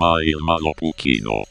Maailmanlopu 0.00 0.92
kino. 0.96 1.42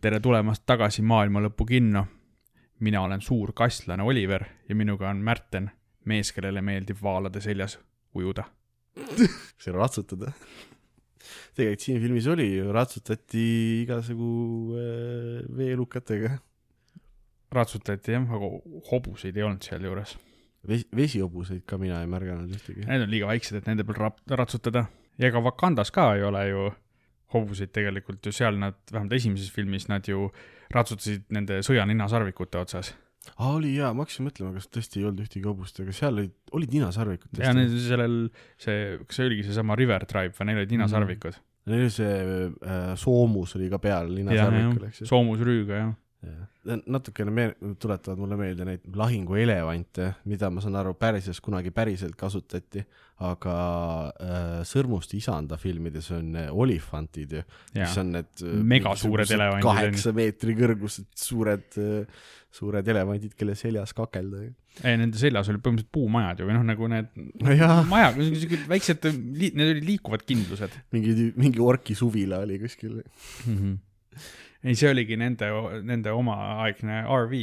tere 0.00 0.20
tulemast 0.20 0.62
tagasi 0.66 1.02
Maailma 1.02 1.40
Lõpu 1.40 1.66
kinno. 1.66 2.06
mina 2.80 3.00
olen 3.00 3.20
suur 3.20 3.52
kastlane 3.52 4.02
Oliver 4.02 4.44
ja 4.68 4.74
minuga 4.74 5.10
on 5.10 5.16
Märten, 5.16 5.70
mees, 6.04 6.32
kellele 6.32 6.62
meeldib 6.62 6.96
vaalade 7.02 7.40
seljas 7.40 7.78
ujuda. 8.14 8.44
see 9.62 9.74
ratsutada. 9.74 10.32
tegelikult 11.56 11.84
siin 11.84 12.00
filmis 12.02 12.26
oli 12.32 12.48
ratsutati 12.74 13.44
igasugu 13.82 14.32
äh, 14.78 15.38
veelukatega. 15.56 16.36
ratsutati 17.52 18.16
jah, 18.16 18.28
aga 18.38 18.52
hobuseid 18.90 19.36
ei 19.36 19.46
olnud 19.48 19.64
sealjuures. 19.64 20.16
vesi, 20.68 20.86
vesihobuseid 20.96 21.64
ka 21.66 21.78
mina 21.78 22.00
ei 22.02 22.10
märganud 22.10 22.52
ühtegi. 22.52 22.86
Need 22.86 23.06
on 23.06 23.12
liiga 23.12 23.30
väiksed, 23.32 23.58
et 23.58 23.68
nende 23.70 23.84
peal 23.88 24.06
rap-, 24.06 24.24
ratsutada. 24.30 24.86
ja 25.18 25.28
ega 25.28 25.42
Wakandas 25.42 25.90
ka 25.94 26.12
ei 26.16 26.24
ole 26.26 26.46
ju 26.48 26.70
hobuseid 27.32 27.72
tegelikult 27.72 28.26
ju 28.26 28.32
seal 28.32 28.58
nad, 28.60 28.76
vähemalt 28.92 29.14
esimeses 29.16 29.52
filmis 29.52 29.88
nad 29.88 30.06
ju 30.08 30.28
ratsutasid 30.72 31.24
nende 31.32 31.60
sõjaninasarvikute 31.64 32.60
otsas. 32.60 32.92
aa, 33.36 33.52
oli 33.54 33.74
jaa, 33.76 33.92
ma 33.94 34.06
hakkasin 34.06 34.26
mõtlema, 34.26 34.52
kas 34.56 34.68
tõesti 34.72 35.00
ei 35.00 35.06
olnud 35.08 35.24
ühtegi 35.24 35.46
hobust, 35.46 35.78
aga 35.82 35.94
seal 35.96 36.16
olid, 36.18 36.34
olid 36.58 36.74
ninasarvikud 36.74 37.42
ja 37.42 37.54
need 37.56 37.74
sellel, 37.84 38.18
see, 38.60 38.98
kas 39.06 39.20
see 39.20 39.28
oligi 39.30 39.46
seesama 39.48 39.78
River 39.78 40.06
Tribe 40.10 40.34
või 40.38 40.50
neil 40.50 40.62
olid 40.62 40.76
ninasarvikud 40.76 41.36
mm.? 41.36 41.48
Neil 41.70 41.84
oli 41.84 41.92
see 41.94 42.14
äh, 42.66 42.86
soomus 42.98 43.54
oli 43.54 43.68
ka 43.70 43.78
peal 43.82 44.10
ninasarvikul, 44.16 44.88
eks 44.88 45.04
ju. 45.04 45.10
soomusrüüga 45.12 45.76
jah. 45.78 45.92
Natukene 46.62 47.32
meel-, 47.34 47.54
tuletavad 47.82 48.20
mulle 48.20 48.36
meelde 48.38 48.66
neid 48.66 48.84
lahinguelevante, 48.94 50.08
mida 50.30 50.50
ma 50.54 50.62
saan 50.62 50.76
aru, 50.78 50.94
päriselt 50.98 51.40
kunagi 51.42 51.72
päriselt 51.74 52.14
kasutati, 52.18 52.84
aga 53.26 53.54
äh, 54.12 54.60
Sõrmuste 54.66 55.18
isanda 55.18 55.58
filmides 55.60 56.12
on 56.14 56.36
äh, 56.38 56.50
olifantid 56.50 57.34
ju, 57.38 57.42
mis 57.74 57.96
on 57.98 58.12
need 58.16 58.44
äh, 58.46 58.60
Megasuured 58.74 59.34
elevandid, 59.34 59.66
kaheksa 59.66 60.14
meetri 60.16 60.54
kõrgused 60.58 61.08
suured, 61.18 61.78
suured 62.52 62.90
elevandid, 62.94 63.34
kelle 63.38 63.56
seljas 63.58 63.94
kakelda. 63.96 64.44
ei, 64.82 65.00
nende 65.00 65.18
seljas 65.20 65.50
olid 65.50 65.64
põhimõtteliselt 65.64 65.94
puumajad 65.94 66.42
ju 66.42 66.48
või 66.48 66.58
noh, 66.58 66.68
nagu 66.70 66.92
need 66.92 67.10
nojah, 67.42 67.82
maja, 67.90 68.14
siuksed 68.18 68.68
väiksed, 68.70 69.10
need 69.34 69.66
olid 69.66 69.90
liikuvad 69.90 70.22
kindlused 70.28 70.78
mingi, 70.94 71.32
mingi 71.34 71.62
orki 71.62 71.98
suvila 71.98 72.44
oli 72.46 72.62
kuskil. 72.62 73.02
mm. 73.02 73.58
-hmm. 73.58 73.76
ei, 74.62 74.76
see 74.78 74.90
oligi 74.92 75.16
nende, 75.18 75.48
nende 75.86 76.12
omaaegne 76.14 77.00
RV, 77.02 77.40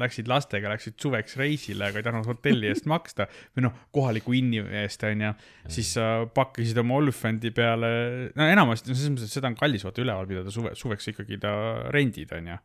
läksid 0.00 0.30
lastega, 0.30 0.70
läksid 0.72 0.96
suveks 1.02 1.36
reisile, 1.40 1.90
aga 1.90 2.00
ei 2.00 2.06
tahtnud 2.06 2.28
hotelli 2.30 2.70
eest 2.70 2.88
maksta. 2.94 3.28
Või 3.56 3.66
noh, 3.66 3.76
kohaliku 3.94 4.36
inni 4.38 4.62
eest 4.80 5.04
onju, 5.04 5.34
siis 5.68 5.92
sa 5.98 6.08
pakkisid 6.34 6.80
oma 6.80 6.96
Olufandi 7.02 7.52
peale, 7.54 7.92
no 8.38 8.48
enamasti, 8.48 8.94
selles 8.94 9.12
mõttes, 9.12 9.28
et 9.28 9.38
seda 9.40 9.52
on 9.52 9.58
kallis 9.60 9.84
vaata 9.84 10.04
üleval 10.04 10.28
pidada 10.30 10.54
suve, 10.54 10.72
suveks 10.78 11.12
ikkagi 11.12 11.40
ta 11.42 11.54
rendid 11.94 12.32
onju 12.38 12.58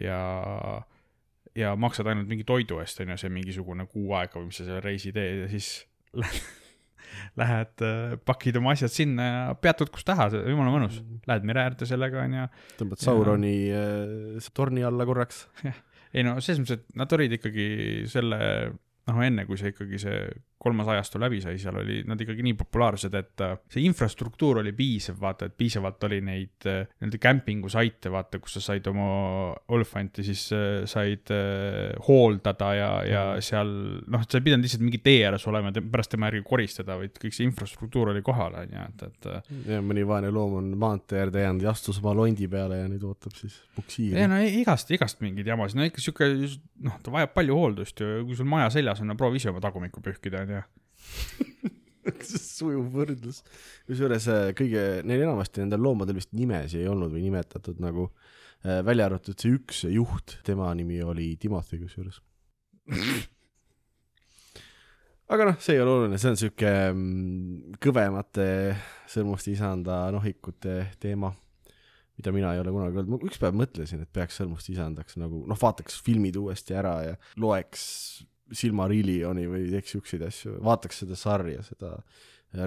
ja, 0.00 0.20
ja 1.58 1.74
maksad 1.76 2.08
ainult 2.08 2.30
mingi 2.30 2.46
toidu 2.48 2.80
eest 2.82 3.02
onju, 3.02 3.18
see 3.20 3.32
mingisugune 3.32 3.86
kuu 3.90 4.14
aega 4.18 4.38
või 4.38 4.50
mis 4.50 4.62
sa 4.62 4.68
selle 4.68 4.82
reisi 4.84 5.12
teed 5.14 5.44
ja 5.44 5.48
siis 5.52 5.72
lähed, 6.16 6.61
lähed, 7.40 7.84
pakid 8.28 8.58
oma 8.60 8.74
asjad 8.76 8.92
sinna 8.92 9.28
ja 9.28 9.56
peatud 9.58 9.92
kus 9.94 10.06
tahad, 10.08 10.36
jumala 10.48 10.74
mõnus. 10.74 11.00
Lähed 11.28 11.46
mere 11.48 11.66
äärde 11.66 11.88
sellega 11.88 12.22
onju. 12.24 12.46
tõmbad 12.80 13.02
Sauroni 13.02 13.56
äh, 13.72 14.50
torni 14.54 14.84
alla 14.86 15.06
korraks. 15.08 15.46
ei 16.14 16.24
no 16.26 16.38
selles 16.40 16.62
mõttes, 16.62 16.82
et 16.82 16.98
nad 16.98 17.12
olid 17.16 17.38
ikkagi 17.38 17.68
selle, 18.12 18.40
noh 19.08 19.22
enne 19.24 19.46
kui 19.48 19.60
see 19.60 19.72
ikkagi 19.74 20.00
see 20.02 20.24
kolmas 20.62 20.88
ajastu 20.94 21.20
läbi 21.22 21.40
sai, 21.42 21.58
seal 21.58 21.80
oli 21.82 22.00
nad 22.06 22.20
ikkagi 22.22 22.44
nii 22.46 22.56
populaarsed, 22.58 23.14
et 23.18 23.44
äh, 23.44 23.56
see 23.72 23.84
infrastruktuur 23.88 24.62
oli 24.62 24.74
piisav, 24.76 25.18
vaata, 25.22 25.48
et 25.50 25.56
piisavalt 25.58 26.06
oli 26.08 26.20
neid 26.24 26.68
äh, 26.70 26.84
nii-öelda 27.00 27.22
kämpingusaite, 27.22 28.12
vaata, 28.12 28.40
kus 28.42 28.58
sa 28.58 28.64
said 28.68 28.86
oma 28.90 29.08
Olifanti 29.74 30.24
siis 30.26 30.44
äh, 30.54 30.82
said 30.90 31.32
hooldada 32.06 32.72
ja, 32.76 32.90
ja 33.06 33.22
seal 33.42 33.70
noh, 34.10 34.22
sa 34.26 34.38
ei 34.38 34.46
pidanud 34.46 34.66
lihtsalt 34.66 34.84
mingi 34.84 35.00
tee 35.02 35.22
ääres 35.26 35.46
olema 35.50 35.72
ja 35.74 35.82
pärast 35.82 36.12
tema 36.14 36.28
järgi 36.30 36.44
koristada, 36.46 36.96
vaid 37.00 37.18
kõik 37.20 37.34
see 37.36 37.46
infrastruktuur 37.48 38.12
oli 38.12 38.22
kohal, 38.24 38.56
onju, 38.62 38.86
et, 38.86 39.04
et 39.08 39.28
äh, 39.32 39.50
ja 39.74 39.80
mõni 39.84 40.04
vaene 40.06 40.30
loom 40.34 40.58
on 40.60 40.70
maantee 40.78 41.22
äärde 41.22 41.42
jäänud 41.42 41.66
ja 41.66 41.72
astus 41.74 42.00
oma 42.02 42.14
londi 42.16 42.48
peale 42.50 42.82
ja 42.82 42.88
nüüd 42.90 43.04
ootab 43.08 43.34
siis 43.38 43.58
puksiiri 43.76 44.20
ei. 44.20 44.30
no 44.30 44.38
igast, 44.62 44.90
igast 44.94 45.22
mingeid 45.24 45.48
jamasid, 45.48 45.80
no 45.80 45.88
ikka 45.88 46.02
sihuke, 46.04 46.30
noh, 46.86 46.98
ta 47.02 47.14
vajab 47.14 47.34
palju 47.36 47.58
hooldust 47.58 48.02
ju, 48.02 48.10
kui 48.28 48.38
sul 48.38 48.48
maja 48.50 48.70
seljas 48.74 49.02
on, 49.02 49.10
no 49.12 49.18
proovi 49.18 49.40
ise 49.42 49.50
oma 49.52 49.62
tagumikku 49.64 50.02
pühkida, 50.04 50.44
onju. 50.52 51.72
sujuv 52.26 52.88
võrdlus. 52.94 53.42
kusjuures 53.88 54.28
äh, 54.32 54.46
kõige, 54.58 54.86
neil 55.06 55.26
enamasti 55.26 55.62
nendel 55.62 55.82
loomadel 55.84 56.18
vist 56.18 56.32
nimesi 56.36 56.80
ei 56.82 56.88
olnud 56.90 57.12
või 57.14 57.26
nimetatud 57.26 57.82
nagu, 57.82 58.10
välja 58.62 59.08
arvatud 59.08 59.38
see 59.38 59.56
üks 59.56 59.84
juht, 59.90 60.36
tema 60.46 60.68
nimi 60.78 61.00
oli 61.02 61.32
Timothy 61.40 61.80
kusjuures. 61.80 62.20
aga 65.32 65.46
noh, 65.48 65.60
see 65.62 65.76
ei 65.76 65.82
ole 65.82 65.94
oluline, 65.96 66.18
see 66.20 66.32
on 66.32 66.38
sihuke 66.38 66.72
mm, 66.92 67.78
kõvemate 67.82 68.48
sõrmuste 69.10 69.52
isanda 69.54 70.04
nohikute 70.14 70.76
teema, 71.02 71.32
mida 72.18 72.34
mina 72.34 72.52
ei 72.54 72.62
ole 72.62 72.74
kunagi 72.74 73.02
olnud, 73.02 73.14
ma 73.14 73.30
üks 73.30 73.40
päev 73.42 73.56
mõtlesin, 73.56 74.02
et 74.04 74.12
peaks 74.12 74.38
sõrmuste 74.40 74.74
isandaks 74.74 75.18
nagu 75.20 75.44
noh, 75.48 75.58
vaataks 75.58 75.98
filmid 76.04 76.38
uuesti 76.40 76.76
ära 76.78 76.96
ja 77.06 77.16
loeks 77.40 77.82
Silmarillioni 78.56 79.46
või 79.50 79.66
teeks 79.72 79.96
siukseid 79.96 80.22
asju, 80.26 80.58
vaataks 80.64 81.02
seda 81.04 81.18
sarja, 81.18 81.64
seda 81.66 81.96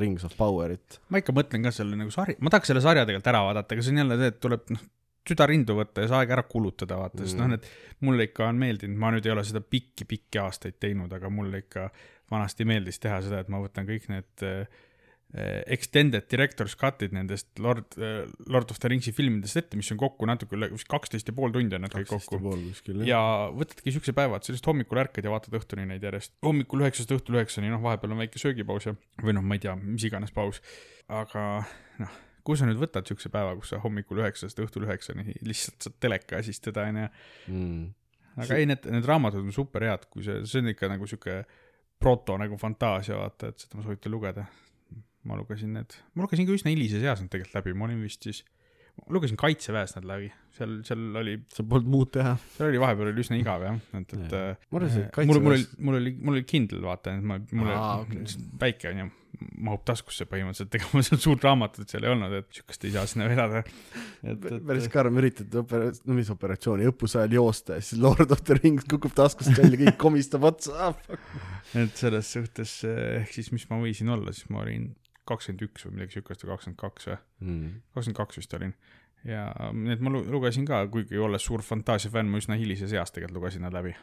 Rings 0.02 0.26
of 0.26 0.34
Powerit. 0.38 1.00
ma 1.14 1.22
ikka 1.22 1.34
mõtlen 1.36 1.68
ka 1.68 1.72
selle 1.76 1.98
nagu 2.00 2.14
sari, 2.14 2.38
ma 2.42 2.54
tahaks 2.54 2.72
selle 2.72 2.82
sarja 2.82 3.06
tegelikult 3.06 3.32
ära 3.34 3.44
vaadata, 3.46 3.76
aga 3.76 3.86
see 3.86 3.94
on 3.94 4.02
jälle 4.02 4.18
see, 4.22 4.32
et 4.34 4.40
tuleb 4.42 4.74
noh, 4.74 4.88
süda 5.26 5.48
rindu 5.50 5.76
võtta 5.78 6.04
ja 6.04 6.10
see 6.10 6.18
aeg 6.22 6.34
ära 6.38 6.46
kulutada, 6.50 6.98
vaata 7.02 7.22
mm., 7.22 7.30
sest 7.30 7.40
noh, 7.42 7.52
need 7.54 7.70
mulle 8.06 8.28
ikka 8.30 8.50
on 8.50 8.60
meeldinud, 8.62 8.98
ma 9.02 9.14
nüüd 9.14 9.26
ei 9.26 9.34
ole 9.34 9.46
seda 9.46 9.62
pikki-pikki 9.62 10.42
aastaid 10.42 10.80
teinud, 10.82 11.14
aga 11.14 11.32
mulle 11.34 11.64
ikka 11.66 11.88
vanasti 12.32 12.66
meeldis 12.66 13.02
teha 13.02 13.22
seda, 13.26 13.44
et 13.44 13.52
ma 13.54 13.62
võtan 13.62 13.88
kõik 13.90 14.10
need 14.10 14.46
äh, 14.46 14.84
extended 15.36 16.28
director's 16.32 16.76
cut'id 16.80 17.16
nendest 17.16 17.60
Lord 17.60 17.98
äh,, 18.00 18.24
Lord 18.48 18.72
of 18.72 18.80
the 18.80 18.92
Ringsi 18.92 19.12
filmidest 19.16 19.60
ette, 19.60 19.80
mis 19.80 19.90
on 19.92 20.00
kokku 20.00 20.28
natuke 20.30 20.56
üle, 20.56 20.70
vist 20.72 20.88
kaksteist 20.92 21.28
ja 21.28 21.36
pool 21.36 21.52
tundi 21.56 21.76
on 21.76 21.84
need 21.84 21.96
kõik 21.96 22.08
kokku. 22.14 22.40
ja 23.08 23.20
võtadki 23.56 23.92
siukse 23.96 24.16
päeva, 24.16 24.40
et 24.40 24.48
sellest 24.48 24.70
hommikul 24.70 25.02
ärkad 25.04 25.28
ja 25.28 25.34
vaatad 25.34 25.58
õhtuni 25.60 25.88
neid 25.90 26.06
järjest. 26.06 26.36
hommikul 26.46 26.86
üheksast 26.86 27.12
õhtul 27.16 27.40
üheksani, 27.40 27.74
noh, 27.74 27.84
vahepeal 27.84 28.16
on 28.16 28.24
väike 28.24 28.40
söögipaus 28.40 28.88
ja, 28.88 28.96
või 29.24 29.36
noh, 29.36 29.44
ma 29.44 29.60
ei 29.60 29.66
tea, 29.66 29.76
mis 29.82 30.08
iganes 30.08 30.32
paus. 30.36 30.62
aga 31.12 31.44
noh, 32.00 32.16
kus 32.46 32.62
sa 32.62 32.70
nüüd 32.70 32.80
võtad 32.80 33.08
siukse 33.10 33.32
päeva, 33.34 33.58
kus 33.60 33.74
sa 33.74 33.82
hommikul 33.84 34.24
üheksast 34.24 34.60
õhtul 34.64 34.88
üheksani 34.88 35.36
lihtsalt 35.44 35.90
saad 35.90 36.00
teleka 36.06 36.40
ees 36.40 36.54
istuda, 36.54 36.88
onju. 36.92 37.12
mm.. 37.52 37.86
aga 38.46 38.60
ei, 38.60 38.70
need, 38.70 38.88
need 38.94 39.10
raamatud 39.10 39.44
on 39.44 39.56
super 39.56 39.84
head, 39.84 40.08
kui 40.14 40.24
see, 40.24 40.46
see 40.48 40.64
on 40.64 40.72
ikka 40.72 40.92
nagu 40.92 41.10
siuke 41.10 41.42
proto 42.00 42.38
nagu 42.38 42.58
fantaasia, 42.60 43.18
vaata, 43.20 43.50
et 43.50 43.64
seda 43.64 43.80
ma 43.80 43.86
soovitan 43.86 44.14
lugeda. 44.14 44.46
Ma 45.26 45.38
lugesin 45.40 45.74
need, 45.78 45.98
ma 46.14 46.26
lugesin 46.26 46.48
ka 46.48 46.56
üsna 46.56 46.74
hilises 46.74 47.04
eas 47.06 47.24
nad 47.24 47.32
tegelikult 47.34 47.58
läbi, 47.60 47.76
ma 47.78 47.88
olin 47.90 48.04
vist 48.06 48.26
siis, 48.28 48.44
lugesin 49.12 49.40
Kaitseväes 49.40 49.96
nad 49.98 50.08
läbi, 50.08 50.30
seal, 50.56 50.78
seal 50.88 51.20
oli 51.20 51.36
sa 51.54 51.66
polnud 51.68 51.92
muud 51.92 52.14
teha. 52.16 52.36
seal 52.56 52.70
oli 52.70 52.82
vahepeal 52.82 53.12
oli 53.12 53.26
üsna 53.26 53.40
igav 53.40 53.66
jah, 53.66 53.78
et, 54.00 54.16
et 54.16 54.40
ma 54.72 54.82
arvasin, 54.82 55.10
et 55.10 55.20
mul, 55.30 55.42
mul 55.42 55.58
oli 55.58 55.62
kaitseväes,, 55.66 55.84
mul 55.90 56.00
oli, 56.00 56.16
mul 56.22 56.38
oli 56.38 56.48
Kindle 56.50 56.82
vaata, 56.86 57.18
et 57.18 57.30
ma, 57.34 57.40
mul 57.52 57.72
Aa, 57.74 57.94
oli 58.02 58.22
okei. 58.22 58.42
väike 58.62 58.92
onju, 58.94 59.12
mahub 59.66 59.84
taskusse 59.88 60.28
põhimõtteliselt, 60.30 60.78
ega 60.78 60.90
mul 60.94 61.06
seal 61.06 61.22
suurt 61.22 61.46
raamatut 61.46 61.92
seal 61.92 62.06
ei 62.06 62.12
olnud, 62.14 62.36
et 62.40 62.60
siukest 62.60 62.88
ei 62.88 62.94
saa 62.96 63.06
sinna 63.10 63.28
vedada. 63.30 63.64
et, 64.24 64.48
päris 64.68 64.88
et 64.88 64.94
karm 64.94 65.20
üritad 65.22 65.58
opera-, 65.62 65.92
no 66.06 66.18
mis 66.18 66.32
operatsiooni, 66.34 66.88
õppuse 66.92 67.22
ajal 67.22 67.38
joosta 67.40 67.80
ja 67.80 67.86
siis 67.86 68.02
Lord 68.02 68.32
of 68.32 68.44
the 68.48 68.58
Rings 68.62 68.88
kukub 68.90 69.16
taskust 69.18 69.56
välja, 69.60 69.82
kõik 69.86 70.00
komistab 70.06 70.48
otsa 70.48 70.92
ah,. 70.92 71.18
et 71.76 71.98
selles 72.00 72.32
suhtes 72.38 72.78
eh, 72.88 73.22
ehk 73.22 73.36
siis, 73.36 73.52
mis 73.56 73.68
ma 73.72 73.82
võisin 73.82 74.12
olla, 74.16 74.34
siis 74.36 74.48
ma 74.54 74.64
olin 74.64 74.94
kakskümmend 75.26 75.66
üks 75.68 75.88
või 75.88 75.98
midagi 75.98 76.20
siukest 76.20 76.46
või 76.46 76.54
kakskümmend 76.54 76.80
kaks 76.82 77.10
või, 77.10 77.18
Mm. 77.42 77.82
kakskümmend 77.96 78.18
kaks 78.22 78.38
vist 78.42 78.54
olin. 78.54 78.76
ja 79.26 79.46
need 79.74 80.04
ma 80.06 80.12
lu- 80.14 80.26
lugesin 80.30 80.66
ka, 80.70 80.84
kuigi 80.88 81.18
olles 81.18 81.42
suur 81.42 81.64
fantaasiafänn, 81.66 82.30
ma 82.30 82.38
üsna 82.38 82.56
hilises 82.60 82.92
eas 82.94 83.10
tegelikult 83.12 83.40
lugesin 83.42 83.62
nad 83.66 83.74
läbi. 83.74 83.96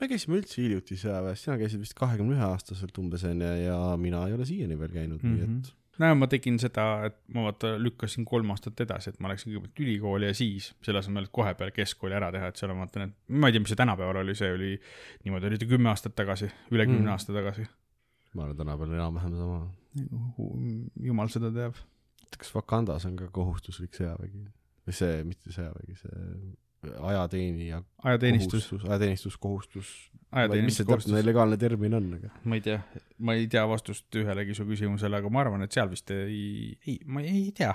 me 0.00 0.08
käisime 0.08 0.38
üldse 0.40 0.62
hiljuti 0.62 0.96
sõjaväes, 0.96 1.44
sina 1.44 1.58
käisid 1.60 1.80
vist 1.80 1.94
kahekümne 1.94 2.38
ühe 2.38 2.46
aastaselt 2.46 2.96
umbes 2.98 3.24
onju 3.24 3.52
ja 3.66 3.96
mina 4.00 4.26
ei 4.26 4.32
ole 4.32 4.46
siiani 4.48 4.78
veel 4.78 4.88
käinud 4.88 5.22
mm, 5.22 5.36
-hmm. 5.36 5.52
nii 5.52 5.60
et 5.60 5.74
no 6.00 6.14
ma 6.16 6.28
tegin 6.30 6.56
seda, 6.60 6.86
et 7.10 7.16
ma 7.34 7.44
vaata 7.48 7.74
lükkasin 7.80 8.24
kolm 8.28 8.50
aastat 8.54 8.80
edasi, 8.86 9.12
et 9.12 9.20
ma 9.20 9.30
läksin 9.32 9.52
kõigepealt 9.52 9.82
ülikooli 9.84 10.30
ja 10.30 10.36
siis 10.36 10.70
selle 10.86 11.02
asemel, 11.02 11.28
et 11.28 11.34
kohe 11.34 11.52
peale 11.58 11.74
keskkooli 11.76 12.16
ära 12.16 12.30
teha, 12.32 12.48
et 12.50 12.60
seal 12.60 12.72
on 12.74 12.80
vaata 12.84 13.02
need, 13.04 13.12
ma 13.28 13.50
ei 13.50 13.52
tea, 13.56 13.64
mis 13.64 13.72
see 13.74 13.80
tänapäeval 13.80 14.22
oli, 14.22 14.34
see 14.38 14.52
oli 14.54 14.70
niimoodi 15.26 15.50
oli 15.50 15.60
ta 15.60 15.68
kümme 15.74 15.92
aastat 15.92 16.16
tagasi, 16.16 16.50
üle 16.72 16.86
kümne 16.88 17.04
mm. 17.04 17.12
aasta 17.16 17.36
tagasi. 17.36 17.66
Ma 18.34 18.46
arvan, 18.46 18.56
tänapäeval 18.56 18.96
enam-vähem 18.98 19.36
sama. 19.38 19.60
jumal 21.10 21.30
seda 21.32 21.50
teab. 21.54 21.78
kas 22.38 22.54
Wakandas 22.54 23.06
on 23.08 23.16
ka 23.18 23.26
kohustuslik 23.34 23.96
sõjavägi 23.96 24.44
või 24.86 24.96
see, 24.96 25.22
mitte 25.26 25.52
sõjavägi, 25.54 25.96
see 25.98 26.92
ajateenija 27.00 27.82
ajateenistus, 28.04 28.68
kohustus, 28.68 28.88
ajateenistuskohustus, 28.88 29.88
mis 30.64 30.78
see 30.78 30.88
täpne 30.88 31.20
legaalne 31.24 31.58
termin 31.60 31.94
on, 31.98 32.06
aga 32.16 32.30
ma 32.44 32.56
ei 32.56 32.64
tea, 32.64 32.78
ma 33.18 33.36
ei 33.36 33.48
tea 33.52 33.66
vastust 33.68 34.20
ühelegi 34.20 34.56
su 34.56 34.64
küsimusele, 34.68 35.20
aga 35.20 35.32
ma 35.32 35.42
arvan, 35.44 35.66
et 35.66 35.76
seal 35.76 35.90
vist 35.92 36.12
ei, 36.14 36.78
ei, 36.86 36.96
ma 37.06 37.24
ei 37.26 37.50
tea. 37.56 37.74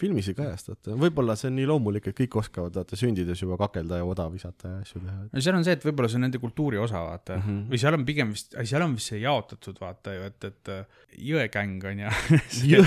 Filmis 0.00 0.28
ei 0.30 0.36
kajastata, 0.36 0.96
võib-olla 0.98 1.34
see 1.38 1.50
on 1.50 1.56
nii 1.58 1.68
loomulik, 1.68 2.08
et 2.10 2.16
kõik 2.16 2.36
oskavad 2.40 2.74
vaata 2.80 2.98
sündides 2.98 3.42
juba 3.42 3.58
kakelda 3.60 4.00
ja 4.00 4.06
oda 4.08 4.26
visata 4.32 4.76
ja 4.76 4.80
asju 4.82 5.02
teha. 5.04 5.26
no 5.28 5.42
seal 5.44 5.58
on 5.58 5.66
see, 5.66 5.76
et 5.76 5.86
võib-olla 5.86 6.10
see 6.10 6.20
on 6.20 6.26
nende 6.26 6.40
kultuuri 6.42 6.80
osa, 6.80 7.02
vaata 7.04 7.36
mm. 7.38 7.44
-hmm. 7.46 7.66
või 7.72 7.82
seal 7.82 7.98
on 7.98 8.06
pigem 8.08 8.32
vist, 8.34 8.56
seal 8.56 8.86
on 8.86 8.96
vist 8.96 9.12
see 9.12 9.20
jaotatud, 9.22 9.80
vaata 9.82 10.16
ju, 10.16 10.24
et, 10.30 10.48
et 10.48 10.72
äh, 10.72 11.04
jõegäng 11.32 11.86
on 11.92 12.02
ja 12.06 12.14
see, 12.58 12.82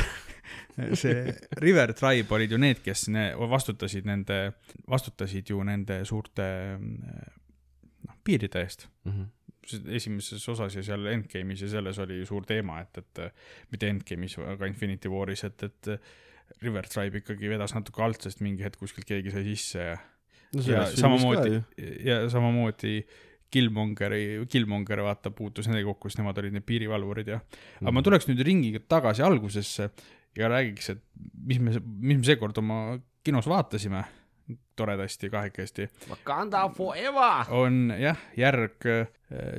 see 1.03 1.37
River 1.61 1.93
Tribe 1.93 2.37
olid 2.39 2.57
ju 2.57 2.61
need, 2.61 2.81
kes 2.85 3.07
ne, 3.13 3.29
vastutasid 3.55 4.09
nende, 4.09 4.41
vastutasid 4.89 5.53
ju 5.53 5.63
nende 5.63 6.01
suurte 6.09 6.49
noh, 6.81 8.19
piiride 8.23 8.65
eest. 8.65 8.89
Mhm. 9.05 9.31
esimeses 9.89 10.43
osas 10.49 10.75
ja 10.77 10.83
seal 10.85 11.07
Endgame'is 11.09 11.63
ja 11.63 11.67
selles 11.71 11.97
oli 11.97 12.19
ju 12.19 12.25
suur 12.29 12.43
teema, 12.45 12.83
et, 12.83 12.99
et 13.01 13.21
mitte 13.73 13.87
Endgame'is, 13.89 14.37
aga 14.37 14.67
Infinity 14.69 15.09
War'is, 15.09 15.41
et, 15.47 15.63
et 15.63 15.89
River 16.62 16.88
Tribe 16.88 17.21
ikkagi 17.21 17.50
vedas 17.51 17.74
natuke 17.75 18.03
alt, 18.03 18.21
sest 18.21 18.42
mingi 18.42 18.63
hetk 18.63 18.80
kuskilt 18.80 19.06
keegi 19.09 19.31
sai 19.33 19.44
sisse 19.44 19.80
ja 19.80 19.95
no 20.56 20.62
ja 20.65 20.83
samamoodi 20.92 21.62
ja 22.06 22.19
samamoodi 22.31 23.00
Killmongeri, 23.56 24.45
Killmonger 24.51 25.00
vaata 25.06 25.30
puutus 25.31 25.68
nendega 25.69 25.88
kokku, 25.94 26.09
sest 26.09 26.19
nemad 26.19 26.38
olid 26.42 26.56
need 26.57 26.65
piirivalvurid 26.68 27.27
ja 27.31 27.38
aga 27.39 27.86
Mhm. 27.86 27.94
ma 27.94 28.01
tuleks 28.03 28.27
nüüd 28.27 28.42
ringiga 28.44 28.80
tagasi 28.89 29.24
algusesse 29.24 29.89
ja 30.36 30.50
räägiks, 30.51 30.89
et 30.92 31.01
mis 31.45 31.59
me, 31.59 31.71
mis 31.80 32.18
me 32.18 32.24
seekord 32.27 32.57
oma 32.57 33.00
kinos 33.24 33.48
vaatasime 33.48 34.03
toredasti 34.75 35.30
kahekesti, 35.30 35.88
Wakanda 36.09 36.65
forever. 36.75 37.47
on 37.56 37.94
jah, 38.00 38.19
järg 38.38 38.86
äh, 38.86 39.07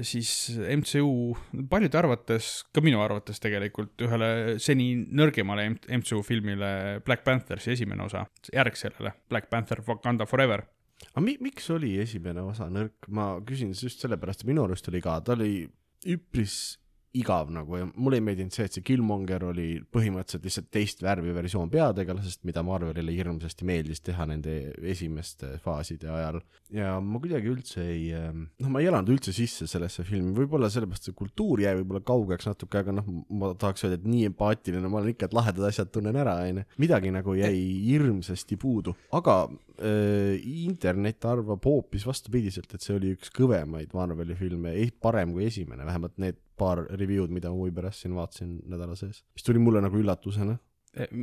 siis 0.06 0.30
MCU 0.76 1.34
paljude 1.70 1.98
arvates, 1.98 2.50
ka 2.74 2.84
minu 2.84 3.00
arvates 3.02 3.40
tegelikult 3.42 4.06
ühele 4.06 4.30
seni 4.62 4.92
nõrgemale 4.96 5.68
MCU 5.98 6.22
filmile 6.26 7.00
Black 7.06 7.24
Panthersi 7.26 7.74
esimene 7.74 8.06
osa, 8.06 8.26
järg 8.54 8.78
sellele 8.78 9.16
Black 9.30 9.50
Panther 9.50 9.82
Wakanda 9.86 10.28
Forever. 10.28 10.66
aga 11.12 11.24
mi-, 11.24 11.38
miks 11.42 11.70
oli 11.74 11.96
esimene 12.02 12.44
osa 12.46 12.70
nõrk, 12.70 13.08
ma 13.08 13.34
küsin 13.46 13.74
just 13.74 14.04
sellepärast, 14.04 14.44
et 14.44 14.52
minu 14.52 14.64
arust 14.68 14.88
oli 14.92 15.02
ka, 15.04 15.18
ta 15.20 15.34
oli 15.34 15.66
üpris 16.06 16.76
igav 17.20 17.50
nagu 17.54 17.80
ja 17.80 17.86
mulle 17.94 18.20
ei 18.20 18.24
meeldinud 18.24 18.54
see, 18.54 18.66
et 18.68 18.76
see 18.76 18.84
Killmonger 18.86 19.46
oli 19.48 19.68
põhimõtteliselt 19.92 20.46
lihtsalt 20.46 20.70
teist 20.74 21.02
värvi 21.04 21.34
versioon 21.36 21.70
peategelasest, 21.72 22.42
mida 22.48 22.62
Marvelile 22.66 23.14
hirmsasti 23.14 23.66
meeldis 23.68 24.02
teha 24.06 24.26
nende 24.28 24.56
esimeste 24.94 25.56
faaside 25.64 26.10
ajal. 26.12 26.40
ja 26.74 26.96
ma 27.00 27.20
kuidagi 27.22 27.50
üldse 27.52 27.84
ei, 27.84 28.10
noh, 28.12 28.70
ma 28.72 28.82
ei 28.82 28.90
elanud 28.90 29.14
üldse 29.16 29.34
sisse 29.36 29.68
sellesse 29.70 30.04
filmi, 30.06 30.34
võib-olla 30.36 30.70
sellepärast 30.72 31.10
see 31.10 31.16
kultuur 31.16 31.62
jäi 31.64 31.76
võib-olla 31.80 32.02
kaugeks 32.06 32.50
natuke, 32.50 32.82
aga 32.82 32.96
noh, 32.98 33.10
ma 33.30 33.52
tahaks 33.58 33.86
öelda, 33.86 34.00
et 34.00 34.08
nii 34.10 34.30
empaatiline 34.32 34.90
ma 34.90 35.00
olen 35.00 35.14
ikka, 35.14 35.30
et 35.30 35.36
lahedad 35.36 35.68
asjad 35.70 35.92
tunnen 35.94 36.16
ära, 36.20 36.38
onju. 36.46 36.66
midagi 36.82 37.12
nagu 37.14 37.36
jäi 37.38 37.56
hirmsasti 37.86 38.58
puudu, 38.60 38.96
aga 39.16 39.44
internet 39.76 41.24
arvab 41.28 41.64
hoopis 41.68 42.06
vastupidiselt, 42.08 42.72
et 42.74 42.84
see 42.84 42.96
oli 42.96 43.12
üks 43.16 43.32
kõvemaid 43.34 43.92
Marveli 43.96 44.36
filme, 44.38 44.72
parem 45.02 45.34
kui 45.36 45.46
esimene, 45.50 45.84
vähemalt 45.88 46.16
need 46.22 46.38
paar 46.56 46.84
review'd, 46.96 47.32
mida 47.34 47.52
ma 47.52 47.58
huvi 47.58 47.74
pärast 47.76 48.04
siin 48.04 48.16
vaatasin 48.16 48.58
nädala 48.72 48.96
sees, 48.96 49.22
mis 49.36 49.44
tuli 49.44 49.60
mulle 49.60 49.82
nagu 49.84 50.00
üllatusena. 50.00 50.56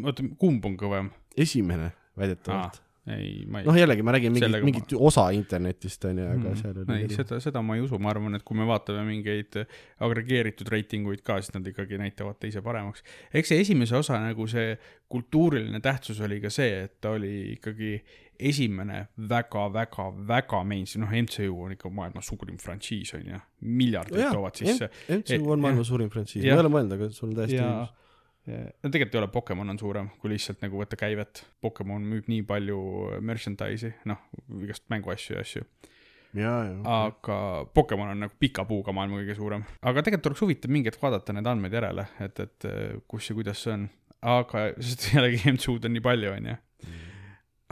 oota, 0.03 0.25
kumb 0.39 0.65
on 0.69 0.77
kõvem? 0.77 1.11
esimene 1.37 1.91
väidetavalt. 2.19 2.81
ei, 3.07 3.43
ma 3.51 3.59
ei 3.59 3.65
noh, 3.67 3.75
jällegi 3.75 4.03
ma 4.05 4.13
räägin 4.15 4.31
mingit, 4.31 4.45
Sellega 4.47 4.63
ma- 4.63 4.69
mingit 4.71 4.93
osa 4.95 5.25
internetist 5.35 6.05
onju, 6.07 6.23
aga 6.29 6.49
Mm, 6.53 6.59
seal 6.61 6.77
oli 6.85 7.01
ei, 7.01 7.09
seda, 7.11 7.39
seda 7.43 7.61
ma 7.61 7.75
ei 7.75 7.81
usu, 7.83 7.99
ma 7.99 8.13
arvan, 8.13 8.35
et 8.37 8.43
kui 8.47 8.55
me 8.55 8.63
vaatame 8.69 9.03
mingeid 9.09 9.57
agregeeritud 9.99 10.69
reitinguid 10.71 11.23
ka, 11.27 11.39
siis 11.41 11.51
nad 11.55 11.67
ikkagi 11.67 11.99
näitavad 11.99 12.39
teise 12.39 12.61
paremaks. 12.63 13.03
eks 13.33 13.51
see 13.51 13.59
esimese 13.65 13.95
osa 13.99 14.19
nagu 14.23 14.47
see 14.47 14.77
kultuuriline 15.11 15.79
tähtsus 15.83 16.21
oli 16.23 16.39
ka 16.41 16.49
see, 16.49 16.83
et 16.87 16.95
ta 17.01 17.11
oli 17.17 17.53
ikkagi 17.57 17.97
esimene 18.39 19.07
väga-väga-väga 19.29 20.63
mainstream, 20.67 21.05
noh, 21.05 21.11
MCU 21.23 21.57
on 21.65 21.75
ikka 21.75 21.89
maailma 21.93 22.21
suurim 22.25 22.57
frantsiis 22.61 23.13
on 23.17 23.27
ju, 23.29 23.39
miljardid 23.61 24.23
toovad 24.33 24.57
sisse. 24.57 24.89
MCU 25.19 25.51
on 25.53 25.61
maailma 25.63 25.83
suurim 25.87 26.09
frantsiis, 26.13 26.43
ma 26.45 26.55
ei 26.55 26.63
ole 26.63 26.71
mõelnud, 26.73 26.95
aga 26.97 27.09
sul 27.13 27.29
on 27.29 27.35
täiesti 27.37 27.59
õigus., 27.59 27.93
no 28.47 28.89
tegelikult 28.91 29.15
ei 29.15 29.21
ole, 29.21 29.27
Pokemon 29.31 29.69
on 29.71 29.79
suurem, 29.79 30.09
kui 30.19 30.33
lihtsalt 30.33 30.59
nagu 30.65 30.79
võtta 30.81 30.97
käivet. 30.99 31.45
Pokemon 31.63 32.03
müüb 32.11 32.25
nii 32.27 32.41
palju 32.47 32.77
merchandise'i, 33.23 33.93
noh, 34.09 34.19
igast 34.65 34.83
mänguasju 34.91 35.35
ja 35.37 35.41
asju. 35.45 35.63
aga 36.89 37.37
Pokemon 37.73 38.09
on 38.15 38.23
nagu 38.25 38.33
pika 38.41 38.65
puuga 38.65 38.91
maailma 38.91 39.19
kõige 39.21 39.35
suurem. 39.37 39.63
aga 39.81 40.01
tegelikult 40.01 40.31
oleks 40.31 40.41
huvitav 40.41 40.71
mingi 40.73 40.89
hetk 40.89 41.01
vaadata 41.01 41.33
need 41.37 41.47
andmed 41.47 41.73
järele, 41.77 42.07
et, 42.19 42.39
et 42.39 42.65
eh, 42.65 42.95
kus 43.07 43.29
ja 43.29 43.35
kuidas 43.37 43.61
see 43.63 43.73
on. 43.77 43.87
aga, 44.21 44.65
sest 44.81 45.09
jällegi 45.13 45.43
MCU-d 45.53 45.85
on 45.85 45.93
nii 45.93 46.01
palju, 46.03 46.31
onju. 46.39 46.55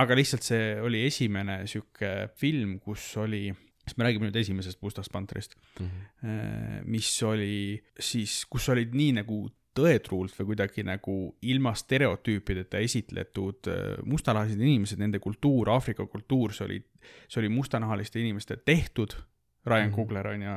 aga 0.01 0.15
lihtsalt 0.17 0.45
see 0.45 0.75
oli 0.81 1.03
esimene 1.07 1.61
sihuke 1.69 2.29
film, 2.39 2.77
kus 2.79 3.09
oli, 3.21 3.49
siis 3.85 3.97
me 3.97 4.05
räägime 4.07 4.29
nüüd 4.29 4.37
esimesest 4.39 4.79
Mustast 4.85 5.11
Panterist, 5.11 5.57
Mhm. 5.79 6.85
mis 6.85 7.09
oli 7.27 7.81
siis, 7.99 8.45
kus 8.49 8.69
olid 8.69 8.93
nii 8.95 9.11
nagu 9.19 9.49
tõetruult 9.77 10.35
või 10.39 10.51
kuidagi 10.51 10.83
nagu 10.87 11.15
ilma 11.47 11.73
stereotüüpideta 11.77 12.81
esitletud 12.83 13.71
äh, 13.71 13.81
mustanahalised 14.05 14.61
inimesed, 14.61 14.99
nende 15.01 15.21
kultuur, 15.23 15.71
Aafrika 15.75 16.05
kultuur, 16.11 16.55
see 16.55 16.67
oli, 16.67 16.79
see 17.27 17.43
oli 17.43 17.51
mustanahaliste 17.53 18.21
inimeste 18.21 18.59
tehtud. 18.65 19.17
Ryan 19.65 19.91
Mhm. 19.91 19.95
Coogler 19.95 20.27
on 20.27 20.41
ja 20.41 20.53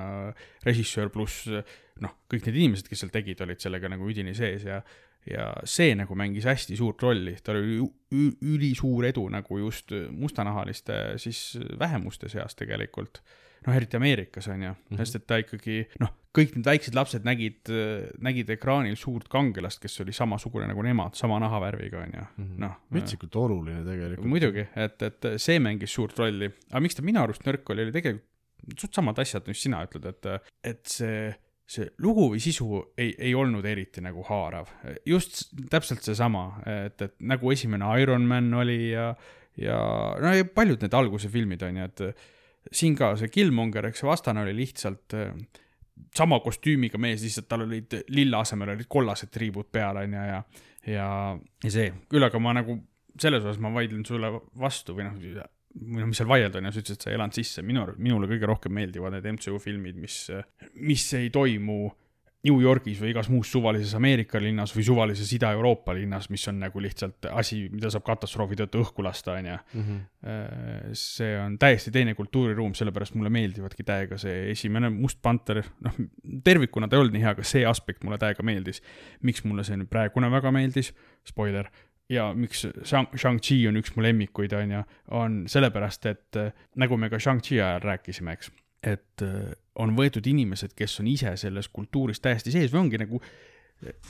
režissöör 0.64 1.10
pluss 1.12 1.44
noh, 2.00 2.14
kõik 2.30 2.46
need 2.46 2.56
inimesed, 2.56 2.88
kes 2.88 3.02
seal 3.04 3.10
tegid, 3.12 3.42
olid 3.44 3.60
sellega 3.60 3.90
nagu 3.92 4.06
üdini 4.08 4.32
sees 4.34 4.64
ja 4.64 4.80
ja 5.24 5.48
see 5.68 5.94
nagu 5.96 6.16
mängis 6.18 6.44
hästi 6.44 6.76
suurt 6.76 7.02
rolli, 7.02 7.32
ta 7.40 7.54
oli 7.54 7.78
ülisuur 8.44 9.06
edu 9.08 9.24
nagu 9.32 9.58
just 9.62 9.94
mustanahaliste 10.12 11.16
siis 11.22 11.56
vähemuste 11.80 12.28
seas 12.28 12.56
tegelikult. 12.58 13.22
noh, 13.66 13.74
eriti 13.76 13.96
Ameerikas 13.96 14.48
on 14.48 14.62
ju 14.62 14.68
mm, 14.68 14.74
Mhm. 14.74 14.94
-hmm. 14.94 14.98
sest 15.04 15.16
et 15.16 15.26
ta 15.26 15.38
ikkagi 15.40 15.86
noh, 16.00 16.10
kõik 16.34 16.56
need 16.56 16.66
väiksed 16.66 16.94
lapsed 16.98 17.24
nägid, 17.24 17.70
nägid 18.20 18.48
ekraanil 18.50 18.96
suurt 18.98 19.28
kangelast, 19.30 19.80
kes 19.80 20.00
oli 20.00 20.12
samasugune 20.12 20.66
nagu 20.66 20.82
nemad, 20.82 21.14
sama 21.14 21.38
nahavärviga 21.38 22.00
on 22.02 22.12
ju, 22.18 22.24
noh. 22.58 22.74
metsikult 22.90 23.36
oluline 23.36 23.84
tegelikult. 23.86 24.26
muidugi, 24.28 24.66
et, 24.74 25.02
et 25.02 25.28
see 25.38 25.58
mängis 25.62 25.94
suurt 25.94 26.18
rolli, 26.18 26.50
aga 26.70 26.80
miks 26.80 26.94
ta 26.98 27.02
minu 27.02 27.20
arust 27.22 27.44
nõrk 27.46 27.70
oli, 27.70 27.82
oli 27.86 27.92
tegelikult 27.92 28.30
suht 28.80 28.94
samad 28.96 29.18
asjad, 29.18 29.46
mis 29.46 29.60
sina 29.62 29.82
ütled, 29.84 30.06
et, 30.08 30.26
et 30.64 30.82
see, 30.88 31.34
see 31.68 31.88
lugu 31.98 32.30
või 32.32 32.40
sisu 32.40 32.82
ei, 32.98 33.14
ei 33.18 33.34
olnud 33.34 33.64
eriti 33.64 34.00
nagu 34.00 34.22
haarav. 34.26 34.68
just 35.06 35.50
täpselt 35.70 36.02
seesama, 36.02 36.60
et, 36.66 37.00
et 37.02 37.14
nagu 37.20 37.52
esimene 37.52 37.84
Iron 38.02 38.26
Man 38.26 38.52
oli 38.54 38.90
ja, 38.90 39.14
ja 39.56 39.78
no 40.20 40.34
ja 40.34 40.44
paljud 40.44 40.80
need 40.82 40.94
alguse 40.94 41.28
filmid 41.28 41.62
on 41.62 41.76
ju, 41.76 41.84
et 41.84 42.00
siin 42.72 42.96
ka 42.98 43.14
see 43.20 43.32
Killmonger, 43.32 43.90
eks 43.90 44.02
see 44.02 44.08
vastane 44.08 44.44
oli 44.44 44.54
lihtsalt 44.56 45.16
äh, 45.18 45.34
sama 46.16 46.40
kostüümiga 46.44 46.98
mees, 47.00 47.22
lihtsalt 47.24 47.48
tal 47.50 47.66
olid 47.66 47.98
lilla 48.14 48.42
asemel 48.44 48.74
olid 48.74 48.88
kollased 48.90 49.32
triibud 49.34 49.70
peal, 49.72 50.00
onju, 50.02 50.24
ja, 50.30 50.40
ja, 50.90 51.08
ja 51.64 51.72
see, 51.72 51.90
küll 52.10 52.26
aga 52.26 52.40
ma 52.42 52.54
nagu 52.60 52.78
selles 53.20 53.44
osas 53.44 53.60
ma 53.62 53.70
vaidlen 53.74 54.04
sulle 54.06 54.30
vastu 54.58 54.96
või 54.96 55.06
noh, 55.06 55.18
või 55.18 56.00
noh, 56.02 56.08
mis 56.10 56.18
seal 56.18 56.30
vaielda 56.30 56.60
on 56.60 56.68
ja 56.68 56.74
sa 56.74 56.82
ütlesid, 56.82 56.98
et 56.98 57.06
sa 57.06 57.10
ei 57.12 57.18
elanud 57.18 57.36
sisse, 57.36 57.62
minu, 57.66 57.86
minule 57.98 58.30
kõige 58.30 58.48
rohkem 58.50 58.74
meeldivad 58.74 59.14
need 59.14 59.28
MCU 59.36 59.60
filmid, 59.62 59.98
mis, 60.00 60.18
mis 60.78 61.06
ei 61.18 61.30
toimu 61.34 61.78
New 62.44 62.60
Yorgis 62.60 62.98
või 63.00 63.12
igas 63.14 63.30
muus 63.32 63.48
suvalises 63.52 63.94
Ameerika 63.96 64.40
linnas 64.42 64.74
või 64.76 64.84
suvalises 64.84 65.30
Ida-Euroopa 65.36 65.94
linnas, 65.96 66.28
mis 66.32 66.44
on 66.50 66.58
nagu 66.60 66.82
lihtsalt 66.82 67.30
asi, 67.32 67.62
mida 67.72 67.88
saab 67.92 68.04
katastroofi 68.04 68.58
tõttu 68.60 68.82
õhku 68.84 69.04
lasta, 69.04 69.38
onju. 69.38 69.56
Mhm. 69.74 70.02
see 70.96 71.34
on 71.36 71.58
täiesti 71.60 71.90
teine 71.92 72.14
kultuuriruum, 72.14 72.72
sellepärast 72.74 73.14
mulle 73.14 73.30
meeldivadki 73.30 73.84
täiega 73.84 74.18
see 74.18 74.50
esimene 74.50 74.88
Must 74.90 75.20
Panter, 75.22 75.62
noh, 75.84 75.98
tervikuna 76.44 76.88
ta 76.88 76.96
ei 76.96 77.04
olnud 77.04 77.16
nii 77.16 77.24
hea, 77.24 77.34
aga 77.36 77.44
see 77.44 77.64
aspekt 77.68 78.04
mulle 78.04 78.18
täiega 78.18 78.42
meeldis. 78.42 78.82
miks 79.22 79.44
mulle 79.44 79.64
see 79.64 79.76
nüüd 79.76 79.90
praegune 79.92 80.30
väga 80.32 80.52
meeldis, 80.52 80.94
spoiler, 81.28 81.68
ja 82.08 82.34
miks 82.34 82.66
Shang-, 82.84 83.12
Shang-Chi 83.16 83.62
on 83.68 83.78
üks 83.80 83.94
mu 83.96 84.04
lemmikuid, 84.04 84.52
on 84.56 84.76
ju, 84.76 84.82
on 85.16 85.38
sellepärast, 85.50 86.06
et 86.10 86.40
äh, 86.40 86.52
nagu 86.80 86.98
me 87.00 87.10
ka 87.12 87.20
Shang-Chi 87.20 87.60
ajal 87.60 87.84
rääkisime, 87.84 88.36
eks, 88.36 88.50
et 88.84 89.24
äh, 89.24 89.50
on 89.80 89.96
võetud 89.96 90.26
inimesed, 90.30 90.74
kes 90.76 91.00
on 91.02 91.08
ise 91.10 91.34
selles 91.40 91.68
kultuuris 91.72 92.22
täiesti 92.22 92.52
sees 92.54 92.72
või 92.72 92.84
ongi 92.84 93.00
nagu 93.00 93.20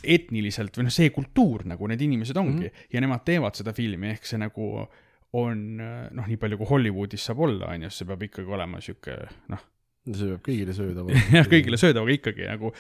etniliselt 0.04 0.76
või 0.76 0.86
noh, 0.86 0.94
see 0.94 1.10
kultuur 1.14 1.64
nagu 1.66 1.88
need 1.90 2.02
inimesed 2.04 2.36
ongi 2.36 2.66
mm 2.66 2.70
-hmm. 2.70 2.88
ja 2.92 3.00
nemad 3.00 3.24
teevad 3.26 3.56
seda 3.58 3.72
filmi, 3.72 4.12
ehk 4.12 4.26
see 4.28 4.38
nagu 4.38 4.86
on 5.34 5.62
noh, 5.78 6.26
nii 6.26 6.36
palju 6.38 6.58
kui 6.60 6.68
Hollywoodis 6.68 7.24
saab 7.26 7.40
olla, 7.46 7.72
on 7.74 7.86
ju, 7.86 7.90
see 7.90 8.06
peab 8.06 8.22
ikkagi 8.22 8.54
olema 8.54 8.80
sihuke 8.84 9.16
noh, 9.50 9.62
see 10.10 10.28
peab 10.30 10.42
kõigile 10.46 10.76
söödav 10.76 11.10
jah, 11.38 11.48
kõigile 11.50 11.80
söödav, 11.80 12.04
aga 12.04 12.18
ikkagi 12.18 12.50
nagu 12.50 12.74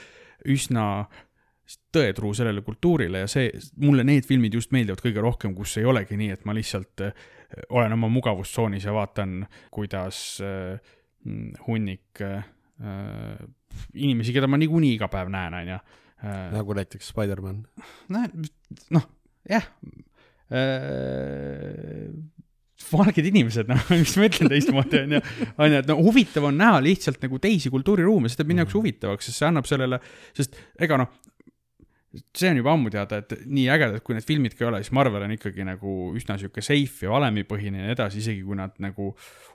üsna 0.54 0.84
tõetruu 1.94 2.34
sellele 2.36 2.60
kultuurile 2.64 3.24
ja 3.24 3.30
see, 3.30 3.48
mulle 3.80 4.04
need 4.04 4.26
filmid 4.28 4.54
just 4.54 4.74
meeldivad 4.74 5.00
kõige 5.00 5.22
rohkem, 5.24 5.54
kus 5.56 5.78
ei 5.80 5.88
olegi 5.88 6.18
nii, 6.20 6.34
et 6.36 6.44
ma 6.44 6.54
lihtsalt 6.56 7.06
äh, 7.06 7.24
olen 7.70 7.96
oma 7.96 8.10
mugavustsoonis 8.12 8.84
ja 8.84 8.92
vaatan, 8.94 9.46
kuidas 9.72 10.20
äh, 10.44 10.92
hunnik 11.66 12.22
äh, 12.24 12.44
inimesi, 13.94 14.34
keda 14.34 14.50
ma 14.50 14.60
niikuinii 14.60 14.94
iga 14.98 15.08
päev 15.12 15.30
näen, 15.32 15.60
onju. 15.62 15.78
nagu 16.54 16.74
näiteks 16.76 17.10
Spider-man. 17.12 17.64
noh, 18.94 19.08
jah 19.50 19.66
valged 22.92 23.28
inimesed, 23.28 23.68
noh, 23.70 23.84
mis 24.00 24.16
ma 24.18 24.28
ütlen 24.28 24.50
teistmoodi, 24.52 25.02
onju. 25.04 25.20
onju, 25.56 25.82
et 25.82 25.90
no 25.90 25.98
huvitav 26.00 26.48
on 26.50 26.58
näha 26.60 26.80
lihtsalt 26.84 27.22
nagu 27.24 27.40
teisi 27.42 27.72
kultuuriruume, 27.72 28.30
see 28.30 28.40
teeb 28.40 28.50
minu 28.50 28.64
jaoks 28.64 28.76
huvitavaks, 28.78 29.30
sest 29.30 29.40
see 29.40 29.48
annab 29.48 29.68
sellele, 29.68 30.00
sest 30.36 30.58
ega 30.82 30.98
noh, 31.00 31.12
see 32.36 32.50
on 32.52 32.60
juba 32.60 32.74
ammu 32.74 32.92
teada, 32.94 33.22
et 33.22 33.46
nii 33.50 33.66
ägedad, 33.74 34.02
kui 34.04 34.16
need 34.16 34.26
filmid 34.26 34.54
ka 34.54 34.66
ei 34.66 34.70
ole, 34.70 34.82
siis 34.84 34.94
Marvel 34.96 35.26
on 35.26 35.34
ikkagi 35.34 35.66
nagu 35.66 35.96
üsna 36.18 36.36
sihuke 36.40 36.62
safe 36.64 37.06
ja 37.06 37.14
valemipõhine 37.14 37.80
ja 37.80 37.88
nii 37.88 37.96
edasi, 37.96 38.22
isegi 38.22 38.44
kui 38.46 38.58
nad 38.58 38.76
nagu 38.82 39.12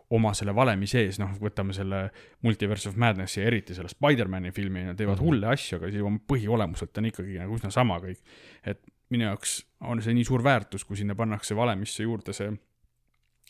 oma 0.10 0.32
selle 0.34 0.54
valemi 0.56 0.88
sees, 0.90 1.20
noh, 1.22 1.36
võtame 1.42 1.74
selle 1.76 2.08
Multiverse 2.46 2.90
of 2.90 2.96
Madnessi 2.98 3.42
ja 3.42 3.50
eriti 3.50 3.76
selle 3.78 3.92
Spider-man'i 3.92 4.52
filmi, 4.56 4.88
nad 4.88 4.98
teevad 4.98 5.22
hulle 5.22 5.52
asju, 5.54 5.78
aga 5.78 5.92
siis 5.92 6.06
oma 6.06 6.22
põhiolemuselt 6.30 6.98
on 6.98 7.10
ikkagi 7.12 7.38
nagu 7.42 7.58
üsna 7.60 7.70
sama 7.74 8.00
kõik. 8.02 8.24
et 8.66 8.82
minu 9.14 9.26
jaoks 9.26 9.60
on 9.86 10.02
see 10.02 10.16
nii 10.18 10.26
suur 10.26 10.44
väärtus, 10.46 10.86
kui 10.86 10.98
sinna 10.98 11.16
pannakse 11.18 11.58
valemisse 11.58 12.04
juurde 12.04 12.34
see 12.34 12.50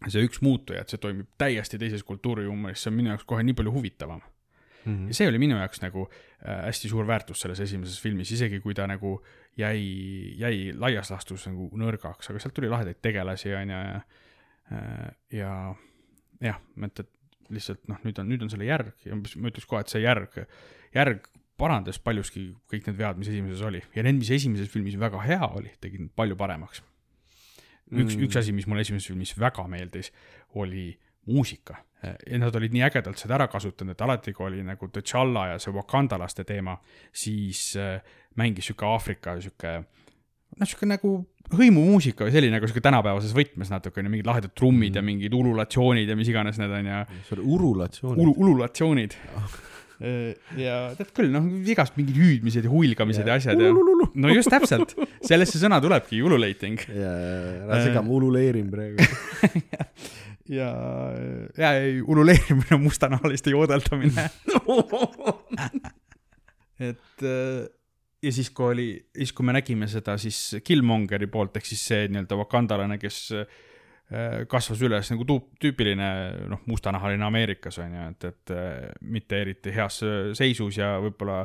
see 0.08 0.24
üks 0.24 0.40
muutuja, 0.44 0.84
et 0.84 0.92
see 0.92 1.02
toimib 1.02 1.28
täiesti 1.40 1.80
teises 1.80 2.06
kultuuriruumis, 2.08 2.80
see 2.80 2.92
on 2.92 3.00
minu 3.02 3.12
jaoks 3.12 3.26
kohe 3.28 3.44
nii 3.44 3.56
palju 3.58 3.74
huvitavam 3.76 4.22
mm. 4.22 4.94
-hmm. 4.94 5.08
ja 5.08 5.18
see 5.18 5.28
oli 5.28 5.40
minu 5.40 5.58
jaoks 5.60 5.82
nagu 5.82 6.08
äh, 6.08 6.66
hästi 6.66 6.90
suur 6.90 7.08
väärtus 7.08 7.42
selles 7.42 7.60
esimeses 7.60 8.02
filmis, 8.02 8.32
isegi 8.32 8.60
kui 8.60 8.74
ta 8.74 8.88
nagu 8.88 9.20
jäi, 9.58 10.36
jäi 10.38 10.74
laias 10.76 11.12
laastus 11.12 11.48
nagu 11.48 11.70
nõrgaks, 11.76 12.32
aga 12.32 12.40
sealt 12.40 12.56
tuli 12.56 12.70
lahedaid 12.70 13.02
tegelasi, 13.02 13.54
on 13.54 13.76
ju, 13.76 13.84
ja 13.84 14.02
äh, 14.72 15.12
ja 15.32 15.76
jah, 16.44 16.60
et, 16.86 17.04
et 17.04 17.54
lihtsalt 17.54 17.88
noh, 17.90 18.00
nüüd 18.06 18.22
on, 18.22 18.30
nüüd 18.30 18.46
on 18.46 18.52
selle 18.52 18.68
järg 18.68 19.08
ja 19.08 19.18
ma 19.18 19.52
ütleks 19.52 19.68
kohe, 19.70 19.82
et 19.84 19.92
see 19.92 20.04
järg, 20.04 20.38
järg 20.96 21.28
parandas 21.60 22.00
paljuski 22.00 22.50
kõik 22.72 22.88
need 22.88 23.00
vead, 23.00 23.20
mis 23.20 23.32
esimeses 23.32 23.66
oli 23.66 23.82
ja 23.96 24.06
need, 24.06 24.22
mis 24.22 24.32
esimeses 24.36 24.70
filmis 24.72 24.96
väga 25.00 25.22
hea 25.26 25.50
oli, 25.50 25.74
tegid 25.84 26.12
palju 26.16 26.38
paremaks 26.40 26.84
üks 27.90 28.16
mm., 28.16 28.26
üks 28.28 28.40
asi, 28.40 28.54
mis 28.56 28.68
mulle 28.70 28.84
esimeses 28.86 29.10
filmis 29.10 29.34
väga 29.40 29.66
meeldis, 29.70 30.12
oli 30.62 30.92
muusika. 31.30 31.78
ja 32.02 32.38
nad 32.40 32.56
olid 32.56 32.72
nii 32.72 32.84
ägedalt 32.88 33.20
seda 33.20 33.36
ära 33.36 33.50
kasutanud, 33.52 33.92
et 33.92 34.02
alati, 34.02 34.32
kui 34.34 34.46
oli 34.48 34.62
nagu 34.64 34.88
T'Challa 34.88 35.50
ja 35.50 35.58
see 35.60 35.74
wakandalaste 35.76 36.46
teema, 36.48 36.78
siis 37.12 37.74
äh, 37.76 38.00
mängis 38.40 38.70
sihuke 38.70 38.88
Aafrika 38.88 39.36
sihuke, 39.42 39.74
noh, 40.60 40.70
sihuke 40.70 40.90
nagu 40.90 41.14
hõimumuusika 41.50 42.28
või 42.28 42.36
selline 42.36 42.58
nagu 42.58 42.70
sihuke 42.70 42.84
tänapäevases 42.86 43.34
võtmes 43.38 43.72
natukene, 43.74 44.12
mingid 44.12 44.28
lahedad 44.30 44.54
trummid 44.54 44.94
mm. 44.94 45.00
ja 45.00 45.06
mingid 45.06 45.40
ululatsioonid 45.40 46.12
ja 46.12 46.18
mis 46.20 46.30
iganes 46.30 46.60
need 46.62 46.76
on 46.78 46.92
ja. 46.92 47.00
see 47.26 47.38
oli 47.38 47.48
urulatsioonid 47.56 48.22
Ulu,? 48.22 48.36
ululatsioonid 48.46 49.18
ja 50.56 50.96
tead 50.96 51.10
küll, 51.16 51.28
noh, 51.34 51.44
igast 51.68 51.98
mingid 52.00 52.16
hüüdmised 52.16 52.64
ja 52.64 52.70
huilgamised 52.72 53.26
ja, 53.26 53.34
ja 53.34 53.38
asjad 53.42 53.60
ja. 53.60 53.72
no 53.74 54.28
just 54.32 54.48
täpselt, 54.52 54.94
sellest 55.26 55.52
see 55.56 55.64
sõna 55.64 55.82
tulebki, 55.84 56.22
ululating. 56.24 56.80
ja, 56.88 57.12
ja, 57.20 57.34
ära 57.66 57.82
sega, 57.84 58.04
ma 58.06 58.12
ululeerin 58.16 58.70
praegu 58.72 59.04
ja, 60.60 60.70
ja 61.60 61.74
ei, 61.82 62.00
ululeerimine 62.00 62.72
on 62.78 62.86
mustanahaliste 62.86 63.52
joodeldamine 63.58 64.30
et 66.90 67.28
ja 68.24 68.32
siis, 68.36 68.50
kui 68.52 68.74
oli, 68.74 68.92
siis 69.16 69.32
kui 69.34 69.46
me 69.48 69.56
nägime 69.56 69.88
seda 69.88 70.18
siis 70.20 70.60
Killmongeri 70.66 71.28
poolt 71.32 71.58
ehk 71.58 71.66
siis 71.66 71.86
see 71.92 72.08
nii-öelda 72.12 72.38
wakandalane, 72.40 73.00
kes 73.02 73.28
Äh, 74.10 74.44
kasvas 74.50 74.80
üles 74.82 75.12
nagu 75.14 75.26
tuup, 75.30 75.52
tüüpiline 75.62 76.06
noh, 76.50 76.64
mustanahaline 76.66 77.22
Ameerikas 77.28 77.76
on 77.84 77.92
ju, 77.94 78.06
et, 78.10 78.24
et 78.32 78.54
äh, 78.56 78.88
mitte 79.06 79.38
eriti 79.38 79.70
heas 79.76 80.00
seisus 80.34 80.80
ja 80.80 80.96
võib-olla 81.04 81.44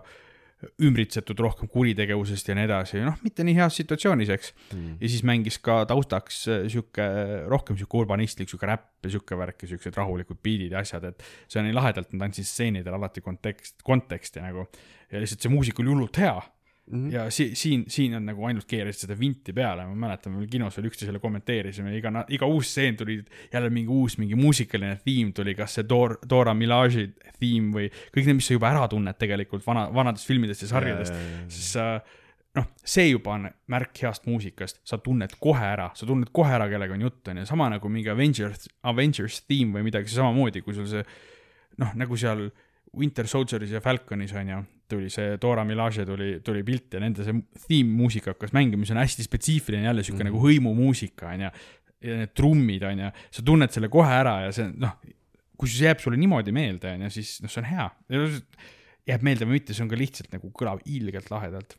ümbritsetud 0.80 1.42
rohkem 1.44 1.68
kuritegevusest 1.68 2.48
ja 2.48 2.56
nii 2.56 2.64
edasi, 2.64 3.02
noh, 3.04 3.18
mitte 3.20 3.44
nii 3.44 3.58
heas 3.58 3.76
situatsioonis, 3.82 4.32
eks. 4.32 4.54
Mm.. 4.72 4.94
ja 4.96 5.12
siis 5.12 5.26
mängis 5.28 5.60
ka 5.60 5.82
taustaks 5.90 6.40
äh, 6.48 6.64
sihuke, 6.72 7.10
rohkem 7.52 7.76
sihuke 7.76 8.00
urbanistlik, 8.00 8.48
sihuke 8.48 8.72
räpp 8.72 9.04
ja 9.04 9.12
sihuke 9.12 9.36
värk 9.44 9.66
ja 9.66 9.74
siuksed 9.74 10.00
rahulikud 10.00 10.40
beat'id 10.40 10.72
ja 10.72 10.80
asjad, 10.80 11.04
et 11.12 11.28
see 11.44 11.60
on 11.60 11.68
nii 11.68 11.76
lahedalt, 11.76 12.16
nad 12.16 12.30
andsid 12.30 12.48
stseenidele 12.48 12.96
alati 12.96 13.20
kontekst, 13.28 13.82
konteksti 13.84 14.40
nagu. 14.40 14.64
ja 15.12 15.20
lihtsalt 15.20 15.44
see 15.44 15.52
muusika 15.52 15.84
oli 15.84 15.92
hullult 15.92 16.24
hea 16.24 16.38
Mm 16.84 17.06
-hmm. 17.08 17.12
ja 17.14 17.30
si-, 17.30 17.54
siin, 17.54 17.84
siin 17.88 18.14
on 18.14 18.26
nagu 18.26 18.44
ainult 18.44 18.66
keerasid 18.68 19.06
seda 19.06 19.14
vinti 19.18 19.52
peale, 19.56 19.86
ma 19.88 19.94
mäletan, 19.94 20.34
me 20.36 20.46
kinos 20.46 20.76
veel 20.76 20.90
üksteisele 20.90 21.20
kommenteerisime, 21.20 21.94
iga, 21.96 22.10
iga 22.28 22.46
uus 22.46 22.68
stseen 22.68 22.96
tuli 22.96 23.22
jälle 23.52 23.70
mingi 23.70 23.88
uus, 23.88 24.18
mingi 24.18 24.36
muusikaline 24.36 24.98
theme 25.04 25.32
tuli, 25.32 25.54
kas 25.54 25.78
see 25.78 25.86
Dor-, 25.88 26.18
Dora 26.28 26.52
Milaje'i 26.54 27.06
theme 27.38 27.72
või 27.72 27.88
kõik 27.88 28.26
need, 28.26 28.36
mis 28.36 28.50
sa 28.50 28.58
juba 28.58 28.68
ära 28.74 28.84
tunned 28.92 29.16
tegelikult 29.16 29.64
vana, 29.66 29.86
vanadest 29.94 30.28
filmidest 30.28 30.66
ja 30.66 30.68
sarjadest, 30.74 31.16
siis 31.48 31.72
sa 31.72 31.86
noh, 32.54 32.68
see 32.84 33.08
juba 33.08 33.32
on 33.38 33.48
märk 33.72 34.02
heast 34.04 34.28
muusikast, 34.28 34.82
sa 34.86 34.98
tunned 35.02 35.34
kohe 35.40 35.64
ära, 35.64 35.88
sa 35.96 36.06
tunned 36.06 36.30
kohe 36.36 36.52
ära, 36.54 36.68
kellega 36.70 36.94
on 36.94 37.06
jutt, 37.06 37.22
on 37.32 37.40
ju, 37.40 37.46
sama 37.48 37.70
nagu 37.72 37.88
mingi 37.88 38.12
Avengers, 38.12 38.68
Avengers 38.82 39.40
theme 39.48 39.78
või 39.78 39.88
midagi 39.88 40.12
samamoodi, 40.12 40.62
kui 40.62 40.76
sul 40.76 40.86
see 40.90 41.02
noh, 41.80 41.96
nagu 41.98 42.18
seal 42.20 42.46
Winter 42.94 43.26
Soldieris 43.26 43.72
ja 43.74 43.82
Falconis 43.82 44.34
on 44.36 44.52
ju, 44.52 44.60
tuli 44.94 45.10
see 45.12 45.36
Dora 45.42 45.64
Milaje 45.66 46.06
tuli, 46.08 46.30
tuli 46.44 46.62
pilt 46.66 46.96
ja 46.96 47.02
nende 47.02 47.26
see 47.26 47.36
theme 47.66 47.92
muusika 47.98 48.32
hakkas 48.34 48.54
mängima, 48.56 48.84
mis 48.84 48.94
on 48.94 49.02
hästi 49.02 49.26
spetsiifiline, 49.26 49.88
jälle 49.88 50.04
sihuke 50.06 50.22
mm 50.22 50.30
-hmm. 50.30 50.32
nagu 50.32 50.46
hõimumuusika 50.46 51.32
on 51.32 51.46
ju. 51.46 51.50
ja 52.04 52.16
need 52.20 52.34
trummid 52.36 52.82
on 52.84 52.98
ju, 52.98 53.10
sa 53.32 53.42
tunned 53.42 53.72
selle 53.72 53.88
kohe 53.88 54.12
ära 54.12 54.40
ja 54.44 54.50
see 54.52 54.66
noh, 54.76 54.98
kui 55.56 55.68
see 55.68 55.86
jääb 55.86 56.02
sulle 56.02 56.18
niimoodi 56.20 56.52
meelde 56.52 56.92
on 56.92 57.06
ju, 57.06 57.10
siis 57.10 57.38
noh, 57.42 57.50
see 57.50 57.62
on 57.62 57.70
hea. 57.70 57.88
jääb 59.08 59.22
meelde 59.22 59.48
või 59.48 59.60
mitte, 59.60 59.74
see 59.74 59.84
on 59.84 59.88
ka 59.88 59.96
lihtsalt 59.96 60.32
nagu 60.32 60.50
kõlab 60.52 60.84
ilgelt 60.84 61.30
lahedalt 61.30 61.78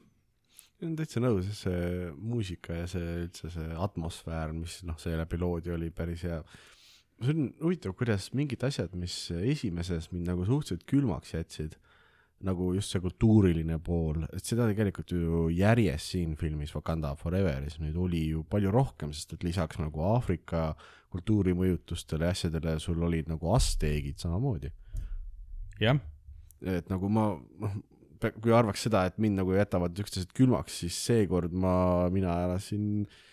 olen 0.82 0.96
täitsa 1.00 1.22
nõus, 1.24 1.48
see 1.56 2.12
muusika 2.18 2.74
ja 2.74 2.88
see 2.88 3.20
üldse 3.26 3.50
see 3.50 3.76
atmosfäär, 3.88 4.52
mis 4.54 4.82
noh, 4.84 4.98
seeläbi 5.00 5.38
loodi, 5.40 5.72
oli 5.72 5.90
päris 5.90 6.26
hea 6.28 6.42
see 7.24 7.32
on 7.32 7.50
huvitav, 7.62 7.96
kuidas 7.98 8.30
mingid 8.36 8.64
asjad, 8.68 8.94
mis 9.00 9.16
esimeses 9.32 10.10
mind 10.12 10.28
nagu 10.30 10.46
suhteliselt 10.48 10.86
külmaks 10.90 11.36
jätsid, 11.36 11.78
nagu 12.46 12.74
just 12.76 12.92
see 12.92 13.02
kultuuriline 13.04 13.78
pool, 13.84 14.26
et 14.36 14.44
seda 14.44 14.68
tegelikult 14.70 15.14
ju 15.16 15.46
järjest 15.56 16.16
siin 16.16 16.36
filmis 16.40 16.74
Wakanda 16.76 17.14
Foreveris 17.20 17.80
nüüd 17.80 17.96
oli 18.00 18.26
ju 18.34 18.44
palju 18.50 18.74
rohkem, 18.74 19.14
sest 19.16 19.38
et 19.38 19.46
lisaks 19.48 19.80
nagu 19.80 20.04
Aafrika 20.04 20.68
kultuurimõjutustele 21.16 22.28
ja 22.28 22.36
asjadele 22.36 22.76
sul 22.84 23.04
olid 23.08 23.30
nagu 23.32 23.54
asteegid 23.56 24.20
samamoodi. 24.20 24.72
jah. 25.80 26.00
et 26.62 26.90
nagu 26.92 27.10
ma, 27.10 27.30
noh, 27.62 27.78
kui 28.42 28.52
arvaks 28.56 28.84
seda, 28.88 29.06
et 29.08 29.18
mind 29.22 29.40
nagu 29.40 29.56
jätavad 29.56 29.96
üksteised 30.04 30.36
külmaks, 30.36 30.82
siis 30.84 30.98
seekord 31.08 31.54
ma, 31.56 32.10
mina 32.12 32.42
elasin 32.48 33.06
äh, 33.06 33.24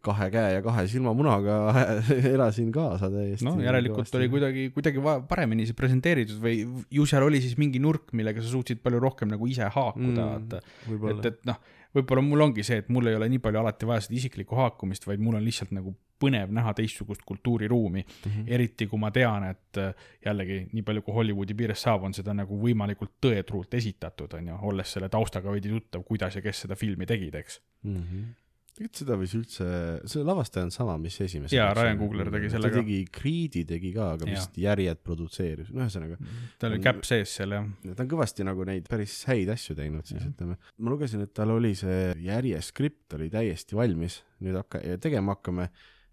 kahe 0.00 0.28
käe 0.32 0.54
ja 0.56 0.62
kahe 0.64 0.86
silmamunaga 0.88 1.58
elasin 2.34 2.72
kaasa 2.72 3.10
täiesti. 3.12 3.46
no 3.46 3.56
järelikult 3.60 4.02
kõvasti. 4.02 4.20
oli 4.20 4.30
kuidagi, 4.32 4.64
kuidagi 4.74 5.04
paremini 5.28 5.66
see 5.68 5.76
presenteeritud 5.78 6.40
või 6.42 6.62
ju 6.90 7.06
seal 7.08 7.26
oli 7.26 7.42
siis 7.44 7.58
mingi 7.60 7.82
nurk, 7.82 8.12
millega 8.16 8.42
sa 8.42 8.52
suutsid 8.54 8.82
palju 8.84 9.02
rohkem 9.02 9.32
nagu 9.32 9.48
ise 9.50 9.68
haakuda 9.68 10.28
mm,, 10.38 10.62
vaata. 11.02 11.18
et, 11.18 11.30
et 11.32 11.50
noh, 11.50 11.60
võib-olla 11.96 12.24
mul 12.24 12.46
ongi 12.48 12.64
see, 12.66 12.80
et 12.82 12.88
mul 12.92 13.10
ei 13.10 13.18
ole 13.18 13.28
nii 13.32 13.42
palju 13.44 13.60
alati 13.60 13.88
vaja 13.88 14.06
seda 14.06 14.18
isiklikku 14.20 14.56
haakumist, 14.56 15.06
vaid 15.08 15.22
mul 15.22 15.36
on 15.38 15.44
lihtsalt 15.44 15.74
nagu 15.76 15.94
põnev 16.22 16.52
näha 16.54 16.74
teistsugust 16.78 17.24
kultuuriruumi 17.26 18.02
mm. 18.02 18.30
-hmm. 18.30 18.44
eriti 18.46 18.86
kui 18.86 19.00
ma 19.00 19.10
tean, 19.10 19.44
et 19.50 19.80
äh, 19.80 19.94
jällegi 20.24 20.60
nii 20.72 20.84
palju, 20.86 21.02
kui 21.02 21.14
Hollywoodi 21.14 21.56
piires 21.58 21.82
saab, 21.82 22.06
on 22.08 22.14
seda 22.14 22.34
nagu 22.34 22.58
võimalikult 22.62 23.16
tõetruult 23.26 23.74
esitatud, 23.74 24.38
on 24.38 24.52
ju, 24.52 24.60
olles 24.70 24.92
selle 24.96 25.08
taustaga 25.08 25.52
veidi 25.52 25.72
tuttav, 25.72 26.06
kuidas 26.06 26.38
ja 26.38 26.44
kes 26.44 26.64
seda 26.66 26.78
filmi 26.78 27.06
tegid, 27.06 27.34
eks 27.34 27.60
mm. 27.82 27.98
-hmm 27.98 28.30
tegelikult 28.72 29.00
seda 29.02 29.16
võis 29.20 29.32
üldse, 29.36 29.66
see 30.08 30.24
lavastaja 30.24 30.66
on 30.66 30.72
sama, 30.72 30.94
mis 31.00 31.18
esimese. 31.20 31.56
jaa, 31.56 31.70
Ryan 31.76 31.98
Coogler 32.00 32.30
tegi 32.32 32.50
selle 32.54 32.70
ka. 32.70 32.78
ta 32.78 32.80
tegi 32.80 32.98
Creed'i 33.12 33.64
tegi 33.68 33.92
ka, 33.92 34.08
aga 34.16 34.28
vist 34.30 34.56
Järjed 34.62 35.02
produtseeris, 35.04 35.72
no 35.76 35.84
ühesõnaga. 35.84 36.16
tal 36.62 36.72
oli 36.72 36.84
käpp 36.84 37.04
sees 37.08 37.34
seal 37.36 37.52
jah. 37.56 37.68
ta 37.92 38.06
on 38.06 38.10
kõvasti 38.14 38.46
nagu 38.48 38.64
neid 38.68 38.88
päris 38.88 39.18
häid 39.28 39.52
asju 39.52 39.76
teinud 39.76 40.08
siis 40.08 40.24
ütleme. 40.30 40.56
ma 40.56 40.94
lugesin, 40.94 41.24
et 41.26 41.34
tal 41.36 41.52
oli 41.52 41.74
see 41.78 42.14
Järje 42.24 42.62
skript 42.64 43.18
oli 43.18 43.28
täiesti 43.32 43.76
valmis, 43.76 44.22
nüüd 44.40 44.56
hakka-, 44.62 44.82
tegema 45.04 45.36
hakkame 45.36 45.68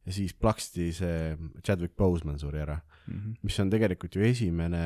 ja 0.10 0.16
siis 0.20 0.36
plaksti 0.36 0.92
see 1.00 1.24
Chadwick 1.64 1.96
Boseman 1.96 2.40
suri 2.42 2.60
ära 2.66 2.76
mm, 2.76 3.16
-hmm. 3.16 3.40
mis 3.42 3.60
on 3.60 3.72
tegelikult 3.72 4.16
ju 4.16 4.28
esimene 4.28 4.86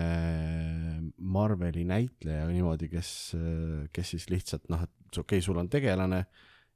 Marveli 1.18 1.90
näitleja 1.90 2.48
niimoodi, 2.48 2.90
kes, 2.90 3.36
kes 3.94 4.16
siis 4.16 4.30
lihtsalt 4.30 4.70
noh, 4.70 4.84
et 4.84 5.18
okei 5.18 5.40
okay,, 5.40 5.42
sul 5.42 5.58
on 5.58 5.70
tegelane 5.70 6.26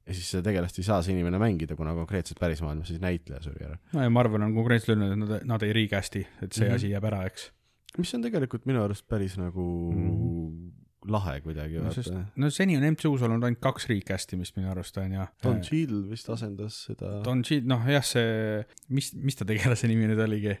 ja 0.08 0.16
siis 0.16 0.30
seda 0.32 0.46
tegelast 0.48 0.80
ei 0.80 0.86
saa 0.86 1.02
see 1.04 1.14
inimene 1.14 1.40
mängida, 1.42 1.76
kuna 1.76 1.92
konkreetselt 1.96 2.40
pärismaailmas 2.40 2.90
siis 2.92 3.02
näitleja 3.02 3.42
suri 3.44 3.66
ära. 3.66 3.76
no 3.92 4.04
ja 4.06 4.10
Marvel 4.12 4.46
on 4.46 4.56
konkreetselt 4.56 4.96
öelnud, 4.96 5.14
et 5.14 5.22
nad, 5.22 5.46
nad 5.52 5.64
ei 5.66 5.74
recast'i, 5.76 6.24
et 6.42 6.52
see 6.52 6.64
mm 6.64 6.70
-hmm. 6.70 6.74
asi 6.80 6.90
jääb 6.94 7.08
ära, 7.10 7.22
eks. 7.28 7.50
mis 7.98 8.14
on 8.14 8.24
tegelikult 8.24 8.66
minu 8.66 8.82
arust 8.84 9.08
päris 9.08 9.36
nagu 9.38 9.66
mm 9.92 10.08
-hmm. 10.08 11.10
lahe 11.12 11.40
kuidagi 11.40 11.84
no, 11.84 12.24
no 12.36 12.50
seni 12.50 12.76
on 12.76 12.88
MCU-s 12.92 13.22
olnud 13.22 13.44
ainult 13.44 13.60
kaks 13.60 13.88
recast 13.88 14.32
imist 14.32 14.56
minu 14.56 14.70
arust 14.70 14.96
onju. 14.96 15.26
Don 15.42 15.60
Cheadle 15.60 16.10
vist 16.10 16.30
asendas 16.30 16.84
seda. 16.86 17.22
Don 17.24 17.42
Cheadle, 17.42 17.68
noh 17.68 17.88
jah, 17.88 18.04
see, 18.04 18.64
mis, 18.88 19.14
mis 19.14 19.36
ta 19.36 19.44
tegelase 19.44 19.88
nimi 19.88 20.08
nüüd 20.08 20.24
oligi? 20.24 20.58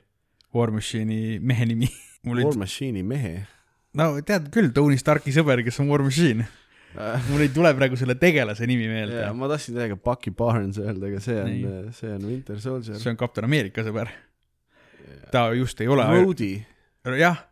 War 0.54 0.70
Machine'i 0.70 1.38
mehe 1.40 1.66
nimi. 1.66 1.88
War 2.26 2.38
ei, 2.38 2.56
Machine'i 2.56 3.02
mehe. 3.02 3.46
no 3.94 4.20
tead 4.20 4.50
küll, 4.50 4.72
Tony 4.72 4.96
Starki 4.96 5.32
sõber, 5.32 5.64
kes 5.64 5.80
on 5.80 5.88
War 5.88 6.02
Machine. 6.02 6.48
mul 7.28 7.44
ei 7.44 7.50
tule 7.54 7.70
praegu 7.76 7.98
selle 7.98 8.16
tegelase 8.18 8.66
nimi 8.68 8.88
meelde 8.90 9.22
ja. 9.22 9.30
ma 9.36 9.48
tahtsin 9.50 9.76
täiega 9.78 9.98
Bucky 10.00 10.32
Barnes 10.34 10.80
öelda, 10.82 11.10
aga 11.10 11.20
see 11.22 11.38
on, 11.42 11.92
see 11.94 12.10
on 12.14 12.26
Winter 12.28 12.60
Soldier. 12.62 12.98
see 13.00 13.12
on 13.12 13.18
Kapten 13.20 13.46
Ameerika 13.48 13.84
sõber. 13.86 14.10
ta 15.32 15.48
just 15.56 15.80
ei 15.84 15.90
ole, 15.90 16.06
Rhodey, 16.08 16.60
jah, 17.20 17.42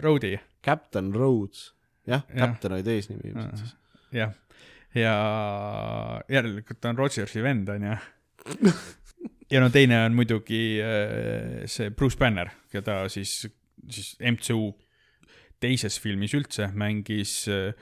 Rhodey, 0.00 0.38
Captain 0.64 1.12
Rhodes. 1.14 1.70
jah, 2.06 2.24
Jah. 2.28 2.46
Captain 2.46 2.76
oli 2.78 2.86
teisnimi 2.86 3.32
ilmselt 3.32 3.64
siis. 3.64 3.74
jah. 4.16 4.34
ja 4.94 5.14
järelikult 6.28 6.80
ta 6.80 6.92
on 6.92 7.00
Rogersi 7.00 7.42
vend, 7.44 7.72
onju. 7.72 7.96
ja 9.52 9.64
no 9.64 9.72
teine 9.72 10.04
on 10.06 10.14
muidugi 10.16 10.62
äh, 10.82 11.64
see 11.70 11.90
Bruce 11.90 12.18
Banner, 12.20 12.52
keda 12.72 13.02
siis, 13.12 13.40
siis 13.88 14.14
MCU 14.20 14.70
teises 15.62 15.98
filmis 16.02 16.34
üldse 16.34 16.68
mängis 16.74 17.42
äh, 17.50 17.74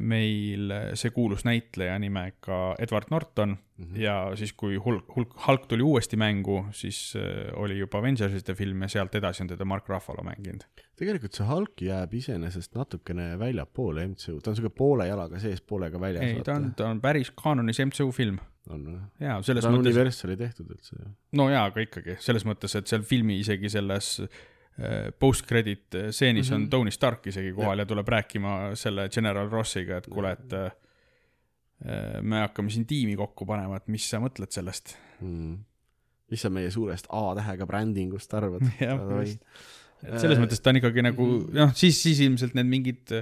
meil 0.00 0.72
see 0.98 1.12
kuulus 1.14 1.44
näitleja 1.46 1.94
nimega 2.02 2.74
Edward 2.82 3.12
Norton 3.14 3.58
Mhm. 3.82 3.96
ja 4.00 4.14
siis, 4.38 4.52
kui 4.52 4.76
Hulk, 4.76 5.08
Hulk, 5.16 5.34
Hulk 5.46 5.66
tuli 5.70 5.82
uuesti 5.82 6.16
mängu, 6.20 6.66
siis 6.76 7.14
äh, 7.16 7.50
oli 7.58 7.78
juba 7.78 7.98
Avengersite 7.98 8.54
film 8.54 8.84
ja 8.84 8.88
sealt 8.88 9.14
edasi 9.18 9.42
on 9.42 9.50
teda 9.52 9.64
Mark 9.64 9.88
Ruffalo 9.88 10.24
mänginud. 10.26 10.64
tegelikult 10.98 11.34
see 11.34 11.46
Hulk 11.48 11.82
jääb 11.82 12.14
iseenesest 12.14 12.76
natukene 12.78 13.32
väljapoole 13.40 14.06
MCU, 14.12 14.38
ta 14.40 14.52
on 14.52 14.58
siuke 14.58 14.70
poole 14.76 15.08
jalaga 15.08 15.40
sees, 15.42 15.60
poolega 15.66 16.00
väljas. 16.00 16.24
ei, 16.28 16.42
ta 16.46 16.56
on, 16.60 16.70
ta 16.78 16.90
on 16.92 17.00
päris 17.02 17.32
kaanonis 17.34 17.80
MCU 17.86 18.10
film 18.14 18.38
on 18.70 18.84
või? 18.86 19.00
jaa, 19.24 19.40
selles 19.42 19.64
ta 19.66 19.72
on 19.72 19.78
mõttes, 19.80 19.96
Universali 19.96 20.38
tehtud 20.38 20.70
üldse 20.76 20.98
ju. 21.00 21.10
no 21.40 21.48
jaa, 21.50 21.64
aga 21.72 21.86
ikkagi 21.88 22.18
selles 22.22 22.46
mõttes, 22.46 22.76
et 22.78 22.92
seal 22.92 23.02
filmi 23.08 23.40
isegi 23.42 23.72
selles 23.72 24.14
äh, 24.22 24.42
post-credit 25.18 25.82
stseenis 26.10 26.50
mm 26.50 26.54
-hmm. 26.54 26.58
Mhm. 26.58 26.62
on 26.64 26.70
Tony 26.70 26.90
Stark 26.90 27.26
isegi 27.26 27.52
kohal 27.52 27.78
ja. 27.78 27.82
ja 27.82 27.86
tuleb 27.86 28.08
rääkima 28.08 28.74
selle 28.74 29.08
General 29.08 29.50
Rossiga, 29.50 29.96
et 29.96 30.06
kuule, 30.06 30.32
et 30.32 30.52
äh, 30.52 30.72
me 32.22 32.40
hakkame 32.40 32.70
siin 32.70 32.86
tiimi 32.86 33.16
kokku 33.16 33.46
panema, 33.46 33.76
et 33.76 33.88
mis 33.88 34.10
sa 34.10 34.18
mõtled 34.18 34.50
sellest. 34.50 34.96
mm.. 35.20 35.58
mis 36.30 36.40
sa 36.40 36.50
meie 36.50 36.70
suurest 36.70 37.06
A-tähega 37.10 37.66
brändingust 37.66 38.34
arvad? 38.34 38.62
et 38.80 40.18
selles 40.18 40.38
mõttes 40.38 40.60
ta 40.62 40.70
on 40.70 40.80
ikkagi 40.80 41.02
nagu 41.04 41.26
noh, 41.52 41.74
siis, 41.74 42.02
siis 42.02 42.20
ilmselt 42.20 42.54
need 42.54 42.66
mingid 42.66 43.12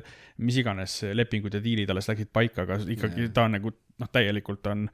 mis 0.41 0.57
iganes 0.61 1.01
lepingud 1.15 1.55
ja 1.55 1.63
diilid 1.63 1.91
alles 1.93 2.09
läksid 2.09 2.31
paika, 2.33 2.65
aga 2.65 2.79
ikkagi 2.95 3.27
Jah. 3.27 3.35
ta 3.37 3.45
on 3.49 3.59
nagu 3.59 3.73
noh, 3.73 4.11
täielikult 4.13 4.71
on, 4.71 4.87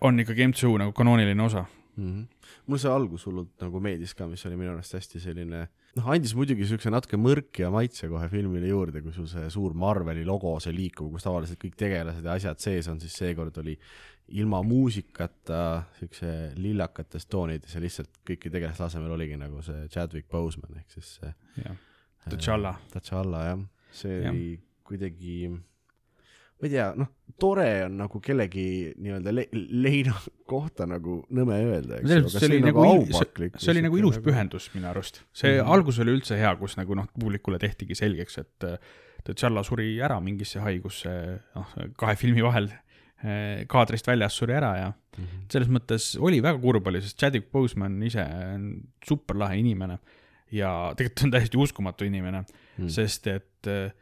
on 0.00 0.20
ikkagi 0.20 0.48
MCU 0.50 0.76
nagu 0.80 0.92
kanooniline 0.96 1.42
osa. 1.42 1.64
mm. 1.96 2.10
-hmm. 2.10 2.52
mulle 2.66 2.82
see 2.82 2.92
algus 2.92 3.26
hullult 3.28 3.54
nagu 3.62 3.80
meeldis 3.80 4.14
ka, 4.14 4.28
mis 4.30 4.44
oli 4.46 4.58
minu 4.60 4.72
arust 4.74 4.96
hästi 4.96 5.20
selline, 5.22 5.66
noh, 5.96 6.08
andis 6.14 6.34
muidugi 6.38 6.66
siukse 6.68 6.90
natuke 6.90 7.20
mõrkia 7.20 7.70
maitse 7.74 8.08
kohe 8.08 8.28
filmile 8.32 8.68
juurde, 8.68 9.02
kui 9.02 9.12
sul 9.12 9.28
see 9.30 9.50
suur 9.50 9.74
Marveli 9.74 10.24
logo, 10.24 10.56
see 10.60 10.74
liikuv, 10.74 11.12
kus 11.12 11.26
tavaliselt 11.26 11.60
kõik 11.62 11.78
tegelased 11.80 12.24
ja 12.24 12.36
asjad 12.38 12.58
sees 12.58 12.88
on, 12.88 13.00
siis 13.00 13.16
seekord 13.22 13.62
oli 13.62 13.78
ilma 14.40 14.62
muusikata 14.64 15.84
siukse 15.98 16.52
lillakates 16.56 17.26
toonides 17.28 17.74
ja 17.74 17.80
lihtsalt 17.80 18.22
kõiki 18.24 18.52
tegelaste 18.52 18.86
asemel 18.86 19.12
oligi 19.18 19.36
nagu 19.36 19.60
see 19.62 19.84
Chadwick 19.92 20.30
Boseman 20.32 20.78
ehk 20.80 20.96
siis 20.96 21.18
see 21.18 21.34
T'Challa. 22.24 22.72
T'Challa 22.92 23.42
jah, 23.44 23.64
see 23.92 24.22
Jah. 24.22 24.30
oli 24.32 24.60
kuidagi, 24.84 25.50
ma 26.64 26.70
ei 26.70 26.72
tea, 26.72 26.88
noh, 26.96 27.10
tore 27.40 27.68
on 27.84 27.98
nagu 28.00 28.20
kellegi 28.24 28.66
nii-öelda 29.04 29.34
le 29.34 29.46
leina 29.52 30.14
kohta 30.52 30.88
nagu 30.88 31.20
nõme 31.36 31.60
öelda, 31.66 32.00
eks 32.00 32.14
ju, 32.14 32.20
aga 32.24 32.34
see 32.34 32.48
oli 32.48 32.60
oli 32.60 32.68
nagu 32.70 32.84
aupaklik. 32.88 33.58
see 33.60 33.74
oli 33.74 33.84
nagu 33.84 34.00
ilus. 34.00 34.20
pühendus 34.24 34.70
minu 34.74 34.88
arust. 34.90 35.22
see 35.32 35.52
mm. 35.52 35.60
-hmm. 35.60 35.72
algus 35.76 36.00
oli 36.04 36.16
üldse 36.18 36.40
hea, 36.40 36.54
kus 36.60 36.78
nagu 36.80 36.96
noh, 36.96 37.10
publikule 37.12 37.60
tehtigi 37.62 37.98
selgeks, 37.98 38.38
et 38.44 38.70
T'Challa 39.24 39.62
suri 39.64 39.94
ära 40.04 40.18
mingisse 40.20 40.60
haigusse, 40.60 41.10
noh, 41.54 41.70
kahe 41.96 42.16
filmi 42.20 42.42
vahel 42.44 42.66
äh, 42.68 43.64
kaadrist 43.66 44.06
väljas 44.06 44.36
suri 44.36 44.52
ära 44.52 44.74
ja 44.76 44.90
Mhm. 45.18 45.46
selles 45.52 45.70
mõttes 45.70 46.12
oli 46.22 46.40
väga 46.42 46.58
kurb 46.62 46.88
oli, 46.90 47.00
sest 47.04 47.18
Chadwick 47.20 47.50
Boseman 47.52 48.00
ise 48.06 48.24
on 48.24 48.68
super 49.06 49.38
lahe 49.38 49.58
inimene 49.60 49.98
ja 50.54 50.70
tegelikult 50.98 51.26
on 51.26 51.34
täiesti 51.34 51.60
uskumatu 51.60 52.08
inimene 52.08 52.42
mm., 52.44 52.88
sest 52.92 53.28
et 53.32 53.70
äh, 53.70 53.92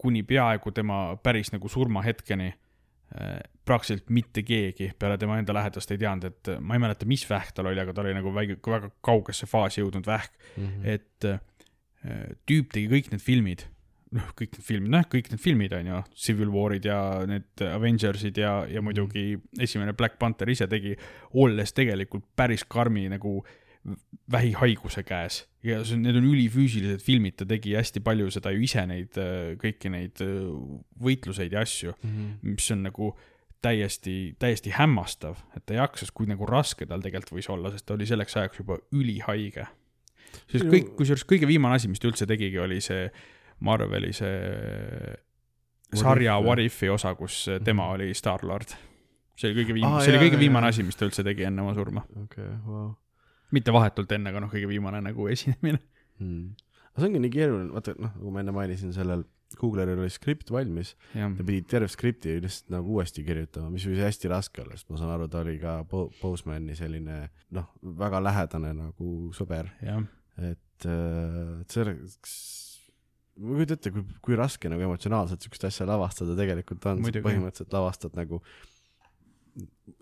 kuni 0.00 0.22
peaaegu 0.26 0.72
tema 0.72 1.16
päris 1.22 1.52
nagu 1.52 1.68
surmahetkeni 1.68 2.48
äh, 2.50 3.40
praktiliselt 3.68 4.08
mitte 4.10 4.42
keegi 4.46 4.92
peale 4.98 5.18
tema 5.20 5.36
enda 5.38 5.54
lähedast 5.54 5.90
ei 5.92 5.98
teadnud, 6.00 6.24
et 6.30 6.52
ma 6.60 6.74
ei 6.78 6.82
mäleta, 6.86 7.06
mis 7.06 7.26
vähk 7.30 7.52
tal 7.54 7.68
oli, 7.70 7.80
aga 7.82 7.92
ta 7.94 8.00
oli 8.04 8.14
nagu 8.16 8.32
väike, 8.34 8.56
väga 8.66 8.90
kaugesse 9.04 9.46
faasi 9.46 9.82
jõudnud 9.82 10.06
vähk, 10.08 10.32
Mhm. 10.56 10.86
et 10.88 11.24
äh, 11.28 11.38
tüüp 12.48 12.72
tegi 12.72 12.88
kõik 12.88 13.10
need 13.12 13.20
filmid, 13.20 13.66
noh, 14.16 14.30
kõik 14.34 14.56
need 14.56 14.64
filmid, 14.66 14.90
noh, 14.90 15.04
kõik 15.12 15.28
need 15.30 15.40
filmid 15.40 15.72
on 15.76 15.86
ju, 15.92 15.98
Civil 16.16 16.48
War'id 16.50 16.86
ja 16.88 17.26
need 17.28 17.60
Avengersid 17.62 18.38
ja, 18.40 18.64
ja 18.66 18.80
muidugi 18.82 19.36
esimene 19.60 19.92
Black 19.92 20.18
Panther 20.18 20.48
ise 20.50 20.66
tegi, 20.66 20.96
olles 21.34 21.72
tegelikult 21.76 22.24
päris 22.36 22.64
karmi 22.64 23.04
nagu 23.12 23.44
vähihaiguse 24.30 25.02
käes 25.02 25.46
ja 25.64 25.80
see 25.84 25.96
on, 25.96 26.02
need 26.04 26.16
on 26.20 26.26
ülifüüsilised 26.30 27.00
filmid, 27.04 27.34
ta 27.40 27.46
tegi 27.48 27.72
hästi 27.74 28.00
palju 28.04 28.30
seda 28.30 28.52
ju 28.54 28.60
ise 28.64 28.84
neid 28.86 29.16
kõiki 29.60 29.90
neid 29.92 30.20
äh, 30.24 30.46
võitluseid 31.00 31.52
ja 31.56 31.60
asju, 31.64 31.94
Mhm. 32.04 32.30
mis 32.42 32.70
on 32.70 32.82
nagu 32.82 33.10
täiesti, 33.62 34.34
täiesti 34.40 34.70
hämmastav, 34.72 35.36
et 35.56 35.66
ta 35.66 35.74
jaksas, 35.74 36.10
kui 36.16 36.26
nagu 36.26 36.46
raske 36.48 36.86
tal 36.88 37.02
tegelikult 37.04 37.36
võis 37.40 37.50
olla, 37.52 37.70
sest 37.70 37.84
ta 37.86 37.94
oli 37.94 38.06
selleks 38.08 38.36
ajaks 38.36 38.58
juba 38.62 38.78
ülihaige. 38.92 39.66
sest 40.48 40.64
kõik, 40.64 40.94
kusjuures 40.96 41.24
kõige 41.26 41.46
viimane 41.46 41.74
asi, 41.74 41.88
mis 41.88 41.98
ta 42.00 42.08
üldse 42.08 42.26
tegigi, 42.26 42.58
oli 42.58 42.80
see 42.80 43.10
Marveli 43.60 44.12
see 44.12 45.16
sarja 45.92 46.36
If, 46.38 46.38
jah. 46.38 46.44
What 46.46 46.58
If'i 46.62 46.88
osa, 46.88 47.14
kus 47.14 47.48
tema 47.64 47.82
Mhm. 47.88 47.92
oli 47.94 48.14
Star-Lord. 48.14 48.76
see 49.36 49.50
oli 49.50 49.64
kõige 49.64 49.74
viimane 49.74 49.96
ah,, 49.96 50.00
see 50.04 50.12
oli 50.12 50.18
jaa, 50.18 50.24
kõige 50.24 50.36
jaa, 50.36 50.40
viimane 50.40 50.64
jaa. 50.66 50.68
asi, 50.68 50.82
mis 50.82 50.96
ta 50.96 51.06
üldse 51.06 51.24
tegi 51.24 51.44
enne 51.44 51.62
oma 51.62 51.74
surma. 51.74 52.02
okei, 52.22 52.44
vau. 52.66 52.94
Mitte 53.54 53.74
vahetult 53.74 54.12
enne, 54.16 54.32
aga 54.32 54.44
noh, 54.44 54.52
kõige 54.52 54.70
viimane 54.70 55.02
nagu 55.04 55.28
esinemine. 55.32 55.82
Hmm. 56.20 56.52
aga 56.90 57.00
see 57.00 57.08
ongi 57.08 57.20
nii 57.24 57.32
keeruline, 57.32 57.70
vaata 57.72 57.94
noh, 57.96 58.10
nagu 58.18 58.32
ma 58.34 58.42
enne 58.42 58.52
mainisin, 58.56 58.94
sellel 58.96 59.24
Googleril 59.58 59.98
oli 59.98 60.12
skript 60.14 60.52
valmis, 60.54 60.92
ta 61.34 61.42
pidi 61.42 61.64
terve 61.66 61.88
skripti 61.90 62.36
lihtsalt 62.38 62.70
nagu 62.70 62.92
uuesti 62.94 63.24
kirjutama, 63.26 63.70
mis 63.72 63.86
võis 63.88 64.02
hästi 64.04 64.30
raske 64.30 64.62
olla, 64.62 64.76
sest 64.78 64.92
ma 64.92 65.00
saan 65.00 65.10
aru, 65.16 65.26
ta 65.32 65.40
oli 65.42 65.56
ka 65.58 65.80
Bosemani 65.90 66.76
selline 66.78 67.16
noh, 67.56 67.66
väga 67.98 68.20
lähedane 68.22 68.70
nagu 68.78 69.14
sõber, 69.34 69.72
et 70.38 70.86
äh, 70.86 71.56
et 71.60 71.74
selleks, 71.74 72.36
ma 73.40 73.50
ei 73.50 73.58
kujuta 73.58 73.78
ette, 73.78 73.94
kui, 73.94 74.04
kui 74.28 74.38
raske 74.38 74.70
nagu 74.70 74.86
emotsionaalselt 74.86 75.42
siukest 75.42 75.66
asja 75.68 75.88
lavastada 75.88 76.36
tegelikult 76.38 76.86
on, 76.92 77.02
põhimõtteliselt 77.10 77.74
lavastad 77.74 78.14
nagu 78.18 78.40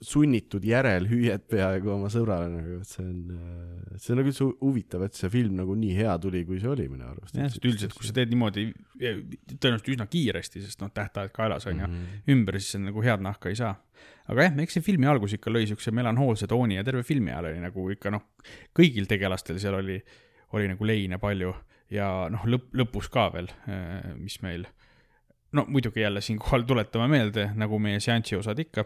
sunnitud 0.05 0.64
järelhüüet 0.68 1.47
peaaegu 1.49 1.90
oma 1.94 2.11
sõbrale 2.12 2.49
nagu, 2.53 2.75
et 2.83 2.87
see 2.90 3.03
on, 3.07 3.21
see 3.97 4.12
on 4.12 4.18
nagu 4.21 4.29
üldse 4.31 4.44
hu- 4.44 4.57
huvitav, 4.61 5.03
et 5.07 5.16
see 5.16 5.31
film 5.33 5.57
nagu 5.59 5.75
nii 5.79 5.94
hea 5.97 6.14
tuli, 6.23 6.42
kui 6.47 6.61
see 6.61 6.68
oli 6.71 6.87
minu 6.92 7.07
arust. 7.09 7.35
jah, 7.35 7.49
sest 7.51 7.64
üldiselt, 7.64 7.94
kui 7.97 8.07
sa 8.07 8.12
teed 8.18 8.31
niimoodi 8.35 8.66
tõenäoliselt 9.01 9.90
üsna 9.94 10.07
kiiresti, 10.12 10.62
sest 10.66 10.83
noh, 10.85 10.90
tähtajad 10.94 11.33
kaelas 11.35 11.66
on 11.71 11.81
ju, 11.83 11.87
Mhm. 11.88 12.05
ümber, 12.35 12.59
siis 12.61 12.79
nagu 12.83 13.03
head 13.03 13.21
nahka 13.25 13.49
ei 13.49 13.57
saa. 13.57 13.77
aga 14.29 14.42
jah, 14.44 14.59
eks 14.62 14.75
see 14.77 14.83
filmi 14.85 15.07
algus 15.09 15.33
ikka 15.35 15.51
lõi 15.51 15.64
siukse 15.66 15.90
melanhoolse 15.90 16.47
tooni 16.47 16.77
ja 16.77 16.85
terve 16.85 17.03
filmi 17.03 17.31
ajal 17.33 17.47
oli 17.49 17.61
nagu 17.64 17.87
ikka 17.90 18.11
noh, 18.12 18.23
kõigil 18.77 19.07
tegelastel 19.09 19.59
seal 19.59 19.75
oli, 19.75 19.97
oli 20.53 20.68
nagu 20.68 20.85
leine 20.85 21.18
palju 21.18 21.55
ja 21.90 22.29
noh, 22.31 22.44
lõpp, 22.44 22.68
lõpus 22.77 23.09
ka 23.11 23.31
veel, 23.33 23.49
mis 24.21 24.37
meil, 24.44 24.66
no 25.57 25.64
muidugi 25.66 26.01
jälle 26.05 26.21
siinkohal 26.21 26.62
tuletame 26.68 27.09
meelde, 27.09 27.49
nagu 27.57 27.79
meie 27.81 27.99
seansi 28.05 28.37
osad 28.37 28.59
ikka, 28.61 28.85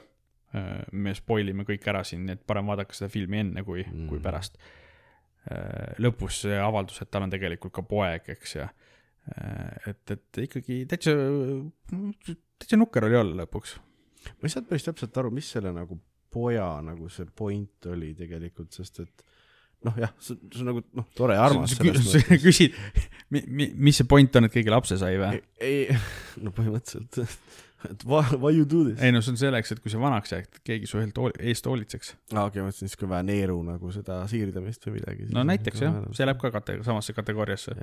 me 0.92 1.14
spoil 1.16 1.48
ime 1.48 1.64
kõik 1.68 1.86
ära 1.88 2.02
siin, 2.04 2.26
nii 2.26 2.36
et 2.36 2.46
parem 2.46 2.66
vaadake 2.68 2.96
seda 2.96 3.08
filmi 3.12 3.40
enne 3.40 3.62
kui 3.64 3.84
mm., 3.86 4.08
kui 4.10 4.20
pärast. 4.20 4.58
lõpus 6.02 6.42
see 6.44 6.58
avaldus, 6.60 7.00
et 7.02 7.10
tal 7.10 7.24
on 7.24 7.32
tegelikult 7.32 7.72
ka 7.74 7.82
poeg, 7.82 8.28
eks 8.36 8.56
ja 8.58 8.68
et, 9.88 10.02
et 10.10 10.42
ikkagi 10.44 10.82
täitsa, 10.90 11.14
täitsa 12.60 12.78
nukker 12.78 13.08
oli 13.08 13.16
olla 13.18 13.42
lõpuks 13.42 13.78
ma 14.30 14.46
ei 14.46 14.52
saanud 14.54 14.70
päris 14.70 14.86
täpselt 14.86 15.18
aru, 15.18 15.30
mis 15.34 15.50
selle 15.54 15.72
nagu 15.74 15.98
poja 16.32 16.66
nagu 16.84 17.10
see 17.12 17.28
point 17.36 17.90
oli 17.92 18.12
tegelikult, 18.18 18.72
sest 18.74 19.02
et 19.04 19.24
noh, 19.86 19.96
jah, 19.98 20.12
see 20.22 20.38
on 20.62 20.70
nagu 20.70 20.84
noh, 20.96 21.08
tore 21.16 21.36
ja 21.36 21.44
armas 21.44 21.74
Sa- 21.74 22.22
küsid, 22.40 22.76
mis 23.32 23.98
see 23.98 24.08
point 24.08 24.38
on, 24.38 24.48
et 24.48 24.54
keegi 24.54 24.72
lapse 24.72 24.98
sai 25.00 25.18
või? 25.20 25.42
ei, 25.58 25.82
ei, 25.90 25.98
no 26.44 26.54
põhimõtteliselt, 26.56 27.42
et 27.90 28.04
why, 28.10 28.22
why 28.36 28.52
you 28.56 28.66
do 28.68 28.84
this? 28.88 29.02
ei 29.02 29.12
no 29.14 29.20
see 29.24 29.34
on 29.34 29.40
selleks, 29.40 29.72
et 29.74 29.82
kui 29.82 29.92
sa 29.92 30.00
vanaks 30.02 30.32
jääd, 30.34 30.60
keegi 30.66 30.88
su 30.90 31.00
eest 31.00 31.18
hool- 31.18 31.36
eest 31.40 31.68
hoolitseks. 31.68 32.14
aa, 32.34 32.46
okei, 32.48 32.62
ma 32.62 32.70
mõtlesin 32.70 32.90
siis, 32.90 32.98
kui 33.00 33.10
vaja 33.10 33.26
neeru 33.26 33.58
nagu 33.66 33.92
seda 33.94 34.20
siirdamist 34.30 34.86
või 34.88 34.98
midagi. 34.98 35.28
no 35.34 35.44
näiteks 35.48 35.84
jah, 35.84 36.00
see 36.16 36.28
läheb 36.28 36.42
ka 36.42 36.52
kate-, 36.58 36.80
samasse 36.86 37.16
kategooriasse. 37.16 37.76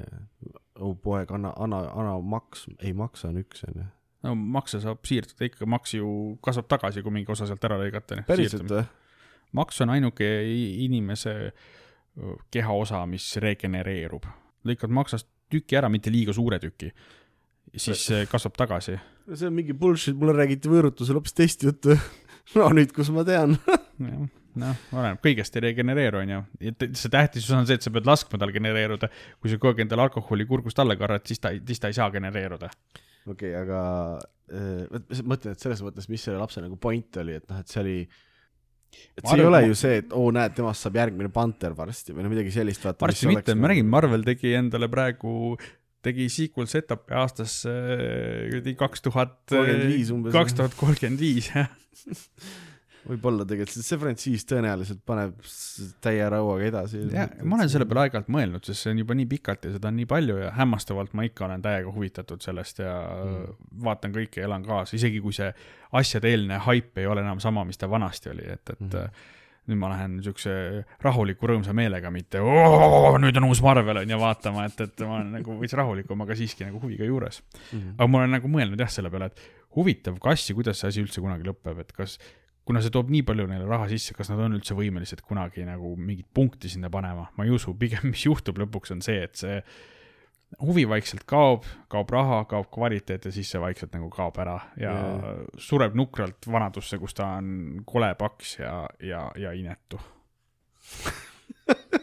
oh 0.80 0.96
poeg, 1.04 1.32
anna, 1.36 1.54
anna, 1.58 1.84
anna 1.94 2.20
maks, 2.36 2.68
ei 2.80 2.94
maksa 2.98 3.32
on 3.34 3.42
üks 3.44 3.66
onju. 3.68 3.88
no 4.28 4.36
makse 4.60 4.82
saab 4.84 5.04
siirduda 5.08 5.50
ikka, 5.50 5.68
maks 5.70 5.98
ju 5.98 6.14
kasvab 6.46 6.70
tagasi, 6.72 7.04
kui 7.06 7.16
mingi 7.20 7.32
osa 7.36 7.50
sealt 7.50 7.70
ära 7.70 7.80
lõigata. 7.82 8.22
päriselt 8.28 8.68
või? 8.70 8.86
maks 9.58 9.82
on 9.82 9.96
ainuke 9.96 10.28
inimese 10.86 11.36
kehaosa, 12.52 13.06
mis 13.10 13.32
regenereerub. 13.42 14.26
lõikad 14.68 14.92
maksast 14.92 15.28
tüki 15.50 15.78
ära, 15.80 15.90
mitte 15.90 16.12
liiga 16.14 16.34
suure 16.36 16.60
tüki, 16.62 16.92
siis 17.76 18.06
see 18.08 18.26
kasvab 18.30 18.58
tagasi. 18.58 18.98
see 19.34 19.48
on 19.48 19.56
mingi 19.56 19.76
bullshit, 19.78 20.18
mulle 20.18 20.36
räägiti 20.38 20.72
võõrutusel 20.72 21.20
hoopis 21.20 21.36
teist 21.38 21.64
juttu. 21.66 21.96
no 22.58 22.70
nüüd, 22.74 22.94
kus 22.96 23.12
ma 23.14 23.26
tean. 23.28 23.58
noh, 24.64 24.86
oleneb, 24.96 25.20
kõigest 25.24 25.58
ei 25.58 25.66
regenereeru, 25.70 26.24
onju. 26.24 26.40
see 26.88 27.12
tähtis 27.14 27.50
on 27.56 27.68
see, 27.70 27.78
et 27.80 27.86
sa 27.86 27.94
pead 27.94 28.10
laskma 28.10 28.40
tal 28.42 28.54
genereeruda. 28.56 29.12
kui 29.40 29.52
sa 29.52 29.60
kogu 29.60 29.74
aeg 29.74 29.86
endale 29.86 30.08
alkoholi 30.08 30.48
kurgust 30.50 30.82
alla 30.82 30.98
karad, 31.00 31.26
siis 31.30 31.44
ta, 31.44 31.54
siis 31.68 31.82
ta 31.82 31.92
ei 31.92 31.98
saa 31.98 32.10
genereeruda. 32.14 32.72
okei 33.28 33.54
okay,, 33.54 33.54
aga 33.62 33.84
äh, 34.54 35.22
mõtlen, 35.22 35.54
et 35.54 35.68
selles 35.68 35.84
mõttes, 35.86 36.10
mis 36.10 36.26
selle 36.26 36.42
lapse 36.42 36.64
nagu 36.64 36.80
point 36.82 37.22
oli, 37.22 37.38
et 37.40 37.48
noh, 37.52 37.62
et 37.62 37.70
see 37.70 37.84
oli 37.84 38.00
et 38.90 39.22
see 39.22 39.36
ei 39.36 39.44
arvan, 39.44 39.52
ole 39.52 39.70
ju 39.70 39.76
see, 39.78 40.00
et 40.02 40.14
oo 40.16 40.28
oh, 40.28 40.34
näed, 40.34 40.56
temast 40.58 40.86
saab 40.86 40.98
järgmine 40.98 41.30
panter 41.34 41.76
varsti 41.78 42.16
või 42.16 42.26
no 42.26 42.32
midagi 42.32 42.54
sellist, 42.54 42.88
varsti 43.02 43.30
mitte, 43.30 43.54
ma 43.54 43.70
räägin, 43.70 43.90
Marvel 43.92 44.26
tegi 44.26 44.56
endale 44.58 44.90
praegu, 44.92 45.54
tegi 46.06 46.30
sequel 46.32 46.70
setup'i 46.72 47.18
aastasse 47.20 47.76
kuradi 48.50 48.76
kaks 48.80 49.06
tuhat, 49.06 49.38
35 49.52 50.16
umbes. 50.16 50.36
kaks 50.36 50.58
tuhat 50.58 50.76
kolmkümmend 50.80 51.22
viis, 51.22 51.52
jah. 51.54 51.72
võib-olla 53.10 53.46
tegelikult, 53.48 53.86
see 53.86 54.00
frantsiis 54.00 54.46
tõenäoliselt 54.50 55.02
paneb 55.08 55.38
täie 56.04 56.26
rauaga 56.30 56.68
edasi. 56.68 57.02
ma 57.42 57.58
olen 57.58 57.72
selle 57.72 57.88
peale 57.90 58.06
aeg-ajalt 58.06 58.30
mõelnud, 58.34 58.66
sest 58.66 58.86
see 58.86 58.94
on 58.94 59.02
juba 59.04 59.18
nii 59.18 59.30
pikalt 59.32 59.66
ja 59.66 59.74
seda 59.76 59.90
on 59.92 59.98
nii 60.00 60.10
palju 60.10 60.38
ja 60.42 60.52
hämmastavalt 60.58 61.16
ma 61.18 61.26
ikka 61.28 61.48
olen 61.48 61.64
täiega 61.66 61.94
huvitatud 61.96 62.44
sellest 62.44 62.84
ja 62.84 62.94
mm. 63.24 63.58
vaatan 63.88 64.16
kõike 64.16 64.44
elan 64.46 64.66
kaasa, 64.68 64.98
isegi 65.00 65.24
kui 65.24 65.36
see 65.36 65.50
asjade 66.00 66.32
eelne 66.32 66.60
haip 66.68 67.00
ei 67.00 67.10
ole 67.10 67.24
enam 67.26 67.42
sama, 67.44 67.66
mis 67.68 67.80
ta 67.80 67.90
vanasti 67.90 68.34
oli, 68.34 68.46
et, 68.58 68.76
et 68.76 68.86
mm. 68.86 69.26
Nüüd 69.70 69.80
ma 69.80 69.92
lähen 69.94 70.18
niisuguse 70.18 70.54
rahuliku 71.04 71.50
rõõmsa 71.52 71.76
meelega, 71.78 72.12
mitte 72.14 72.42
nüüd 73.22 73.38
on 73.40 73.48
uus 73.50 73.62
Marvel 73.66 74.02
on 74.02 74.14
ju 74.16 74.20
vaatama, 74.22 74.66
et, 74.70 74.84
et 74.86 75.06
ma 75.06 75.20
olen 75.20 75.32
nagu 75.38 75.58
veits 75.62 75.78
rahulikum, 75.78 76.26
aga 76.26 76.38
siiski 76.40 76.68
nagu 76.68 76.82
huviga 76.84 77.08
juures. 77.08 77.42
Mhm. 77.70 77.96
aga 77.98 78.10
ma 78.10 78.24
olen 78.24 78.36
nagu 78.40 78.52
mõelnud 78.52 78.82
jah 78.82 78.92
selle 78.94 79.14
peale, 79.14 79.30
et 79.30 79.48
huvitav, 79.78 80.18
kas 80.24 80.48
ja 80.50 80.58
kuidas 80.58 80.82
see 80.82 80.92
asi 80.92 81.04
üldse 81.06 81.22
kunagi 81.24 81.46
lõpeb, 81.48 81.84
et 81.84 81.94
kas, 81.96 82.18
kuna 82.66 82.82
see 82.84 82.94
toob 82.94 83.12
nii 83.14 83.24
palju 83.28 83.46
neile 83.50 83.70
raha 83.70 83.88
sisse, 83.92 84.16
kas 84.18 84.32
nad 84.34 84.42
on 84.46 84.58
üldse 84.58 84.78
võimelised 84.78 85.22
kunagi 85.26 85.66
nagu 85.68 85.96
mingit 85.98 86.28
punkti 86.34 86.72
sinna 86.72 86.92
panema, 86.94 87.30
ma 87.38 87.48
ei 87.48 87.54
usu, 87.54 87.76
pigem 87.78 88.10
mis 88.12 88.26
juhtub 88.26 88.60
lõpuks 88.62 88.96
on 88.96 89.06
see, 89.06 89.22
et 89.30 89.38
see 89.40 89.62
huvi 90.58 90.86
vaikselt 90.90 91.24
kaob, 91.30 91.64
kaob 91.92 92.10
raha, 92.14 92.42
kaob 92.50 92.68
kvaliteet 92.74 93.30
ja 93.30 93.32
siis 93.34 93.52
see 93.54 93.62
vaikselt 93.62 93.94
nagu 93.96 94.10
kaob 94.14 94.38
ära 94.42 94.58
ja 94.80 94.94
yeah. 94.94 95.44
sureb 95.62 95.96
nukralt 95.98 96.48
vanadusse, 96.50 96.98
kus 97.02 97.14
ta 97.18 97.36
on 97.38 97.84
kole 97.88 98.12
paks 98.20 98.58
ja, 98.60 98.74
ja, 99.06 99.28
ja 99.40 99.54
inetu. 99.56 100.00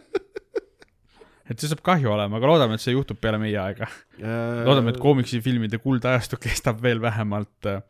et 1.50 1.59
see 1.59 1.68
saab 1.70 1.82
kahju 1.87 2.12
olema, 2.14 2.38
aga 2.38 2.52
loodame, 2.52 2.78
et 2.78 2.85
see 2.85 2.94
juhtub 2.94 3.18
peale 3.20 3.38
meie 3.42 3.59
aega. 3.61 3.90
loodame, 4.18 4.94
et 4.94 5.02
koomiksifilmide 5.02 5.82
kuldajastu 5.82 6.38
kestab 6.42 6.82
veel 6.85 7.02
vähemalt 7.02 7.70
äh, 7.70 7.82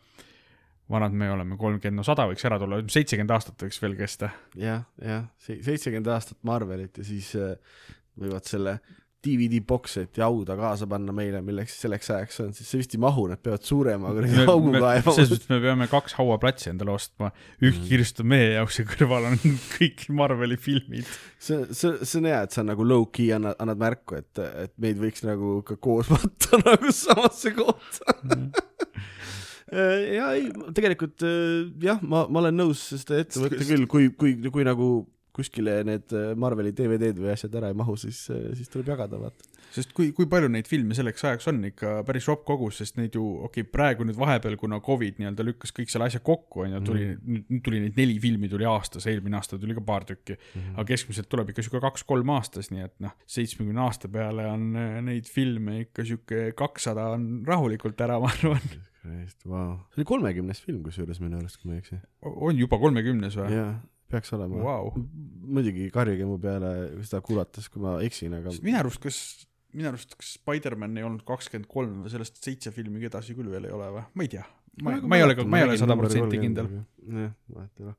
vanad 0.91 1.13
me 1.13 1.31
oleme 1.33 1.57
kolmkümmend, 1.59 1.99
no 2.01 2.05
sada 2.07 2.27
võiks 2.31 2.45
ära 2.47 2.59
tulla, 2.63 2.79
seitsekümmend 2.93 3.33
aastat 3.35 3.65
võiks 3.67 3.81
veel 3.83 3.97
kesta. 3.99 4.31
jah, 4.61 4.85
jah, 5.03 5.27
seitsekümmend 5.43 6.09
aastat 6.15 6.39
Marvelit 6.47 7.01
ja 7.01 7.07
siis 7.07 7.33
äh, 7.39 7.57
võivad 8.21 8.47
selle 8.49 8.79
DVD 9.27 9.59
box-seti 9.67 10.23
hauda 10.25 10.55
kaasa 10.59 10.87
panna 10.91 11.13
meile, 11.17 11.43
milleks 11.45 11.75
selleks 11.83 12.11
ajaks 12.15 12.41
on, 12.45 12.53
siis 12.57 12.71
see 12.71 12.81
vist 12.83 12.95
ei 12.97 13.01
mahu, 13.03 13.27
nad 13.33 13.43
peavad 13.43 13.67
suurema 13.67 14.13
kuradi 14.15 14.47
augu 14.47 14.73
kaevama 14.77 15.15
selles. 15.17 15.33
suhtes 15.35 15.51
me 15.51 15.59
peame 15.67 15.89
kaks 15.91 16.15
hauaplatsi 16.21 16.71
endale 16.73 16.95
ostma, 16.95 17.33
üks 17.61 17.77
Mhm. 17.81 17.89
kirjutab 17.91 18.31
meie 18.33 18.53
jaoks 18.57 18.79
ja 18.81 18.87
kõrval 18.93 19.29
on 19.33 19.39
kõik 19.77 20.07
Marveli 20.21 20.57
filmid. 20.57 21.11
see, 21.39 21.65
see, 21.73 21.93
see 22.07 22.21
on 22.23 22.31
hea, 22.31 22.43
et 22.47 22.55
sa 22.57 22.63
nagu 22.67 22.87
low-key 22.87 23.33
annad, 23.37 23.59
annad 23.63 23.83
märku, 23.83 24.17
et, 24.23 24.39
et 24.67 24.73
meid 24.79 25.03
võiks 25.03 25.27
nagu 25.27 25.59
ka 25.67 25.77
koos 25.77 26.09
võtta 26.15 26.63
nagu 26.65 26.93
samasse 26.95 27.53
kohta. 27.59 28.17
ja 30.17 30.29
ei, 30.37 30.47
tegelikult 30.77 31.25
äh, 31.27 31.67
jah, 31.83 31.99
ma, 32.07 32.25
ma 32.31 32.39
olen 32.45 32.55
nõus 32.63 32.85
seda 32.95 33.19
ette 33.25 33.41
võtta 33.43 33.65
küll, 33.67 33.87
kui, 33.91 34.11
kui, 34.15 34.37
kui 34.55 34.67
nagu 34.67 34.89
kuskile 35.37 35.81
need 35.87 36.15
äh, 36.17 36.33
Marveli 36.39 36.73
DVD-d 36.77 37.21
või 37.23 37.33
asjad 37.35 37.55
ära 37.61 37.71
ei 37.73 37.77
mahu, 37.79 37.97
siis, 38.01 38.23
siis 38.29 38.71
tuleb 38.73 38.91
jagada, 38.95 39.19
vaata. 39.21 39.49
sest 39.75 39.93
kui, 39.97 40.11
kui 40.17 40.29
palju 40.31 40.49
neid 40.53 40.69
filme 40.71 40.97
selleks 40.97 41.27
ajaks 41.29 41.51
on 41.53 41.61
ikka 41.69 41.99
päris 42.09 42.29
ropp 42.31 42.47
kogus, 42.49 42.81
sest 42.81 43.01
neid 43.01 43.17
ju, 43.19 43.25
okei 43.49 43.65
okay,, 43.65 43.71
praegu 43.77 44.07
nüüd 44.09 44.19
vahepeal, 44.19 44.57
kuna 44.61 44.81
Covid 44.85 45.21
nii-öelda 45.21 45.47
lükkas 45.47 45.75
kõik 45.77 45.93
selle 45.93 46.09
asja 46.09 46.23
kokku, 46.25 46.65
on 46.65 46.77
ju, 46.77 46.83
tuli 46.89 47.07
mm, 47.15 47.47
nüüd 47.53 47.65
tuli 47.67 47.83
neid 47.85 48.01
neli 48.01 48.19
filmi 48.23 48.51
tuli 48.53 48.69
aastas, 48.69 49.09
eelmine 49.11 49.41
aasta 49.41 49.61
tuli 49.61 49.77
ka 49.77 49.85
paar 49.87 50.09
tükki 50.09 50.37
mm. 50.37 50.51
-hmm. 50.55 50.75
aga 50.77 50.89
keskmiselt 50.93 51.31
tuleb 51.33 51.53
ikka 51.53 51.67
sihuke 51.67 51.83
kaks-kolm 51.85 52.35
aastas, 52.37 52.73
nii 52.73 52.87
et 52.89 52.97
noh, 53.05 53.15
seitsmekümne 53.37 53.85
aasta 53.87 54.11
peale 54.13 54.49
on 54.51 54.69
äh, 54.77 54.99
neid 55.05 55.31
filme 55.31 55.81
ikka 55.87 56.05
sihuke 56.05 56.51
kakssada 56.57 57.11
on 57.17 57.43
rahulikult 57.47 58.01
ära, 58.01 58.21
ma 58.23 58.33
arvan. 58.33 58.69
Wow. 59.47 59.77
see 59.93 60.01
oli 60.01 60.07
kolmekümnes 60.09 60.61
film 60.65 60.81
kusjuures 60.83 61.21
minu 61.23 61.39
arust, 61.39 61.61
kui 61.61 61.71
ma 61.71 61.77
ei 61.77 61.83
eksi. 61.85 61.99
on 62.27 62.59
juba 62.59 62.79
kolmekümnes 62.83 63.37
või? 63.39 63.61
Peaks 64.11 64.33
olema 64.37 64.63
Vau. 64.63 64.93
muidugi 65.57 65.89
karjuge 65.95 66.29
mu 66.29 66.39
peale 66.43 66.73
seda 67.03 67.21
kuulates, 67.25 67.69
kui 67.73 67.83
ma 67.83 67.97
eksin, 68.07 68.37
aga 68.39 68.55
minu 68.65 68.81
arust, 68.81 69.03
kas, 69.03 69.21
minu 69.77 69.91
arust, 69.91 70.17
kas 70.19 70.35
Spider-man 70.39 70.97
ei 70.99 71.07
olnud 71.07 71.25
kakskümmend 71.29 71.69
kolm 71.71 72.05
või 72.05 72.15
sellest 72.15 72.41
seitse 72.43 72.73
filmi 72.75 73.03
edasi 73.09 73.37
küll 73.39 73.51
veel 73.53 73.69
ei 73.69 73.77
ole 73.77 73.93
või? 73.99 74.05
ma 74.15 74.27
ei 74.27 74.33
tea. 74.37 74.45
ma, 74.83 74.99
ma 75.03 75.21
ei 75.21 75.27
ole, 75.27 75.39
ma 75.45 75.63
ei 75.63 75.71
ole 75.71 75.79
sada 75.81 75.99
protsenti 75.99 76.43
kindel.. 76.43 76.71
jah, 77.07 77.33
vahet 77.55 77.83
ei 77.83 77.89
ole. 77.89 77.97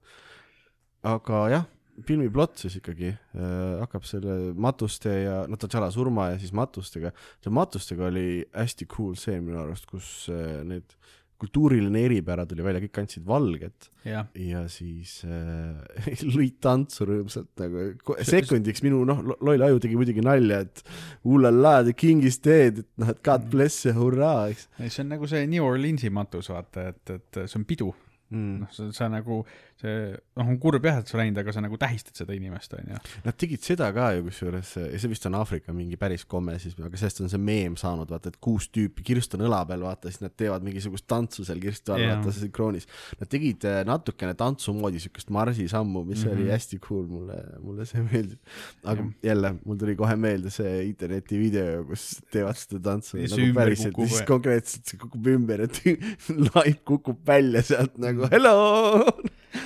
aga 1.13 1.43
jah, 1.55 1.67
filmi 2.07 2.29
plott 2.33 2.61
siis 2.61 2.79
ikkagi 2.79 3.11
äh, 3.11 3.51
hakkab 3.81 4.05
selle 4.07 4.37
matuste 4.57 5.13
ja 5.25 5.37
noh, 5.49 5.59
Tatjana 5.59 5.89
surma 5.93 6.31
ja 6.33 6.41
siis 6.41 6.53
matustega. 6.55 7.13
see 7.43 7.53
matustega 7.53 8.07
oli 8.11 8.27
hästi 8.53 8.87
cool 8.93 9.15
see 9.19 9.39
minu 9.41 9.59
arust, 9.63 9.89
kus 9.89 10.11
äh, 10.33 10.61
need 10.67 10.95
kultuuriline 11.41 12.01
eripära 12.07 12.45
tuli 12.49 12.65
välja, 12.65 12.81
kõik 12.81 12.93
kandsid 12.95 13.25
valget 13.27 13.89
jah, 14.07 14.25
ja 14.41 14.63
siis 14.71 15.19
äh, 15.27 16.25
lõid 16.35 16.57
tantsu 16.63 17.05
rõõmsalt 17.09 17.51
nagu 17.61 18.15
sekundiks 18.25 18.81
minu 18.85 19.03
noh, 19.07 19.21
loll 19.37 19.67
aju 19.67 19.81
tegi 19.83 19.99
muidugi 19.99 20.25
nalja, 20.25 20.63
et 20.65 20.81
ulala, 21.29 21.79
the 21.85 21.93
king 21.97 22.25
is 22.25 22.41
dead, 22.41 22.81
et 22.81 22.89
noh, 23.01 23.13
et 23.13 23.21
god 23.25 23.45
bless 23.53 23.85
ja 23.85 23.93
hurraa, 23.97 24.49
eks 24.53 24.67
see 24.87 25.03
on 25.05 25.13
nagu 25.13 25.29
see 25.29 25.45
New 25.51 25.65
Orleansi 25.67 26.11
matus, 26.13 26.49
vaata, 26.53 26.89
et, 26.93 27.15
et 27.19 27.41
see 27.45 27.61
on 27.61 27.67
pidu. 27.69 27.91
mm.. 28.33 28.57
noh, 28.63 28.73
sa, 28.73 28.89
sa 28.95 29.11
nagu, 29.13 29.43
see, 29.81 30.11
noh, 30.39 30.47
on 30.47 30.57
kurb 30.61 30.85
jah, 30.87 31.01
et 31.01 31.11
sa 31.11 31.19
läinud, 31.19 31.37
aga 31.41 31.53
sa 31.53 31.61
nagu 31.63 31.77
tähistad 31.81 32.17
seda 32.17 32.35
inimest, 32.37 32.73
onju. 32.77 32.99
Nad 33.25 33.37
tegid 33.37 33.63
seda 33.65 33.89
ka 33.95 34.09
ju 34.17 34.25
kusjuures, 34.27 34.73
ja 34.81 35.01
see 35.01 35.11
vist 35.11 35.27
on 35.29 35.37
Aafrika 35.37 35.75
mingi 35.75 35.99
päris 36.01 36.25
komme 36.25 36.57
siis, 36.61 36.73
aga 36.81 36.97
sellest 36.97 37.21
on 37.25 37.31
see 37.31 37.41
meem 37.41 37.77
saanud, 37.79 38.09
vaata, 38.09 38.33
et 38.33 38.39
kuus 38.43 38.69
tüüpi, 38.73 39.05
Kirst 39.07 39.37
on 39.37 39.45
õla 39.47 39.61
peal, 39.69 39.85
vaata, 39.85 40.11
siis 40.11 40.23
nad 40.25 40.33
teevad 40.37 40.65
mingisugust 40.65 41.07
tantsu 41.09 41.45
seal 41.47 41.61
Kirstu 41.63 41.93
all 41.95 42.07
vaata 42.07 42.33
sünkroonis. 42.35 42.89
Nad 43.21 43.31
tegid 43.31 43.67
äh, 43.69 43.83
natukene 43.87 44.33
tantsu 44.37 44.73
moodi 44.77 45.01
siukest 45.03 45.31
marsisammu, 45.33 46.03
mis 46.03 46.23
mm 46.23 46.29
-hmm. 46.29 46.33
oli 46.33 46.47
Mhm. 46.47 46.51
hästi 46.51 46.79
cool, 46.79 47.05
mulle, 47.07 47.37
mulle 47.61 47.85
see 47.85 48.03
meeldib. 48.11 48.39
aga 48.83 49.01
yeah. 49.01 49.13
jälle, 49.23 49.55
mul 49.65 49.77
tuli 49.77 49.95
kohe 49.95 50.15
meelde 50.15 50.49
see 50.53 50.87
internetivideo, 50.89 51.83
kus 51.89 52.21
teevad 52.31 52.57
seda 52.59 52.81
tantsu 52.91 53.17
Ja 53.17 53.27
see 53.27 53.47
nagu 53.47 53.59
päriselt, 53.59 53.95
siis 53.95 54.21
konkreetselt 54.27 54.85
see 54.85 55.01
kukub 55.01 55.27
ümber, 55.27 55.65
et 55.67 55.81
laip 56.55 56.83
kukub 56.85 57.21
välja 57.27 57.61
sealt 57.61 57.97
nagu 58.01 58.29
hello. 58.31 59.13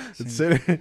et 0.20 0.28
see 0.30 0.52
oli 0.52 0.78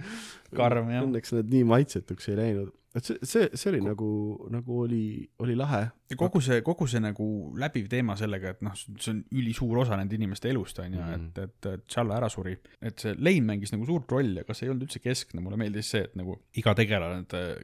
Karm, 0.52 0.90
jah. 0.92 1.06
õnneks 1.08 1.32
nad 1.38 1.48
nii 1.54 1.64
maitsetuks 1.64 2.26
ei 2.28 2.36
läinud, 2.36 2.72
et 2.92 3.06
see, 3.08 3.16
see, 3.24 3.46
see 3.56 3.70
oli 3.72 3.80
nagu, 3.86 4.08
nagu 4.52 4.82
oli, 4.84 5.04
oli 5.40 5.54
lahe. 5.56 5.80
ja 6.12 6.18
kogu 6.20 6.42
see, 6.44 6.58
kogu 6.68 6.90
see 6.92 7.00
nagu 7.00 7.28
läbiv 7.56 7.86
teema 7.88 8.18
sellega, 8.20 8.52
et 8.52 8.66
noh, 8.68 8.74
see 8.76 9.14
on 9.14 9.22
ülisuur 9.40 9.80
osa 9.86 9.96
nende 9.96 10.18
inimeste 10.20 10.52
elust, 10.52 10.82
onju, 10.84 11.00
Mhm. 11.00 11.30
et, 11.32 11.40
et, 11.46 11.70
et 11.72 11.86
Tšalla 11.88 12.18
ära 12.20 12.28
suri. 12.30 12.58
et 12.82 13.00
see 13.00 13.16
Lein 13.18 13.48
mängis 13.48 13.72
nagu 13.72 13.88
suurt 13.88 14.12
rolli, 14.12 14.44
aga 14.44 14.54
see 14.54 14.68
ei 14.68 14.74
olnud 14.74 14.90
üldse 14.90 15.00
keskne, 15.00 15.40
mulle 15.46 15.56
meeldis 15.64 15.88
see, 15.96 16.04
et 16.10 16.20
nagu 16.20 16.36
iga 16.60 16.76
tegelane, 16.76 17.24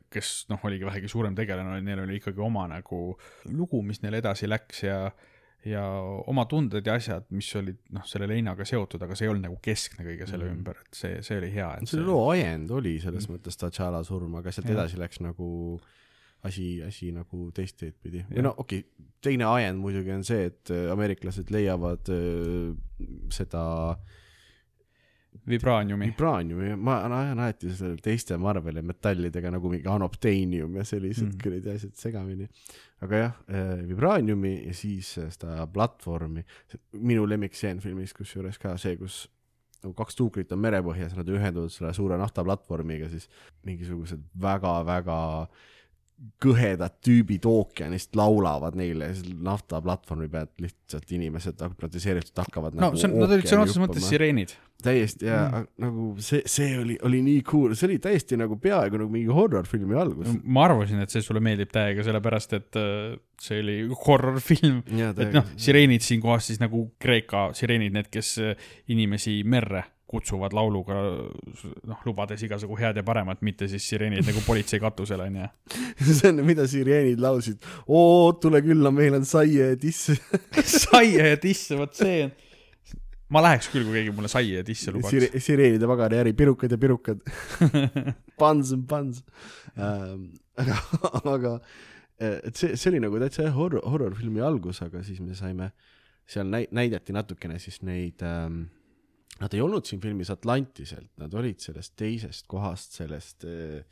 kes 0.10 0.45
noh, 0.49 0.63
oligi 0.63 0.88
vähegi 0.88 1.12
suurem 1.12 1.36
tegelane, 1.36 1.81
neil 1.83 2.05
oli 2.05 2.21
ikkagi 2.21 2.39
oma 2.39 2.69
nagu 2.71 3.17
lugu, 3.51 3.83
mis 3.83 3.99
neil 4.05 4.15
edasi 4.23 4.47
läks 4.47 4.83
ja 4.88 5.10
ja 5.65 5.83
oma 6.27 6.45
tunded 6.45 6.85
ja 6.85 6.93
asjad, 6.95 7.25
mis 7.33 7.49
olid 7.55 7.79
noh, 7.95 8.05
selle 8.05 8.27
Leinaga 8.29 8.65
seotud, 8.65 9.01
aga 9.03 9.15
see 9.15 9.25
ei 9.25 9.31
olnud 9.31 9.47
nagu 9.49 9.57
keskne 9.61 10.05
kõige 10.05 10.27
selle 10.29 10.45
Mhm. 10.45 10.57
ümber, 10.57 10.77
et 10.85 10.93
see, 10.95 11.21
see 11.21 11.37
oli 11.37 11.51
hea. 11.51 11.69
selle 11.85 12.05
loo 12.05 12.29
ajend 12.31 12.71
oli 12.71 12.99
selles 12.99 13.27
mõttes 13.27 13.57
Tatjana 13.57 14.03
surm, 14.03 14.35
aga 14.35 14.51
sealt 14.51 14.69
edasi 14.69 14.97
läks 14.97 15.19
nagu 15.19 15.79
asi, 16.43 16.83
asi 16.83 17.11
nagu 17.11 17.51
teist 17.51 17.77
teed 17.77 17.95
pidi. 18.01 18.23
või 18.29 18.43
no 18.43 18.53
okei 18.57 18.79
okay,, 18.79 19.07
teine 19.21 19.45
ajend 19.45 19.79
muidugi 19.81 20.11
on 20.13 20.23
see, 20.23 20.45
et 20.45 20.69
ameeriklased 20.93 21.49
leiavad 21.51 22.07
äh, 22.13 22.75
seda 23.33 23.97
vibraaniumi. 25.50 26.10
vibraaniumi, 26.12 26.76
ma 26.76 26.97
ajan 27.06 27.39
alati 27.39 27.71
selle 27.76 27.97
teiste 28.04 28.38
Marveli 28.38 28.82
metallidega 28.82 29.52
nagu 29.52 29.69
mingi 29.71 29.88
anopteenium 29.91 30.76
ja 30.76 30.84
sellised 30.88 31.28
Mm. 31.28 31.39
kuradi 31.43 31.69
asjad 31.76 31.95
segamini. 31.95 32.47
aga 33.02 33.17
jah, 33.17 33.34
vibraaniumi 33.88 34.54
ja 34.67 34.73
siis 34.73 35.17
äh, 35.17 35.30
seda 35.32 35.67
platvormi, 35.73 36.43
minu 36.93 37.28
lemmikstseen 37.30 37.80
filmis 37.80 38.13
kusjuures 38.13 38.58
ka 38.58 38.78
see, 38.78 38.95
kus 38.97 39.28
nagu 39.84 39.93
kaks 39.93 40.15
tuukrit 40.17 40.52
on 40.52 40.60
merepõhjas, 40.60 41.13
nad 41.15 41.28
ühenduvad 41.30 41.69
selle 41.69 41.93
suure 41.93 42.17
naftaplatvormiga, 42.17 43.10
siis 43.10 43.30
mingisugused 43.65 44.23
väga-väga 44.41 45.47
kõhedad 46.41 46.95
tüübid 47.06 47.45
ookeanist 47.45 48.15
laulavad 48.17 48.77
neile 48.77 49.12
naftaplatvormi 49.45 50.27
pealt 50.34 50.53
lihtsalt 50.63 51.12
inimesed 51.13 51.60
hüpnotiseeritult 51.62 52.41
hakkavad 52.41 52.77
no 52.77 52.88
nagu 52.88 52.97
see 52.97 53.10
on, 53.10 53.19
nad 53.21 53.34
olid 53.36 53.49
sõna 53.49 53.65
otseses 53.67 53.82
mõttes 53.84 54.08
sireenid. 54.10 54.53
täiesti 54.84 55.25
ja 55.30 55.43
Mm. 55.47 55.67
nagu 55.82 56.08
see, 56.21 56.41
see 56.49 56.77
oli, 56.80 56.97
oli 57.06 57.21
nii 57.25 57.43
cool, 57.45 57.75
see 57.77 57.88
oli 57.89 57.97
täiesti 58.01 58.38
nagu 58.38 58.58
peaaegu 58.62 58.97
nagu 59.01 59.13
mingi 59.13 59.30
horror-filmi 59.34 59.97
algus. 59.97 60.30
ma 60.43 60.65
arvasin, 60.65 61.01
et 61.01 61.13
see 61.13 61.21
sulle 61.25 61.41
meeldib 61.43 61.69
täiega, 61.73 62.06
sellepärast 62.06 62.53
et 62.58 62.80
äh, 62.82 63.17
see 63.41 63.62
oli 63.62 63.77
horror-film. 64.06 64.82
et 64.88 65.34
noh, 65.38 65.45
sireenid 65.58 66.01
siinkohas 66.06 66.49
siis 66.49 66.62
nagu 66.62 66.88
Kreeka 66.99 67.51
sireenid, 67.58 67.93
need, 67.93 68.10
kes 68.13 68.38
äh, 68.41 68.69
inimesi 68.93 69.43
merre 69.45 69.86
kutsuvad 70.07 70.55
lauluga, 70.55 70.97
noh, 71.87 72.03
lubades 72.07 72.41
igasugu 72.45 72.77
head 72.79 72.99
ja 73.01 73.03
paremat, 73.05 73.41
mitte 73.43 73.67
siis 73.67 73.83
sireenid 73.89 74.23
nagu 74.27 74.39
politsei 74.45 74.79
katusel 74.79 75.25
onju. 75.25 75.47
see 76.07 76.31
on, 76.31 76.43
mida 76.47 76.67
sireenid 76.69 77.19
laulsid. 77.23 77.59
oo, 77.87 78.31
tule 78.41 78.61
külla, 78.63 78.91
meil 78.95 79.19
on 79.19 79.27
saie 79.27 79.73
ja 79.73 79.79
tiss. 79.79 80.13
saia 80.87 81.33
ja 81.33 81.39
tisse, 81.41 81.75
vot 81.79 81.97
see 81.97 82.21
on. 82.27 82.31
ma 83.35 83.43
läheks 83.43 83.67
küll, 83.73 83.83
kui 83.83 83.97
keegi 83.99 84.15
mulle 84.15 84.31
saia 84.31 84.61
ja 84.61 84.67
tisse 84.67 84.93
lubaks 84.95 85.11
Sire,. 85.11 85.43
sireenide 85.43 85.91
pagariäri, 85.91 86.33
pirukad 86.37 86.71
ja 86.71 86.79
pirukad. 86.79 87.19
Pans 88.39 88.71
on 88.71 88.87
pans 88.87 89.23
ähm,. 89.75 90.29
aga, 90.61 90.79
aga 91.33 91.53
eh, 92.21 92.39
et 92.47 92.55
see, 92.55 92.77
see 92.77 92.93
oli 92.93 93.03
nagu 93.03 93.19
täitsa 93.19 93.49
jah, 93.49 93.55
horror, 93.57 93.83
horror-filmi 93.83 94.39
algus, 94.45 94.79
aga 94.85 95.03
siis 95.03 95.19
me 95.19 95.35
saime, 95.35 95.71
seal 96.29 96.47
näi-, 96.53 96.69
näidati 96.71 97.15
natukene 97.17 97.59
siis 97.59 97.81
neid 97.83 98.23
ähm, 98.23 98.67
Nad 99.41 99.54
ei 99.54 99.62
olnud 99.62 99.86
siin 99.86 100.02
filmis 100.02 100.32
Atlantiselt, 100.34 101.12
nad 101.21 101.34
olid 101.38 101.60
sellest 101.62 101.93
teisest 102.00 102.47
kohast, 102.50 102.95
sellest 102.97 103.45
äh, 103.45 103.84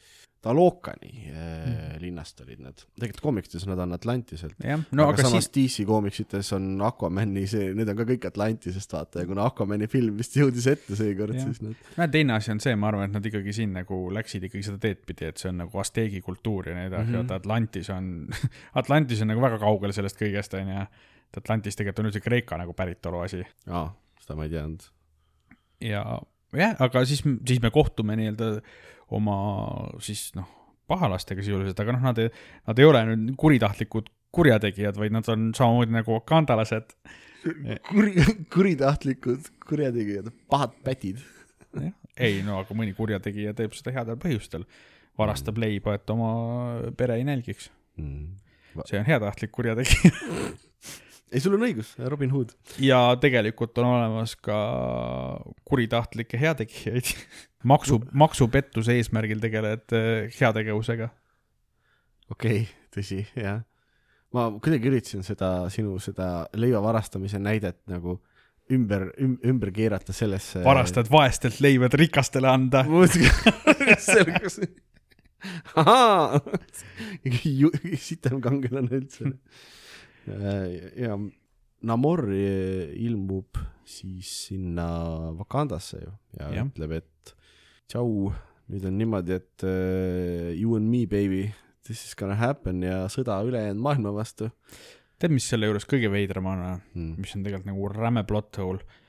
Talokani 0.46 1.12
Mm. 1.26 2.02
linnast 2.02 2.42
olid 2.42 2.60
nad. 2.62 2.82
tegelikult 3.00 3.22
koomiksites 3.22 3.66
nad 3.66 3.80
on 3.82 3.94
Atlantiselt. 3.94 4.54
no, 4.92 5.04
aga, 5.08 5.14
aga 5.14 5.24
samas 5.24 5.48
siis, 5.48 5.54
DC 5.56 5.86
koomiksites 5.90 6.52
on 6.54 6.82
Aquamani 6.86 7.48
see, 7.50 7.72
need 7.74 7.90
on 7.90 7.98
ka 7.98 8.06
kõik 8.12 8.28
Atlantisest 8.30 8.94
vaata 8.94 9.24
ja 9.24 9.30
kuna 9.30 9.48
Aquamani 9.50 9.88
film 9.90 10.20
vist 10.20 10.38
jõudis 10.38 10.68
ette 10.70 10.98
seekord, 11.00 11.34
siis 11.40 11.64
nad 11.66 11.90
no 11.98 12.08
teine 12.14 12.38
asi 12.38 12.54
on 12.54 12.62
see, 12.62 12.76
ma 12.78 12.92
arvan, 12.92 13.10
et 13.10 13.18
nad 13.18 13.26
ikkagi 13.26 13.56
siin 13.58 13.74
nagu 13.74 13.98
läksid 14.14 14.46
ikkagi 14.46 14.68
seda 14.70 14.78
teed 14.86 15.02
pidi, 15.10 15.32
et 15.32 15.42
see 15.42 15.50
on 15.50 15.64
nagu 15.64 15.82
Azteegi 15.82 16.22
kultuur 16.26 16.70
ja 16.70 16.78
nii 16.78 16.92
edasi 16.92 17.10
mm. 17.10 17.16
-hmm. 17.16 17.24
vaata 17.24 17.42
Atlantis 17.42 17.90
on, 17.96 18.12
Atlantis 18.84 19.26
on 19.26 19.34
nagu 19.34 19.42
väga 19.48 19.62
kaugel 19.66 19.98
sellest 19.98 20.22
kõigest 20.22 20.54
onju. 20.62 20.86
et 20.86 21.42
Atlantis 21.42 21.76
tegelikult 21.76 22.06
on 22.06 22.12
üldse 22.12 22.22
Kreeka 22.22 22.62
nagu 22.62 22.78
päritolu 22.78 23.26
asi 23.26 23.42
aa, 23.68 23.88
seda 24.22 24.38
ma 24.38 24.46
ei 24.46 24.54
teadnud. 24.54 24.92
Ja 25.84 26.04
jah, 26.56 26.76
aga 26.80 27.06
siis, 27.08 27.24
siis 27.24 27.62
me 27.64 27.72
kohtume 27.74 28.18
nii-öelda 28.20 28.52
oma 29.16 29.38
siis 30.04 30.30
noh, 30.38 30.48
pahalastega 30.90 31.44
sisuliselt, 31.46 31.80
aga 31.82 31.96
noh, 31.96 32.04
nad 32.06 32.22
nad 32.68 32.82
ei 32.82 32.88
ole 32.88 33.04
nüüd 33.12 33.36
kuritahtlikud 33.40 34.10
kurjategijad, 34.36 34.98
vaid 35.00 35.16
nad 35.16 35.28
on 35.32 35.52
samamoodi 35.56 35.96
nagu 35.96 36.18
vakandalased. 36.18 36.96
kuri, 37.90 38.26
kuritahtlikud 38.54 39.52
kurjategijad, 39.70 40.32
pahad 40.50 40.76
pätid. 40.84 41.22
ei 42.18 42.42
no 42.44 42.60
aga 42.64 42.76
mõni 42.78 42.96
kurjategija 42.98 43.54
teeb 43.54 43.76
seda 43.78 43.94
headel 43.96 44.20
põhjustel, 44.20 44.66
varastab 45.20 45.60
leiba, 45.62 45.96
et 45.96 46.10
oma 46.10 46.32
pere 46.98 47.20
ei 47.20 47.28
nälgiks. 47.28 47.70
see 48.86 49.00
on 49.00 49.08
heatahtlik 49.08 49.52
kurjategija. 49.56 50.12
ei, 51.32 51.42
sul 51.44 51.58
on 51.58 51.66
õigus, 51.68 51.94
Robin 52.12 52.32
Hood. 52.34 52.54
ja 52.84 53.00
tegelikult 53.22 53.78
on 53.82 53.90
olemas 53.94 54.36
ka 54.36 54.58
kuritahtlikke 55.68 56.40
heategijaid. 56.42 57.12
maksu, 57.72 58.02
maksupettuse 58.14 58.98
eesmärgil 59.00 59.42
tegelejad 59.44 59.96
heategevusega. 60.40 61.10
okei 62.30 62.62
okay,, 62.62 62.70
tõsi, 62.94 63.24
jah. 63.40 63.64
ma 64.36 64.48
kuidagi 64.60 64.92
üritasin 64.92 65.26
seda 65.26 65.70
sinu 65.74 65.98
seda 66.04 66.48
leiva 66.58 66.84
varastamise 66.86 67.42
näidet 67.42 67.82
nagu 67.90 68.20
ümber 68.72 69.12
üm,, 69.22 69.38
ümber 69.46 69.72
keerata 69.74 70.14
sellesse. 70.14 70.64
varastad 70.66 71.10
vaestelt 71.12 71.60
leivad 71.62 71.94
rikastele 71.94 72.50
anda. 72.50 72.86
ahaa, 75.76 76.42
sitem 78.08 78.42
kangelane 78.42 79.02
üldse. 79.02 79.34
Ja 80.28 81.18
Namor 81.86 82.24
ilmub 82.34 83.60
siis 83.86 84.30
sinna 84.48 84.88
Wakandasse 85.38 86.00
ju 86.02 86.12
ja, 86.40 86.50
ja. 86.56 86.66
ütleb, 86.66 86.96
et 86.98 87.36
tšau, 87.92 88.32
nüüd 88.74 88.88
on 88.90 88.98
niimoodi, 88.98 89.38
et 89.38 89.66
uh, 89.68 90.50
you 90.56 90.74
and 90.80 90.90
me 90.90 91.04
baby, 91.06 91.44
this 91.86 92.02
is 92.08 92.16
gonna 92.18 92.38
happen 92.40 92.82
ja 92.82 93.04
sõda 93.14 93.38
ülejäänud 93.46 93.84
maailma 93.86 94.16
vastu 94.16 94.50
tead, 95.20 95.34
mis 95.34 95.48
selle 95.50 95.70
juures 95.70 95.88
kõige 95.90 96.12
veidram 96.12 96.48
on, 96.52 96.62
mm.. 96.94 97.18
mis 97.22 97.34
on 97.38 97.44
tegelikult 97.46 97.72
nagu 97.72 97.90
räme 97.94 98.26
plot 98.28 98.62
hole? 98.64 99.02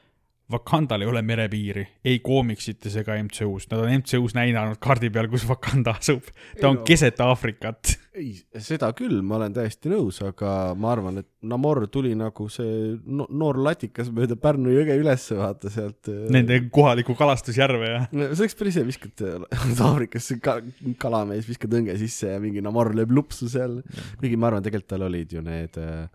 Wakandal 0.52 1.02
ei 1.02 1.09
ole 1.11 1.24
merepiiri, 1.26 1.83
ei 2.07 2.20
koomiksites 2.22 2.94
ega 3.00 3.16
MCU-s, 3.18 3.66
nad 3.72 3.81
on 3.83 3.90
MCU-s 3.96 4.37
näidanud 4.37 4.79
kaardi 4.79 5.09
peal, 5.11 5.26
kus 5.33 5.42
Wakanda 5.48 5.96
asub. 5.98 6.29
ta 6.61 6.68
on 6.68 6.79
no. 6.79 6.85
keset 6.87 7.18
Aafrikat. 7.24 7.96
ei, 8.16 8.33
seda 8.62 8.88
küll, 8.96 9.18
ma 9.26 9.37
olen 9.38 9.55
täiesti 9.57 9.90
nõus, 9.92 10.18
aga 10.24 10.50
ma 10.79 10.92
arvan, 10.94 11.20
et 11.22 11.29
Namor 11.46 11.85
tuli 11.92 12.14
nagu 12.18 12.48
see 12.50 12.96
no 13.05 13.26
noor 13.31 13.61
latikas 13.62 14.09
mööda 14.14 14.38
Pärnu 14.40 14.72
jõge 14.72 14.96
ülesse, 14.98 15.37
vaata 15.38 15.70
sealt. 15.72 16.11
Nende 16.33 16.59
kohalikku 16.74 17.14
kalastusjärve 17.18 17.90
ja. 17.92 18.00
no 18.16 18.31
see 18.33 18.46
oleks 18.46 18.59
päris 18.59 18.81
hea, 18.81 18.88
viskad 18.88 19.24
Aafrikasse 19.87 20.38
ka, 20.42 20.59
kalamees, 21.02 21.46
viskad 21.50 21.76
õnge 21.79 21.96
sisse 22.00 22.33
ja 22.33 22.42
mingi 22.42 22.64
Namor 22.64 22.94
lööb 22.96 23.14
lupsu 23.14 23.50
seal. 23.52 23.79
kuigi 24.20 24.40
ma 24.40 24.50
arvan, 24.50 24.64
tegelikult 24.66 24.94
tal 24.94 25.07
olid 25.11 25.37
ju 25.37 25.44
need 25.44 25.79
äh,, 25.83 26.09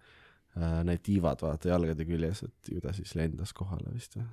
need 0.88 1.06
tiivad 1.06 1.46
vaata 1.46 1.72
jalgade 1.72 2.08
küljes, 2.08 2.44
et 2.50 2.76
ju 2.76 2.84
ta 2.84 2.96
siis 2.98 3.14
lendas 3.20 3.54
kohale 3.56 3.94
vist 3.94 4.18
või? 4.20 4.28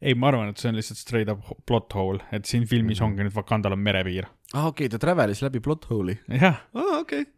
ei, 0.00 0.14
ma 0.18 0.32
arvan, 0.32 0.50
et 0.52 0.58
see 0.60 0.72
on 0.72 0.78
lihtsalt 0.78 1.00
straight 1.00 1.30
up 1.32 1.44
plot 1.66 1.94
hole, 1.98 2.24
et 2.34 2.48
siin 2.50 2.66
filmis 2.66 3.00
Mhm. 3.00 3.06
ongi 3.10 3.28
nüüd 3.28 3.36
Wakandal 3.38 3.76
on 3.76 3.84
merepiir. 3.84 4.26
aa 4.54 4.60
ah, 4.62 4.66
okei 4.72 4.86
okay,, 4.86 4.96
ta 4.96 4.98
travelis 5.06 5.42
läbi 5.44 5.60
plot 5.64 5.88
hole'i. 5.90 6.18
jah, 6.28 6.64
aa 6.74 7.00
okei 7.00 7.24
okay.. 7.26 7.32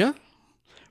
jah, 0.00 0.14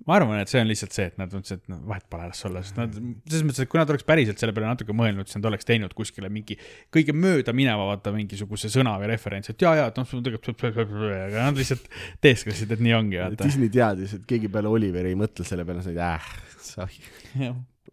ma 0.08 0.18
arvan, 0.18 0.40
et 0.44 0.52
see 0.52 0.60
on 0.60 0.68
lihtsalt 0.68 0.96
see, 0.96 1.06
et 1.12 1.18
nad 1.20 1.32
mõtlesid, 1.32 1.62
et 1.64 1.72
no 1.72 1.78
vahet 1.88 2.06
pole, 2.12 2.28
las 2.28 2.44
olla, 2.48 2.64
sest 2.66 2.80
nad, 2.80 2.96
selles 3.30 3.46
mõttes, 3.48 3.64
et 3.64 3.72
kui 3.72 3.80
nad 3.80 3.92
oleks 3.94 4.06
päriselt 4.08 4.42
selle 4.42 4.56
peale 4.56 4.70
natuke 4.72 4.96
mõelnud, 4.98 5.30
siis 5.30 5.40
nad 5.40 5.50
oleks 5.52 5.68
teinud 5.70 5.96
kuskile 5.98 6.32
mingi 6.34 6.58
kõige 6.94 7.16
mööda 7.16 7.56
mineva 7.56 7.88
vaata 7.92 8.14
mingisuguse 8.16 8.72
sõna 8.74 8.96
või 9.02 9.12
referentsi, 9.14 9.54
et 9.56 9.64
jaa, 9.64 9.76
jaa, 9.80 9.92
et 9.94 10.00
noh, 10.02 10.16
tegelikult, 10.30 10.66
aga 10.70 11.46
nad 11.48 11.60
lihtsalt 11.60 11.88
teesklesid, 12.24 12.74
et 12.76 12.84
nii 12.84 12.98
ongi, 13.00 13.22
vaata. 13.22 13.44
Disney 13.48 13.72
teadis, 13.74 14.18
et 14.20 14.26
keegi 14.30 14.52
peale 14.52 14.72
Oliveri 14.72 15.14
ei 15.14 15.20
mõtle 15.20 15.48
selle 15.48 15.68
peale, 15.68 15.86
siis 15.86 16.02
äh, 16.04 16.34
sai. 16.74 16.92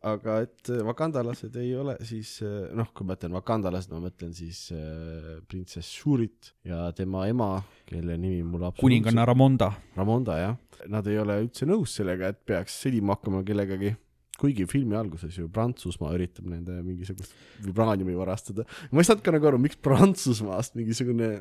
Aga 0.08 0.38
et 0.46 0.70
äh, 0.72 0.80
vakandalased 0.86 1.56
ei 1.60 1.74
ole 1.76 1.96
siis 2.08 2.38
äh, 2.46 2.70
noh, 2.76 2.88
kui 2.96 3.04
ma 3.04 3.16
ütlen 3.18 3.34
vakandalased, 3.36 3.90
ma 3.92 4.00
mõtlen 4.06 4.32
siis 4.36 4.70
äh, 4.72 5.40
printsess 5.48 5.90
Shurit 5.98 6.54
ja 6.64 6.86
tema 6.96 7.26
ema, 7.28 7.50
kelle 7.88 8.16
nimi 8.16 8.40
mul 8.48 8.64
kuninganna 8.80 9.26
Ramonda. 9.28 9.68
Ramonda 9.98 10.38
jah, 10.40 10.56
nad 10.88 11.10
ei 11.10 11.20
ole 11.20 11.36
üldse 11.44 11.68
nõus 11.68 11.98
sellega, 12.00 12.32
et 12.32 12.40
peaks 12.48 12.80
sõdima 12.86 13.18
hakkama 13.18 13.44
kellegagi, 13.44 13.92
kuigi 14.40 14.64
filmi 14.70 14.96
alguses 14.96 15.36
ju 15.36 15.50
Prantsusmaa 15.52 16.14
üritab 16.16 16.48
nende 16.48 16.80
mingisugust 16.80 17.36
vibraaniumi 17.66 18.16
varastada. 18.16 18.64
ma 18.90 19.02
ei 19.04 19.08
saanud 19.10 19.24
ka 19.26 19.36
nagu 19.36 19.52
aru, 19.52 19.60
miks 19.60 19.76
Prantsusmaast 19.84 20.80
mingisugune 20.80 21.34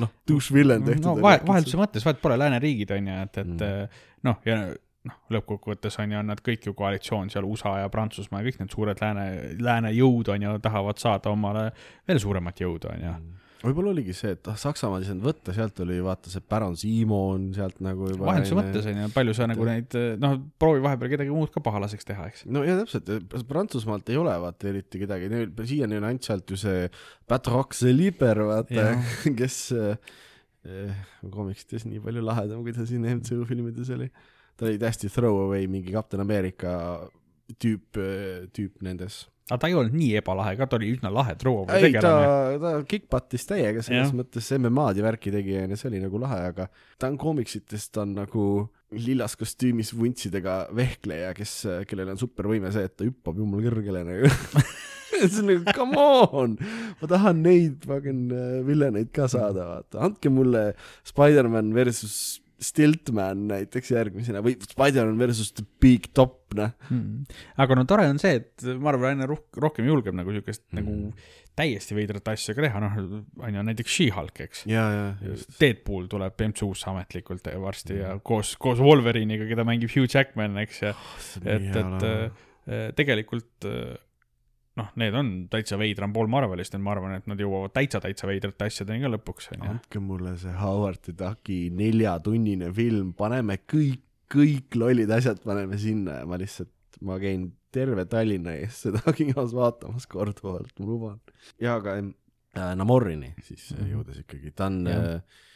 noh, 0.00 0.16
douche-villain 0.24 0.86
tehtud 0.86 1.10
no 1.10 1.18
vahe, 1.20 1.42
äkki 1.42 1.50
vahelduse 1.50 1.80
mõttes, 1.80 2.06
vahet 2.08 2.22
pole, 2.22 2.40
lääneriigid 2.40 2.96
on 2.96 3.10
ju, 3.12 3.24
et, 3.26 3.42
et 3.44 3.50
Mm. 3.50 3.98
noh, 4.24 4.40
ja 4.48 4.62
noh, 5.08 5.18
lõppkokkuvõttes 5.32 5.96
on 6.02 6.14
ju 6.14 6.22
nad 6.28 6.40
kõik 6.44 6.68
ju 6.68 6.76
koalitsioon 6.76 7.30
seal 7.32 7.48
USA 7.48 7.78
ja 7.82 7.90
Prantsusmaa 7.92 8.42
ja 8.42 8.50
kõik 8.50 8.60
need 8.60 8.72
suured 8.74 9.00
lääne, 9.00 9.26
lääne 9.62 9.92
jõud 9.96 10.28
on 10.34 10.48
ju, 10.48 10.56
tahavad 10.62 11.00
saada 11.00 11.32
omale 11.32 11.70
veel 12.08 12.20
suuremat 12.20 12.60
jõudu 12.60 12.90
on 12.90 13.04
ju. 13.06 13.12
võib-olla 13.62 13.94
oligi 13.94 14.12
see, 14.16 14.34
et 14.36 14.50
ah, 14.52 14.58
Saksamaal 14.60 15.00
ei 15.00 15.08
saanud 15.08 15.24
võtta, 15.24 15.54
sealt 15.56 15.80
oli 15.84 15.96
vaata 16.04 16.32
see 16.32 16.44
Baron 16.52 16.76
Simon 16.80 17.48
sealt 17.56 17.80
nagu 17.84 18.10
juba 18.12 18.28
vahenduse 18.28 18.58
mõttes 18.58 18.88
on 18.92 19.00
ju, 19.00 19.10
palju 19.14 19.36
sa 19.36 19.48
nagu 19.48 19.68
neid, 19.68 19.96
noh, 20.20 20.36
proovi 20.60 20.84
vahepeal 20.84 21.14
kedagi 21.14 21.32
muud 21.32 21.52
ka 21.54 21.62
pahalaseks 21.64 22.08
teha, 22.10 22.26
eks. 22.32 22.44
no 22.52 22.64
ja 22.66 22.76
täpselt, 22.82 23.08
Prantsusmaalt 23.48 24.12
ei 24.12 24.20
ole 24.20 24.34
vaata 24.44 24.68
eriti 24.68 25.00
kedagi, 25.04 25.30
neil 25.32 25.48
siiani 25.60 26.00
on 26.00 26.10
ainult 26.10 26.28
sealt 26.28 26.52
ju 26.52 26.60
see 26.60 26.90
Patrox 27.28 27.86
Liber 27.88 28.44
vaata 28.50 28.90
kes 29.40 29.62
äh, 29.76 29.96
koomiksites 31.24 31.88
nii 31.88 32.02
palju 32.04 32.24
lahedam, 32.24 32.60
kui 32.64 32.76
ta 32.76 32.84
siin 32.88 33.06
MCU 33.16 33.46
filmides 33.48 33.88
oli. 33.96 34.10
Ta 34.60 34.68
oli 34.68 34.78
täiesti 34.80 35.08
throwaway 35.08 35.64
mingi 35.72 35.94
Captain 35.94 36.20
America 36.20 36.72
tüüp, 37.60 37.96
tüüp 38.54 38.82
nendes. 38.84 39.22
aga 39.50 39.58
ta 39.64 39.70
ei 39.70 39.74
olnud 39.74 39.96
nii 39.96 40.18
ebalahe 40.20 40.52
ka, 40.58 40.68
ta 40.70 40.76
oli 40.76 40.92
üsna 40.94 41.10
lahe 41.10 41.32
throwaway 41.40 41.80
ei, 41.80 41.94
ta 41.96 42.12
tegelane., 42.12 42.58
ta 42.62 42.74
kick-but'is 42.92 43.48
täiega 43.48 43.82
selles 43.82 44.10
Jah. 44.10 44.18
mõttes 44.20 44.50
MM-ad 44.58 45.00
ja 45.00 45.06
värki 45.08 45.32
tegi 45.34 45.56
onju, 45.64 45.80
see 45.80 45.88
oli 45.90 46.02
nagu 46.04 46.20
lahe, 46.22 46.42
aga 46.52 46.68
ta 47.00 47.08
on 47.10 47.16
koomiksitest, 47.18 47.94
ta 47.96 48.04
on 48.04 48.14
nagu 48.20 48.44
lillas 48.94 49.34
kostüümis 49.40 49.94
vuntsidega 49.96 50.60
vehkleja, 50.76 51.32
kes, 51.38 51.56
kellel 51.90 52.12
on 52.14 52.20
supervõime 52.20 52.70
see, 52.74 52.86
et 52.86 52.94
ta 52.98 53.08
hüppab 53.08 53.40
jumala 53.40 53.66
kõrgele 53.66 54.04
nagu 54.06 54.30
see 55.10 55.40
on 55.42 55.50
nagu 55.50 55.74
come 55.74 56.04
on, 56.44 56.54
ma 57.00 57.10
tahan 57.10 57.42
neid 57.44 57.88
fucking 57.88 58.30
äh, 58.36 58.60
villeneid 58.66 59.10
ka 59.16 59.26
saada, 59.30 59.66
vaata, 59.74 60.04
andke 60.06 60.30
mulle 60.32 60.70
Spider-man 61.08 61.74
versus 61.74 62.38
Stiltman 62.60 63.46
näiteks 63.48 63.90
järgmisena 63.94 64.42
või 64.44 64.56
Spider-man 64.60 65.18
versus 65.20 65.52
The 65.56 65.64
Big 65.80 66.10
Top, 66.16 66.36
noh. 66.58 66.72
hmm.. 66.90 67.24
aga 67.62 67.76
no 67.78 67.84
tore 67.88 68.08
on 68.10 68.18
see, 68.20 68.40
et 68.42 68.64
Marvel 68.82 69.12
aina 69.14 69.28
roh- 69.30 69.46
rohkem 69.64 69.86
julgeb 69.88 70.16
nagu 70.18 70.34
siukest 70.34 70.66
mm. 70.68 70.80
Mhm. 70.80 70.84
nagu 70.84 71.38
täiesti 71.60 71.96
veidrat 71.96 72.28
asja 72.32 72.54
ka 72.56 72.62
teha, 72.64 72.80
noh, 72.80 72.94
on 73.44 73.56
ju 73.58 73.62
näiteks 73.68 73.96
She-Hulk, 73.96 74.38
eks. 74.46 74.62
ja, 74.70 74.84
ja. 75.20 75.34
Deadpool 75.60 76.06
tuleb 76.12 76.38
MCU-sse 76.50 76.88
ametlikult 76.92 77.48
varsti 77.64 77.98
ja 77.98 78.14
Mhm. 78.14 78.22
koos, 78.24 78.54
koos 78.60 78.78
Wolverine'iga, 78.80 79.48
keda 79.50 79.64
mängib 79.68 79.90
Hugh 79.92 80.08
Jackman, 80.14 80.56
eks, 80.62 80.82
ja 80.86 80.94
et, 81.44 81.74
et 81.76 82.06
äh, 82.06 82.86
tegelikult 82.96 83.66
äh, 83.68 83.96
noh, 84.78 84.90
need 85.00 85.16
on 85.18 85.30
täitsa 85.50 85.78
veidram 85.80 86.12
pool 86.14 86.30
Marvelist, 86.30 86.74
et 86.76 86.82
ma 86.82 86.94
arvan, 86.94 87.16
et 87.18 87.26
nad 87.30 87.40
jõuavad 87.40 87.74
täitsa, 87.74 88.00
täitsa 88.02 88.28
veidrate 88.30 88.68
asjadeni 88.68 89.02
ka 89.04 89.10
lõpuks, 89.12 89.50
andke 89.58 90.02
mulle 90.02 90.36
see 90.40 90.54
Howard 90.60 91.02
the 91.06 91.14
Ducki 91.16 91.62
neljatunnine 91.74 92.70
film, 92.76 93.12
paneme 93.18 93.58
kõik, 93.70 94.02
kõik 94.30 94.78
lollid 94.78 95.10
asjad 95.14 95.42
paneme 95.44 95.78
sinna 95.80 96.20
ja 96.20 96.28
ma 96.28 96.38
lihtsalt, 96.40 96.72
ma 97.06 97.18
käin 97.22 97.50
terve 97.74 98.04
Tallinna 98.10 98.54
ees 98.58 98.82
seda 98.86 99.02
kinos 99.18 99.54
vaatamas 99.56 100.08
korduvalt, 100.10 100.72
ma 100.78 100.88
luban. 100.88 101.20
ja 101.62 101.76
aga 101.80 101.98
äh, 102.00 102.72
Namorini 102.78 103.34
siis 103.42 103.70
mm. 103.72 103.78
-hmm. 103.78 103.92
jõudes 103.94 104.22
ikkagi, 104.24 104.54
ta 104.54 104.70
on 104.70 104.86
Jah. 104.86 105.14
äh, 105.16 105.46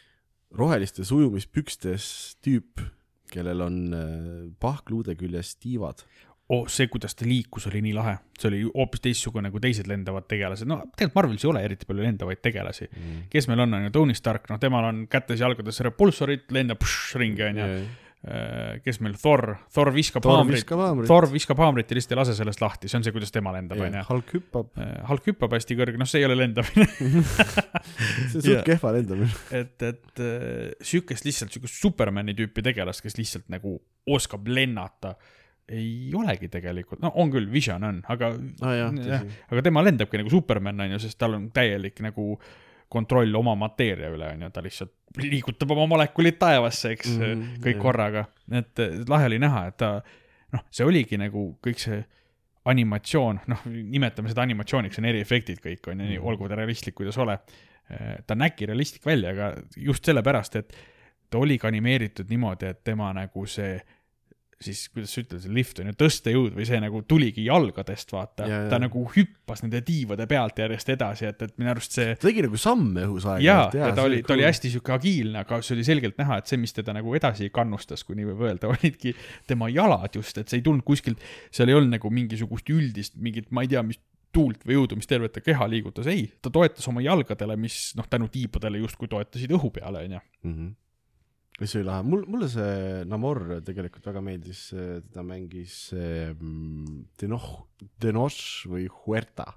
rohelistes 0.54 1.10
ujumispükstes 1.12 2.36
tüüp, 2.44 2.82
kellel 3.30 3.64
on 3.64 3.78
äh, 3.94 4.52
pahkluude 4.60 5.16
küljes 5.18 5.56
tiivad. 5.56 6.04
oh, 6.52 6.68
see, 6.68 6.88
kuidas 6.92 7.16
ta 7.16 7.24
liikus, 7.28 7.68
oli 7.70 7.80
nii 7.86 7.94
lahe, 7.96 8.14
see 8.36 8.50
oli 8.50 8.62
hoopis 8.66 9.04
teistsugune 9.06 9.50
kui 9.52 9.62
teised 9.64 9.88
lendavad 9.88 10.26
tegelased, 10.28 10.68
no 10.68 10.82
tegelikult 10.92 11.16
Marvelis 11.16 11.44
ei 11.46 11.50
ole 11.50 11.64
eriti 11.64 11.88
palju 11.88 12.04
lendavaid 12.04 12.40
tegelasi. 12.44 12.88
kes 13.32 13.48
meil 13.48 13.64
on, 13.64 13.76
on 13.80 13.86
ju 13.88 13.92
Tony 13.94 14.16
Stark, 14.16 14.48
noh, 14.52 14.60
temal 14.60 14.90
on 14.90 15.04
kätes-jalgades 15.10 15.80
repulsorid, 15.86 16.48
lendab 16.52 16.80
pšš, 16.82 17.20
ringi, 17.22 17.46
onju. 17.48 17.68
kes 18.84 19.00
meil, 19.04 19.16
Thor, 19.20 19.54
Thor 19.72 19.90
viskab 19.92 20.24
Thor 20.24 20.38
haamrit. 20.42 20.64
Thor 21.08 21.26
viskab 21.32 21.60
haamrit 21.60 21.90
ja 21.92 21.96
lihtsalt 21.96 22.14
ei 22.14 22.20
lase 22.20 22.34
sellest 22.36 22.60
lahti, 22.64 22.88
see 22.88 22.98
on 23.00 23.06
see, 23.06 23.12
kuidas 23.16 23.32
tema 23.32 23.52
lendab, 23.52 23.80
onju. 23.84 24.02
Hulk 24.10 24.34
hüppab, 24.36 24.82
Hulk 25.10 25.30
hüppab 25.30 25.56
hästi 25.56 25.76
kõrge, 25.80 26.00
noh, 26.00 26.08
see 26.08 26.20
ei 26.20 26.28
ole 26.28 26.36
lendamine. 26.40 26.88
see 28.32 28.40
on 28.40 28.44
suht 28.44 28.50
Jaa. 28.50 28.66
kehva 28.68 28.92
lendamine. 28.96 29.30
et, 29.48 29.76
et 29.80 30.24
äh, 30.24 30.76
sihukest 30.84 31.24
lihtsalt 31.28 31.56
sihukest 31.56 31.80
Supermani 31.80 32.36
tüüpi 32.36 32.64
tegelast, 32.64 33.04
kes 33.04 33.16
lihtsalt 33.20 33.48
nagu 33.52 33.78
oskab 34.12 34.48
lennata, 34.48 35.14
ei 35.68 36.10
olegi 36.14 36.48
tegelikult, 36.52 37.00
no 37.00 37.10
on 37.16 37.30
küll, 37.32 37.46
Vision 37.52 37.82
on, 37.84 38.02
aga 38.12 38.32
ah, 38.62 39.24
aga 39.50 39.62
tema 39.64 39.82
lendabki 39.82 40.18
nagu 40.20 40.30
Superman 40.30 40.80
on 40.84 40.90
ju, 40.96 40.98
sest 41.06 41.18
tal 41.18 41.34
on 41.38 41.50
täielik 41.56 42.00
nagu 42.04 42.38
kontroll 42.94 43.32
oma 43.34 43.54
mateeria 43.58 44.10
üle 44.12 44.28
on 44.34 44.42
ju, 44.44 44.50
ta 44.54 44.60
lihtsalt 44.62 44.92
liigutab 45.18 45.70
oma 45.72 45.86
molekulid 45.94 46.36
taevasse, 46.38 46.92
eks 46.94 47.14
mm, 47.16 47.22
Mhm, 47.24 47.46
kõik 47.64 47.74
jah. 47.78 47.82
korraga, 47.82 48.26
et 48.52 48.78
eh, 48.84 48.98
lahe 49.08 49.26
oli 49.30 49.38
näha, 49.42 49.66
et 49.72 49.76
ta 49.80 50.02
noh, 50.52 50.62
see 50.70 50.84
oligi 50.86 51.16
nagu 51.18 51.56
kõik 51.64 51.78
see 51.80 52.04
animatsioon, 52.70 53.40
noh, 53.50 53.64
nimetame 53.68 54.30
seda 54.32 54.44
animatsiooniks, 54.46 54.98
on 55.00 55.08
eriefektid 55.10 55.58
kõik 55.64 55.88
on 55.90 56.00
ju, 56.00 56.06
nii 56.06 56.18
Mhm. 56.18 56.26
olgu 56.28 56.48
ta 56.48 56.56
realistlik, 56.60 56.94
kuidas 56.94 57.18
ole. 57.18 57.38
ta 58.26 58.34
nägi 58.34 58.64
realistlik 58.66 59.04
välja, 59.04 59.30
aga 59.34 59.62
just 59.76 60.04
sellepärast, 60.08 60.54
et 60.56 60.72
ta 61.28 61.36
oli 61.38 61.58
ka 61.58 61.68
animeeritud 61.68 62.30
niimoodi, 62.30 62.64
et 62.70 62.78
tema 62.84 63.10
nagu 63.12 63.44
see 63.46 63.74
siis 64.62 64.86
kuidas 64.92 65.12
sa 65.14 65.22
ütled, 65.22 65.42
see 65.44 65.54
lift 65.54 65.80
on 65.82 65.90
ju 65.90 65.96
tõstejõud 65.98 66.54
või 66.56 66.66
see 66.68 66.80
nagu 66.82 67.02
tuligi 67.08 67.46
jalgadest, 67.48 68.12
vaata 68.14 68.48
Ja, 68.48 68.60
ja. 68.64 68.70
ta 68.72 68.78
nagu 68.82 69.04
hüppas 69.14 69.62
nende 69.64 69.80
tiivade 69.86 70.26
pealt 70.30 70.58
järjest 70.60 70.90
edasi, 70.94 71.28
et, 71.30 71.42
et 71.46 71.54
minu 71.60 71.72
arust 71.72 71.96
see 71.96 72.14
ta 72.14 72.28
tegi 72.28 72.44
nagu 72.46 72.60
samme 72.60 73.06
õhus 73.08 73.26
aeg-ajalt. 73.28 73.76
ja 73.78 73.90
ta 73.96 74.06
oli, 74.06 74.22
ta 74.26 74.36
oli 74.36 74.46
hästi 74.46 74.72
sihuke 74.74 74.94
agiilne, 74.96 75.42
aga 75.44 75.60
see 75.64 75.76
oli 75.78 75.86
selgelt 75.86 76.18
näha, 76.20 76.40
et 76.40 76.50
see, 76.50 76.60
mis 76.60 76.74
teda 76.76 76.94
nagu 76.96 77.14
edasi 77.16 77.50
kannustas, 77.54 78.04
kui 78.06 78.18
nii 78.18 78.30
võib 78.32 78.46
öelda, 78.48 78.70
olidki 78.74 79.14
tema 79.50 79.70
jalad 79.72 80.14
just, 80.18 80.38
et 80.40 80.50
see 80.50 80.60
ei 80.60 80.66
tulnud 80.66 80.86
kuskilt, 80.86 81.22
seal 81.54 81.72
ei 81.72 81.78
olnud 81.78 81.96
nagu 81.96 82.12
mingisugust 82.14 82.70
üldist 82.74 83.18
mingit, 83.20 83.50
ma 83.54 83.64
ei 83.64 83.72
tea, 83.72 83.82
mis 83.86 84.00
tuult 84.34 84.64
või 84.66 84.78
jõudu, 84.78 84.98
mis 84.98 85.08
tervet 85.10 85.34
ta 85.34 85.42
keha 85.44 85.66
liigutas, 85.70 86.08
ei, 86.10 86.26
ta 86.42 86.50
toetas 86.52 86.86
oma 86.90 87.02
jalgadele, 87.04 87.56
mis 87.60 87.92
noh, 87.98 88.08
tänu 88.10 88.26
tiibadele 88.32 88.80
justkui 88.82 89.10
toetasid 89.10 89.52
õhu 89.54 89.70
peale, 89.74 90.02
onju. 90.08 90.24
See 91.62 91.80
oli 91.80 91.86
lahe, 91.86 92.02
mul, 92.06 92.24
mulle 92.30 92.48
see 92.50 93.02
Namor 93.10 93.42
tegelikult 93.66 94.08
väga 94.08 94.22
meeldis, 94.24 94.66
teda 94.74 95.22
mängis 95.26 95.76
see 95.92 96.32
mm, 96.32 97.04
Denoh, 97.20 97.50
Denosh 98.02 98.66
või 98.70 98.88
Huerta. 98.90 99.52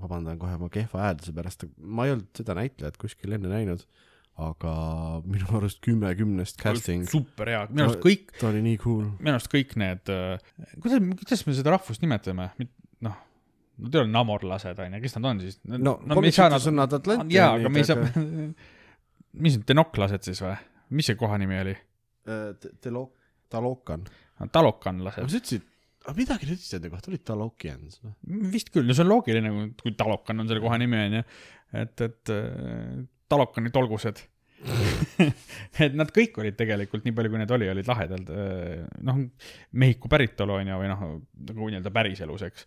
vabandan 0.00 0.38
kohe 0.40 0.54
oma 0.56 0.70
kehva 0.72 1.02
häälduse 1.04 1.34
pärast, 1.36 1.64
ma 1.78 2.06
ei 2.06 2.14
olnud 2.14 2.30
seda 2.38 2.54
näitlejat 2.56 2.96
kuskil 2.98 3.34
enne 3.36 3.50
näinud, 3.50 3.82
aga 4.38 4.72
minu 5.26 5.50
arust 5.58 5.80
kümme 5.84 6.10
kümnest 6.18 6.60
casting, 6.62 7.06
super 7.10 7.50
hea, 7.50 7.64
minu 7.70 7.88
arust 7.88 8.02
kõik, 8.02 8.32
ta 8.38 8.48
oli 8.50 8.62
nii 8.64 8.78
cool. 8.82 9.04
minu 9.18 9.34
arust 9.34 9.50
kõik 9.52 9.74
need, 9.82 10.10
kuidas, 10.78 11.02
kuidas 11.22 11.44
me 11.46 11.56
seda 11.58 11.74
rahvust 11.74 12.06
nimetame, 12.06 12.48
noh, 13.04 13.18
nad 13.82 13.98
ei 13.98 14.02
ole 14.04 14.12
namorlased, 14.14 14.78
onju, 14.86 15.02
kes 15.04 15.18
nad 15.18 15.30
on 15.32 15.42
siis? 15.42 15.60
no 15.68 15.98
komiksites 16.14 16.70
on 16.70 16.78
nad 16.80 16.98
Atlanti. 16.98 17.36
jaa, 17.36 17.52
aga 17.58 17.74
me 17.74 17.82
ei 17.82 17.90
saa, 17.90 18.08
mis 19.44 19.58
need 19.58 19.66
denoklased 19.68 20.30
siis 20.30 20.42
või? 20.46 20.56
Mis 20.94 21.10
see 21.10 21.18
koha 21.18 21.38
nimi 21.40 21.58
oli? 21.60 21.74
Telo-, 22.84 23.10
Talokan. 23.48 24.04
talokanlased. 24.52 25.28
sa 25.28 25.40
ütlesid, 25.40 25.68
aga 26.04 26.16
midagi 26.18 26.48
sa 26.48 26.56
ütlesid 26.56 26.78
enda 26.78 26.90
kohta, 26.92 27.12
olid 27.12 27.24
Talokians 27.26 28.00
või? 28.02 28.16
vist 28.52 28.72
küll, 28.74 28.88
no 28.88 28.96
see 28.96 29.06
on 29.06 29.12
loogiline, 29.12 29.52
kui 29.80 29.94
talokan 29.98 30.44
on 30.44 30.50
selle 30.50 30.64
koha 30.64 30.80
nimi 30.80 31.00
onju, 31.06 31.22
et, 31.82 32.04
et 32.08 32.34
äh, 32.34 32.98
talokani 33.28 33.72
tolgused. 33.74 34.24
et 35.84 35.94
nad 35.94 36.10
kõik 36.14 36.40
olid 36.42 36.56
tegelikult, 36.58 37.04
nii 37.06 37.14
palju 37.14 37.30
kui 37.30 37.40
neid 37.40 37.52
oli, 37.54 37.68
olid 37.70 37.88
lahedad, 37.88 38.32
noh, 39.06 39.20
Mehhiko 39.78 40.10
päritolu 40.10 40.56
onju, 40.58 40.78
või 40.80 40.90
noh, 40.90 41.04
nagu 41.52 41.68
nii-öelda 41.70 41.92
päriselus, 41.94 42.42
eks. 42.48 42.66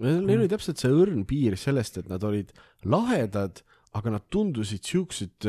Neil 0.00 0.36
oli 0.36 0.48
täpselt 0.48 0.80
see 0.80 0.92
õrn 0.92 1.24
piir 1.28 1.56
sellest, 1.60 1.98
et 2.00 2.10
nad 2.10 2.24
olid 2.24 2.52
lahedad, 2.88 3.62
aga 3.98 4.14
nad 4.14 4.26
tundusid 4.30 4.86
siuksed, 4.86 5.46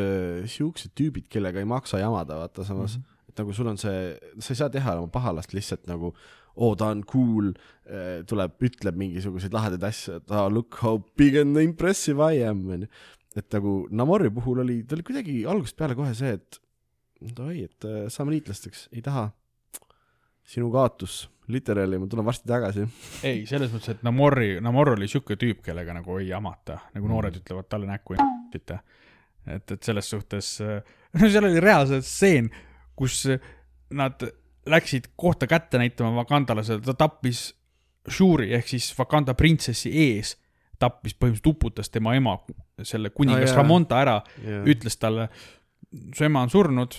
siuksed 0.50 0.96
tüübid, 0.98 1.28
kellega 1.30 1.62
ei 1.62 1.68
maksa 1.70 2.00
jamada, 2.02 2.40
vaata 2.42 2.64
samas 2.66 2.98
mm, 2.98 3.04
-hmm. 3.04 3.30
et 3.30 3.42
nagu 3.42 3.54
sul 3.54 3.68
on 3.70 3.78
see, 3.78 4.16
sa 4.40 4.54
ei 4.54 4.62
saa 4.64 4.70
teha 4.74 4.96
oma 4.98 5.12
pahalast 5.14 5.54
lihtsalt 5.54 5.86
nagu 5.88 6.14
oo, 6.56 6.76
ta 6.76 6.90
on 6.92 7.04
cool, 7.08 7.52
tuleb, 8.28 8.58
ütleb 8.68 8.98
mingisuguseid 9.00 9.54
lahedaid 9.56 9.86
asju, 9.88 10.18
et 10.20 10.34
ah, 10.36 10.48
look 10.52 10.80
how 10.82 11.00
big 11.20 11.38
and 11.40 11.60
impressive 11.62 12.20
I 12.22 12.44
am, 12.48 12.66
onju. 12.76 12.90
et 13.40 13.48
nagu 13.56 13.76
Namori 13.96 14.32
puhul 14.34 14.66
oli, 14.66 14.82
ta 14.84 14.98
oli 14.98 15.06
kuidagi 15.08 15.38
algusest 15.48 15.78
peale 15.80 15.96
kohe 15.96 16.12
see, 16.18 16.34
et 16.36 16.60
davai, 17.38 17.62
et 17.70 17.88
äh, 17.88 18.08
saame 18.12 18.36
liitlasteks, 18.36 18.90
ei 18.96 19.04
taha. 19.06 19.30
sinu 20.52 20.72
kaotus, 20.74 21.30
literaali, 21.54 22.00
ma 22.02 22.10
tulen 22.10 22.28
varsti 22.28 22.50
tagasi. 22.50 22.88
ei, 23.28 23.46
selles 23.50 23.72
mõttes, 23.74 23.96
et 23.96 24.04
Namori, 24.08 24.56
Namor 24.64 24.96
oli 24.96 25.08
siuke 25.12 25.38
tüüp, 25.40 25.62
kellega 25.66 25.96
nagu 25.98 26.18
ei 26.20 26.30
jamata, 26.32 26.80
nagu 26.96 27.12
noored 27.12 27.40
ütlevad 27.42 27.70
talle 27.72 27.90
näkku 27.90 28.18
ei 28.18 28.28
mitte. 28.54 28.82
et, 29.46 29.72
et 29.78 29.80
selles 29.84 30.10
suhtes, 30.10 30.58
no 30.62 31.32
seal 31.32 31.50
oli 31.50 31.64
reaalselt 31.64 32.08
stseen, 32.08 32.52
kus 32.96 33.24
nad 33.98 34.22
läksid 34.70 35.12
kohta 35.16 35.48
kätte 35.50 35.80
näitama 35.82 36.14
Wakandalasele, 36.22 36.82
ta 36.86 36.94
tappis 36.94 37.50
Shuri 38.10 38.54
ehk 38.54 38.68
siis 38.68 38.92
Wakanda 38.98 39.34
printsessi 39.38 39.92
ees, 39.92 40.36
tappis, 40.82 41.14
põhimõtteliselt 41.14 41.50
uputas 41.52 41.92
tema 41.94 42.16
ema, 42.18 42.38
selle 42.82 43.12
kuningas 43.14 43.52
oh, 43.52 43.54
jaa. 43.54 43.60
Ramonda 43.62 44.00
ära, 44.02 44.16
ütles 44.70 44.98
talle, 45.02 45.28
su 46.16 46.26
ema 46.26 46.42
on 46.46 46.50
surnud, 46.54 46.98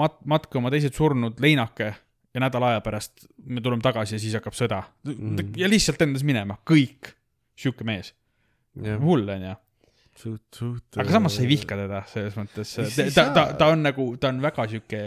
mat-, 0.00 0.18
matke 0.26 0.58
oma 0.58 0.72
teised 0.74 0.96
surnud 0.96 1.38
leinake 1.42 1.92
ja 2.36 2.42
nädala 2.44 2.74
aja 2.74 2.80
pärast 2.84 3.26
me 3.48 3.62
tuleme 3.64 3.84
tagasi 3.84 4.16
ja 4.18 4.22
siis 4.22 4.34
hakkab 4.36 4.56
sõda 4.58 4.82
Mhm. 5.08 5.54
ja 5.56 5.68
lihtsalt 5.72 6.00
lendas 6.04 6.24
minema, 6.26 6.58
kõik, 6.68 7.14
sihuke 7.56 7.86
mees, 7.88 8.12
hull 8.76 9.24
suht, 10.16 10.42
suht. 10.52 10.96
aga 10.96 11.10
samas 11.12 11.36
sa 11.36 11.42
ei 11.44 11.48
vihka 11.48 11.76
teda 11.78 12.02
selles 12.10 12.36
mõttes, 12.36 12.74
ta, 13.14 13.30
ta 13.32 13.46
ta 13.56 13.70
on 13.72 13.82
nagu, 13.84 14.10
ta 14.20 14.28
on 14.32 14.40
väga 14.44 14.68
sihuke 14.68 15.00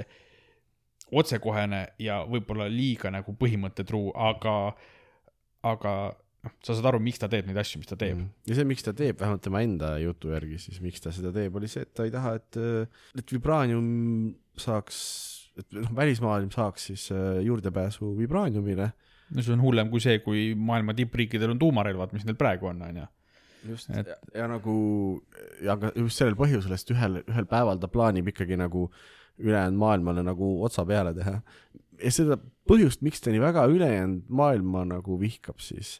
otsekohene 1.11 1.83
ja 2.01 2.21
võib-olla 2.29 2.67
liiga 2.69 3.11
nagu 3.13 3.33
põhimõttetruu, 3.37 4.11
aga, 4.13 4.55
aga 5.65 5.93
noh, 6.45 6.53
sa 6.63 6.75
saad 6.75 6.89
aru, 6.91 6.99
miks 7.03 7.21
ta 7.21 7.29
teeb 7.31 7.49
neid 7.49 7.57
asju, 7.61 7.81
mis 7.81 7.89
ta 7.89 7.97
teeb. 7.99 8.19
Mm. 8.19 8.29
ja 8.49 8.57
see, 8.59 8.67
miks 8.69 8.85
ta 8.85 8.93
teeb, 8.97 9.17
vähemalt 9.19 9.43
tema 9.45 9.63
enda 9.65 9.95
jutu 10.03 10.33
järgi 10.33 10.59
siis, 10.61 10.79
miks 10.83 11.01
ta 11.03 11.13
seda 11.15 11.33
teeb, 11.35 11.55
oli 11.59 11.69
see, 11.71 11.85
et 11.87 11.93
ta 11.97 12.05
ei 12.07 12.13
taha, 12.13 12.35
et, 12.39 12.61
et 13.19 13.33
vibraanium 13.35 13.89
saaks, 14.59 15.01
et 15.59 15.77
noh, 15.77 15.91
välismaailm 15.95 16.51
saaks 16.53 16.89
siis 16.91 17.09
äh, 17.15 17.39
juurdepääsu 17.45 18.15
vibraaniumile 18.17 18.91
no 19.35 19.45
see 19.45 19.53
on 19.55 19.63
hullem 19.63 19.89
kui 19.93 20.01
see, 20.03 20.19
kui 20.25 20.49
maailma 20.57 20.95
tippriikidel 20.97 21.53
on 21.53 21.61
tuumarelvad, 21.61 22.13
mis 22.15 22.25
neil 22.27 22.37
praegu 22.39 22.69
on, 22.71 22.81
onju. 22.89 23.07
just 23.69 23.89
Et- 23.91 23.99
et..., 23.99 24.13
ja, 24.33 24.43
ja 24.43 24.47
nagu 24.49 24.75
ja 25.65 25.77
ka 25.79 25.91
just 25.95 26.19
sellel 26.19 26.37
põhjusel, 26.39 26.73
sest 26.75 26.93
ühel, 26.95 27.21
ühel 27.25 27.49
päeval 27.49 27.81
ta 27.81 27.91
plaanib 27.91 28.31
ikkagi 28.33 28.57
nagu 28.59 28.87
ülejäänud 29.39 29.79
maailmale 29.79 30.23
nagu 30.25 30.55
otsa 30.65 30.85
peale 30.87 31.13
teha. 31.15 31.39
ja 31.99 32.11
seda 32.15 32.39
põhjust, 32.69 33.03
miks 33.05 33.21
ta 33.23 33.33
nii 33.33 33.43
väga 33.43 33.67
ülejäänud 33.71 34.27
maailma 34.31 34.85
nagu 34.87 35.19
vihkab, 35.19 35.59
siis 35.63 35.99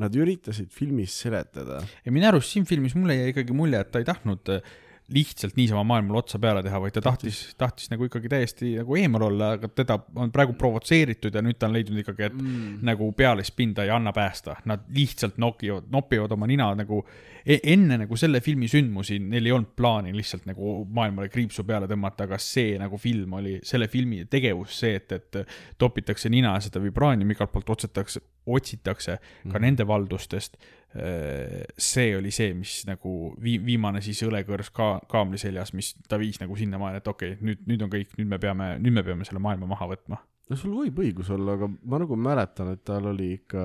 nad 0.00 0.14
üritasid 0.16 0.70
filmis 0.72 1.14
seletada. 1.22 1.82
ja 2.04 2.12
minu 2.12 2.30
arust 2.30 2.52
siin 2.54 2.64
filmis 2.68 2.96
mulle 2.96 3.18
jäi 3.18 3.34
ikkagi 3.34 3.56
mulje, 3.56 3.80
et 3.80 3.92
ta 3.92 4.00
ei 4.00 4.08
tahtnud 4.08 4.54
äh, 4.56 4.78
lihtsalt 5.14 5.56
niisama 5.56 5.84
maailmale 5.84 6.18
otsa 6.18 6.38
peale 6.38 6.62
teha, 6.62 6.80
vaid 6.80 6.94
ta 6.94 7.02
tahtis, 7.04 7.40
tahtis 7.58 7.90
nagu 7.90 8.06
ikkagi 8.06 8.30
täiesti 8.30 8.74
nagu 8.78 8.96
eemal 8.96 9.26
olla, 9.30 9.52
aga 9.56 9.70
teda 9.74 9.98
on 10.22 10.30
praegu 10.34 10.54
provotseeritud 10.58 11.34
ja 11.34 11.42
nüüd 11.44 11.58
ta 11.58 11.68
on 11.68 11.74
leidnud 11.74 12.02
ikkagi, 12.02 12.28
et 12.28 12.36
mm. 12.36 12.78
nagu 12.86 13.10
pealispinda 13.16 13.86
ei 13.86 13.92
anna 13.94 14.12
päästa. 14.14 14.56
Nad 14.70 14.86
lihtsalt 14.94 15.40
nokivad, 15.42 15.90
nopivad 15.90 16.36
oma 16.36 16.48
nina 16.50 16.70
nagu 16.78 17.02
e 17.46 17.58
enne 17.72 17.98
nagu 18.02 18.16
selle 18.20 18.40
filmi 18.44 18.68
sündmusi, 18.70 19.18
neil 19.22 19.48
ei 19.48 19.54
olnud 19.56 19.72
plaani 19.76 20.12
lihtsalt 20.14 20.46
nagu 20.48 20.80
maailmale 20.94 21.30
kriipsu 21.32 21.64
peale 21.68 21.88
tõmmata, 21.90 22.28
aga 22.28 22.38
see 22.40 22.76
nagu 22.80 22.98
film 23.00 23.38
oli, 23.40 23.58
selle 23.66 23.88
filmi 23.90 24.24
tegevus 24.30 24.78
see, 24.82 24.98
et, 25.00 25.16
et 25.16 25.40
topitakse 25.80 26.30
nina 26.32 26.54
seda 26.62 26.82
vibraaniumi 26.82 27.34
igalt 27.36 27.52
poolt 27.54 27.72
otsitakse, 27.76 28.22
otsitakse 28.46 29.16
ka 29.20 29.56
mm. 29.56 29.64
nende 29.64 29.86
valdustest. 29.88 30.60
See 30.90 32.16
oli 32.18 32.32
see, 32.34 32.54
mis 32.58 32.80
nagu 32.88 33.30
vii-, 33.38 33.60
viimane 33.62 34.00
siis 34.02 34.24
õlekõrs 34.26 34.72
ka 34.74 34.88
kaamli 35.10 35.38
seljas, 35.38 35.70
mis 35.76 35.92
ta 36.10 36.18
viis 36.18 36.40
nagu 36.42 36.56
sinnamaani, 36.58 36.98
et 36.98 37.10
okei 37.10 37.36
okay,, 37.36 37.46
nüüd, 37.46 37.62
nüüd 37.70 37.84
on 37.86 37.92
kõik, 37.92 38.16
nüüd 38.18 38.32
me 38.32 38.40
peame, 38.42 38.72
nüüd 38.82 38.96
me 38.96 39.04
peame 39.06 39.28
selle 39.28 39.42
maailma 39.44 39.70
maha 39.70 39.86
võtma. 39.92 40.18
No 40.50 40.56
sul 40.58 40.72
võib 40.74 40.96
õigus 41.04 41.28
olla, 41.30 41.54
aga 41.54 41.68
ma 41.70 42.00
nagu 42.02 42.16
mäletan, 42.18 42.72
et 42.74 42.80
tal 42.86 43.06
oli 43.12 43.28
ikka 43.36 43.62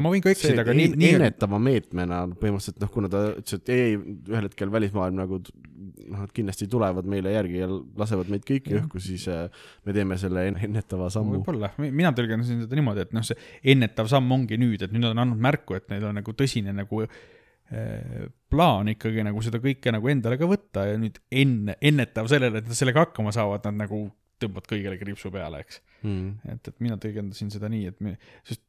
ma 0.00 0.12
võin 0.14 0.24
ka 0.24 0.32
eksida, 0.32 0.62
aga 0.64 0.74
nii, 0.76 0.94
nii 0.96 1.10
ennetava 1.18 1.60
meetmena 1.60 2.22
põhimõtteliselt 2.40 2.80
noh, 2.80 2.90
kuna 2.94 3.10
ta 3.12 3.20
ütles, 3.34 3.58
et 3.60 3.72
ei, 3.74 3.98
ühel 3.98 4.48
hetkel 4.48 4.72
välismaailm 4.72 5.20
nagu 5.20 5.40
noh, 5.44 6.22
nad 6.22 6.32
kindlasti 6.34 6.68
tulevad 6.72 7.06
meile 7.10 7.34
järgi 7.34 7.60
ja 7.60 7.68
lasevad 8.00 8.32
meid 8.32 8.46
kõiki 8.48 8.78
õhku, 8.80 9.02
siis 9.04 9.26
äh, 9.32 9.44
me 9.84 9.96
teeme 9.96 10.16
selle 10.20 10.46
en- 10.48 10.58
ennetava 10.68 11.10
sammu. 11.12 11.38
võib-olla, 11.38 11.70
mina 11.84 12.14
tõlgendasin 12.16 12.64
seda 12.64 12.80
niimoodi, 12.80 13.04
et 13.04 13.14
noh, 13.16 13.24
see 13.26 13.38
ennetav 13.74 14.08
samm 14.12 14.32
ongi 14.38 14.58
nüüd, 14.60 14.84
et 14.86 14.96
nüüd 14.96 15.10
on 15.12 15.24
andnud 15.26 15.44
märku, 15.44 15.76
et 15.76 15.88
neil 15.92 16.08
on 16.08 16.16
nagu 16.22 16.36
tõsine 16.36 16.72
nagu 16.76 17.04
eh, 17.04 18.26
plaan 18.52 18.90
ikkagi 18.92 19.24
nagu 19.26 19.44
seda 19.44 19.60
kõike 19.62 19.92
nagu 19.94 20.08
endale 20.12 20.40
ka 20.40 20.48
võtta 20.48 20.88
ja 20.88 20.98
nüüd 21.00 21.20
enne, 21.32 21.76
ennetav 21.84 22.28
sellele, 22.32 22.64
et 22.64 22.68
nad 22.70 22.80
sellega 22.80 23.04
hakkama 23.06 23.32
saavad, 23.34 23.64
nad 23.68 23.84
nagu 23.84 24.06
tõmbavad 24.42 24.68
kõigele 24.70 24.98
kriipsu 25.00 25.30
peale, 25.34 25.60
eks. 25.64 25.80
Mm. 26.04 26.54
et, 26.54 26.68
et 26.68 26.80
mina 26.84 26.98
tõlgendasin 27.00 27.52
seda 27.54 27.70
nii, 27.72 27.90
et 27.92 28.00
me, 28.04 28.16
sest 28.46 28.62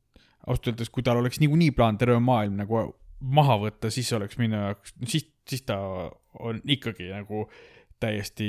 ausalt 0.45 0.71
öeldes, 0.71 0.91
kui 0.93 1.05
tal 1.05 1.19
oleks 1.21 1.41
niikuinii 1.41 1.73
plaan 1.75 1.97
terve 2.01 2.19
maailm 2.23 2.59
nagu 2.61 2.83
maha 3.25 3.57
võtta, 3.65 3.91
siis 3.93 4.11
oleks 4.15 4.37
minu 4.41 4.59
jaoks, 4.59 4.93
siis, 5.09 5.25
siis 5.49 5.65
ta 5.67 5.79
on 6.45 6.61
ikkagi 6.63 7.09
nagu 7.13 7.47
täiesti 8.01 8.47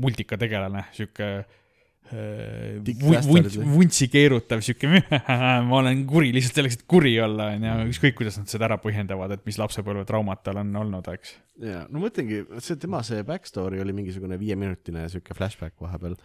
multikategelane, 0.00 0.86
sihuke 0.94 1.28
äh, 1.34 2.78
vunt- 3.26 3.58
vuntsi 3.74 4.08
keerutav 4.12 4.62
sihuke, 4.64 5.02
ma 5.68 5.80
olen 5.80 6.04
kuri 6.08 6.30
lihtsalt 6.36 6.60
selleks, 6.60 6.78
et 6.78 6.86
kuri 6.88 7.16
olla, 7.24 7.50
onju, 7.58 7.74
ükskõik 7.90 8.16
kuidas 8.20 8.38
nad 8.40 8.48
seda 8.52 8.68
ära 8.70 8.78
põhjendavad, 8.80 9.34
et 9.36 9.44
mis 9.48 9.58
lapsepõlvetraumad 9.60 10.44
tal 10.46 10.62
on 10.62 10.72
olnud, 10.84 11.10
eks. 11.18 11.34
ja 11.64 11.82
no 11.90 12.06
mõtlengi, 12.06 12.44
see 12.64 12.80
tema 12.80 13.02
see 13.06 13.26
backstory 13.26 13.82
oli 13.82 13.96
mingisugune 13.96 14.38
viieminutine 14.40 15.08
siuke 15.12 15.36
flashback 15.36 15.76
vahepeal, 15.84 16.16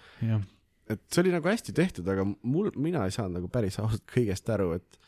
et 0.90 1.04
see 1.12 1.24
oli 1.24 1.36
nagu 1.36 1.50
hästi 1.50 1.76
tehtud, 1.76 2.08
aga 2.10 2.26
mul, 2.26 2.72
mina 2.80 3.06
ei 3.06 3.14
saanud 3.14 3.40
nagu 3.40 3.52
päris 3.52 3.78
ausalt 3.82 4.06
kõigest 4.10 4.50
aru, 4.54 4.72
et 4.80 5.00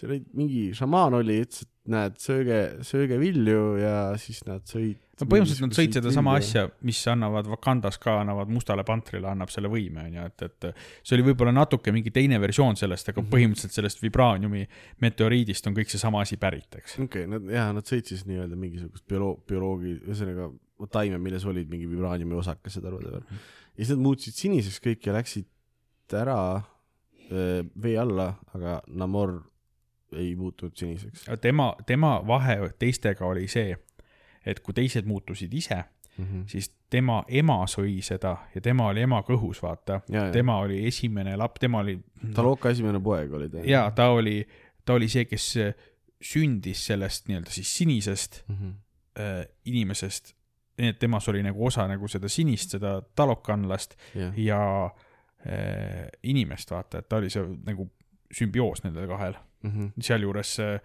seal 0.00 0.14
oli 0.14 0.22
mingi 0.38 0.62
šamaan 0.76 1.18
oli, 1.20 1.42
ütles, 1.44 1.66
et 1.66 1.92
näed, 1.92 2.16
sööge, 2.22 2.58
sööge 2.86 3.18
vilju 3.20 3.62
ja 3.80 3.94
siis 4.20 4.40
nad 4.46 4.64
sõid. 4.68 4.98
no 5.20 5.26
põhimõtteliselt 5.28 5.66
nad 5.66 5.76
sõid 5.76 5.96
sedasama 5.98 6.36
asja, 6.38 6.64
mis 6.86 7.00
annavad 7.10 7.50
Wakandas 7.50 7.98
ka, 8.00 8.16
annavad 8.22 8.52
Mustale 8.52 8.84
pantrile, 8.86 9.28
annab 9.30 9.52
selle 9.52 9.70
võime, 9.72 10.06
onju, 10.08 10.26
et, 10.30 10.46
et 10.48 10.68
see 11.02 11.18
oli 11.18 11.26
võib-olla 11.30 11.52
natuke 11.56 11.92
mingi 11.94 12.12
teine 12.14 12.40
versioon 12.42 12.78
sellest, 12.80 13.12
aga 13.12 13.24
põhimõtteliselt 13.34 13.76
sellest 13.76 14.02
vibraaniumi 14.04 14.64
meteoriidist 15.04 15.68
on 15.68 15.76
kõik 15.76 15.92
seesama 15.92 16.24
asi 16.24 16.40
pärit, 16.40 16.80
eks. 16.80 16.96
okei 16.96 17.26
okay,, 17.26 17.30
nad 17.34 17.54
jaa, 17.58 17.68
nad 17.76 17.92
sõid 17.92 18.12
siis 18.12 18.26
nii-öelda 18.30 18.58
mingisugust 18.60 19.06
bioloo-, 19.10 19.38
bioloogi, 19.50 19.98
ühesõnaga 20.06 20.50
taime, 20.88 21.18
milles 21.20 21.44
olid 21.44 21.68
mingi 21.70 21.88
vibraaniumi 21.90 22.38
osakesed 22.40 22.84
or 22.88 22.96
whatever. 22.96 23.42
Ja 23.80 23.86
siis 23.86 23.96
nad 23.96 24.04
muutsid 24.04 24.36
siniseks 24.36 24.82
kõik 24.84 25.06
ja 25.08 25.14
läksid 25.16 25.48
ära 26.12 26.40
öö, 27.30 27.62
vee 27.80 27.96
alla, 27.98 28.34
aga 28.54 28.80
Namor 28.92 29.38
ei 30.12 30.34
muutunud 30.36 30.76
siniseks 30.76 31.24
tema, 31.40 31.72
tema 31.86 32.18
vahe 32.26 32.58
teistega 32.78 33.24
oli 33.26 33.46
see, 33.48 33.72
et 34.44 34.60
kui 34.60 34.76
teised 34.76 35.08
muutusid 35.08 35.54
ise, 35.54 35.78
mm. 36.16 36.24
-hmm. 36.24 36.42
siis 36.50 36.72
tema 36.90 37.22
ema 37.28 37.62
sõi 37.70 38.00
seda 38.02 38.36
ja 38.54 38.60
tema 38.60 38.90
oli 38.90 39.06
ema 39.06 39.22
kõhus, 39.22 39.62
vaata. 39.62 40.00
ja, 40.08 40.26
ja 40.26 40.32
tema 40.32 40.58
oli 40.58 40.86
esimene 40.86 41.36
laps, 41.36 41.60
tema 41.60 41.78
oli. 41.78 41.98
Taloka 42.34 42.70
esimene 42.70 43.00
poeg 43.00 43.32
oli 43.32 43.48
ta. 43.48 43.64
jaa, 43.64 43.90
ta 43.90 44.10
oli, 44.10 44.42
ta 44.84 44.98
oli 44.98 45.08
see, 45.08 45.24
kes 45.24 45.54
sündis 46.20 46.84
sellest 46.86 47.28
nii-öelda 47.28 47.50
siis 47.50 47.76
sinisest 47.76 48.42
mm. 48.48 48.56
-hmm. 48.56 48.74
äh, 49.20 49.46
inimesest, 49.64 50.34
nii 50.80 50.94
et 50.94 50.98
temas 51.00 51.28
oli 51.32 51.42
nagu 51.44 51.66
osa 51.66 51.86
nagu 51.90 52.08
seda 52.10 52.30
sinist, 52.30 52.76
seda 52.76 52.96
talokanlast 53.16 53.96
jah, 54.14 54.38
ja 54.38 54.62
äh, 54.86 56.08
inimest, 56.22 56.72
vaata, 56.74 57.02
et 57.02 57.10
ta 57.10 57.20
oli 57.20 57.30
see 57.32 57.44
nagu 57.66 57.88
sümbioos 58.30 58.84
nendel 58.86 59.08
kahel. 59.10 59.38
Mhm. 59.60 59.90
sealjuures 60.00 60.54
äh, 60.64 60.78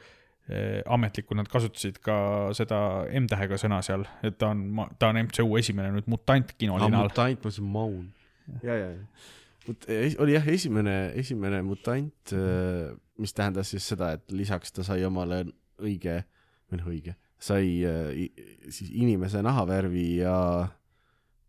ametlikult 0.91 1.39
nad 1.39 1.47
kasutasid 1.47 2.01
ka 2.03 2.17
seda 2.57 2.77
M-tähega 3.21 3.55
sõna 3.57 3.79
seal, 3.85 4.03
et 4.25 4.35
ta 4.37 4.51
on, 4.51 4.65
ta 4.99 5.13
on 5.13 5.21
MCU 5.23 5.55
esimene 5.61 5.93
nüüd 5.95 6.09
mutant 6.11 6.51
kinolinal. 6.59 7.07
mutant, 7.07 7.39
ma 7.39 7.47
mõtlesin 7.47 7.71
Maun. 7.71 8.09
ja, 8.61 8.75
ja, 8.75 8.89
ja. 8.91 10.11
oli 10.21 10.35
jah, 10.35 10.49
esimene, 10.53 10.97
esimene 11.17 11.63
mutant, 11.65 12.35
mis 13.17 13.33
tähendas 13.33 13.71
siis 13.73 13.87
seda, 13.93 14.11
et 14.19 14.35
lisaks 14.35 14.75
ta 14.75 14.83
sai 14.85 15.07
omale 15.07 15.45
õige, 15.81 16.19
või 16.69 16.81
noh, 16.81 16.91
õige, 16.91 17.15
sai 17.41 17.83
äh, 17.85 18.25
siis 18.69 18.89
inimese 18.91 19.41
nahavärvi 19.45 20.07
ja 20.21 20.37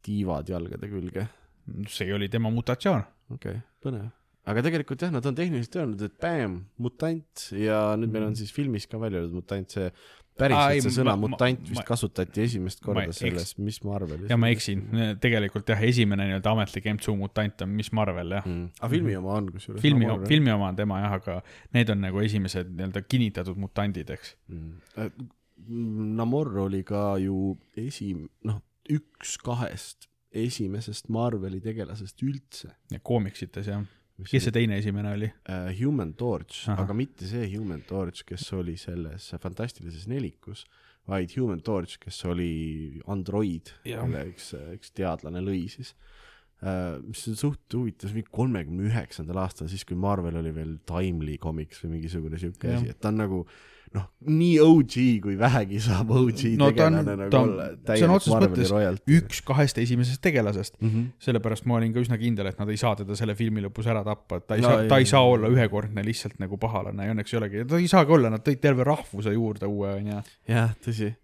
tiivad 0.07 0.49
jalgade 0.51 0.91
külge. 0.91 1.27
see 1.91 2.15
oli 2.15 2.29
tema 2.29 2.51
mutatsioon. 2.55 3.03
okei 3.35 3.57
okay,, 3.59 3.65
põnev. 3.83 4.11
aga 4.47 4.63
tegelikult 4.67 5.03
jah, 5.03 5.15
nad 5.15 5.27
on 5.27 5.35
tehniliselt 5.35 5.81
öelnud, 5.81 6.05
et 6.07 6.21
bäm, 6.23 6.61
mutant 6.79 7.49
ja 7.57 7.81
nüüd 7.99 8.15
meil 8.15 8.29
on 8.29 8.39
siis 8.39 8.53
filmis 8.55 8.87
ka 8.87 9.01
välja 9.03 9.23
öeldud 9.23 9.41
mutant, 9.41 9.75
see 9.75 9.91
päriselt 10.37 10.85
see 10.85 10.95
sõna 10.99 11.15
ma- 11.15 11.17
ma- 11.17 11.31
mutant 11.33 11.63
ma- 11.63 11.73
vist 11.73 11.89
kasutati 11.89 12.43
esimest 12.45 12.83
korda 12.85 13.07
eks- 13.09 13.23
selles 13.23 13.55
Miss 13.59 13.83
Marvelis. 13.87 14.29
ja 14.31 14.37
ma 14.41 14.51
eksin, 14.53 14.85
tegelikult 15.23 15.73
jah, 15.73 15.81
esimene 15.89 16.29
nii-öelda 16.29 16.53
ametlik 16.53 16.91
MCU 16.93 17.17
mutant 17.19 17.65
on 17.65 17.73
Miss 17.79 17.93
Marvel 17.97 18.37
jah. 18.37 18.45
mm.. 18.47 18.69
aga 18.81 18.93
filmi 18.93 19.17
oma 19.19 19.39
on 19.41 19.51
kusjuures. 19.55 19.83
filmi, 19.83 20.11
filmi 20.29 20.53
oma 20.55 20.71
on 20.73 20.79
tema 20.79 21.01
jah, 21.03 21.17
aga 21.21 21.41
need 21.77 21.91
on 21.95 22.05
nagu 22.05 22.23
esimesed 22.25 22.71
nii-öelda 22.75 23.03
kinnitatud 23.09 23.59
mutandid, 23.65 24.13
eks. 24.17 24.37
mm.. 24.53 25.11
Namor 25.57 26.53
oli 26.67 26.83
ka 26.87 27.17
ju 27.19 27.57
esi-, 27.81 28.13
noh, 28.45 28.61
üks 28.93 29.37
kahest 29.43 30.09
esimesest 30.37 31.09
Marveli 31.13 31.61
tegelasest 31.65 32.23
üldse. 32.27 32.73
koomiksites 33.07 33.71
jah. 33.71 33.85
kes 34.27 34.47
see 34.47 34.55
teine 34.55 34.79
esimene 34.81 35.15
oli? 35.17 35.31
uh,? 35.49 35.71
Human 35.79 36.15
Torch, 36.19 36.67
aga 36.73 36.97
mitte 36.97 37.29
see 37.29 37.49
Human 37.55 37.83
Torch, 37.89 38.25
kes 38.29 38.49
oli 38.57 38.77
selles 38.81 39.31
fantastilises 39.43 40.07
nelikus, 40.11 40.67
vaid 41.09 41.33
Human 41.39 41.63
Torch, 41.65 42.01
kes 42.03 42.23
oli 42.29 43.01
android, 43.13 43.73
kelle 43.85 44.27
üks, 44.33 44.53
üks 44.77 44.93
teadlane 44.97 45.43
lõi 45.45 45.67
siis 45.73 45.95
uh,. 46.63 46.99
mis 47.07 47.25
on 47.33 47.41
suht 47.47 47.79
huvitav, 47.79 48.11
see 48.11 48.21
mingi 48.21 48.35
kolmekümne 48.35 48.91
üheksandal 48.91 49.45
aastal, 49.47 49.71
siis 49.73 49.87
kui 49.89 49.99
Marvel 50.01 50.41
oli 50.43 50.53
veel 50.57 50.77
Timely 50.89 51.41
Comics 51.43 51.83
või 51.85 51.97
mingisugune 51.97 52.41
siuke 52.41 52.73
Jah. 52.73 52.83
asi, 52.83 52.93
et 52.93 53.01
ta 53.01 53.13
on 53.13 53.25
nagu 53.25 53.43
noh, 53.95 54.09
nii 54.27 54.57
OG 54.61 54.95
kui 55.23 55.37
vähegi 55.39 55.79
saab 55.81 56.11
OG 56.11 56.43
No 56.59 56.67
on- 56.67 56.75
tegelane 56.75 57.15
nagu 57.21 57.37
on- 57.37 57.53
olla. 57.53 57.69
see 57.95 58.05
on 58.05 58.15
otseses 58.17 58.41
mõttes 58.43 58.71
royalty. 58.75 59.17
üks 59.21 59.43
kahest 59.47 59.79
esimesest 59.79 60.21
tegelasest. 60.23 60.77
mm. 60.81 60.89
-hmm. 60.91 61.07
sellepärast 61.23 61.65
ma 61.67 61.77
olin 61.79 61.93
ka 61.95 62.01
üsna 62.01 62.19
kindel, 62.19 62.47
et 62.51 62.59
nad 62.59 62.69
ei 62.69 62.77
saa 62.77 62.97
teda 62.97 63.17
selle 63.17 63.35
filmi 63.35 63.63
lõpus 63.63 63.87
ära 63.87 64.03
tappa, 64.05 64.37
et 64.37 64.47
ta 64.47 64.55
ei 64.55 64.61
No 64.61 64.69
saa 64.69 64.89
ta 64.89 64.99
ei 64.99 65.05
saa 65.07 65.23
olla 65.25 65.49
ühekordne 65.49 66.05
lihtsalt 66.05 66.39
nagu 66.39 66.57
pahalane 66.59 67.07
ja 67.07 67.15
õnneks 67.15 67.33
ei 67.35 67.39
olegi, 67.39 67.65
ta 67.65 67.77
ei 67.79 67.89
saagi 67.89 68.13
olla, 68.13 68.31
nad 68.31 68.41
tõid 68.47 68.61
terve 68.61 68.85
rahvuse 68.85 69.33
juurde 69.33 69.67
uue 69.67 69.95
onju. 70.01 70.23
jah, 70.49 70.75
tõsi. 70.85 71.15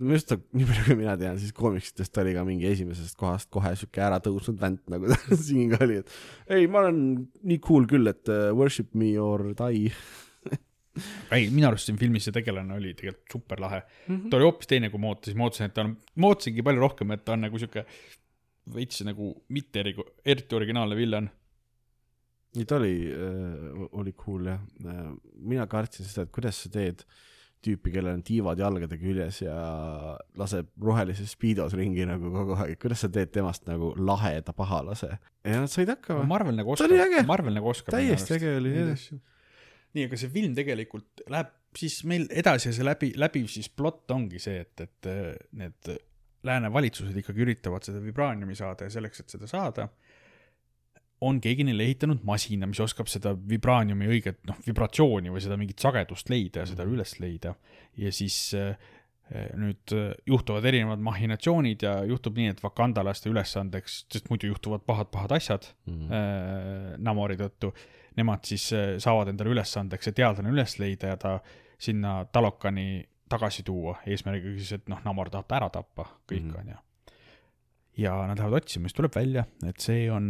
minu 0.00 0.10
arust 0.14 0.28
ta, 0.30 0.36
nii 0.56 0.64
palju 0.64 0.84
kui 0.86 0.94
mina 0.96 1.16
tean, 1.20 1.38
siis 1.38 1.52
koomiksitest 1.52 2.16
oli 2.22 2.32
ka 2.34 2.44
mingi 2.44 2.66
esimesest 2.70 3.16
kohast 3.20 3.50
kohe 3.50 3.74
siuke 3.76 4.00
ära 4.00 4.16
tõusnud 4.24 4.56
vänt, 4.60 4.80
nagu 4.88 5.06
ta 5.10 5.36
siin 5.36 5.68
ka 5.70 5.84
oli, 5.84 5.98
et 6.00 6.08
ei, 6.48 6.66
ma 6.66 6.78
olen 6.86 7.28
nii 7.44 7.58
cool 7.58 7.84
küll, 7.86 8.08
et 8.08 8.28
uh, 8.32 8.48
worship 8.56 8.94
me 8.94 9.10
or 9.18 9.52
die 9.52 9.90
ei, 11.32 11.48
minu 11.54 11.68
arust 11.70 11.88
siin 11.90 11.98
filmis 12.00 12.28
see 12.28 12.34
tegelane 12.36 12.74
oli 12.76 12.94
tegelikult 12.98 13.32
super 13.32 13.60
lahe. 13.60 13.82
mm. 14.06 14.14
-hmm. 14.14 14.30
ta 14.30 14.36
oli 14.36 14.48
hoopis 14.48 14.70
teine, 14.70 14.90
kui 14.90 15.00
ma 15.02 15.12
ootasin, 15.14 15.38
ma 15.38 15.48
ootasin, 15.48 15.66
et 15.70 15.74
ta 15.74 15.84
on, 15.86 15.96
ma 16.16 16.30
ootasingi 16.32 16.62
palju 16.66 16.80
rohkem, 16.86 17.10
et 17.16 17.24
ta 17.24 17.32
on 17.36 17.44
nagu 17.46 17.58
siuke 17.58 17.84
veits 18.74 19.02
nagu 19.08 19.32
mitte 19.48 19.80
eri- 19.80 19.96
eriti 20.24 20.54
originaalne 20.56 20.96
villan. 20.96 21.30
nii 22.56 22.64
ta 22.64 22.76
oli 22.76 22.94
äh,, 23.12 23.88
oli 23.92 24.12
cool 24.12 24.46
jah 24.46 24.60
äh,. 24.86 25.10
mina 25.40 25.66
kartsin 25.66 26.06
seda, 26.06 26.22
et 26.26 26.32
kuidas 26.34 26.62
sa 26.62 26.70
teed 26.72 27.04
tüüpi, 27.64 27.90
kellel 27.90 28.14
on 28.14 28.22
tiivad 28.22 28.60
jalgade 28.60 28.96
küljes 29.00 29.40
ja 29.42 29.54
laseb 30.38 30.68
rohelises 30.82 31.32
speedos 31.34 31.74
ringi 31.74 32.04
nagu 32.06 32.30
kogu 32.30 32.54
aeg, 32.62 32.78
kuidas 32.80 33.02
sa 33.02 33.08
teed 33.12 33.32
temast 33.34 33.66
nagu 33.66 33.90
laheda 33.98 34.54
pahalase 34.54 35.10
ja 35.10 35.60
nad 35.64 35.72
said 35.72 35.90
hakkama. 35.90 36.22
Marvel 36.28 36.54
nagu 36.58 36.76
Ta 36.78 36.86
oli 36.86 37.00
äge. 37.00 37.16
oskab, 37.18 37.26
Marvel 37.32 37.58
nagu 37.58 37.72
oskab. 37.72 37.96
täiesti 37.96 38.36
äge 38.38 38.54
oli 38.60 38.74
jah. 38.76 39.04
nii, 39.96 40.08
aga 40.08 40.18
see 40.20 40.30
film 40.32 40.54
tegelikult 40.56 41.22
läheb 41.32 41.54
siis 41.78 42.02
meil 42.08 42.26
edasi 42.30 42.70
ja 42.70 42.74
see 42.76 42.86
läbi, 42.86 43.12
läbiv 43.20 43.48
siis 43.52 43.68
plott 43.68 44.10
ongi 44.14 44.40
see, 44.42 44.60
et, 44.64 44.84
et 44.84 45.08
äh, 45.10 45.32
need 45.60 45.92
lääne 46.48 46.70
valitsused 46.72 47.16
ikkagi 47.18 47.42
üritavad 47.44 47.84
seda 47.86 48.00
vibraaniumi 48.02 48.54
saada 48.56 48.86
ja 48.86 48.94
selleks, 48.94 49.24
et 49.24 49.34
seda 49.34 49.48
saada, 49.50 49.88
on 51.26 51.40
keegi 51.42 51.64
neile 51.66 51.82
ehitanud 51.88 52.22
masina, 52.26 52.68
mis 52.70 52.78
oskab 52.80 53.08
seda 53.10 53.32
vibraaniumi 53.50 54.06
õiget 54.06 54.38
noh, 54.46 54.60
vibratsiooni 54.66 55.32
või 55.34 55.42
seda 55.42 55.58
mingit 55.58 55.82
sagedust 55.82 56.30
leida 56.30 56.62
ja 56.62 56.70
seda 56.70 56.86
üles 56.86 57.16
leida. 57.18 57.56
ja 57.98 58.12
siis 58.14 58.36
äh, 58.54 58.76
nüüd 59.58 59.92
äh, 59.96 60.12
juhtuvad 60.30 60.64
erinevad 60.70 61.02
mahhinatsioonid 61.04 61.82
ja 61.84 61.96
juhtub 62.08 62.38
nii, 62.38 62.52
et 62.54 62.62
vakandalaste 62.62 63.28
ülesandeks, 63.32 64.04
sest 64.12 64.30
muidu 64.30 64.52
juhtuvad 64.52 64.86
pahad-pahad 64.86 65.34
asjad 65.36 65.72
Mhm. 65.86 66.12
äh, 66.12 66.98
Namori 67.02 67.36
tõttu, 67.40 67.74
nemad 68.18 68.44
siis 68.48 68.66
äh, 68.76 68.96
saavad 69.02 69.30
endale 69.32 69.54
ülesandeks 69.54 70.08
see 70.10 70.16
teadlane 70.18 70.50
üles 70.52 70.76
leida 70.82 71.14
ja 71.14 71.16
ta 71.20 71.36
sinna 71.78 72.24
Talokani 72.34 73.04
tagasi 73.30 73.62
tuua, 73.62 73.98
eesmärgiga 74.08 74.56
siis, 74.58 74.72
et 74.78 74.86
noh, 74.88 75.00
Namor 75.04 75.28
tahab 75.30 75.46
ta 75.50 75.58
ära 75.60 75.68
tappa, 75.70 76.06
kõik 76.30 76.46
Mhm. 76.48 76.56
on 76.62 76.68
ju. 76.74 76.78
ja 77.98 78.12
nad 78.30 78.38
lähevad 78.38 78.62
otsima, 78.62 78.86
siis 78.88 78.94
tuleb 78.94 79.14
välja, 79.14 79.42
et 79.66 79.80
see 79.82 80.04
on, 80.10 80.28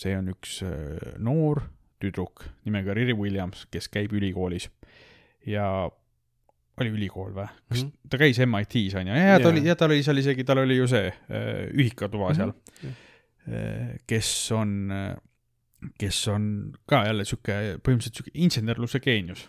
see 0.00 0.14
on 0.16 0.28
üks 0.32 0.62
äh, 0.64 1.14
noor 1.18 1.60
tüdruk 2.00 2.44
nimega 2.64 2.94
Riri 2.96 3.12
Williams, 3.16 3.66
kes 3.70 3.88
käib 3.92 4.12
ülikoolis 4.16 4.68
ja 5.46 5.66
oli 6.80 6.90
ülikool 6.90 7.30
või? 7.36 7.46
kas 7.70 7.84
Mhm. 7.84 7.92
ta 8.10 8.18
käis 8.18 8.38
MIT-s 8.42 8.94
on 8.98 9.06
ju, 9.06 9.14
ja, 9.14 9.26
ja 9.34 9.38
ta 9.38 9.44
Jaa. 9.44 9.52
oli, 9.52 9.64
ja 9.68 9.74
tal 9.76 9.90
oli 9.92 10.02
seal 10.02 10.18
isegi, 10.18 10.44
tal 10.44 10.58
oli 10.64 10.76
ju 10.76 10.86
see 10.90 11.12
ühikatuba 11.72 12.34
seal 12.34 12.52
Mhm. 12.82 12.94
äh, 13.54 13.96
kes 14.06 14.50
on, 14.52 14.90
kes 15.98 16.28
on 16.32 16.44
ka 16.90 17.04
jälle 17.06 17.24
sihuke, 17.28 17.56
põhimõtteliselt 17.84 18.20
sihuke 18.20 18.34
insenerluse 18.34 19.00
geenius. 19.04 19.48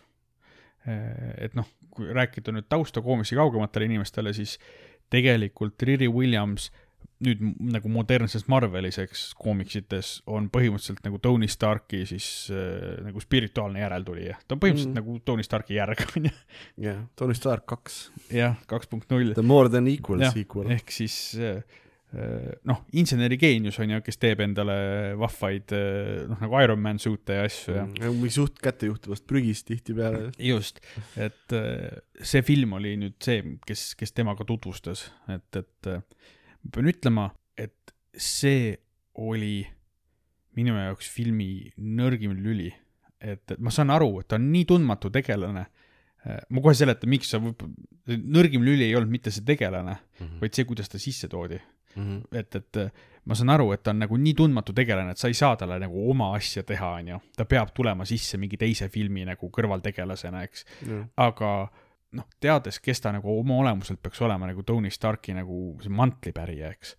et 1.38 1.56
noh, 1.58 1.66
kui 1.90 2.12
rääkida 2.14 2.52
nüüd 2.54 2.68
tausta 2.70 3.02
koomiksi 3.02 3.36
kaugematele 3.36 3.86
inimestele, 3.90 4.34
siis 4.38 4.60
tegelikult 5.10 5.82
Riri 5.82 6.08
Williams 6.12 6.72
nüüd 7.26 7.40
nagu 7.72 7.90
modernses 7.90 8.44
Marveliseks 8.52 9.30
koomiksites 9.40 10.18
on 10.28 10.50
põhimõtteliselt 10.52 11.00
nagu 11.08 11.18
Tony 11.24 11.48
Starki 11.50 12.02
siis 12.10 12.28
äh, 12.52 12.98
nagu 13.06 13.22
spirituaalne 13.24 13.80
järeltulija. 13.80 14.36
ta 14.48 14.58
on 14.58 14.60
põhimõtteliselt 14.60 14.92
Mm. 14.92 15.00
nagu 15.00 15.20
Tony 15.26 15.44
Starki 15.44 15.78
järg, 15.78 16.04
on 16.18 16.28
ju. 16.28 16.34
jah, 16.86 17.00
Tony 17.16 17.34
Stark 17.34 17.66
kaks, 17.66 18.12
jah, 18.30 18.58
kaks 18.68 18.92
punkt 18.92 19.10
null. 19.10 19.32
The 19.34 19.42
more 19.46 19.70
than 19.70 19.88
equal 19.88 20.22
sequel. 20.34 20.70
ehk 20.76 20.92
siis 20.92 21.16
äh, 21.40 21.64
noh, 22.70 22.82
inseneri 22.96 23.38
geenius 23.42 23.80
on 23.84 23.90
ju, 23.96 24.00
kes 24.06 24.18
teeb 24.22 24.40
endale 24.46 24.76
vahvaid 25.20 25.74
äh, 25.76 26.24
noh, 26.30 26.40
nagu 26.44 26.60
Ironman 26.64 27.00
suut'e 27.02 27.40
ja 27.40 27.46
asju 27.50 27.76
ja 27.76 27.84
Mm. 27.86 28.18
mingi 28.22 28.34
suht 28.36 28.60
kättejuhtuvast 28.64 29.26
prügist 29.28 29.68
tihtipeale. 29.68 30.30
just, 30.52 30.80
et 31.18 31.56
äh, 31.56 32.00
see 32.22 32.42
film 32.46 32.74
oli 32.78 32.96
nüüd 33.02 33.18
see, 33.24 33.42
kes, 33.68 33.94
kes 34.00 34.14
temaga 34.16 34.46
tutvustas, 34.48 35.08
et, 35.32 35.50
et 35.62 35.92
äh, 35.92 36.02
ma 36.64 36.72
pean 36.78 36.92
ütlema, 36.92 37.30
et 37.58 37.96
see 38.16 38.76
oli 39.20 39.66
minu 40.56 40.76
jaoks 40.80 41.10
filmi 41.12 41.72
nõrgim 41.78 42.34
lüli. 42.40 42.72
et, 43.20 43.44
et 43.52 43.60
ma 43.60 43.72
saan 43.74 43.90
aru, 43.92 44.22
et 44.22 44.28
ta 44.30 44.38
on 44.40 44.52
nii 44.52 44.66
tundmatu 44.70 45.10
tegelane. 45.12 45.66
ma 46.26 46.62
kohe 46.62 46.74
seletan, 46.74 47.10
miks 47.10 47.30
see 47.30 48.18
nõrgim 48.18 48.64
lüli 48.66 48.88
ei 48.88 48.96
olnud 48.98 49.12
mitte 49.14 49.30
see 49.32 49.44
tegelane, 49.46 49.94
vaid 50.42 50.56
see, 50.58 50.66
kuidas 50.66 50.90
ta 50.90 50.98
sisse 50.98 51.28
toodi. 51.30 51.60
Mhm. 51.96 52.22
et, 52.32 52.56
et 52.56 52.78
äh, 52.78 52.92
ma 53.26 53.38
saan 53.38 53.50
aru, 53.56 53.72
et 53.74 53.84
ta 53.84 53.94
on 53.94 54.04
nagu 54.04 54.18
nii 54.22 54.36
tundmatu 54.38 54.74
tegelane, 54.76 55.16
et 55.16 55.22
sa 55.22 55.30
ei 55.32 55.38
saa 55.38 55.56
talle 55.60 55.80
nagu 55.82 56.04
oma 56.12 56.32
asja 56.38 56.64
teha, 56.68 56.92
onju. 57.00 57.18
ta 57.38 57.48
peab 57.50 57.74
tulema 57.76 58.06
sisse 58.06 58.38
mingi 58.42 58.58
teise 58.62 58.90
filmi 58.94 59.26
nagu 59.26 59.50
kõrvaltegelasena, 59.54 60.44
eks. 60.46 60.66
aga 61.18 61.56
noh, 62.16 62.30
teades, 62.42 62.80
kes 62.84 63.02
ta 63.02 63.12
nagu 63.16 63.34
oma 63.40 63.58
olemuselt 63.64 64.02
peaks 64.04 64.22
olema 64.26 64.48
nagu 64.50 64.64
Tony 64.64 64.92
Starki 64.94 65.36
nagu 65.36 65.76
see 65.84 65.94
mantlipärija, 65.94 66.72
eks. 66.76 66.96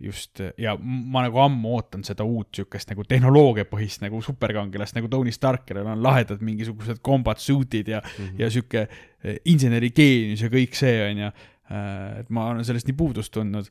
just 0.00 0.40
ja 0.56 0.72
ma 0.80 1.20
nagu 1.26 1.40
ammu 1.42 1.74
ootan 1.76 2.04
seda 2.04 2.24
uut 2.24 2.56
siukest 2.56 2.88
nagu 2.88 3.04
tehnoloogiapõhist 3.04 4.00
nagu 4.04 4.20
superkangelast 4.24 4.96
nagu 4.96 5.08
Tony 5.12 5.32
Stark, 5.32 5.66
kellel 5.68 5.88
on 5.92 6.02
lahedad 6.02 6.40
mingisugused 6.44 7.02
combat 7.04 7.40
suit'id 7.40 7.88
ja 7.88 8.00
mm, 8.00 8.24
-hmm. 8.24 8.40
ja 8.40 8.50
sihuke 8.50 8.86
eh, 8.88 9.40
insenerigeenius 9.44 10.44
ja 10.44 10.48
kõik 10.48 10.76
see 10.76 11.02
onju. 11.08 11.32
et 12.20 12.30
ma 12.34 12.48
olen 12.50 12.64
sellest 12.64 12.88
nii 12.88 12.96
puudust 12.98 13.32
tundnud 13.32 13.68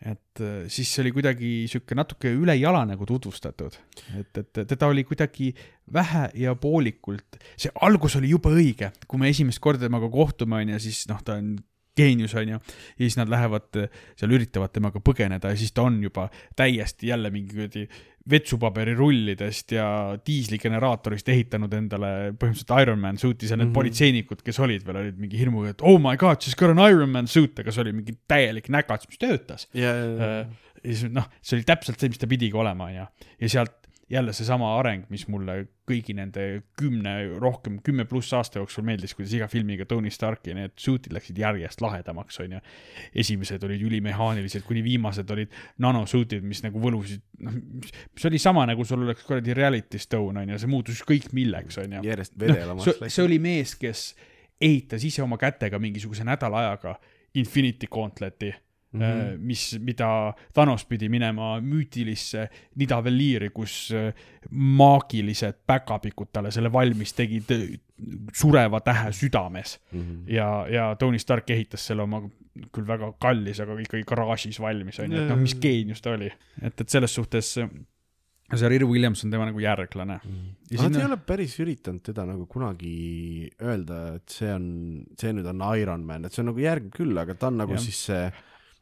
et 0.00 0.40
äh, 0.44 0.66
siis 0.72 0.90
oli 1.00 1.12
kuidagi 1.14 1.50
sihuke 1.70 1.96
natuke 1.96 2.32
üle 2.36 2.56
jala 2.58 2.82
nagu 2.88 3.06
tutvustatud, 3.08 3.78
et, 4.18 4.42
et 4.42 4.60
teda 4.68 4.90
oli 4.92 5.06
kuidagi 5.08 5.52
vähe 5.92 6.26
ja 6.42 6.52
poolikult, 6.60 7.38
see 7.56 7.72
algus 7.86 8.18
oli 8.20 8.34
jube 8.34 8.52
õige, 8.52 8.92
kui 9.08 9.22
me 9.22 9.32
esimest 9.32 9.62
korda 9.64 9.86
temaga 9.86 10.10
kohtume, 10.12 10.60
onju, 10.60 10.82
siis 10.84 11.06
noh, 11.10 11.22
ta 11.24 11.38
on 11.40 11.54
geenius, 11.96 12.34
onju, 12.36 12.58
ja 12.60 13.00
siis 13.00 13.16
nad 13.16 13.32
lähevad 13.32 13.80
äh, 13.80 14.02
seal, 14.20 14.36
üritavad 14.36 14.74
temaga 14.74 15.00
põgeneda 15.00 15.52
ja 15.52 15.58
siis 15.58 15.72
ta 15.72 15.86
on 15.88 16.02
juba 16.04 16.28
täiesti 16.56 17.08
jälle 17.12 17.32
mingi 17.32 17.56
kuradi 17.56 17.86
vetsupaberirullidest 18.30 19.76
ja 19.76 19.86
diisligeneraatorist 20.26 21.28
ehitanud 21.30 21.72
endale 21.78 22.12
põhimõtteliselt 22.34 22.74
Ironman 22.82 23.20
suit'i, 23.20 23.46
seal 23.46 23.60
need 23.60 23.68
mm. 23.68 23.70
-hmm. 23.70 23.78
politseinikud, 23.78 24.42
kes 24.46 24.60
olid 24.66 24.86
veel, 24.86 25.00
olid 25.04 25.20
mingi 25.22 25.38
hirmuga, 25.38 25.74
et 25.74 25.84
oh 25.86 26.00
my 26.02 26.16
god, 26.20 26.42
she's 26.42 26.58
got 26.58 26.74
an 26.74 26.82
Ironman 26.82 27.30
suit, 27.30 27.58
aga 27.62 27.74
see 27.74 27.84
oli 27.86 27.94
mingi 28.00 28.16
täielik 28.28 28.68
näkats, 28.72 29.08
mis 29.10 29.22
töötas. 29.22 29.68
ja, 29.74 29.94
ja, 29.94 30.26
Äh, 30.26 30.46
ja 30.82 30.94
siis 30.94 31.12
noh, 31.12 31.26
see 31.42 31.58
oli 31.58 31.66
täpselt 31.66 32.00
see, 32.00 32.12
mis 32.12 32.20
ta 32.20 32.28
pidigi 32.30 32.56
olema, 32.58 32.90
onju. 32.90 33.06
ja 33.40 33.50
sealt 33.52 33.85
jälle 34.10 34.32
seesama 34.32 34.68
areng, 34.78 35.06
mis 35.10 35.24
mulle 35.28 35.56
kõigi 35.86 36.14
nende 36.14 36.44
kümne, 36.78 37.14
rohkem 37.42 37.80
kümme 37.84 38.04
pluss 38.06 38.34
aasta 38.38 38.60
jooksul 38.60 38.84
meeldis, 38.86 39.14
kuidas 39.18 39.32
iga 39.34 39.48
filmiga 39.50 39.86
Tony 39.88 40.10
Starki 40.14 40.54
need 40.54 40.76
suit'id 40.78 41.14
läksid 41.14 41.38
järjest 41.42 41.82
lahedamaks, 41.82 42.38
onju. 42.44 42.60
esimesed 43.14 43.66
olid 43.66 43.82
ülimehaanilised, 43.88 44.62
kuni 44.66 44.84
viimased 44.86 45.30
olid 45.34 45.54
nanosuit'id, 45.82 46.46
mis 46.46 46.62
nagu 46.62 46.82
võlusid, 46.82 47.24
noh, 47.42 47.58
mis 48.14 48.28
oli 48.30 48.38
sama 48.42 48.66
nagu 48.70 48.86
sul 48.86 49.02
oleks 49.08 49.26
kuradi 49.26 49.56
reality 49.58 49.98
stone, 50.02 50.44
onju, 50.44 50.60
see 50.62 50.70
muutus 50.70 51.00
ükskõik 51.02 51.32
milleks, 51.34 51.80
onju. 51.82 52.04
järjest 52.06 52.38
vedelamaks 52.38 52.92
see, 52.92 53.10
see 53.10 53.26
oli 53.26 53.40
mees, 53.42 53.74
kes 53.80 54.12
ehitas 54.62 55.02
ise 55.04 55.24
oma 55.26 55.38
kätega 55.40 55.82
mingisuguse 55.82 56.24
nädala 56.24 56.62
ajaga 56.62 56.94
Infinity 57.36 57.90
Gauntleti 57.90 58.54
mm. 58.96 59.02
-hmm. 59.02 59.38
mis, 59.50 59.64
mida 59.80 60.08
Thanos 60.54 60.84
pidi 60.84 61.08
minema 61.12 61.60
müütilisse 61.60 62.48
Nidavelliiri, 62.76 63.50
kus 63.54 63.92
äh, 63.94 64.12
maagilised 64.50 65.62
päkapikud 65.66 66.32
talle 66.32 66.50
selle 66.50 66.72
valmis 66.72 67.12
tegid 67.16 67.50
äh, 67.54 67.66
sureva 68.34 68.80
tähe 68.80 69.12
südames 69.12 69.78
Mhm. 69.92 70.28
ja, 70.28 70.66
ja 70.68 70.94
Tony 70.98 71.18
Stark 71.18 71.50
ehitas 71.50 71.86
selle 71.86 72.02
oma 72.02 72.22
küll 72.72 72.86
väga 72.88 73.12
kallis, 73.20 73.60
aga 73.60 73.74
ikkagi 73.80 74.04
garaažis 74.08 74.60
valmis 74.60 74.98
onju, 75.00 75.18
et 75.22 75.28
noh, 75.28 75.36
mis 75.40 75.54
geenius 75.60 76.00
ta 76.02 76.14
oli, 76.16 76.30
et, 76.62 76.80
et 76.80 76.88
selles 76.88 77.14
suhtes 77.14 77.56
see 78.54 78.68
Riri 78.70 78.86
Williams 78.86 79.24
on 79.24 79.30
tema 79.30 79.44
nagu 79.48 79.58
järglane. 79.60 80.20
Ja 80.70 80.82
Nad 80.82 80.92
sinna- 80.92 81.00
ei 81.00 81.04
ole 81.06 81.16
päris 81.16 81.56
üritanud 81.60 82.02
teda 82.06 82.24
nagu 82.28 82.46
kunagi 82.46 83.50
öelda, 83.60 84.16
et 84.16 84.28
see 84.30 84.52
on, 84.54 84.68
see 85.18 85.32
nüüd 85.32 85.48
on 85.50 85.64
Iron 85.80 86.04
Man, 86.06 86.24
et 86.24 86.32
see 86.32 86.42
on 86.44 86.52
nagu 86.52 86.62
järg 86.62 86.90
küll, 86.94 87.16
aga 87.18 87.34
ta 87.34 87.48
on 87.50 87.58
nagu 87.58 87.72
ja. 87.74 87.78
siis 87.82 88.04
see 88.06 88.32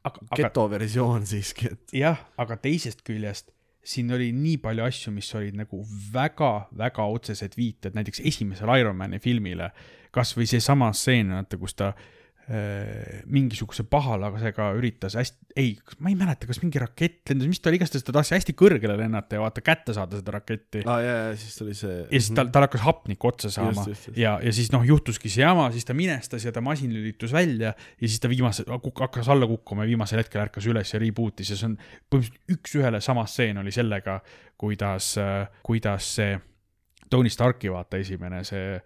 aga, 0.04 0.22
aga 0.30 0.40
geto 0.42 0.68
versioon 0.70 1.26
siiski, 1.26 1.72
et 1.72 1.98
jah, 2.04 2.20
aga 2.40 2.56
teisest 2.60 3.04
küljest 3.06 3.50
siin 3.84 4.12
oli 4.16 4.30
nii 4.32 4.56
palju 4.64 4.84
asju, 4.86 5.12
mis 5.12 5.28
olid 5.36 5.56
nagu 5.60 5.82
väga-väga 6.12 7.04
otsesed 7.16 7.56
viited 7.56 7.96
näiteks 7.96 8.22
esimesele 8.24 8.78
Ironmani 8.80 9.20
filmile. 9.20 9.70
kasvõi 10.14 10.46
seesama 10.46 10.92
stseen, 10.94 11.32
vaata, 11.34 11.58
kus 11.58 11.74
ta 11.74 11.88
äh, 11.90 12.04
mingisuguse 12.44 13.86
pahalasega 13.88 14.66
üritas 14.76 15.14
hästi, 15.16 15.46
ei, 15.56 15.70
ma 16.04 16.10
ei 16.12 16.16
mäleta, 16.18 16.44
kas 16.48 16.58
mingi 16.60 16.80
rakett 16.82 17.30
lendas, 17.30 17.48
mis 17.48 17.62
ta 17.62 17.70
oli, 17.70 17.78
igastahes 17.80 18.04
ta 18.04 18.12
tahtis 18.12 18.34
hästi 18.36 18.54
kõrgele 18.58 18.98
lennata 19.00 19.38
ja 19.38 19.44
vaata 19.44 19.62
kätte 19.64 19.94
saada 19.96 20.18
seda 20.20 20.34
raketti. 20.36 20.82
ah, 20.84 21.00
jaa, 21.00 21.22
ja 21.30 21.38
siis 21.40 21.56
tuli 21.56 21.76
see. 21.78 22.02
ja 22.02 22.20
siis 22.20 22.34
tal, 22.36 22.50
tal 22.52 22.66
hakkas 22.66 22.84
hapnik 22.84 23.24
otsa 23.24 23.48
saama 23.54 23.72
Just, 23.72 23.88
just, 23.94 24.08
just. 24.10 24.18
ja, 24.20 24.34
ja 24.44 24.52
siis 24.52 24.68
noh, 24.74 24.84
juhtuski 24.84 25.32
see 25.32 25.40
jama, 25.40 25.70
siis 25.72 25.88
ta 25.88 25.96
minestas 25.96 26.44
ja 26.44 26.52
ta 26.52 26.60
masin 26.64 26.92
lülitus 26.92 27.32
välja 27.32 27.72
ja 27.72 28.08
siis 28.08 28.20
ta 28.20 28.28
viimase, 28.28 28.66
hakkas 28.68 29.30
alla 29.32 29.48
kukkuma 29.48 29.86
ja 29.86 29.94
viimasel 29.94 30.20
hetkel 30.20 30.44
ärkas 30.44 30.68
üles 30.68 30.92
ja 30.92 31.00
reboot'is 31.00 31.54
ja 31.54 31.56
see 31.56 31.70
on 31.70 31.78
põhimõtteliselt 32.12 32.58
üks-ühele 32.58 33.00
sama 33.04 33.24
stseen 33.30 33.62
oli 33.62 33.72
sellega, 33.72 34.18
kuidas, 34.60 35.14
kuidas 35.64 36.10
see 36.18 36.36
Tony 37.08 37.32
Starki 37.32 37.72
vaata 37.72 38.00
esimene 38.04 38.44
see 38.44 38.76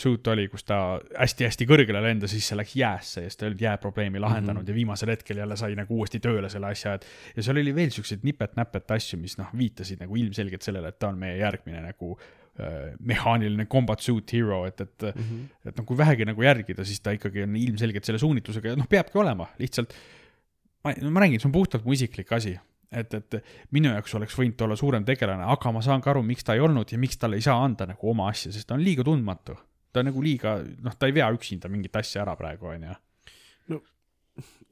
suit 0.00 0.26
oli, 0.32 0.46
kus 0.48 0.64
ta 0.64 0.76
hästi-hästi 1.18 1.66
kõrgele 1.68 2.00
lendas, 2.00 2.32
siis 2.32 2.46
see 2.48 2.56
läks 2.56 2.76
jäässe 2.78 3.24
ja 3.24 3.28
siis 3.28 3.36
ta 3.36 3.44
ei 3.44 3.50
olnud 3.50 3.64
jääprobleemi 3.64 4.22
lahendanud 4.22 4.62
mm. 4.62 4.64
-hmm. 4.64 4.70
ja 4.70 4.74
viimasel 4.74 5.12
hetkel 5.12 5.42
jälle 5.42 5.56
sai 5.60 5.74
nagu 5.76 5.98
uuesti 5.98 6.20
tööle 6.24 6.48
selle 6.52 6.70
asja, 6.72 6.94
et 6.94 7.04
ja 7.36 7.42
seal 7.42 7.60
oli 7.60 7.74
veel 7.74 7.92
siukseid 7.92 8.24
nipet-näpet 8.24 8.94
asju, 8.96 9.18
mis 9.20 9.36
noh, 9.38 9.50
viitasid 9.58 10.00
nagu 10.00 10.16
ilmselgelt 10.16 10.62
sellele, 10.64 10.88
et 10.88 10.98
ta 10.98 11.12
on 11.12 11.20
meie 11.20 11.36
järgmine 11.36 11.82
nagu 11.84 12.14
äh, 12.16 12.94
mehaaniline 13.00 13.66
combat 13.66 14.00
suit 14.00 14.32
hero, 14.32 14.64
et, 14.66 14.80
et 14.80 15.08
mm. 15.10 15.22
-hmm. 15.22 15.68
et 15.68 15.76
noh, 15.76 15.86
kui 15.86 15.98
vähegi 15.98 16.24
nagu 16.24 16.42
järgida, 16.42 16.84
siis 16.84 17.00
ta 17.00 17.12
ikkagi 17.12 17.42
on 17.42 17.56
ilmselgelt 17.56 18.04
selle 18.04 18.18
suunitlusega 18.18 18.72
ja 18.72 18.76
noh, 18.80 18.88
peabki 18.88 19.18
olema, 19.18 19.50
lihtsalt 19.58 19.92
ma, 20.84 20.94
ma 21.10 21.24
räägin, 21.24 21.40
see 21.40 21.48
on 21.48 21.58
puhtalt 21.58 21.84
mu 21.84 21.92
isiklik 21.92 22.32
asi, 22.32 22.56
et, 23.00 23.14
et 23.18 23.36
minu 23.74 23.92
jaoks 23.92 24.16
oleks 24.18 24.36
võinud 24.38 24.56
ta 24.58 24.66
olla 24.68 24.78
suurem 24.78 25.04
tegelane, 25.06 25.46
aga 25.54 25.72
ma 25.74 25.82
saan 25.84 26.02
ka 26.04 26.12
aru, 26.14 26.24
miks 26.26 26.46
ta 26.46 26.56
ei 26.56 26.62
olnud 26.64 26.94
ja 26.94 27.00
miks 27.00 27.20
talle 27.20 27.40
ei 27.40 27.44
saa 27.44 27.58
anda 27.64 27.88
nagu 27.90 28.10
oma 28.10 28.30
asja, 28.32 28.52
sest 28.54 28.68
ta 28.68 28.78
on 28.78 28.84
liiga 28.84 29.06
tundmatu. 29.06 29.56
ta 29.94 30.02
on 30.02 30.10
nagu 30.10 30.22
liiga, 30.22 30.56
noh, 30.82 30.96
ta 30.98 31.06
ei 31.06 31.14
vea 31.14 31.28
üksinda 31.34 31.70
mingit 31.70 31.94
asja 31.96 32.24
ära 32.24 32.34
praegu, 32.38 32.72
onju. 32.72 32.96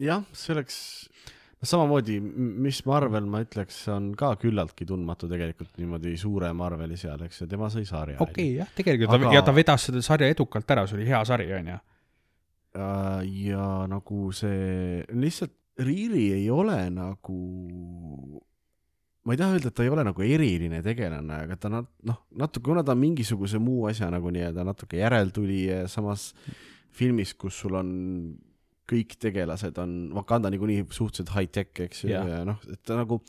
jah, 0.03 0.25
see 0.35 0.55
oleks, 0.57 0.77
no 1.61 1.69
samamoodi, 1.71 2.19
mis 2.67 2.83
Marvel, 2.91 3.29
ma 3.31 3.45
ütleks, 3.45 3.85
on 3.95 4.11
ka 4.19 4.33
küllaltki 4.43 4.87
tundmatu 4.89 5.31
tegelikult 5.31 5.79
niimoodi 5.79 6.17
suure 6.19 6.51
Marveli 6.59 6.99
seal, 6.99 7.23
eks 7.29 7.45
ju, 7.45 7.49
tema 7.51 7.71
sõi 7.71 7.87
sarja. 7.87 8.19
okei 8.19 8.33
okay,, 8.33 8.59
jah, 8.61 8.77
tegelikult 8.77 9.15
aga... 9.15 9.23
Aga- 9.23 9.31
ta, 9.31 9.39
ja 9.39 9.47
ta 9.47 9.57
vedas 9.57 9.89
seda 9.89 10.03
sarja 10.03 10.31
edukalt 10.35 10.75
ära, 10.75 10.87
see 10.91 10.99
oli 10.99 11.09
hea 11.11 11.25
sari, 11.29 11.49
onju. 11.61 11.81
Äh, 12.73 13.25
ja 13.51 13.67
nagu 13.85 14.31
see, 14.33 15.03
lihtsalt 15.13 15.59
Riri 15.81 16.27
ei 16.35 16.51
ole 16.53 16.77
nagu, 16.93 17.37
ma 19.25 19.33
ei 19.35 19.41
taha 19.41 19.57
öelda, 19.57 19.71
et 19.71 19.77
ta 19.79 19.87
ei 19.87 19.93
ole 19.93 20.05
nagu 20.05 20.25
eriline 20.27 20.83
tegelane, 20.85 21.39
aga 21.47 21.57
ta 21.57 21.71
noh, 21.73 22.19
natuke, 22.37 22.67
kuna 22.69 22.85
ta 22.85 22.93
on 22.93 23.01
mingisuguse 23.01 23.61
muu 23.63 23.87
asja 23.89 24.11
nagu 24.13 24.33
nii-öelda 24.35 24.67
natuke 24.69 25.01
järeltulija, 25.01 25.87
samas 25.89 26.33
filmis, 26.93 27.33
kus 27.41 27.63
sul 27.65 27.79
on 27.81 27.95
kõik 28.93 29.17
tegelased 29.23 29.79
on, 29.81 29.95
Wakanda 30.19 30.51
niikuinii 30.53 30.85
suhteliselt 30.91 31.33
high-tech, 31.37 31.73
eks 31.87 32.05
ju, 32.05 32.13
Jah. 32.13 32.29
ja 32.29 32.43
noh, 32.45 32.61
et 32.69 32.83
ta 32.85 32.99
nagu 32.99 33.21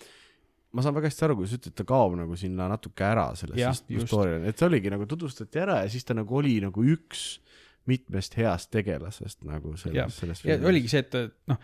ma 0.73 0.83
saan 0.83 0.95
väga 0.97 1.07
hästi 1.11 1.27
aru, 1.27 1.37
kui 1.39 1.47
sa 1.49 1.59
ütled, 1.59 1.75
ta 1.77 1.85
kaob 1.87 2.17
nagu 2.17 2.35
sinna 2.39 2.67
natuke 2.71 3.05
ära 3.05 3.29
sellest 3.37 3.87
story'le, 4.09 4.49
et 4.49 4.59
see 4.59 4.67
oligi 4.67 4.91
nagu 4.91 5.07
tutvustati 5.09 5.61
ära 5.61 5.83
ja 5.85 5.91
siis 5.93 6.03
ta 6.07 6.17
nagu 6.17 6.39
oli 6.39 6.57
nagu 6.63 6.85
üks 6.95 7.37
mitmest 7.89 8.35
heast 8.39 8.71
tegelasest 8.73 9.43
nagu 9.45 9.75
selles, 9.79 10.17
selles 10.17 10.41
ja 10.47 10.55
oligi 10.65 10.89
see, 10.91 11.03
et 11.03 11.17
noh, 11.51 11.59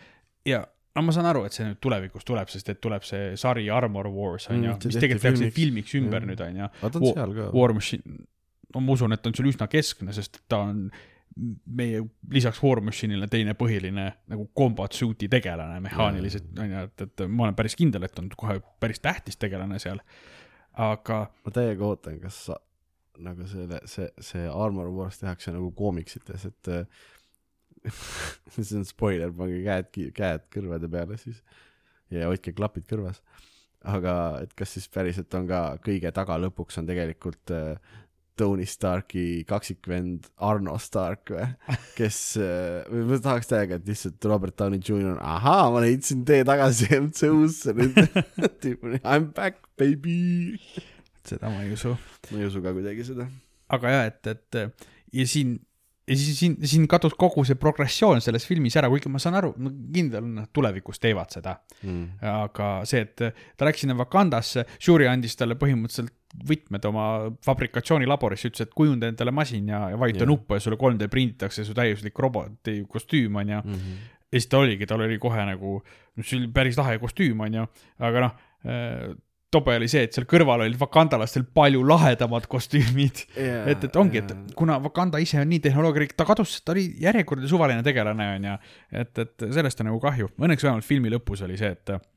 ja 0.46 0.64
no 0.96 1.04
ma 1.06 1.14
saan 1.16 1.30
aru, 1.30 1.46
et 1.48 1.56
see 1.56 1.68
nüüd 1.68 1.80
tulevikus 1.84 2.26
tuleb, 2.28 2.50
sest 2.52 2.72
et 2.74 2.82
tuleb 2.82 3.06
see 3.08 3.36
sari 3.40 3.70
Armor 3.74 4.10
Wars 4.14 4.50
onju 4.50 4.60
Mm, 4.60 4.76
mm,, 4.76 4.82
see 4.82 4.92
mis 4.94 5.00
tegelikult 5.04 5.28
tehakse 5.28 5.52
filmiks. 5.56 5.96
ümber 6.00 6.24
Jah. 6.24 6.30
nüüd 6.32 6.44
onju. 6.48 6.70
aga 6.82 6.92
ta 6.92 7.00
on 7.00 7.08
seal 7.14 7.38
ka. 7.38 7.48
War 7.56 7.74
Machine, 7.78 8.18
no 8.76 8.84
ma 8.86 8.98
usun, 8.98 9.14
et 9.16 9.22
ta 9.24 9.32
on 9.32 9.38
seal 9.38 9.52
üsna 9.52 9.68
keskne, 9.72 10.14
sest 10.16 10.42
ta 10.50 10.64
on 10.70 10.90
meie 11.80 12.02
lisaks 12.34 12.60
War 12.64 12.82
Machine'ile 12.84 13.28
teine 13.32 13.54
põhiline 13.56 14.08
nagu 14.28 14.48
combat 14.58 14.96
suit'i 14.98 15.30
tegelane 15.32 15.78
mehaaniliselt 15.86 16.58
onju, 16.60 16.82
et, 16.90 17.06
et 17.06 17.24
ma 17.28 17.46
olen 17.48 17.56
päris 17.56 17.78
kindel, 17.80 18.04
et 18.08 18.20
on 18.20 18.32
kohe 18.36 18.58
päris 18.82 19.00
tähtis 19.00 19.38
tegelane 19.40 19.80
seal. 19.80 20.02
aga 20.80 21.22
ma 21.46 21.54
täiega 21.54 21.86
ootan, 21.86 22.20
kas 22.20 22.42
sa, 22.50 22.58
nagu 23.20 23.46
selle, 23.48 23.80
see, 23.90 24.10
see 24.24 24.48
Armor 24.50 24.90
Wars 24.96 25.20
tehakse 25.22 25.54
nagu 25.56 25.72
koomiksites, 25.78 26.46
et 26.50 26.72
äh, 26.74 27.08
see 28.54 28.78
on 28.78 28.86
spoiler, 28.88 29.32
pange 29.36 29.62
käed, 29.66 29.92
käed 30.16 30.46
kõrvade 30.54 30.90
peale 30.92 31.20
siis 31.22 31.42
ja 32.14 32.30
hoidke 32.30 32.54
klapid 32.58 32.88
kõrvas. 32.90 33.22
aga 33.88 34.14
et 34.44 34.54
kas 34.58 34.76
siis 34.76 34.90
päriselt 34.92 35.34
on 35.38 35.48
ka 35.48 35.64
kõige 35.86 36.12
taga 36.16 36.40
lõpuks 36.42 36.82
on 36.82 36.90
tegelikult 36.90 37.54
äh, 37.56 37.78
Tony 38.40 38.66
Starki 38.68 39.44
kaksikvend 39.48 40.30
Arno 40.48 40.78
Stark 40.80 41.32
või, 41.34 41.48
kes 42.00 42.20
äh,, 42.40 42.88
ma 42.88 43.20
tahaks 43.24 43.52
täiega, 43.52 43.80
et 43.80 43.90
lihtsalt 43.90 44.30
Robert 44.32 44.56
Downey 44.60 44.80
Jr, 44.80 45.18
ahaa, 45.20 45.68
ma 45.74 45.84
leidsin 45.84 46.24
tee 46.28 46.46
tagasi 46.48 46.88
MCU-sse 47.00 47.76
nüüd. 47.76 48.00
I 49.04 49.18
m 49.18 49.32
back 49.36 49.68
baby. 49.80 50.56
seda 51.28 51.52
ma 51.52 51.66
ei 51.66 51.76
usu. 51.76 51.98
ma 52.32 52.40
ei 52.40 52.48
usu 52.48 52.64
ka 52.64 52.74
kuidagi 52.76 53.08
seda. 53.12 53.28
aga 53.76 53.96
jah, 53.96 54.08
et, 54.14 54.32
et 54.32 54.62
ja 55.20 55.28
siin, 55.28 55.58
ja 56.10 56.18
siis 56.18 56.40
siin, 56.40 56.56
siin 56.66 56.88
kadus 56.90 57.14
kogu 57.20 57.44
see 57.46 57.58
progressioon 57.60 58.22
selles 58.24 58.46
filmis 58.50 58.76
ära, 58.80 58.90
kuigi 58.92 59.12
ma 59.12 59.22
saan 59.22 59.38
aru, 59.40 59.52
ma 59.62 59.72
kindel 59.94 60.24
olen, 60.24 60.44
et 60.44 60.52
tulevikus 60.56 61.02
teevad 61.02 61.34
seda. 61.36 61.56
Mm. 61.84 62.18
aga 62.32 62.70
see, 62.90 63.04
et 63.06 63.22
ta 63.58 63.68
läks 63.68 63.86
sinna 63.86 63.96
Wakandasse, 64.00 64.66
Shuri 64.82 65.08
andis 65.10 65.38
talle 65.40 65.58
põhimõtteliselt 65.60 66.16
võtmed 66.50 66.86
oma 66.86 67.06
fabrikatsioonilaborisse, 67.46 68.52
ütles, 68.52 68.68
et 68.68 68.76
kujunda 68.78 69.10
endale 69.10 69.34
masin 69.34 69.70
ja, 69.72 69.86
ja 69.94 70.00
vajuta 70.00 70.26
Jah. 70.26 70.30
nuppu 70.30 70.58
ja 70.58 70.64
sulle 70.64 70.78
3D 70.82 71.10
prinditakse 71.10 71.66
su 71.66 71.74
täiuslik 71.78 72.20
roboti 72.22 72.82
kostüüm, 72.90 73.40
onju. 73.42 73.64
Mhm. 73.66 73.96
ja 74.30 74.38
siis 74.38 74.50
ta 74.50 74.60
oligi, 74.62 74.86
tal 74.90 75.02
oli 75.02 75.18
kohe 75.22 75.46
nagu, 75.46 75.80
see 76.22 76.38
oli 76.38 76.52
päris 76.54 76.78
lahe 76.78 77.00
kostüüm, 77.02 77.40
onju, 77.48 77.66
aga 78.06 78.28
noh, 78.28 78.46
tobe 79.52 79.76
oli 79.80 79.88
see, 79.90 80.04
et 80.06 80.16
seal 80.16 80.28
kõrval 80.30 80.64
olid 80.66 80.78
vakandalastel 80.80 81.46
palju 81.56 81.82
lahedamad 81.88 82.46
kostüümid. 82.52 83.24
et, 83.36 83.88
et 83.88 84.00
ongi, 84.00 84.22
et 84.22 84.54
kuna 84.58 84.78
Wakanda 84.84 85.22
ise 85.22 85.40
on 85.42 85.50
nii 85.50 85.62
tehnoloogiarik, 85.66 86.14
ta 86.18 86.28
kadus, 86.30 86.60
ta 86.64 86.76
oli 86.76 86.86
järjekordne 87.02 87.50
suvaline 87.50 87.86
tegelane, 87.86 88.30
onju. 88.38 88.58
et, 89.04 89.24
et 89.26 89.48
sellest 89.50 89.82
on 89.82 89.90
nagu 89.92 90.02
kahju. 90.04 90.30
Õnneks 90.38 90.68
vähemalt 90.68 90.88
filmi 90.88 91.14
lõpus 91.14 91.42
oli 91.48 91.58
see, 91.60 91.72
et 91.74 91.96
okei 91.96 92.12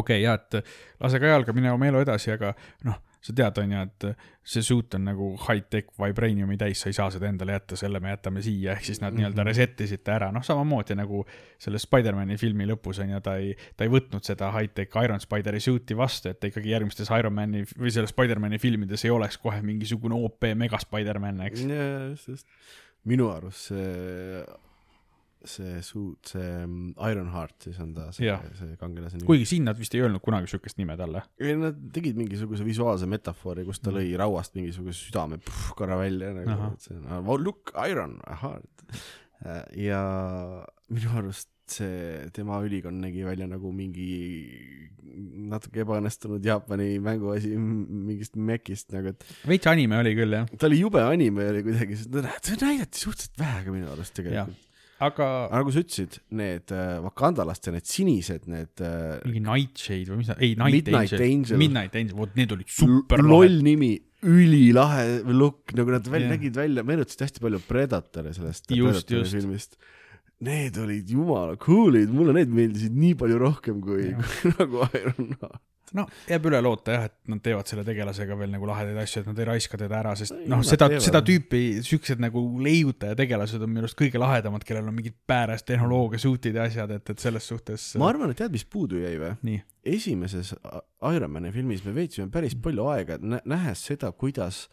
okay,, 0.00 0.20
jaa, 0.24 0.36
et 0.36 0.60
lase 1.00 1.20
ka 1.22 1.32
jalga, 1.32 1.56
mine 1.56 1.72
oma 1.72 1.88
elu 1.88 2.04
edasi, 2.04 2.34
aga 2.36 2.52
noh, 2.88 3.00
sa 3.22 3.34
tead, 3.38 3.58
onju, 3.62 3.82
et 3.86 4.06
see 4.52 4.64
suit 4.66 4.96
on 4.98 5.04
nagu 5.06 5.28
high-tech 5.44 5.92
vibraniumi 6.00 6.56
täis, 6.58 6.80
sa 6.82 6.90
ei 6.90 6.96
saa 6.96 7.06
seda 7.14 7.28
endale 7.30 7.54
jätta, 7.54 7.78
selle 7.78 8.00
me 8.02 8.10
jätame 8.10 8.42
siia, 8.42 8.74
ehk 8.74 8.88
siis 8.88 8.98
nad 9.02 9.14
nii-öelda 9.14 9.44
reset 9.46 9.78
isid 9.86 10.02
ta 10.02 10.16
ära, 10.16 10.30
noh, 10.34 10.42
samamoodi 10.46 10.96
nagu 10.98 11.22
selles 11.62 11.86
Spider-man'i 11.86 12.38
filmi 12.40 12.66
lõpus 12.66 12.98
onju, 13.04 13.20
ta 13.22 13.36
ei, 13.38 13.52
ta 13.78 13.86
ei 13.86 13.92
võtnud 13.92 14.26
seda 14.26 14.50
high-tech 14.56 14.98
Iron 15.06 15.22
Spideri 15.22 15.62
suit'i 15.62 15.96
vastu, 15.98 16.32
et 16.32 16.42
ta 16.42 16.50
ikkagi 16.50 16.74
järgmistes 16.74 17.12
Ironman'i 17.14 17.62
või 17.76 17.94
selles 17.94 18.14
Spider-man'i 18.14 18.58
filmides 18.62 19.06
ei 19.06 19.14
oleks 19.14 19.38
kohe 19.42 19.62
mingisugune 19.62 20.18
OP 20.18 20.50
mega 20.58 20.82
Spider-man, 20.82 21.44
eks. 21.46 21.62
jaa, 21.70 21.94
just, 22.10 22.34
just. 22.34 22.50
minu 23.06 23.30
arust 23.30 23.70
see, 23.70 24.42
see 25.48 25.80
suut, 25.84 26.32
see 26.34 26.48
mm, 26.64 26.92
Ironheart 27.10 27.66
siis 27.66 27.78
on 27.82 27.92
ta, 27.96 28.08
see 28.14 28.30
see 28.58 28.76
kangelase 28.80 29.18
nimi. 29.18 29.28
kuigi 29.28 29.48
siin 29.54 29.66
nad 29.68 29.78
vist 29.78 29.94
ei 29.96 30.04
öelnud 30.04 30.22
kunagi 30.24 30.50
siukest 30.52 30.78
nime 30.80 30.96
talle. 31.00 31.24
ei, 31.42 31.56
nad 31.58 31.78
tegid 31.94 32.18
mingisuguse 32.20 32.66
visuaalse 32.66 33.08
metafoori, 33.10 33.66
kus 33.68 33.82
ta 33.82 33.94
lõi 33.94 34.12
rauast 34.20 34.56
mingisuguse 34.58 35.08
südame 35.08 35.40
puh, 35.42 35.64
korra 35.78 35.98
välja 36.00 36.32
nagu 36.36 36.72
et 36.72 36.88
see 36.88 36.98
on 36.98 37.26
oh, 37.26 37.38
look 37.40 37.74
iron 37.86 38.18
heart. 38.42 38.86
ja 39.78 40.02
minu 40.92 41.16
arust 41.18 41.50
see 41.72 42.30
tema 42.34 42.58
ülikond 42.64 43.00
nägi 43.02 43.24
välja 43.26 43.46
nagu 43.48 43.70
mingi 43.74 44.10
natuke 45.52 45.82
ebaõnnestunud 45.84 46.44
Jaapani 46.44 46.96
mänguasi 47.02 47.52
mingist 47.58 48.36
mekist 48.36 48.92
nagu, 48.94 49.12
et 49.12 49.48
veits 49.48 49.68
anime 49.70 49.98
oli 50.00 50.14
küll 50.18 50.36
jah, 50.36 50.50
ta 50.56 50.68
oli 50.68 50.80
jube 50.82 51.02
anime 51.04 51.48
oli 51.52 51.64
kuidagi, 51.66 51.98
seda 52.04 52.24
näidati 52.24 53.02
suhteliselt 53.02 53.40
vähe 53.40 53.64
ka 53.66 53.74
minu 53.74 53.90
arust 53.92 54.14
tegelikult. 54.18 54.68
Aga 55.02 55.26
nagu 55.52 55.72
sa 55.74 55.82
ütlesid, 55.82 56.18
need 56.38 56.72
äh, 56.74 56.94
vakandalaste 57.04 57.72
need 57.74 57.88
sinised, 57.90 58.46
need 58.50 58.82
äh, 58.84 59.18
mingi 59.26 59.42
Nightshade 59.44 60.12
või 60.12 60.20
mis 60.22 60.30
ta, 60.30 60.36
ei 60.38 60.54
Night 60.58 60.78
Midnight 60.78 61.14
Angel, 61.16 61.24
Angel. 61.28 61.60
Midnight 61.62 61.98
Angel, 61.98 62.16
vot 62.22 62.36
need 62.38 62.54
olid 62.56 62.70
super 62.72 63.24
loll 63.26 63.58
nimi, 63.66 63.92
ülilahe 64.22 65.22
look, 65.34 65.74
nagu 65.78 65.96
nad 65.96 66.06
välja 66.06 66.28
Jah. 66.28 66.36
nägid 66.36 66.60
välja, 66.60 66.84
meenutasid 66.86 67.24
hästi 67.26 67.42
palju 67.42 67.60
Predatori 67.66 68.34
sellest 68.36 68.70
Just, 68.76 69.10
just. 69.10 69.34
filmist. 69.34 69.76
Need 70.42 70.78
olid 70.82 71.10
jumala 71.10 71.54
cool'id, 71.60 72.10
mulle 72.10 72.34
need 72.34 72.50
meeldisid 72.54 72.94
nii 72.98 73.14
palju 73.18 73.36
rohkem 73.42 73.82
kui, 73.82 74.08
kui 74.14 74.54
nagu 74.58 74.86
Iron 74.98 75.34
Man. 75.36 75.60
No 75.96 76.06
jääb 76.28 76.48
üle 76.50 76.60
loota 76.64 76.96
jah, 76.96 77.06
et 77.10 77.32
nad 77.32 77.42
teevad 77.44 77.70
selle 77.70 77.84
tegelasega 77.86 78.36
veel 78.38 78.52
nagu 78.54 78.68
lahedaid 78.68 79.00
asju, 79.02 79.22
et 79.22 79.30
nad 79.30 79.42
ei 79.42 79.48
raiska 79.48 79.80
teda 79.80 79.98
ära, 80.00 80.14
sest 80.18 80.36
noh, 80.50 80.62
seda, 80.66 80.88
seda 81.02 81.22
tüüpi 81.26 81.62
siuksed 81.86 82.22
nagu 82.22 82.42
leiutaja 82.62 83.18
tegelased 83.18 83.62
on 83.62 83.72
minu 83.72 83.86
arust 83.86 83.98
kõige 83.98 84.20
lahedamad, 84.22 84.64
kellel 84.68 84.88
on 84.90 84.96
mingid 84.98 85.16
pääres 85.28 85.66
tehnoloogia 85.68 86.22
suutid 86.22 86.58
ja 86.58 86.68
asjad, 86.70 86.94
et, 86.98 87.14
et 87.14 87.26
selles 87.26 87.48
suhtes. 87.48 87.92
ma 88.00 88.10
arvan, 88.12 88.32
et 88.32 88.40
tead, 88.42 88.54
mis 88.54 88.66
puudu 88.68 89.02
jäi 89.02 89.16
või? 89.20 89.34
nii, 89.48 89.60
esimeses 89.96 90.54
Ironmani 91.02 91.52
filmis 91.54 91.84
me 91.86 91.94
veetsime 91.96 92.30
päris 92.32 92.56
palju 92.58 92.88
aega, 92.92 93.18
nähes 93.22 93.86
seda, 93.90 94.12
kuidas 94.12 94.66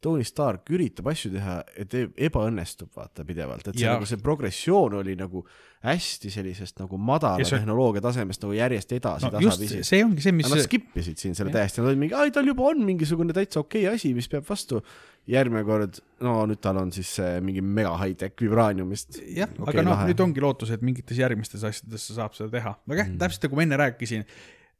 Tony 0.00 0.24
Stark 0.24 0.68
üritab 0.70 1.06
asju 1.10 1.30
teha 1.32 1.54
ja 1.78 1.84
teeb, 1.88 2.12
ebaõnnestub 2.28 2.90
vaata 2.96 3.24
pidevalt, 3.24 3.66
et 3.68 3.74
see 3.78 3.86
Jah. 3.86 3.96
nagu 3.96 4.06
see 4.06 4.20
progressioon 4.22 4.94
oli 5.00 5.14
nagu 5.16 5.42
hästi 5.86 6.30
sellisest 6.32 6.78
nagu 6.82 6.98
madala 6.98 7.38
Ja 7.40 7.44
see- 7.46 7.58
tehnoloogia 7.60 8.00
tasemest 8.04 8.42
nagu 8.42 8.52
järjest 8.56 8.92
edasi 8.92 9.26
no 9.26 9.30
tasapisi. 9.34 9.82
see 9.86 10.02
ongi 10.04 10.20
see, 10.24 10.32
mis 10.32 10.48
nad 10.50 10.62
skip 10.64 10.96
isid 10.96 11.18
siin 11.18 11.34
selle 11.38 11.50
Jah. 11.52 11.60
täiesti, 11.62 11.80
nad 11.82 11.90
olid 11.92 11.98
mingi, 12.04 12.14
ai 12.14 12.30
tal 12.34 12.46
juba 12.46 12.62
on 12.70 12.82
mingisugune 12.84 13.32
täitsa 13.36 13.60
okei 13.60 13.84
okay 13.86 13.94
asi, 13.94 14.14
mis 14.14 14.28
peab 14.28 14.44
vastu. 14.48 14.82
järgmine 15.26 15.64
kord, 15.66 15.96
no 16.22 16.44
nüüd 16.46 16.60
tal 16.62 16.76
on 16.78 16.92
siis 16.94 17.16
mingi 17.42 17.58
mega 17.60 17.96
high-tech 17.98 18.36
vibraaniumist. 18.40 19.16
jah 19.34 19.48
okay,, 19.58 19.72
aga 19.72 19.82
noh, 19.82 20.04
nüüd 20.06 20.20
ongi 20.22 20.40
lootus, 20.44 20.70
et 20.70 20.82
mingites 20.86 21.18
järgmistes 21.18 21.64
asjades 21.66 22.04
saab 22.14 22.34
seda 22.38 22.50
teha. 22.52 22.76
aga 22.86 23.00
jah 23.00 23.08
Mm. 23.08 23.18
täpselt 23.18 23.42
nagu 23.48 23.56
ma 23.56 23.62
enne 23.66 23.76
rääkisin, 23.80 24.22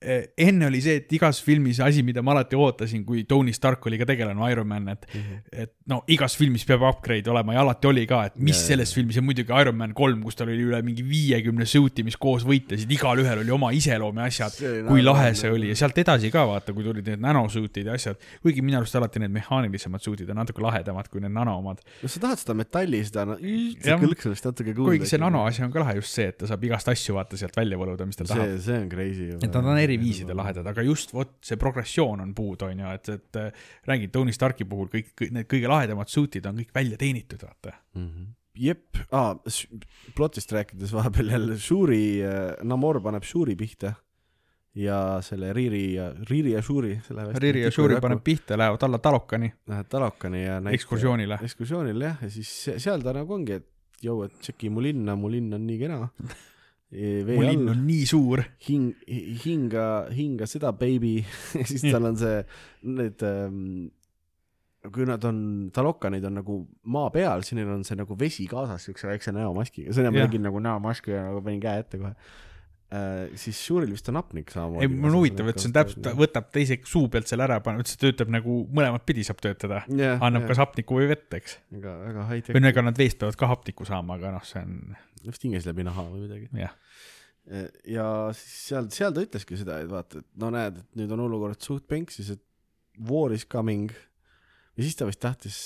enne 0.04 0.66
oli 0.68 0.82
see, 0.84 0.98
et 1.00 1.12
igas 1.16 1.38
filmis 1.40 1.78
asi, 1.80 2.02
mida 2.04 2.20
ma 2.20 2.34
alati 2.34 2.56
ootasin, 2.58 3.00
kui 3.06 3.22
Tony 3.24 3.54
Stark 3.56 3.86
oli 3.88 3.96
ka 3.96 4.04
tegelane 4.08 4.50
Iron 4.52 4.68
Man, 4.68 4.88
et 4.92 5.06
mm, 5.08 5.20
-hmm. 5.20 5.62
et 5.62 5.72
no 5.88 6.02
igas 6.12 6.36
filmis 6.36 6.66
peab 6.68 6.82
upgrade 6.84 7.30
olema 7.32 7.54
ja 7.54 7.62
alati 7.62 7.88
oli 7.88 8.04
ka, 8.06 8.26
et 8.28 8.36
mis 8.36 8.58
yeah, 8.58 8.66
selles 8.68 8.92
filmis 8.94 9.16
ja 9.16 9.22
muidugi 9.22 9.52
Iron 9.56 9.76
Man 9.76 9.94
kolm, 9.94 10.22
kus 10.22 10.36
tal 10.36 10.50
oli 10.52 10.66
üle 10.68 10.82
mingi 10.84 11.04
viiekümne 11.06 11.64
suit'i, 11.64 12.04
mis 12.04 12.16
koos 12.20 12.44
võitlesid, 12.44 12.92
igalühel 12.92 13.40
oli 13.40 13.54
oma 13.56 13.70
iseloom 13.72 14.20
ja 14.20 14.28
asjad 14.28 14.58
kui 14.86 15.02
lahe 15.02 15.32
see 15.34 15.50
oli 15.50 15.70
ja 15.72 15.78
sealt 15.80 15.96
edasi 15.98 16.30
ka 16.34 16.44
vaata, 16.46 16.76
kui 16.76 16.84
tulid 16.84 17.08
need 17.08 17.24
nanosuit'id 17.24 17.88
ja 17.88 17.96
asjad, 17.96 18.20
kuigi 18.44 18.60
minu 18.60 18.82
arust 18.82 19.00
alati 19.00 19.24
need 19.24 19.32
mehaanilisemad 19.32 20.04
suit'id 20.04 20.28
on 20.28 20.40
natuke 20.42 20.60
lahedamad 20.60 21.08
kui 21.08 21.24
need 21.24 21.32
nano 21.32 21.56
omad. 21.62 21.80
no 22.02 22.12
sa 22.12 22.20
tahad 22.20 22.42
seda 22.42 22.58
metalli, 22.58 23.00
seda 23.08 23.24
no, 23.32 23.38
Jah. 23.40 23.96
kõlksamist 24.02 24.50
natuke 24.50 24.74
kuulda. 24.74 24.92
kuigi 24.92 25.08
see 25.08 25.24
nano 25.24 25.46
asi 25.48 25.64
on 25.64 25.72
ka 25.72 25.80
lahe 25.80 25.96
just 26.02 26.12
see, 26.12 26.28
et 26.34 26.36
ta 26.36 26.52
saab 26.52 26.68
igast 26.68 26.92
asju 26.92 27.16
vaata 27.16 27.40
sealt 27.40 27.56
välja 27.56 27.80
võluda, 27.80 28.04
mis 28.04 28.20
ta 28.20 28.28
tahab. 28.28 28.52
see, 28.52 28.62
see 28.68 28.84
on 28.84 28.92
crazy. 28.92 29.32
et 29.40 29.48
nad 29.48 29.64
on 29.64 29.85
eri 29.86 29.96
viisidel 30.02 30.36
lahedad, 30.36 30.66
aga 30.70 30.84
just 30.86 31.14
vot 31.16 31.36
see 31.46 31.56
progressioon 31.60 32.20
on 32.26 32.34
puudu, 32.36 32.68
on 32.68 32.82
ju, 32.84 32.94
et, 32.98 33.08
et 33.16 33.40
äh, 33.40 33.68
räägin 33.88 34.10
Tony 34.14 34.34
Starki 34.36 34.66
puhul 34.68 34.90
kõik, 34.92 35.12
kõik 35.18 35.32
need 35.38 35.48
kõige 35.50 35.70
lahedamad 35.72 36.10
suit'id 36.12 36.46
on 36.50 36.58
kõik 36.62 36.74
välja 36.76 36.98
teenitud, 37.00 37.42
vaata. 37.46 37.76
Mhm. 37.98 38.32
jep 38.56 38.96
ah,, 39.12 39.34
plotist 40.16 40.52
rääkides 40.56 40.92
vahepeal 40.96 41.28
jälle 41.34 41.58
Shuri, 41.60 42.22
Namor 42.64 43.02
paneb 43.04 43.24
Shuri 43.28 43.52
pihta 43.60 43.90
ja 44.76 45.18
selle 45.24 45.50
Riri 45.56 45.82
ja, 45.94 46.06
Riri 46.30 46.54
ja 46.54 46.62
Shuri, 46.64 46.94
see 47.04 47.16
läheb 47.16 47.36
Riri 47.44 47.62
ja 47.66 47.70
Shuri 47.72 47.98
paneb 48.00 48.22
pihta, 48.24 48.56
lähevad 48.56 48.82
alla 48.88 48.98
Talokani 49.04 49.50
Läheb 49.68 49.88
Talokani 49.92 50.42
ja 50.46 50.56
näit- 50.64 50.74
ekskursioonile. 50.80 51.38
ekskursioonile 51.44 52.04
jah, 52.10 52.18
ja 52.24 52.30
siis 52.32 52.48
se- 52.64 52.78
seal 52.80 53.04
ta 53.04 53.12
nagu 53.16 53.34
ongi, 53.36 53.60
et 53.60 53.68
jõu, 54.04 54.24
et 54.24 54.40
tšeki 54.40 54.68
mu 54.72 54.80
linna, 54.84 55.14
mu 55.16 55.28
linn 55.32 55.52
on 55.56 55.66
nii 55.66 55.78
kena. 55.84 56.00
mu 56.96 57.44
linn 57.44 57.68
on 57.72 57.82
nii 57.86 58.06
suur. 58.08 58.42
hing, 58.68 58.94
hinga, 59.44 59.86
hinga 60.16 60.48
seda 60.48 60.72
baby 60.72 61.18
siis 61.68 61.84
tal 61.84 62.08
on 62.08 62.18
see, 62.20 62.40
need 62.88 63.22
ähm, 63.26 63.60
kui 64.92 65.06
nad 65.08 65.24
on, 65.26 65.38
talokanid 65.74 66.24
on 66.28 66.38
nagu 66.40 66.58
maa 66.94 67.10
peal, 67.14 67.44
siis 67.44 67.58
neil 67.58 67.72
on 67.74 67.84
see 67.86 67.98
nagu 67.98 68.16
vesi 68.18 68.46
kaasas 68.50 68.86
siukse 68.86 69.08
väikse 69.10 69.34
näomaskiga, 69.34 69.92
ma 69.92 70.20
Jah. 70.22 70.28
tegin 70.28 70.46
nagu 70.46 70.62
näomaski 70.62 71.14
ja 71.14 71.26
nagu 71.28 71.42
panin 71.44 71.62
käe 71.62 71.82
ette 71.82 72.00
kohe. 72.02 72.14
Siis 73.38 73.58
Shuril 73.66 73.90
vist 73.94 74.08
on 74.12 74.18
hapnik 74.20 74.52
samamoodi. 74.52 74.86
ei, 74.86 74.92
mul 74.92 75.10
on 75.10 75.18
huvitav, 75.20 75.50
et 75.50 75.60
see 75.60 75.70
on 75.70 75.74
täpselt, 75.76 76.02
ta 76.04 76.12
võtab 76.16 76.48
teise 76.54 76.78
suu 76.88 77.10
pealt 77.12 77.30
selle 77.30 77.46
ära, 77.46 77.58
paneb, 77.64 77.86
see 77.88 78.00
töötab 78.02 78.30
nagu 78.32 78.58
mõlemat 78.76 79.06
pidi 79.08 79.24
saab 79.26 79.42
töötada. 79.44 79.82
yeah, 79.92 80.22
annab 80.24 80.46
kas 80.50 80.60
hapnikku 80.62 81.00
või 81.00 81.10
vett, 81.12 81.28
eks. 81.38 81.58
väga, 81.76 81.96
väga 82.04 82.26
high 82.30 82.54
või 82.56 82.64
no 82.64 82.72
ega 82.72 82.86
nad 82.86 83.00
veest 83.00 83.20
peavad 83.22 83.38
ka 83.40 83.50
hapnikku 83.52 83.88
saama, 83.88 84.18
aga 84.20 84.34
noh, 84.36 84.46
see 84.46 84.62
on 84.62 84.96
vist 85.26 85.46
hinges 85.46 85.68
läbi 85.68 85.86
naha 85.86 86.06
või 86.10 86.26
midagi. 86.26 86.50
jah, 86.60 86.74
ja 87.96 88.06
siis 88.36 88.56
seal, 88.70 88.90
seal 88.94 89.16
ta 89.16 89.24
ütleski 89.26 89.58
seda, 89.58 89.80
et 89.82 89.90
vaata, 89.90 90.22
et 90.22 90.42
no 90.42 90.50
näed, 90.54 90.80
et 90.82 91.02
nüüd 91.02 91.12
on 91.16 91.26
olukord 91.28 91.60
suht 91.62 91.86
penksis, 91.90 92.32
et 92.36 92.42
war 93.10 93.34
is 93.34 93.46
coming. 93.48 93.90
ja 94.76 94.86
siis 94.86 94.98
ta 94.98 95.08
vist 95.08 95.22
tahtis, 95.22 95.58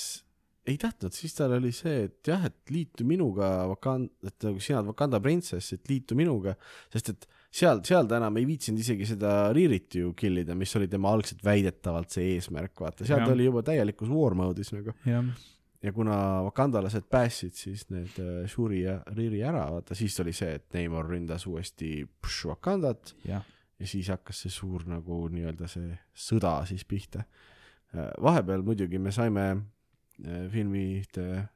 ei 0.67 0.77
tahtnud, 0.77 1.13
siis 1.15 1.33
tal 1.33 1.55
oli 1.55 1.71
see, 1.73 2.05
et 2.05 2.29
jah, 2.29 2.43
et 2.45 2.73
liitu 2.73 3.05
minuga 3.07 3.49
Wakanda, 3.71 4.11
et 4.29 4.45
nagu 4.45 4.61
sina 4.61 4.81
oled 4.81 4.91
Wakanda 4.91 5.19
printsess, 5.23 5.73
et 5.73 5.89
liitu 5.89 6.17
minuga, 6.17 6.53
sest 6.93 7.09
et 7.15 7.25
seal, 7.49 7.81
seal 7.87 8.09
ta 8.09 8.19
enam 8.19 8.37
ei 8.37 8.45
viitsinud 8.49 8.83
isegi 8.83 9.07
seda 9.09 9.31
Ririt 9.57 9.97
ju 9.97 10.11
kill 10.17 10.43
ida, 10.43 10.55
mis 10.57 10.75
oli 10.77 10.89
tema 10.91 11.13
algselt 11.15 11.41
väidetavalt 11.45 12.13
see 12.13 12.35
eesmärk, 12.35 12.75
vaata, 12.83 13.07
seal 13.07 13.23
Jah. 13.23 13.31
ta 13.31 13.33
oli 13.33 13.49
juba 13.49 13.65
täielikus 13.65 14.11
war 14.13 14.37
mode'is 14.37 14.69
nagu. 14.75 14.93
ja 15.81 15.93
kuna 15.95 16.15
wakandalased 16.45 17.09
päästsid 17.09 17.57
siis 17.57 17.87
need 17.89 18.21
äh, 18.21 18.45
Shuri 18.49 18.83
ja 18.83 18.99
Riri 19.17 19.41
ära, 19.41 19.65
vaata 19.73 19.97
siis 19.97 20.19
oli 20.21 20.33
see, 20.37 20.59
et 20.59 20.69
Neimar 20.77 21.09
ründas 21.09 21.47
uuesti 21.49 22.05
pš, 22.05 22.51
Wakandat 22.53 23.15
jah, 23.25 23.47
ja 23.81 23.89
siis 23.89 24.13
hakkas 24.13 24.45
see 24.45 24.53
suur 24.53 24.85
nagu 24.85 25.23
nii-öelda 25.33 25.65
see 25.71 25.95
sõda 26.13 26.59
siis 26.69 26.85
pihta. 26.85 27.25
vahepeal 28.21 28.61
muidugi 28.63 28.99
me 29.01 29.11
saime 29.11 29.47
filmi 30.51 30.83
ühte 30.99 31.47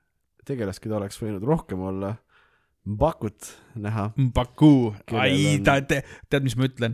tegelast, 0.45 0.81
keda 0.83 0.99
oleks 0.99 1.19
võinud 1.21 1.43
rohkem 1.45 1.81
olla, 1.85 2.15
Mbakut 2.85 3.47
näha. 3.81 4.11
Baku, 4.33 4.93
Kellel 5.09 5.23
ai 5.23 5.61
ta 5.65 5.79
te,, 5.81 6.03
tead, 6.29 6.43
mis 6.45 6.53
ma 6.59 6.67
ütlen? 6.69 6.93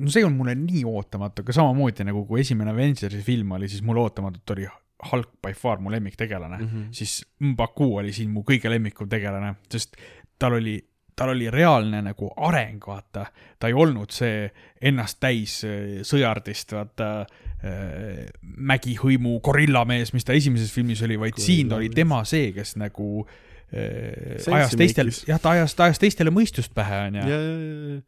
no 0.00 0.10
see 0.10 0.24
on 0.26 0.34
mulle 0.34 0.56
nii 0.58 0.82
ootamatu, 0.88 1.44
aga 1.44 1.54
samamoodi 1.54 2.06
nagu 2.08 2.24
kui 2.28 2.40
esimene 2.42 2.72
Avengersi 2.72 3.20
film 3.22 3.54
oli, 3.56 3.68
siis 3.70 3.84
mul 3.86 4.00
ootamatult 4.02 4.54
oli 4.56 4.66
Hulk 5.10 5.36
by 5.44 5.54
far 5.56 5.80
mu 5.80 5.92
lemmiktegelane 5.92 6.58
mm. 6.58 6.66
-hmm. 6.66 6.88
siis 6.96 7.20
Mbaku 7.40 7.96
oli 8.02 8.12
siin 8.12 8.32
mu 8.34 8.42
kõige 8.46 8.72
lemmikum 8.72 9.08
tegelane, 9.08 9.54
sest 9.72 9.96
tal 10.38 10.56
oli, 10.58 10.78
tal 11.20 11.34
oli 11.34 11.50
reaalne 11.52 12.00
nagu 12.02 12.30
areng, 12.48 12.80
vaata. 12.86 13.26
ta 13.60 13.68
ei 13.68 13.76
olnud 13.76 14.12
see 14.14 14.46
ennast 14.88 15.18
täis 15.20 15.58
äh, 15.68 16.00
sõjardist, 16.06 16.72
vaata 16.72 17.10
äh, 17.20 18.22
mägihõimu 18.40 19.36
gorillamees, 19.44 20.14
mis 20.16 20.24
ta 20.24 20.32
esimeses 20.36 20.72
filmis 20.72 21.02
oli, 21.04 21.18
vaid 21.20 21.40
siin 21.40 21.72
oli 21.76 21.90
tema 21.92 22.22
see, 22.28 22.54
kes 22.56 22.72
nagu 22.80 23.10
äh, 23.20 24.40
ajas 24.48 24.76
teistel 24.80 25.12
jah, 25.28 25.42
ta 25.42 25.52
ajas, 25.58 25.76
ta 25.76 25.90
ajas 25.90 26.00
teistele 26.00 26.32
mõistust 26.32 26.72
pähe, 26.76 27.02
onju. 27.10 28.00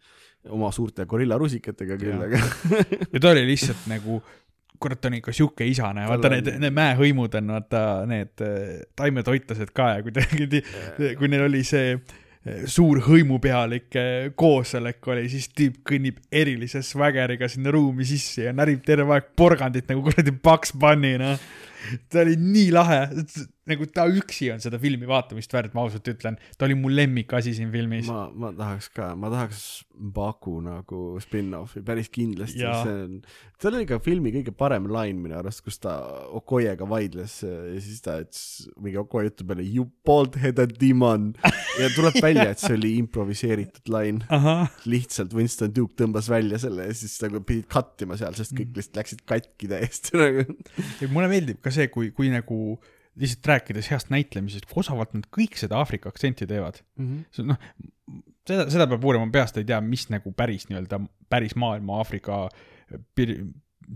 oma 0.56 0.72
suurte 0.72 1.04
gorillarusikatega 1.08 2.00
küll, 2.00 2.24
aga 2.30 2.40
ja 3.12 3.20
ta 3.20 3.34
oli 3.34 3.44
lihtsalt 3.50 3.84
nagu, 3.92 4.22
kurat, 4.80 5.02
ta 5.04 5.12
on 5.12 5.20
ikka 5.20 5.36
sihuke 5.36 5.68
isane, 5.68 6.08
vaata 6.08 6.32
need 6.32 6.48
need 6.64 6.80
mäehõimud 6.80 7.36
on 7.42 7.54
vaata 7.58 7.84
need 8.08 8.48
äh, 8.48 8.82
taimetoitlased 8.96 9.76
ka 9.76 9.98
ja 9.98 10.02
kuidagi, 10.08 10.64
kui 11.20 11.28
neil 11.28 11.50
oli 11.50 11.60
see 11.68 11.92
äh, 11.92 12.18
suur 12.66 12.98
hõimupealike 13.06 14.04
koosolek 14.38 15.06
oli, 15.12 15.28
siis 15.30 15.46
tüüp 15.54 15.82
kõnnib 15.86 16.18
erilise 16.34 16.82
swaggeriga 16.82 17.46
sinna 17.50 17.70
ruumi 17.74 18.06
sisse 18.08 18.48
ja 18.48 18.54
närib 18.56 18.82
terve 18.86 19.14
aeg 19.14 19.28
porgandit 19.38 19.86
nagu 19.90 20.02
kuradi 20.02 20.34
Bugs 20.34 20.74
Bunny, 20.74 21.14
noh. 21.22 21.38
ta 22.10 22.24
oli 22.24 22.34
nii 22.40 22.72
lahe, 22.74 23.04
nagu 23.70 23.86
ta 23.94 24.08
üksi 24.10 24.48
on 24.54 24.62
seda 24.62 24.78
filmi 24.82 25.06
vaatamist 25.06 25.52
väärt, 25.54 25.74
ma 25.76 25.84
ausalt 25.86 26.08
ütlen. 26.10 26.38
ta 26.58 26.66
oli 26.66 26.74
mu 26.78 26.90
lemmikasi 26.90 27.52
siin 27.54 27.70
filmis. 27.74 28.08
ma, 28.10 28.24
ma 28.34 28.52
tahaks 28.56 28.88
ka, 28.94 29.12
ma 29.18 29.30
tahaks 29.32 29.84
Baku 30.02 30.56
nagu 30.64 31.00
spin-off'i 31.22 31.82
päris 31.86 32.08
kindlasti, 32.10 32.58
see 32.64 32.94
on, 33.04 33.18
tal 33.62 33.76
oli 33.78 33.86
ka 33.86 34.00
filmi 34.02 34.32
kõige 34.34 34.50
parem 34.56 34.88
lain 34.90 35.20
minu 35.22 35.36
arust, 35.38 35.62
kus 35.62 35.78
ta 35.78 35.92
Okoyega 36.34 36.88
vaidles 36.90 37.36
ja 37.44 37.78
siis 37.82 38.00
ta 38.02 38.16
ütles 38.24 38.70
mingi 38.82 38.98
Okoye 38.98 39.28
jutu 39.28 39.46
peale 39.46 39.62
you 39.68 39.86
bald-headed 40.08 40.74
demon 40.80 41.28
ja 41.78 41.90
tuleb 41.94 42.18
välja, 42.26 42.48
et 42.50 42.62
see 42.64 42.74
oli 42.74 42.96
improviseeritud 43.02 43.92
lain, 43.94 44.22
lihtsalt 44.90 45.36
Winston 45.36 45.70
Duke 45.76 45.94
tõmbas 46.00 46.26
välja 46.32 46.58
selle 46.62 46.88
ja 46.88 46.96
siis 46.98 47.14
nagu 47.22 47.44
pidid 47.46 47.68
cut 47.72 48.02
ima 48.06 48.18
seal, 48.18 48.34
sest 48.38 48.52
Mm. 48.52 48.58
kõik 48.58 48.76
lihtsalt 48.76 48.98
läksid 49.00 49.20
katki 49.28 49.68
täiesti 49.70 50.16
nagu. 50.20 50.42
mulle 51.14 51.28
meeldib 51.30 51.62
ka 51.64 51.70
see, 51.72 51.86
kui, 51.92 52.10
kui 52.12 52.28
nagu 52.32 52.58
lihtsalt 53.20 53.48
rääkides 53.50 53.90
heast 53.92 54.12
näitlemisest, 54.12 54.66
kui 54.68 54.80
osavalt 54.80 55.12
nad 55.16 55.26
kõik 55.34 55.58
seda 55.60 55.78
Aafrika 55.80 56.12
aktsenti 56.12 56.48
teevad. 56.48 56.80
see 57.34 57.44
noh, 57.46 57.58
seda, 58.48 58.68
seda 58.72 58.86
peab 58.90 59.04
uurima, 59.04 59.26
ma 59.28 59.34
peast 59.34 59.58
ei 59.60 59.68
tea, 59.68 59.80
mis 59.84 60.08
nagu 60.12 60.32
päris 60.36 60.68
nii-öelda, 60.70 61.00
päris 61.32 61.56
maailma 61.60 62.00
Aafrika 62.00 62.46
piir, 63.16 63.36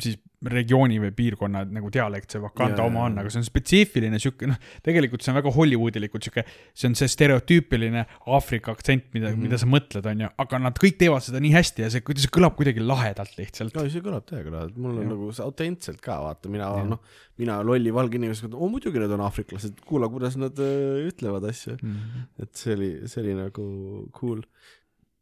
siis 0.01 0.19
regiooni 0.51 0.99
või 1.01 1.13
piirkonna 1.17 1.63
nagu 1.73 1.89
dialekt 1.93 2.35
see 2.35 2.41
Wakanda 2.43 2.83
Jaa, 2.83 2.91
oma 2.91 3.07
on, 3.09 3.17
aga 3.21 3.31
see 3.33 3.41
on 3.41 3.47
spetsiifiline 3.47 4.19
sihuke, 4.21 4.49
noh, 4.51 4.59
tegelikult 4.85 5.25
see 5.25 5.33
on 5.33 5.39
väga 5.39 5.53
Hollywoodilikult 5.55 6.27
sihuke, 6.27 6.45
see 6.77 6.91
on 6.91 6.97
see 6.99 7.09
stereotüüpiline 7.11 8.03
Aafrika 8.35 8.75
aktsent, 8.77 9.09
mida 9.15 9.31
mm. 9.31 9.35
-hmm. 9.35 9.47
mida 9.47 9.61
sa 9.63 9.69
mõtled, 9.71 10.09
on 10.13 10.25
ju, 10.27 10.31
aga 10.45 10.61
nad 10.67 10.81
kõik 10.83 10.99
teevad 11.01 11.25
seda 11.25 11.41
nii 11.43 11.55
hästi 11.55 11.87
ja 11.87 11.91
see, 11.95 12.05
see 12.21 12.33
kõlab 12.37 12.57
kuidagi 12.59 12.85
lahedalt 12.85 13.33
lihtsalt. 13.41 13.75
no 13.77 13.87
see 13.89 14.05
kõlab 14.05 14.29
täiega 14.29 14.53
lahedalt, 14.53 14.77
mul 14.77 14.93
on 14.93 15.01
Jah. 15.03 15.11
nagu 15.15 15.31
see 15.39 15.47
autentselt 15.47 16.05
ka, 16.05 16.19
vaata, 16.27 16.53
mina 16.53 16.69
noh, 16.93 17.01
mina 17.41 17.59
lolli 17.65 17.95
valge 17.95 18.21
inimesega, 18.21 18.53
oo 18.57 18.69
muidugi 18.73 19.03
need 19.03 19.17
on 19.17 19.25
aafriklased, 19.27 19.81
kuula, 19.89 20.11
kuidas 20.13 20.37
nad 20.41 20.61
öö, 20.61 21.09
ütlevad 21.09 21.49
asju. 21.49 21.79
Mhm. 21.81 22.29
et 22.45 22.53
see 22.55 22.77
oli, 22.77 22.93
see 23.09 23.25
oli 23.25 23.41
nagu 23.41 23.67
cool. 24.13 24.45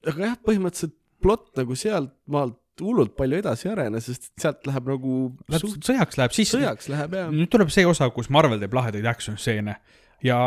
aga 0.04 0.30
jah, 0.30 0.36
põhimõtteliselt 0.42 0.98
plott 1.22 1.54
nagu 1.56 1.78
sealt 1.78 2.12
maalt 2.28 2.58
hullult 2.82 3.14
palju 3.18 3.38
edasi 3.38 3.68
ei 3.68 3.74
arene, 3.74 4.00
sest 4.02 4.32
sealt 4.40 4.66
läheb 4.68 4.88
nagu 4.94 5.18
Läheb 5.52 5.66
suht 5.66 5.86
sõjaks 5.86 6.18
läheb 6.20 6.34
sisse. 6.36 6.58
sõjaks 6.58 6.90
läheb 6.92 7.18
ja 7.18 7.28
nüüd 7.32 7.52
tuleb 7.52 7.70
see 7.74 7.86
osa, 7.86 8.08
kus 8.14 8.30
Marvel 8.34 8.62
teeb 8.62 8.74
lahedaid 8.74 9.06
action 9.06 9.38
stseene 9.38 9.76
ja 10.24 10.38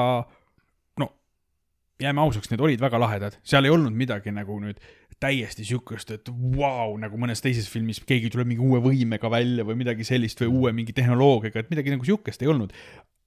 no 1.00 1.10
jääme 2.04 2.24
ausaks, 2.26 2.52
need 2.52 2.64
olid 2.64 2.84
väga 2.84 3.02
lahedad, 3.02 3.38
seal 3.48 3.68
ei 3.68 3.74
olnud 3.74 3.96
midagi 3.96 4.34
nagu 4.36 4.60
nüüd 4.64 4.82
täiesti 5.22 5.66
siukest, 5.66 6.12
et 6.14 6.30
vau 6.30 6.60
wow,, 6.62 6.98
nagu 7.02 7.18
mõnes 7.18 7.42
teises 7.42 7.66
filmis 7.72 8.00
keegi 8.06 8.30
tuleb 8.34 8.52
mingi 8.52 8.62
uue 8.62 8.82
võimega 8.84 9.32
välja 9.34 9.66
või 9.66 9.80
midagi 9.80 10.06
sellist 10.06 10.44
või 10.44 10.52
uue 10.52 10.74
mingi 10.78 10.94
tehnoloogiaga, 10.98 11.64
et 11.64 11.72
midagi 11.74 11.94
nagu 11.94 12.06
siukest 12.06 12.44
ei 12.46 12.52
olnud. 12.54 12.76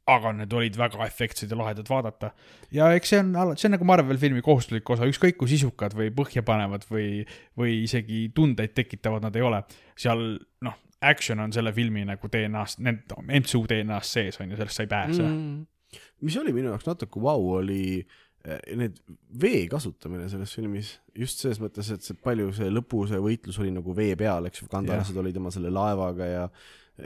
Aga 0.09 0.32
need 0.34 0.55
olid 0.57 0.76
väga 0.80 1.05
efektsed 1.07 1.51
ja 1.53 1.59
lahedad 1.59 1.88
vaadata. 1.90 2.30
ja 2.72 2.90
eks 2.96 3.12
see 3.12 3.20
on, 3.22 3.34
see 3.57 3.68
on 3.68 3.76
nagu 3.76 3.88
Marvel 3.88 4.18
filmi 4.20 4.42
kohustuslik 4.44 4.88
osa, 4.90 5.09
ükskõik 5.11 5.36
kui 5.40 5.51
sisukad 5.51 5.94
või 5.96 6.12
põhjapanevad 6.16 6.86
või, 6.90 7.24
või 7.59 7.82
isegi 7.84 8.28
tundeid 8.34 8.74
tekitavad 8.76 9.26
nad 9.26 9.36
ei 9.36 9.44
ole. 9.46 9.62
seal 9.98 10.24
noh, 10.66 10.78
action 11.01 11.40
on 11.40 11.53
selle 11.53 11.72
filmi 11.76 12.05
nagu 12.09 12.32
DNA-s, 12.32 12.80
need 12.84 13.12
MCU 13.26 13.66
DNA-s 13.68 14.16
sees 14.16 14.40
on 14.40 14.51
ju, 14.51 14.59
sellest 14.59 14.80
sa 14.80 14.86
ei 14.86 14.90
pääse 14.90 15.22
mm.. 15.22 16.03
mis 16.26 16.40
oli 16.40 16.57
minu 16.57 16.72
jaoks 16.72 16.88
natuke 16.88 17.22
vau, 17.22 17.46
oli 17.61 18.03
need 18.40 18.96
vee 19.40 19.66
kasutamine 19.68 20.28
selles 20.32 20.53
filmis 20.57 20.94
just 21.16 21.42
selles 21.42 21.59
mõttes, 21.61 21.90
et 21.92 22.05
see 22.05 22.16
palju 22.24 22.55
see 22.57 22.70
lõpu 22.72 23.03
see 23.09 23.20
võitlus 23.20 23.59
oli 23.61 23.72
nagu 23.74 23.92
vee 23.96 24.14
peal, 24.16 24.48
eks 24.48 24.62
ju, 24.62 24.68
kandalased 24.72 25.16
olid 25.20 25.36
tema 25.36 25.53
selle 25.53 25.72
laevaga 25.74 26.28
ja 26.28 26.46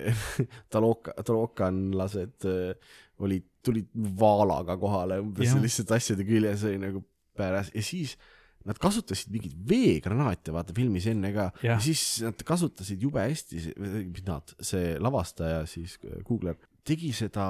taloka, 0.75 1.15
talokanlased 1.23 2.47
äh, 2.51 2.95
olid, 3.25 3.47
tulid 3.65 3.91
vaalaga 4.21 4.77
kohale 4.81 5.21
umbes 5.23 5.53
selliste 5.53 5.87
asjade 5.95 6.27
küljes 6.29 6.65
oli 6.69 6.81
nagu 6.83 7.05
pääras 7.39 7.71
ja 7.75 7.83
siis 7.85 8.17
nad 8.65 8.79
kasutasid 8.81 9.33
mingeid 9.33 9.57
veegranaate, 9.69 10.53
vaata 10.55 10.75
filmis 10.77 11.07
enne 11.11 11.31
ka 11.35 11.51
ja. 11.65 11.77
siis 11.85 12.23
nad 12.25 12.41
kasutasid 12.49 13.03
jube 13.05 13.21
hästi, 13.21 13.61
nad, 14.25 14.55
see 14.65 14.95
lavastaja 15.03 15.65
siis, 15.69 15.99
Googler, 16.25 16.57
tegi 16.87 17.13
seda 17.17 17.47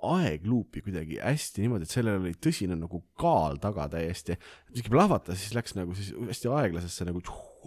aegluupi 0.00 0.80
kuidagi 0.84 1.18
hästi 1.20 1.64
niimoodi, 1.64 1.84
et 1.84 1.92
sellel 1.92 2.22
oli 2.22 2.32
tõsine 2.40 2.78
nagu 2.78 3.02
kaal 3.20 3.58
taga 3.60 3.88
täiesti. 3.92 4.38
mingi 4.72 4.92
plahvatas, 4.92 5.42
siis 5.42 5.56
läks 5.56 5.74
nagu 5.76 5.96
siis 5.98 6.14
hästi 6.14 6.52
aeglasesse 6.56 7.04
nagu 7.08 7.20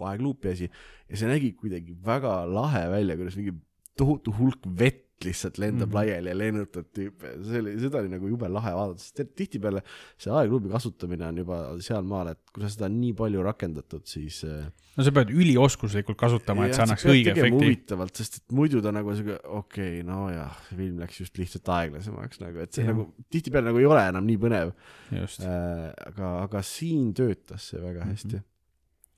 aegluupi 0.08 0.50
asi 0.50 0.66
ja 0.66 1.20
see 1.20 1.30
nägi 1.30 1.52
kuidagi 1.60 1.94
väga 2.04 2.40
lahe 2.50 2.88
välja, 2.90 3.18
kuidas 3.20 3.36
mingi 3.38 3.54
tohutu 3.98 4.34
hulk 4.38 4.68
vett 4.78 5.02
lihtsalt 5.24 5.58
lendab 5.58 5.88
mm 5.88 5.92
-hmm. 5.92 5.94
laiali 5.94 6.28
ja 6.28 6.38
lennutab 6.38 6.86
tüüpe, 6.96 7.32
see 7.46 7.60
oli, 7.62 7.74
seda 7.80 8.00
oli 8.00 8.10
nagu 8.12 8.28
jube 8.28 8.48
lahe 8.50 8.72
vaadata, 8.74 9.00
sest 9.00 9.34
tihtipeale 9.38 9.82
see 10.20 10.32
aegluubi 10.34 10.72
kasutamine 10.72 11.26
on 11.26 11.38
juba 11.38 11.58
sealmaal, 11.80 12.32
et 12.34 12.40
kui 12.52 12.64
sa 12.64 12.70
seda 12.74 12.88
nii 12.92 13.12
palju 13.20 13.44
rakendatud, 13.46 14.04
siis 14.10 14.42
äh, 14.44 14.66
no 14.96 15.06
sa 15.06 15.14
pead 15.14 15.30
ülioskuslikult 15.34 16.18
kasutama, 16.20 16.66
et 16.66 16.76
see 16.76 16.86
annaks 16.86 17.06
õige 17.14 17.32
efekti. 17.32 17.56
huvitavalt, 17.56 18.16
sest 18.20 18.40
et 18.40 18.56
muidu 18.58 18.82
ta 18.84 18.92
nagu 18.94 19.14
siuke, 19.16 19.38
okei 19.44 20.00
okay,, 20.00 20.06
nojah, 20.08 20.56
film 20.70 20.98
läks 21.04 21.20
just 21.20 21.38
lihtsalt 21.40 21.70
aeglasemaks 21.78 22.42
nagu, 22.42 22.64
et 22.66 22.72
see 22.72 22.84
ja. 22.84 22.92
nagu 22.92 23.08
tihtipeale 23.30 23.70
nagu 23.70 23.84
ei 23.84 23.86
ole 23.92 24.08
enam 24.08 24.26
nii 24.26 24.40
põnev. 24.46 24.74
Äh, 25.14 25.92
aga, 26.10 26.34
aga 26.42 26.62
siin 26.66 27.14
töötas 27.14 27.70
see 27.70 27.80
väga 27.80 28.10
hästi 28.10 28.34
mm. 28.34 28.40
-hmm 28.40 28.50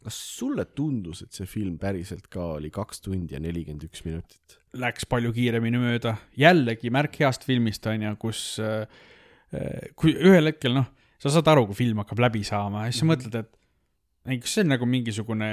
kas 0.06 0.16
sulle 0.36 0.64
tundus, 0.78 1.24
et 1.24 1.34
see 1.34 1.48
film 1.50 1.76
päriselt 1.82 2.28
ka 2.30 2.52
oli 2.60 2.70
kaks 2.74 3.02
tundi 3.02 3.34
ja 3.34 3.42
nelikümmend 3.42 3.88
üks 3.88 4.04
minutit? 4.06 4.58
Läks 4.78 5.08
palju 5.10 5.32
kiiremini 5.34 5.80
mööda, 5.82 6.14
jällegi 6.38 6.92
märk 6.94 7.18
heast 7.22 7.46
filmist 7.48 7.86
on 7.90 8.04
ju, 8.06 8.12
kus 8.22 8.42
äh, 8.62 8.84
äh, 9.56 9.88
kui 9.98 10.14
ühel 10.14 10.52
hetkel 10.52 10.76
noh, 10.76 10.86
sa 11.22 11.32
saad 11.34 11.50
aru, 11.50 11.66
kui 11.70 11.80
film 11.80 12.04
hakkab 12.04 12.22
läbi 12.28 12.44
saama 12.46 12.86
ja 12.86 12.92
siis 12.92 13.02
sa 13.02 13.06
-hmm. 13.06 13.14
mõtled, 13.16 13.40
et 13.42 14.42
kas 14.42 14.54
see 14.54 14.66
on 14.66 14.72
nagu 14.74 14.86
mingisugune 14.86 15.50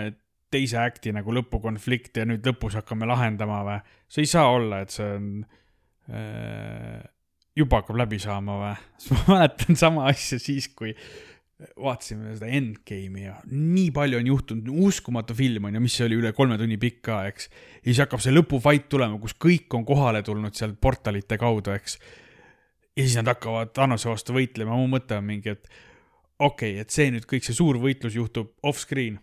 teise 0.54 0.78
akti 0.82 1.14
nagu 1.16 1.34
lõpukonflikt 1.34 2.22
ja 2.22 2.28
nüüd 2.30 2.46
lõpus 2.46 2.78
hakkame 2.78 3.10
lahendama 3.10 3.64
või? 3.66 3.80
see 4.08 4.28
ei 4.28 4.30
saa 4.30 4.50
olla, 4.54 4.84
et 4.84 4.94
see 4.94 5.10
on 5.18 5.46
äh, 6.14 7.02
juba 7.58 7.82
hakkab 7.82 7.98
läbi 8.04 8.20
saama 8.22 8.60
või? 8.62 8.74
siis 8.98 9.14
ma 9.18 9.38
mäletan 9.38 9.80
sama 9.80 10.06
asja 10.12 10.40
siis, 10.42 10.70
kui 10.70 10.94
vaatasime 11.80 12.34
seda 12.36 12.50
Endgame'i 12.58 13.26
ja 13.26 13.36
nii 13.52 13.90
palju 13.96 14.20
on 14.20 14.30
juhtunud, 14.30 14.70
uskumatu 14.88 15.36
film 15.38 15.70
on 15.70 15.78
ju, 15.78 15.84
mis 15.84 15.96
oli 16.06 16.18
üle 16.20 16.34
kolme 16.36 16.58
tunni 16.62 16.80
pikk 16.82 17.02
ka, 17.10 17.22
eks. 17.30 17.50
ja 17.80 17.88
siis 17.90 18.04
hakkab 18.04 18.24
see 18.24 18.34
lõpufight 18.36 18.90
tulema, 18.92 19.20
kus 19.22 19.36
kõik 19.40 19.74
on 19.78 19.86
kohale 19.88 20.24
tulnud 20.26 20.56
seal 20.58 20.76
portalite 20.80 21.40
kaudu, 21.42 21.76
eks. 21.76 21.98
ja 22.96 23.06
siis 23.06 23.18
nad 23.20 23.32
hakkavad 23.34 23.74
Thanose 23.76 24.12
vastu 24.12 24.36
võitlema, 24.38 24.78
mu 24.80 24.90
mõte 24.96 25.18
on 25.20 25.28
mingi, 25.30 25.56
et 25.56 25.70
okei 26.40 26.76
okay,, 26.76 26.82
et 26.84 26.94
see 26.94 27.12
nüüd 27.14 27.28
kõik 27.30 27.48
see 27.48 27.58
suur 27.58 27.80
võitlus 27.82 28.18
juhtub 28.20 28.54
off-screen 28.64 29.20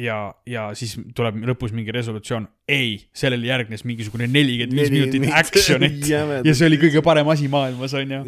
ja, 0.00 0.18
ja 0.48 0.68
siis 0.78 0.96
tuleb 1.16 1.42
lõpus 1.48 1.74
mingi 1.76 1.92
resolutsioon, 1.94 2.46
ei, 2.68 2.96
sellele 3.16 3.46
järgnes 3.48 3.84
mingisugune 3.88 4.28
nelikümmend 4.30 4.78
viis 4.78 4.94
minutit 4.94 5.28
action'it 5.38 6.08
ja 6.48 6.54
see 6.54 6.70
oli 6.70 6.80
kõige 6.82 7.04
parem 7.06 7.30
asi 7.34 7.50
maailmas, 7.52 7.94
onju. 8.00 8.24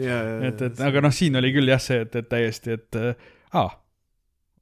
et, 0.50 0.62
et 0.70 0.84
aga 0.86 1.02
noh, 1.04 1.14
siin 1.14 1.38
oli 1.40 1.52
küll 1.56 1.72
jah 1.72 1.82
see, 1.82 2.04
et, 2.06 2.14
et 2.20 2.30
täiesti, 2.30 2.78
et 2.78 3.00
aa, 3.56 3.66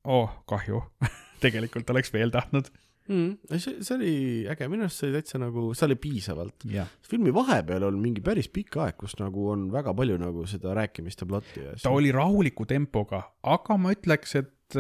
oh, 0.04 0.40
kahju 0.50 0.82
tegelikult 1.44 1.92
oleks 1.94 2.12
veel 2.14 2.32
tahtnud 2.34 2.70
mm,. 3.08 3.56
see, 3.58 3.78
see 3.84 3.96
oli 3.96 4.14
äge, 4.50 4.68
minu 4.72 4.86
arust 4.86 5.02
see 5.02 5.10
oli 5.10 5.20
täitsa 5.20 5.40
nagu, 5.42 5.68
see 5.76 5.88
oli 5.88 5.98
piisavalt. 6.00 6.68
filmi 7.08 7.34
vahepeal 7.34 7.88
on 7.88 8.00
mingi 8.00 8.24
päris 8.24 8.48
pikk 8.52 8.80
aeg, 8.84 8.98
kus 9.00 9.18
nagu 9.20 9.50
on 9.52 9.68
väga 9.74 9.94
palju 9.96 10.20
nagu 10.20 10.46
seda 10.50 10.76
rääkimist 10.78 11.24
ja 11.24 11.28
plotti 11.28 11.64
ja. 11.66 11.76
ta 11.82 11.92
oli 11.94 12.12
rahuliku 12.14 12.68
tempoga, 12.68 13.26
aga 13.42 13.80
ma 13.80 13.92
ütleks, 13.96 14.38
et 14.40 14.78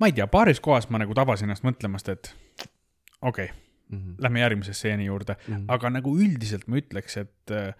ma 0.00 0.10
ei 0.10 0.16
tea, 0.16 0.26
paaris 0.30 0.60
kohas 0.60 0.88
ma 0.90 1.00
nagu 1.02 1.14
tabasin 1.14 1.48
ennast 1.48 1.66
mõtlemast, 1.66 2.10
et 2.12 2.34
okei 3.20 3.50
okay, 3.50 3.56
mm, 3.88 3.98
-hmm. 3.98 4.14
lähme 4.18 4.40
järgmise 4.40 4.74
stseeni 4.74 5.04
juurde 5.04 5.36
mm, 5.36 5.54
-hmm. 5.54 5.64
aga 5.68 5.90
nagu 5.90 6.16
üldiselt 6.18 6.66
ma 6.66 6.80
ütleks, 6.82 7.16
et 7.20 7.50
äh, 7.50 7.74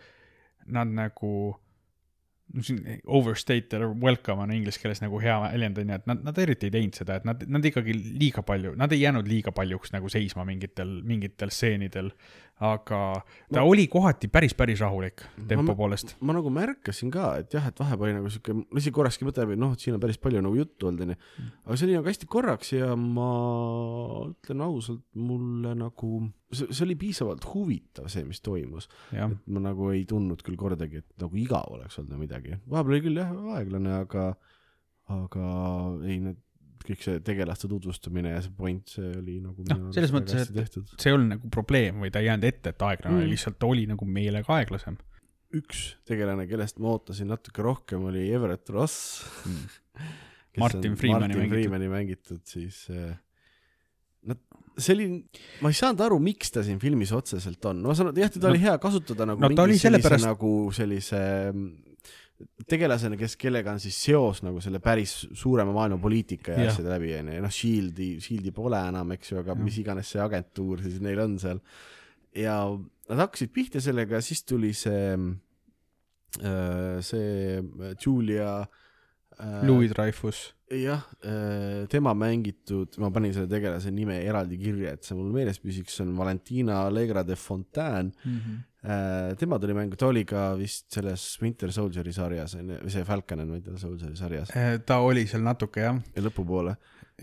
nad 0.67 0.89
nagu 0.89 1.61
siin 2.63 3.01
overstate 3.07 3.79
or 3.79 3.95
welcome 4.01 4.43
on 4.43 4.53
inglise 4.53 4.81
keeles 4.81 5.01
nagu 5.03 5.19
hea 5.21 5.37
väljend 5.41 5.79
on 5.81 5.89
ju, 5.89 5.95
et 5.95 6.07
nad, 6.07 6.21
nad 6.29 6.39
eriti 6.39 6.69
ei 6.69 6.75
teinud 6.77 6.99
seda, 6.99 7.17
et 7.19 7.25
nad, 7.25 7.41
nad 7.49 7.65
ikkagi 7.65 7.95
liiga 7.95 8.45
palju, 8.47 8.75
nad 8.79 8.93
ei 8.93 9.01
jäänud 9.01 9.29
liiga 9.29 9.53
paljuks 9.53 9.95
nagu 9.95 10.09
seisma 10.13 10.45
mingitel, 10.45 11.01
mingitel 11.09 11.51
stseenidel 11.51 12.13
aga 12.63 12.99
ta 13.51 13.59
ma, 13.59 13.65
oli 13.67 13.87
kohati 13.91 14.29
päris, 14.31 14.53
päris 14.55 14.79
rahulik 14.83 15.25
tempo 15.49 15.73
ma, 15.73 15.75
poolest. 15.75 16.15
ma 16.23 16.37
nagu 16.37 16.53
märkasin 16.55 17.11
ka, 17.15 17.33
et 17.43 17.57
jah, 17.57 17.67
et 17.67 17.81
vahepeal 17.81 18.07
oli 18.07 18.15
nagu 18.21 18.31
sihuke, 18.31 18.55
mul 18.61 18.81
isegi 18.81 18.95
korrakski 18.95 19.27
mõte 19.27 19.43
läbi, 19.43 19.57
noh, 19.59 19.73
et 19.75 19.83
siin 19.83 19.97
on 19.97 20.03
päris 20.03 20.21
palju 20.23 20.43
nagu 20.45 20.59
juttu 20.61 20.91
olnud, 20.91 21.03
onju. 21.09 21.17
aga 21.65 21.79
see 21.81 21.89
oli 21.89 21.99
nagu 21.99 22.11
hästi 22.13 22.31
korraks 22.31 22.71
ja 22.77 22.93
ma 23.01 23.29
ütlen 24.31 24.65
ausalt, 24.69 25.03
mulle 25.19 25.75
nagu, 25.83 26.13
see, 26.55 26.71
see 26.71 26.87
oli 26.87 26.99
piisavalt 27.01 27.49
huvitav, 27.51 28.07
see, 28.13 28.23
mis 28.29 28.43
toimus. 28.45 28.87
et 29.11 29.51
ma 29.51 29.65
nagu 29.67 29.91
ei 29.91 30.07
tundnud 30.09 30.47
küll 30.47 30.59
kordagi, 30.61 31.03
et 31.03 31.27
nagu 31.27 31.43
igav 31.43 31.75
oleks 31.75 31.99
olnud 31.99 32.15
või 32.15 32.29
midagi. 32.29 32.59
vahepeal 32.69 32.99
oli 32.99 33.05
küll 33.09 33.23
jah, 33.25 33.35
aeglane, 33.59 33.99
aga, 34.05 34.31
aga 35.11 35.53
ei, 36.07 36.23
need 36.23 36.43
kõik 36.85 37.05
see 37.05 37.23
tegelaste 37.25 37.69
tutvustamine 37.71 38.35
ja 38.35 38.43
see 38.45 38.53
point, 38.57 38.93
see 38.97 39.09
oli 39.19 39.39
nagu 39.43 39.65
noh, 39.71 39.89
selles 39.97 40.13
mõttes, 40.15 40.51
et 40.53 40.77
see 40.77 41.11
ei 41.11 41.17
olnud 41.17 41.35
nagu 41.37 41.51
probleem 41.53 42.03
või 42.05 42.13
ta 42.13 42.21
ei 42.21 42.29
jäänud 42.29 42.47
ette, 42.49 42.75
et 42.75 42.87
aeglane 42.87 43.23
mm., 43.23 43.33
lihtsalt 43.33 43.67
oli 43.69 43.87
nagu 43.91 44.09
meelega 44.09 44.59
aeglasem. 44.59 44.99
üks 45.55 45.85
tegelane, 46.09 46.47
kellest 46.51 46.81
ma 46.83 46.93
ootasin 46.93 47.31
natuke 47.33 47.65
rohkem, 47.65 48.05
oli 48.11 48.27
Everett 48.35 48.69
Ross 48.75 49.23
mm. 49.49 49.77
Martin 50.63 50.99
Freemani 50.99 51.35
Martin 51.35 51.55
Freemani 51.55 51.89
mängitud, 51.91 52.43
siis 52.47 52.85
äh, 52.93 53.15
no 54.29 54.37
see 54.77 54.95
oli, 54.97 55.09
ma 55.65 55.71
ei 55.71 55.79
saanud 55.79 56.03
aru, 56.05 56.19
miks 56.23 56.53
ta 56.55 56.65
siin 56.67 56.81
filmis 56.83 57.13
otseselt 57.15 57.65
on, 57.71 57.83
ma 57.87 57.97
saan 57.97 58.11
aru, 58.11 58.21
jah, 58.23 58.33
teda 58.35 58.49
no, 58.51 58.55
oli 58.55 58.63
hea 58.65 58.77
kasutada 58.83 59.29
nagu 59.31 59.43
no, 59.43 59.51
mingi 59.53 59.81
sellise 59.81 60.09
pärast... 60.09 60.29
nagu 60.29 60.53
sellise 60.75 61.23
tegelasena, 62.69 63.17
kes, 63.21 63.37
kellega 63.41 63.73
on 63.75 63.81
siis 63.83 63.97
seos 64.07 64.43
nagu 64.45 64.61
selle 64.63 64.81
päris 64.83 65.13
suurema 65.37 65.75
maailma 65.75 65.99
poliitika 66.03 66.55
ja 66.55 66.69
asjade 66.71 66.93
läbi, 66.93 67.13
onju, 67.19 67.37
ja 67.39 67.45
noh, 67.45 67.53
Shieldi, 67.53 68.09
Shieldi 68.25 68.55
pole 68.55 68.81
enam, 68.91 69.15
eks 69.17 69.33
ju, 69.33 69.41
aga 69.43 69.55
ja. 69.55 69.61
mis 69.61 69.79
iganes 69.83 70.13
see 70.15 70.23
agentuur 70.23 70.83
siis 70.85 71.01
neil 71.05 71.23
on 71.25 71.39
seal. 71.43 71.63
ja 72.39 72.59
nad 73.11 73.25
hakkasid 73.27 73.53
pihta 73.55 73.83
sellega, 73.85 74.21
siis 74.25 74.45
tuli 74.49 74.73
see, 74.77 75.15
äh, 76.41 76.99
see 77.05 77.63
Julia 78.01 78.51
äh, 78.63 79.65
Louis 79.69 79.93
Dreyfus. 79.93 80.47
jah, 80.75 81.05
äh, 81.23 81.85
tema 81.93 82.15
mängitud, 82.19 82.99
ma 83.03 83.13
panin 83.15 83.35
selle 83.37 83.51
tegelase 83.51 83.93
nime 83.95 84.21
eraldi 84.25 84.59
kirja, 84.61 84.95
et 84.97 85.07
see 85.07 85.19
mul 85.19 85.33
meeles 85.35 85.61
püsiks, 85.63 86.01
on 86.03 86.15
Valentina 86.19 86.85
Allegra 86.89 87.27
de 87.27 87.37
Fontaine 87.37 88.13
mm. 88.25 88.39
-hmm 88.39 88.63
Äh, 88.65 88.74
tema 89.41 89.59
tuli 89.61 89.77
mängu, 89.77 89.97
ta 89.97 90.11
oli 90.11 90.25
ka 90.29 90.51
vist 90.59 90.91
selles 90.93 91.25
Winter 91.41 91.73
Soldieri 91.73 92.13
sarjas, 92.13 92.57
onju, 92.59 92.83
või 92.85 92.93
see 92.93 93.07
Falcon 93.09 93.45
and 93.45 93.55
Winter 93.57 93.79
Soldieri 93.81 94.17
sarjas. 94.19 94.53
Äh, 94.57 94.77
ta 94.87 95.01
oli 95.05 95.25
seal 95.31 95.45
natuke, 95.47 95.87
jah. 95.87 96.03
ja 96.17 96.25
lõpupoole. 96.25 96.77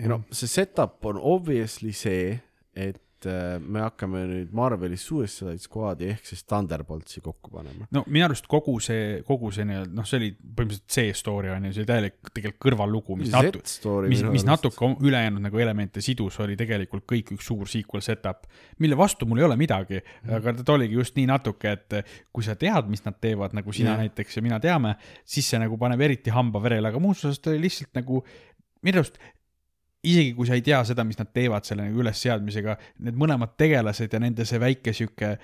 no 0.07 0.21
see 0.31 0.47
setup 0.47 1.05
on 1.05 1.19
obviously 1.19 1.91
see, 1.93 2.39
et 2.73 2.97
et 3.21 3.27
äh, 3.29 3.59
me 3.61 3.83
hakkame 3.83 4.23
nüüd 4.29 4.53
Marvelis 4.55 5.03
Suicide 5.05 5.59
Squad'i 5.61 6.09
ehk 6.09 6.25
siis 6.25 6.41
Thunderboltsi 6.49 7.21
kokku 7.21 7.51
panema. 7.53 7.85
no 7.93 8.03
minu 8.07 8.25
arust 8.25 8.47
kogu 8.49 8.77
see, 8.83 9.21
kogu 9.27 9.51
see 9.53 9.65
nii-öelda, 9.69 9.93
noh, 9.97 10.07
see 10.09 10.17
oli 10.17 10.29
põhimõtteliselt 10.33 10.95
see 10.97 11.13
story 11.17 11.51
on 11.53 11.67
ju, 11.69 11.73
see 11.77 11.87
täielik 11.89 12.31
tegelikult 12.31 12.61
kõrvallugu, 12.65 13.17
mis 13.21 13.33
natu-, 13.33 13.61
mis, 14.09 14.23
mis 14.33 14.45
natuke 14.47 14.91
ülejäänud 15.05 15.45
nagu 15.45 15.61
elemente 15.61 16.03
sidus, 16.03 16.39
oli 16.43 16.57
tegelikult 16.59 17.05
kõik 17.09 17.33
üks 17.37 17.49
suur 17.51 17.69
sequel 17.69 18.03
setup, 18.05 18.47
mille 18.81 18.97
vastu 18.99 19.29
mul 19.29 19.43
ei 19.43 19.47
ole 19.49 19.59
midagi 19.59 19.99
mm, 19.99 20.15
-hmm. 20.23 20.37
aga 20.39 20.55
ta 20.65 20.77
oligi 20.77 20.97
just 20.97 21.17
nii 21.19 21.27
natuke, 21.29 21.75
et 21.77 22.13
kui 22.33 22.45
sa 22.45 22.55
tead, 22.55 22.89
mis 22.89 23.05
nad 23.05 23.19
teevad, 23.21 23.53
nagu 23.57 23.73
sina 23.75 23.93
yeah. 23.93 24.05
näiteks 24.05 24.37
ja 24.39 24.45
mina 24.45 24.59
teame, 24.59 24.95
siis 25.25 25.49
see 25.49 25.61
nagu 25.61 25.77
paneb 25.77 26.01
eriti 26.01 26.33
hamba 26.33 26.63
verele, 26.63 26.89
aga 26.89 26.99
muus 26.99 27.21
osas 27.25 27.39
ta 27.39 27.53
oli 27.53 27.67
lihtsalt 27.67 27.93
nagu 28.01 28.23
minu 28.81 29.01
arust 29.01 29.21
isegi 30.03 30.33
kui 30.37 30.47
sa 30.49 30.57
ei 30.57 30.63
tea 30.65 30.81
seda, 30.87 31.05
mis 31.07 31.19
nad 31.19 31.29
teevad 31.33 31.67
selle 31.67 31.85
nagu 31.87 32.01
ülesseadmisega, 32.03 32.77
need 33.05 33.17
mõlemad 33.21 33.53
tegelased 33.59 34.13
ja 34.13 34.21
nende 34.21 34.47
see 34.49 34.61
väike 34.61 34.93
sihuke 34.97 35.35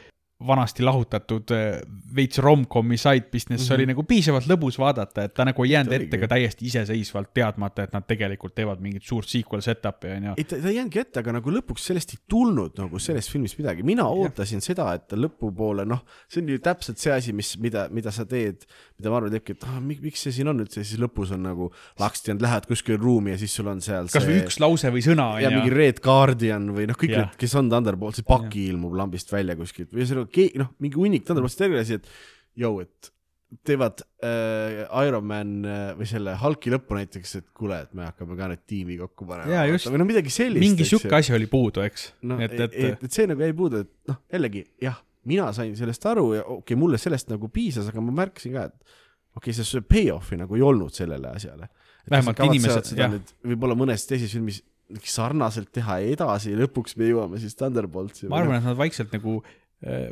vanasti 0.45 0.83
lahutatud 0.85 1.49
äh, 1.51 1.79
veits 2.15 2.37
rom-com'i 2.37 2.97
side 2.97 3.25
business 3.31 3.63
mm 3.63 3.67
-hmm. 3.67 3.75
oli 3.75 3.85
nagu 3.85 4.03
piisavalt 4.03 4.45
lõbus 4.45 4.77
vaadata, 4.77 5.23
et 5.23 5.33
ta 5.33 5.45
nagu 5.45 5.63
ei 5.63 5.71
jäänud 5.71 5.93
ette 5.93 6.17
ka 6.17 6.27
täiesti 6.27 6.65
iseseisvalt, 6.65 7.33
teadmata, 7.33 7.83
et 7.83 7.93
nad 7.93 8.05
tegelikult 8.07 8.53
teevad 8.55 8.79
mingit 8.79 9.03
suurt 9.03 9.27
sequel 9.27 9.61
setup'i 9.61 10.11
onju. 10.17 10.33
ei, 10.37 10.43
ta, 10.43 10.61
ta 10.61 10.69
ei 10.69 10.75
jäänudki 10.75 10.99
ette, 10.99 11.19
aga 11.19 11.33
nagu 11.39 11.51
lõpuks 11.51 11.87
sellest 11.89 12.13
ei 12.13 12.19
tulnud 12.29 12.77
nagu 12.77 12.99
sellest 12.99 13.31
filmist 13.31 13.57
midagi, 13.57 13.83
mina 13.83 14.05
ootasin 14.05 14.61
seda, 14.61 14.93
et 14.93 15.13
lõpupoole, 15.13 15.85
noh, 15.85 16.05
see 16.29 16.41
on 16.41 16.49
ju 16.49 16.59
täpselt 16.59 16.97
see 16.97 17.13
asi, 17.13 17.33
mis, 17.33 17.57
mida, 17.57 17.87
mida 17.91 18.11
sa 18.11 18.25
teed, 18.25 18.67
mida 18.99 19.09
Marvel 19.09 19.33
teebki, 19.33 19.57
et 19.57 19.65
ah, 19.65 19.81
miks, 19.81 20.21
see 20.21 20.31
siin 20.31 20.53
on 20.53 20.61
üldse, 20.61 20.83
siis 20.83 21.01
lõpus 21.01 21.33
on 21.33 21.43
nagu 21.49 21.71
laksti 21.99 22.35
on, 22.35 22.41
lähed 22.41 22.69
kuskile 22.69 22.97
ruumi 23.01 23.33
ja 23.33 23.41
siis 23.41 23.55
sul 23.57 23.67
on 23.73 23.81
seal 23.81 24.05
kasvõi 24.13 24.43
üks 24.43 24.59
lause 24.61 24.93
või 24.93 25.01
sõna 25.01 25.41
ja 25.41 25.49
mingi. 25.49 25.73
Red 25.73 25.99
Guardian 26.05 26.69
või 26.75 26.85
noh, 26.87 26.97
kõik 26.97 27.15
Jah. 27.15 27.25
need, 27.25 27.35
kes 27.41 27.57
on 27.57 27.69
Thunderbolt, 27.73 28.15
see 28.15 28.27
Paki 28.27 28.67
ilmub 28.69 28.93
lambist 28.97 29.31
välja 29.33 29.57
kuskilt 29.57 29.89
või 29.91 30.03
ühesõnaga 30.03 30.26
keegi, 30.31 30.59
noh, 30.61 30.73
mingi 30.83 30.99
hunnik 30.99 31.27
Thunderbolt'i 31.27 31.63
tegelasi, 31.63 31.99
et 32.01 32.09
jõu, 32.63 32.81
et 32.85 33.11
teevad 33.67 34.01
äh, 34.23 34.83
Ironman 35.07 35.51
äh, 35.63 35.81
või 35.95 36.07
selle 36.09 36.33
Hulki 36.41 36.71
lõppu 36.73 36.97
näiteks, 36.97 37.35
et 37.39 37.45
kuule, 37.55 37.79
et 37.85 37.93
me 37.95 38.07
hakkame 38.09 38.35
ka 38.39 38.49
nüüd 38.51 38.63
tiimi 38.67 38.97
kokku 38.99 39.27
panema. 39.29 39.63
Või 39.87 40.01
no 40.01 40.07
midagi 40.07 40.33
sellist. 40.33 40.63
mingi 40.65 40.87
sihuke 40.87 41.13
asi 41.15 41.35
oli 41.35 41.47
puudu, 41.51 41.83
eks. 41.87 42.09
noh, 42.27 42.41
et, 42.43 42.57
et, 42.57 42.75
et, 42.75 43.05
et, 43.07 43.13
see 43.13 43.27
nagu 43.29 43.45
jäi 43.45 43.55
puudu, 43.55 43.85
et 43.85 44.11
noh, 44.11 44.19
jällegi 44.33 44.65
jah, 44.83 44.99
mina 45.31 45.47
sain 45.55 45.75
sellest 45.79 46.07
aru 46.11 46.29
ja 46.35 46.43
okei 46.43 46.59
okay,, 46.59 46.79
mulle 46.79 46.99
sellest 46.99 47.31
nagu 47.31 47.47
piisas, 47.53 47.87
aga 47.91 48.03
ma 48.03 48.15
märkasin 48.23 48.57
ka, 48.57 48.67
et 48.67 48.97
okei 49.37 49.53
okay,, 49.53 49.59
see- 49.61 49.85
payoff'i 49.95 50.39
nagu 50.39 50.59
ei 50.59 50.65
olnud 50.67 50.95
sellele 50.95 51.31
asjale. 51.39 51.69
Vähemalt 52.07 52.43
inimesed- 52.49 52.91
seda 52.91 53.07
jah. 53.07 53.15
võib-olla 53.47 53.75
mõnes 53.79 54.03
teises 54.07 54.31
filmis 54.31 54.61
sarnaselt 55.03 55.71
teha 55.75 55.99
edasi 56.13 56.53
ja 56.53 56.59
lõpuks 56.61 56.95
me 56.99 57.09
jõuame 57.09 57.39
siis 57.41 57.55
Thunderboltsi. 57.59 58.27
ma 58.31 58.39
arvan, 58.41 58.61
et 58.61 58.67
nad 58.69 58.77
vaikselt 58.79 59.11
nagu, 59.15 59.41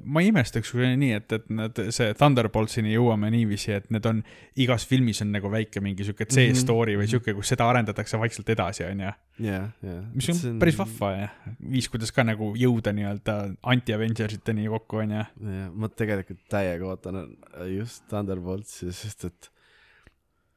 ma 0.05 0.21
ei 0.21 0.27
imestaks, 0.29 0.69
kui 0.69 0.83
oli 0.85 0.97
nii, 1.01 1.13
et, 1.17 1.31
et 1.33 1.47
nad, 1.57 1.79
see 1.95 2.11
Thunderboltsini 2.19 2.91
jõuame 2.93 3.31
niiviisi, 3.33 3.71
et 3.73 3.87
need 3.93 4.05
on, 4.05 4.19
igas 4.61 4.85
filmis 4.85 5.23
on 5.25 5.31
nagu 5.33 5.49
väike 5.49 5.81
mingi 5.81 6.05
sihuke 6.05 6.27
C-story 6.29 6.93
või 6.99 7.07
sihuke, 7.09 7.33
kus 7.33 7.49
seda 7.49 7.65
arendatakse 7.71 8.19
vaikselt 8.21 8.51
edasi, 8.53 8.83
jah, 8.85 9.17
jah. 9.41 10.03
mis 10.13 10.29
on, 10.29 10.43
on 10.51 10.61
päris 10.61 10.77
vahva 10.77 11.11
ja 11.15 11.31
viis, 11.57 11.89
kuidas 11.89 12.13
ka 12.13 12.27
nagu 12.27 12.51
jõuda 12.61 12.93
nii-öelda 12.93 13.39
anti-Avengersiteni 13.73 14.69
kokku, 14.75 15.01
onju. 15.01 15.25
jah, 15.25 15.73
ma 15.73 15.89
tegelikult 15.89 16.45
täiega 16.51 16.91
ootan 16.91 17.23
äh, 17.23 17.67
just 17.73 18.05
Thunderboltsi, 18.13 18.93
sest 18.93 19.31
et 19.31 19.51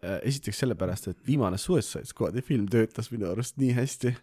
äh, 0.04 0.20
esiteks 0.20 0.66
sellepärast, 0.66 1.14
et 1.14 1.24
viimane 1.24 1.56
Suicide 1.56 2.04
Squad'i 2.12 2.44
film 2.44 2.68
töötas 2.68 3.08
minu 3.14 3.32
arust 3.32 3.56
nii 3.56 3.72
hästi 3.80 4.18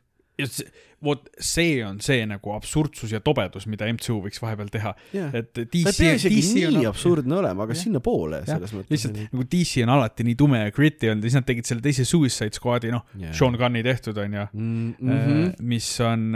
vot 1.06 1.28
see 1.40 1.80
on 1.86 2.00
see 2.04 2.24
nagu 2.28 2.54
absurdsus 2.56 3.14
ja 3.14 3.22
tobedus, 3.24 3.68
mida 3.72 3.88
MCU 3.92 4.18
võiks 4.24 4.42
vahepeal 4.42 4.72
teha, 4.74 4.94
yeah.. 5.14 5.34
et 5.36 5.52
ta 5.54 5.64
ei 5.64 5.70
DC, 5.72 5.94
pea 6.00 6.16
isegi 6.18 6.40
DC 6.40 6.54
nii 6.56 6.66
on 6.70 6.90
absurdne 6.92 7.38
olema, 7.40 7.66
aga 7.66 7.76
Jah. 7.76 7.82
sinnapoole 7.84 8.42
selles 8.48 8.74
mõttes. 8.76 8.94
lihtsalt 8.94 9.20
nagu 9.36 9.48
DC 9.52 9.86
on 9.86 9.94
alati 9.96 10.26
nii 10.28 10.38
tume 10.40 10.62
ja 10.64 10.74
gritty 10.76 11.12
olnud 11.12 11.28
ja 11.28 11.32
siis 11.32 11.40
nad 11.40 11.50
tegid 11.50 11.70
selle 11.70 11.86
teise 11.86 12.08
Suicide 12.10 12.58
Squad'i, 12.58 12.94
noh, 12.96 13.06
Jah. 13.22 13.36
Sean 13.38 13.58
Gunni 13.60 13.84
tehtud 13.86 14.20
onju 14.24 14.48
mm. 14.52 14.94
mm, 15.00 15.18
-hmm. 15.26 15.66
mis 15.74 15.90
on, 16.06 16.28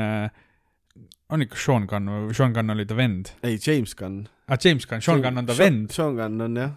on 1.30 1.48
ikka 1.48 1.62
Sean 1.66 1.88
Gunn 1.90 2.14
või 2.16 2.36
Sean 2.38 2.56
Gunn 2.56 2.76
oli 2.76 2.88
ta 2.90 2.98
vend? 3.00 3.34
ei, 3.44 3.58
James 3.58 3.96
Gunn. 3.96 4.28
ah, 4.48 4.60
James 4.60 4.88
Gunn, 4.88 5.06
Sean 5.06 5.24
Gunn 5.26 5.44
on 5.44 5.50
ta 5.50 5.58
vend. 5.58 5.90
Sean 5.96 6.20
Gunn 6.20 6.48
on 6.48 6.60
jah, 6.64 6.76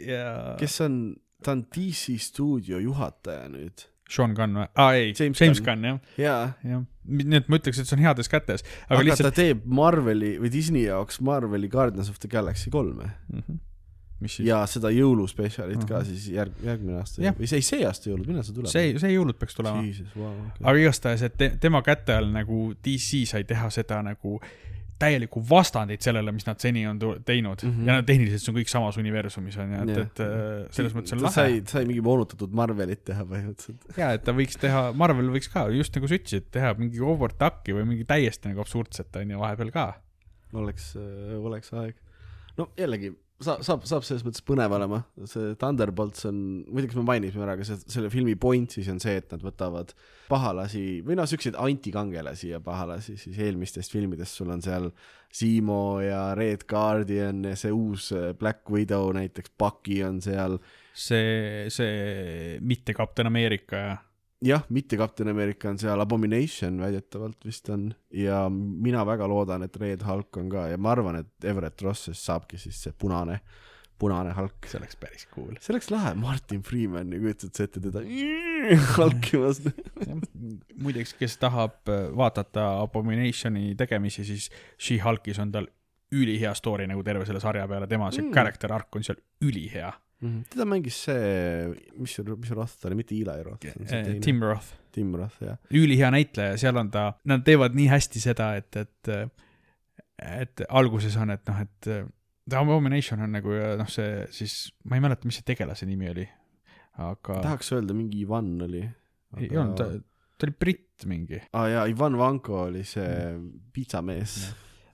ja 0.00 0.28
kes 0.60 0.80
on, 0.86 1.02
ta 1.44 1.52
on 1.58 1.66
DC 1.74 2.16
stuudio 2.30 2.80
juhataja 2.82 3.50
nüüd. 3.52 3.90
Sean 4.10 4.34
Gunn 4.36 4.58
või? 4.60 4.66
aa 4.76 4.96
ei, 4.98 5.12
James 5.16 5.40
James 5.40 5.60
Gunn. 5.64 5.84
Gunn 5.86 6.20
jah, 6.20 6.56
jah. 6.64 6.82
nii 7.08 7.38
et 7.40 7.52
ma 7.52 7.60
ütleks, 7.60 7.80
et 7.80 7.88
see 7.88 7.96
on 7.96 8.04
heades 8.04 8.30
kätes, 8.32 8.64
aga, 8.64 8.98
aga, 8.98 9.04
lihtsalt 9.08 9.30
ta 9.30 9.36
teeb 9.38 9.62
Marveli 9.80 10.34
või 10.42 10.50
Disney 10.52 10.84
jaoks 10.88 11.22
Marveli 11.24 11.70
Guardians 11.72 12.10
of 12.12 12.20
the 12.22 12.30
Galaxy 12.32 12.72
kolme 12.74 13.08
mm. 13.32 13.46
-hmm. 13.46 14.44
ja 14.44 14.60
seda 14.70 14.92
jõuluspetsialit 14.92 15.86
ka 15.88 16.00
Ahah. 16.00 16.06
siis 16.08 16.28
järg, 16.36 16.60
järgmine 16.64 17.00
aasta 17.00 17.24
Jah. 17.24 17.36
või 17.38 17.48
see, 17.48 17.64
see 17.64 17.86
aasta 17.88 18.10
jõulud, 18.10 18.28
millal 18.28 18.44
see 18.44 18.58
tuleb? 18.58 18.72
see, 18.72 18.92
see 19.00 19.14
jõulud 19.14 19.40
peaks 19.40 19.56
tulema. 19.56 19.80
Vau, 20.16 20.34
okei. 20.50 20.64
aga 20.64 20.84
igastahes, 20.84 21.26
et 21.30 21.40
te, 21.40 21.50
tema 21.60 21.82
käte 21.82 22.20
all 22.20 22.30
nagu 22.32 22.70
DC 22.84 23.24
sai 23.32 23.44
teha 23.48 23.72
seda 23.72 24.02
nagu 24.04 24.40
täielikku 24.98 25.42
vastandit 25.48 26.04
sellele, 26.06 26.32
mis 26.34 26.46
nad 26.46 26.60
seni 26.62 26.84
on 26.86 27.00
teinud 27.26 27.64
mm. 27.64 27.70
-hmm. 27.70 27.88
ja 27.88 27.98
nad 27.98 28.06
tehniliselt 28.06 28.44
see 28.44 28.52
on 28.52 28.58
kõik 28.60 28.70
samas 28.70 28.98
universumis 29.00 29.56
on 29.62 29.72
ju, 29.74 29.80
et 29.82 29.90
Jah. 29.90 30.06
et 30.06 30.22
äh, 30.22 30.68
selles 30.76 30.94
mõttes 30.94 31.16
on 31.16 31.24
lahe 31.24 31.34
sai, 31.34 31.62
sai 31.70 31.84
mingi 31.88 32.04
moonutatud 32.04 32.54
Marvelit 32.54 33.04
teha 33.10 33.26
põhimõtteliselt. 33.30 33.98
ja, 33.98 34.12
et 34.14 34.24
ta 34.24 34.36
võiks 34.36 34.58
teha, 34.60 34.86
Marvel 34.96 35.32
võiks 35.34 35.50
ka 35.52 35.66
just 35.74 35.96
nagu 35.98 36.10
sa 36.10 36.18
ütlesid, 36.18 36.48
teha 36.54 36.74
mingi 36.78 37.02
Ducki 37.34 37.74
või 37.74 37.88
mingi 37.90 38.06
täiesti 38.08 38.50
nagu 38.50 38.62
absurdset 38.62 39.16
on 39.20 39.34
ju 39.34 39.42
vahepeal 39.42 39.70
ka. 39.74 39.86
oleks, 40.52 40.94
oleks 41.40 41.72
aeg. 41.72 41.98
no 42.58 42.70
jällegi, 42.78 43.10
saab, 43.44 43.62
saab, 43.66 43.84
saab 43.88 44.04
selles 44.06 44.24
mõttes 44.26 44.44
põnev 44.46 44.72
olema, 44.76 45.00
see 45.30 45.54
Thunderbolts 45.60 46.26
on, 46.30 46.38
muidugi 46.66 46.98
me 46.98 47.04
mainisime 47.08 47.44
ära, 47.46 47.56
aga 47.58 47.66
see, 47.66 47.78
selle 47.92 48.10
filmi 48.12 48.36
point 48.40 48.74
siis 48.74 48.88
on 48.92 49.00
see, 49.02 49.16
et 49.20 49.30
nad 49.34 49.44
võtavad 49.44 49.92
pahalasi 50.30 51.02
või 51.06 51.18
noh, 51.18 51.28
siukseid 51.28 51.58
antikangelasi 51.60 52.54
ja 52.54 52.62
pahalasi 52.64 53.18
siis 53.20 53.38
eelmistest 53.44 53.94
filmidest, 53.94 54.40
sul 54.40 54.52
on 54.54 54.64
seal 54.64 54.90
Zemo 55.34 55.98
ja 56.04 56.28
Red 56.38 56.66
Guardian 56.70 57.42
ja 57.48 57.56
see 57.58 57.74
uus 57.74 58.10
äh, 58.14 58.32
Black 58.38 58.70
Widow 58.70 59.12
näiteks, 59.16 59.54
Bucky 59.58 60.00
on 60.06 60.20
seal, 60.24 60.58
see, 60.94 61.66
see 61.74 62.58
mitte 62.64 62.96
Kapten 62.96 63.30
Ameerika 63.30 63.84
ja 63.84 63.94
jah, 64.44 64.64
mitte 64.74 64.98
Captain 65.00 65.28
America 65.32 65.70
on 65.70 65.78
seal, 65.80 66.00
Abomination 66.00 66.78
väidetavalt 66.82 67.44
vist 67.46 67.68
on 67.72 67.88
ja 68.14 68.44
mina 68.50 69.04
väga 69.06 69.28
loodan, 69.30 69.64
et 69.66 69.76
Red 69.80 70.04
Hulk 70.06 70.40
on 70.40 70.50
ka 70.52 70.68
ja 70.72 70.80
ma 70.80 70.92
arvan, 70.94 71.22
et 71.22 71.48
Everett 71.48 71.82
Rossest 71.82 72.24
saabki 72.24 72.60
siis 72.60 72.82
see 72.86 72.94
punane, 72.98 73.40
punane 74.00 74.34
Hulk. 74.36 74.68
see 74.68 74.80
oleks 74.80 74.98
päris 75.00 75.28
cool. 75.34 75.54
see 75.60 75.74
oleks 75.74 75.90
lahe, 75.94 76.14
Martin 76.20 76.62
Freeman 76.66 77.12
ja 77.14 77.22
kujutad 77.22 77.54
sa 77.56 77.68
ette 77.68 77.82
teda 77.84 78.04
halkimas. 78.98 79.62
muideks, 80.80 81.16
kes 81.18 81.38
tahab 81.40 81.80
äh, 81.88 82.10
vaadata 82.16 82.68
Abominationi 82.82 83.74
tegemisi, 83.78 84.26
siis 84.28 84.50
She-Hulkis 84.78 85.40
on 85.42 85.54
tal 85.54 85.70
ülihea 86.14 86.52
story 86.54 86.86
nagu 86.86 87.02
terve 87.02 87.26
selle 87.26 87.40
sarja 87.42 87.66
peale, 87.68 87.88
tema 87.90 88.10
see 88.12 88.22
mm. 88.22 88.34
character 88.34 88.72
arc 88.76 88.96
on 88.96 89.06
seal 89.06 89.18
ülihea. 89.42 89.92
Teda 90.22 90.66
mängis 90.68 90.98
see, 91.06 91.68
mis 92.00 92.16
mis 92.24 92.52
Roth 92.56 92.78
ta 92.80 92.88
oli, 92.88 92.98
mitte 93.00 93.16
Eli 93.16 93.42
Roth, 93.44 93.60
Tim. 93.60 94.20
Tim 94.24 94.42
Roth, 94.42 94.74
Tim 94.94 95.14
Roth, 95.18 95.42
jah. 95.42 95.58
ülihea 95.70 96.10
näitleja, 96.14 96.58
seal 96.60 96.76
on 96.80 96.90
ta, 96.94 97.10
nad 97.28 97.44
teevad 97.46 97.76
nii 97.76 97.88
hästi 97.90 98.22
seda, 98.22 98.54
et, 98.60 98.76
et, 98.76 99.12
et 100.22 100.64
alguses 100.68 101.16
on, 101.20 101.34
et 101.34 101.44
noh, 101.50 101.60
et 101.64 101.90
The 102.44 102.60
Abomination 102.60 103.24
on 103.24 103.32
nagu 103.32 103.54
ja 103.56 103.74
noh, 103.80 103.88
see 103.90 104.24
siis, 104.34 104.58
ma 104.88 104.98
ei 104.98 105.04
mäleta, 105.04 105.28
mis 105.28 105.40
see 105.40 105.48
tegelase 105.48 105.88
nimi 105.88 106.10
oli, 106.12 106.26
aga 107.04 107.40
tahaks 107.44 107.72
öelda 107.76 107.96
mingi 107.96 108.20
Ivan 108.24 108.54
oli. 108.66 108.84
ei 109.40 109.48
olnud, 109.56 109.78
ta, 109.80 109.88
ta 110.38 110.48
oli 110.48 110.56
britt 110.60 111.06
mingi. 111.10 111.40
aa 111.52 111.68
jaa, 111.72 111.86
Ivan 111.90 112.18
Vanko 112.20 112.66
oli 112.68 112.84
see 112.88 113.34
piitsamees. 113.74 114.38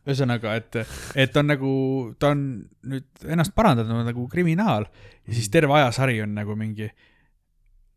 ühesõnaga, 0.08 0.54
et, 0.56 0.78
et 1.20 1.36
on 1.36 1.46
nagu, 1.50 1.70
ta 2.18 2.30
on 2.34 2.40
nüüd 2.88 3.26
ennast 3.28 3.52
parandanud 3.54 4.06
nagu 4.08 4.26
kriminaal 4.32 4.86
ja 4.88 5.34
siis 5.36 5.50
terve 5.52 5.74
ajasari 5.76 6.22
on 6.24 6.32
nagu 6.38 6.56
mingi, 6.56 6.88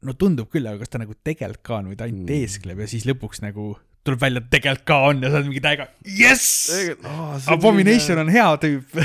no 0.03 0.13
tundub 0.19 0.49
küll, 0.51 0.67
aga 0.67 0.81
kas 0.83 0.91
ta 0.91 0.99
nagu 1.01 1.15
tegelikult 1.23 1.63
ka 1.63 1.77
on 1.79 1.91
või 1.93 1.97
ta 1.99 2.07
ainult 2.09 2.25
Mm. 2.25 2.29
teeskleb 2.33 2.79
ja 2.83 2.87
siis 2.91 3.05
lõpuks 3.07 3.39
nagu 3.45 3.73
tuleb 4.03 4.19
välja, 4.19 4.41
et 4.43 4.49
tegelikult 4.51 4.85
ka 4.89 4.97
on 5.09 5.21
ja 5.23 5.29
sa 5.31 5.37
oled 5.39 5.47
mingi 5.47 5.61
täiega 5.63 5.87
jess, 6.03 6.71
Oh, 7.07 7.37
Abomination 7.55 8.19
on 8.19 8.29
hea 8.35 8.49
tüüp. 8.59 8.97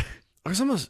aga 0.44 0.55
samas 0.59 0.88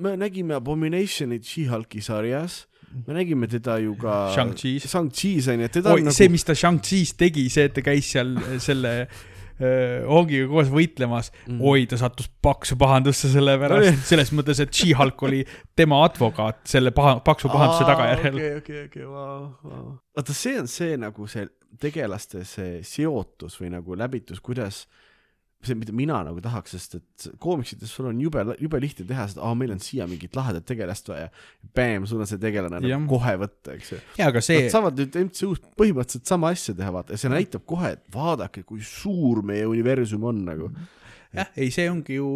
me 0.00 0.12
nägime 0.20 0.54
Abominationit 0.60 1.44
She-Hulki 1.44 2.00
sarjas, 2.04 2.66
me 3.06 3.14
nägime 3.16 3.48
teda 3.48 3.78
ju 3.80 3.94
ka 4.00 4.30
Shang-Chi's. 4.36 4.86
Shang-Chi's 4.92 5.48
on 5.52 5.60
ju, 5.60 5.64
et 5.68 5.72
teda 5.76 5.92
oi 5.96 6.00
on, 6.04 6.12
see, 6.12 6.24
nagu 6.28 6.32
mis 6.36 6.44
ta 6.44 6.52
Shang-Chi's 6.56 7.12
tegi, 7.16 7.48
see, 7.52 7.64
et 7.68 7.74
ta 7.76 7.80
käis 7.84 8.08
seal 8.12 8.32
selle 8.60 8.94
Hongiga 9.60 10.48
koos 10.50 10.70
võitlemas 10.72 11.30
mm., 11.46 11.60
oi, 11.60 11.84
ta 11.90 11.98
sattus 12.00 12.30
paksu 12.42 12.78
pahandusse 12.80 13.28
selle 13.32 13.56
pärast, 13.60 14.00
selles 14.08 14.32
mõttes, 14.36 14.62
et 14.64 14.72
She-Hulk 14.74 15.24
oli 15.28 15.42
tema 15.76 16.00
advokaat 16.06 16.62
selle 16.70 16.94
paha, 16.96 17.18
paksu 17.26 17.50
pahanduse 17.52 17.84
tagajärjel. 17.88 18.40
okei, 18.40 18.56
okei, 18.62 18.84
okei, 18.88 19.08
vau, 19.08 19.50
vau. 19.64 19.84
vaata, 20.16 20.36
see 20.36 20.56
on 20.62 20.70
see 20.70 20.96
nagu 21.00 21.28
see 21.30 21.46
tegelaste 21.80 22.44
see 22.48 22.80
seotus 22.86 23.60
või 23.60 23.74
nagu 23.76 23.96
läbitus, 23.98 24.40
kuidas 24.42 24.84
see, 25.66 25.76
mida 25.76 25.92
mina 25.96 26.20
nagu 26.24 26.40
tahaks, 26.44 26.72
sest 26.76 26.96
et 26.96 27.26
koomiksites 27.42 27.90
sul 27.92 28.08
on 28.10 28.20
jube, 28.22 28.42
jube 28.60 28.80
lihtne 28.80 29.04
teha 29.08 29.26
seda, 29.30 29.42
aa, 29.44 29.56
meil 29.58 29.74
on 29.74 29.82
siia 29.84 30.06
mingit 30.08 30.36
lahedat 30.36 30.64
tegelast 30.68 31.10
vaja. 31.10 31.28
Bäm, 31.76 32.06
sul 32.08 32.22
on 32.22 32.30
see 32.30 32.40
tegelane 32.40 32.80
nagu 32.80 33.10
kohe 33.10 33.34
võtta, 33.42 33.74
eks 33.76 33.92
ju. 33.92 34.00
see 34.44 34.62
Nad, 34.64 34.72
saavad 34.72 35.02
nüüd 35.02 35.20
MCU-s 35.26 35.62
põhimõtteliselt 35.80 36.32
sama 36.32 36.54
asja 36.54 36.74
teha, 36.78 36.94
vaata, 36.96 37.14
ja 37.14 37.20
see 37.20 37.32
näitab 37.32 37.66
kohe, 37.68 37.92
et 37.98 38.04
vaadake, 38.14 38.64
kui 38.68 38.80
suur 38.86 39.44
meie 39.46 39.68
universum 39.68 40.24
on 40.32 40.42
nagu. 40.48 40.70
jah, 41.36 41.52
ei, 41.56 41.68
see 41.74 41.86
ongi 41.90 42.16
ju, 42.16 42.30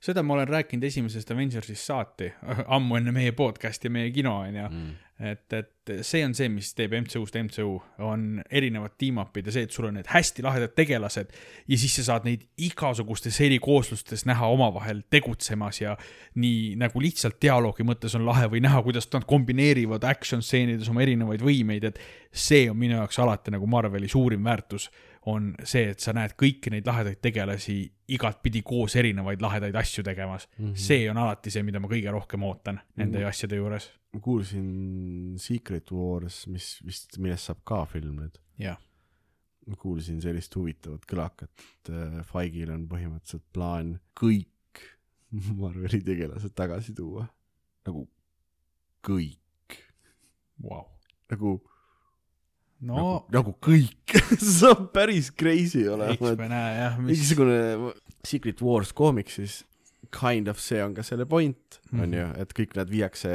seda 0.00 0.22
ma 0.24 0.34
olen 0.34 0.48
rääkinud 0.48 0.84
esimesest 0.88 1.30
Avengersist 1.30 1.84
saati, 1.84 2.32
ammu 2.76 2.96
enne 2.96 3.12
meie 3.12 3.34
podcast'i 3.36 3.90
ja 3.90 3.94
meie 3.94 4.10
kino, 4.14 4.38
onju. 4.46 4.66
Mm. 4.70 4.98
et, 5.28 5.52
et 5.52 5.90
see 6.06 6.22
on 6.24 6.32
see, 6.32 6.48
mis 6.48 6.70
teeb 6.72 6.94
MCU-st 6.96 7.36
MCU, 7.42 7.74
on 8.08 8.22
erinevad 8.48 8.94
tiimapid 9.00 9.50
ja 9.50 9.52
see, 9.52 9.66
et 9.68 9.76
sul 9.76 9.90
on 9.90 9.98
need 9.98 10.08
hästi 10.08 10.44
lahedad 10.46 10.72
tegelased 10.72 11.34
ja 11.68 11.80
siis 11.82 11.98
sa 11.98 12.06
saad 12.06 12.24
neid 12.24 12.46
igasugustes 12.64 13.36
erikooslustes 13.44 14.24
näha 14.30 14.48
omavahel 14.48 15.02
tegutsemas 15.12 15.82
ja 15.82 15.92
nii 16.40 16.78
nagu 16.80 17.04
lihtsalt 17.04 17.36
dialoogi 17.42 17.84
mõttes 17.84 18.16
on 18.16 18.24
lahe 18.24 18.48
või 18.48 18.64
näha, 18.64 18.80
kuidas 18.86 19.10
nad 19.12 19.28
kombineerivad 19.28 20.08
action 20.08 20.40
stseenides 20.40 20.88
oma 20.88 21.04
erinevaid 21.04 21.44
võimeid, 21.44 21.90
et 21.90 22.00
see 22.32 22.70
on 22.72 22.80
minu 22.80 22.96
jaoks 22.96 23.20
alati 23.20 23.52
nagu 23.52 23.68
Marveli 23.68 24.08
suurim 24.08 24.48
väärtus, 24.48 24.88
on 25.28 25.52
see, 25.68 25.90
et 25.92 26.00
sa 26.00 26.16
näed 26.16 26.32
kõiki 26.40 26.72
neid 26.72 26.88
lahedaid 26.88 27.20
tegelasi 27.20 27.82
igatpidi 28.16 28.62
koos 28.66 28.96
erinevaid 28.98 29.42
lahedaid 29.42 29.76
asju 29.78 30.04
tegemas 30.06 30.48
mm. 30.58 30.66
-hmm. 30.66 30.76
see 30.76 31.08
on 31.10 31.16
alati 31.16 31.50
see, 31.50 31.62
mida 31.62 31.80
ma 31.80 31.88
kõige 31.88 32.12
rohkem 32.12 32.42
ootan 32.42 32.80
nende 32.96 33.18
Mhm. 33.18 33.28
asjade 33.28 33.56
juures. 33.56 33.90
ma 34.12 34.20
kuulsin 34.20 35.34
Secret 35.38 35.92
Wars, 35.92 36.46
mis 36.46 36.80
vist, 36.86 37.18
millest 37.18 37.44
saab 37.50 37.64
ka 37.64 37.84
film 37.84 38.16
nüüd. 38.20 38.38
ma 39.66 39.76
kuulsin 39.76 40.20
sellist 40.20 40.54
huvitavat 40.56 41.04
kõlakat, 41.06 41.50
et 41.52 41.90
äh, 41.90 42.24
Feige'il 42.26 42.70
on 42.70 42.88
põhimõtteliselt 42.88 43.44
plaan 43.52 44.00
kõik 44.20 44.48
Marveli 45.60 46.00
tegelased 46.02 46.54
tagasi 46.54 46.94
tuua. 46.94 47.26
nagu 47.86 48.08
kõik, 49.06 49.76
vau. 50.62 50.86
nagu 51.30 51.60
no. 52.80 52.96
Nagu, 52.96 53.24
nagu 53.36 53.56
kõik. 53.62 54.14
See 54.40 54.68
on 54.70 54.86
päris 54.94 55.32
crazy 55.32 55.86
olema 55.88 56.16
eks, 56.16 56.38
me 56.38 56.50
näe 56.52 56.76
jah, 56.78 57.00
mis, 57.00 57.12
mingisugune 57.14 57.58
Secret 58.26 58.62
Wars 58.64 58.94
koomiksis 58.96 59.62
kind 60.10 60.48
of 60.48 60.60
see 60.60 60.80
on 60.82 60.94
ka 60.94 61.04
selle 61.06 61.26
point 61.30 61.80
mm, 61.90 62.04
on 62.04 62.16
ju, 62.16 62.28
et 62.42 62.54
kõik 62.56 62.76
nad 62.78 62.90
viiakse 62.90 63.34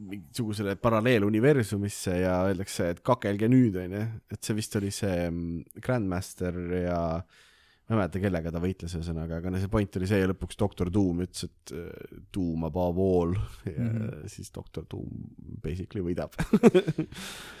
mingisugusele 0.00 0.76
paralleeluniversumisse 0.80 2.14
ja 2.22 2.38
öeldakse, 2.48 2.88
et 2.94 3.02
kakelge 3.04 3.50
nüüd, 3.52 3.76
on 3.80 3.96
ju, 3.98 4.02
et 4.32 4.40
see 4.44 4.56
vist 4.56 4.76
oli 4.80 4.92
see 4.94 5.28
mm, 5.28 5.80
Grandmaster 5.84 6.56
ja 6.80 7.00
ma 7.20 7.96
ei 7.96 7.98
mäleta, 7.98 8.20
kellega 8.22 8.52
ta 8.54 8.62
võitles, 8.62 8.92
ühesõnaga, 8.94 9.40
aga 9.40 9.50
no 9.50 9.60
see 9.60 9.70
point 9.72 9.96
oli 9.98 10.08
see 10.08 10.20
ja 10.22 10.28
lõpuks 10.30 10.58
doktor 10.60 10.92
Doom 10.94 11.24
ütles, 11.24 11.48
et 11.48 11.72
äh, 11.74 12.20
Doom 12.32 12.68
above 12.68 13.06
all. 13.06 13.34
Ja 13.66 13.72
mm. 13.74 13.96
-hmm. 13.96 14.28
siis 14.30 14.52
doktor 14.54 14.86
Doom 14.90 15.26
basically 15.64 16.04
võidab 16.06 16.36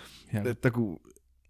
et 0.52 0.62
nagu, 0.64 0.84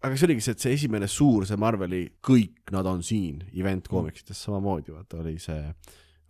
aga 0.03 0.17
see 0.17 0.27
oligi 0.31 0.41
see, 0.47 0.53
et 0.57 0.65
see 0.65 0.73
esimene 0.79 1.09
suur, 1.11 1.45
see 1.49 1.57
Marveli, 1.61 2.05
kõik 2.25 2.73
nad 2.73 2.87
on 2.87 3.03
siin 3.07 3.43
event 3.53 3.89
koomiksites 3.89 4.41
samamoodi, 4.47 4.95
vaata 4.97 5.21
oli 5.21 5.37
see, 5.43 5.75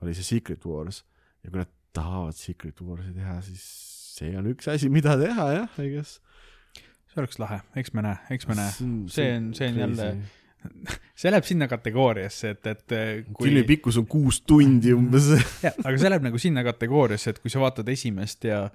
oli 0.03 0.15
see 0.19 0.27
Secret 0.37 0.65
Wars 0.67 1.05
ja 1.45 1.51
kui 1.51 1.61
nad 1.63 1.71
tahavad 1.97 2.35
Secret 2.39 2.81
Warsi 2.87 3.13
teha, 3.17 3.39
siis 3.47 3.63
see 4.19 4.35
on 4.39 4.51
üks 4.53 4.69
asi, 4.71 4.91
mida 4.93 5.17
teha 5.21 5.47
jah, 5.55 5.79
I 5.81 5.89
guess. 5.95 6.19
see 7.11 7.19
oleks 7.23 7.39
lahe, 7.43 7.61
eks 7.81 7.95
me 7.97 8.03
näe, 8.07 8.19
eks 8.35 8.47
me 8.51 8.55
näe. 8.59 8.75
see 9.11 9.31
on- 9.37 9.55
see 9.55 9.71
on 9.73 9.81
jälle- 9.85 10.13
see 11.21 11.31
läheb 11.33 11.47
sinna 11.49 11.67
kategooriasse, 11.71 12.51
et, 12.53 12.67
et 12.69 12.93
kui 13.33 13.49
filmi 13.49 13.63
pikkus 13.65 13.97
on 13.97 14.05
kuus 14.07 14.43
tundi 14.45 14.93
umbes. 14.93 15.31
jah, 15.65 15.73
aga 15.85 15.95
see 15.97 16.11
läheb 16.13 16.27
nagu 16.27 16.39
sinna 16.43 16.63
kategooriasse, 16.67 17.33
et 17.33 17.39
kui 17.41 17.51
sa 17.53 17.63
vaatad 17.63 17.89
esimest 17.89 18.45
ja 18.45 18.67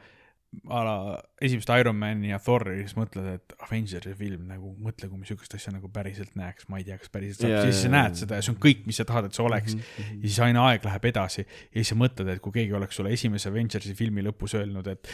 a 0.71 0.81
la 0.85 0.95
esimest 1.41 1.69
Ironmani 1.69 2.29
ja 2.29 2.39
Thori, 2.39 2.77
siis 2.85 2.95
mõtled, 2.97 3.25
et 3.37 3.55
Avengersi 3.65 4.13
film 4.17 4.45
nagu, 4.47 4.71
mõtle, 4.81 5.09
kui 5.11 5.19
me 5.19 5.27
sihukest 5.27 5.57
asja 5.57 5.73
nagu 5.75 5.89
päriselt 5.93 6.35
näeks, 6.39 6.69
ma 6.71 6.79
ei 6.79 6.85
tea, 6.87 6.97
kas 7.01 7.11
päriselt 7.13 7.43
saab 7.43 7.51
yeah,, 7.51 7.65
siis 7.67 7.81
sa 7.81 7.89
jaa, 7.89 7.93
näed 7.97 8.15
jaa. 8.15 8.19
seda 8.23 8.39
ja 8.39 8.45
see 8.45 8.53
on 8.53 8.59
kõik, 8.65 8.83
mis 8.87 8.99
sa 9.01 9.05
tahad, 9.09 9.27
et 9.29 9.37
see 9.37 9.43
oleks 9.45 9.75
mm. 9.75 9.81
Mhm. 9.85 10.09
-hmm. 10.09 10.21
ja 10.23 10.29
siis 10.29 10.39
aina 10.47 10.65
aeg 10.69 10.85
läheb 10.87 11.05
edasi 11.11 11.41
ja 11.43 11.75
siis 11.79 11.91
sa 11.91 11.99
mõtled, 11.99 12.31
et 12.35 12.41
kui 12.41 12.55
keegi 12.55 12.73
oleks 12.79 12.95
sulle 13.01 13.13
esimese 13.13 13.49
Avengersi 13.49 13.95
filmi 13.95 14.23
lõpus 14.23 14.55
öelnud, 14.55 14.87
et, 14.87 15.09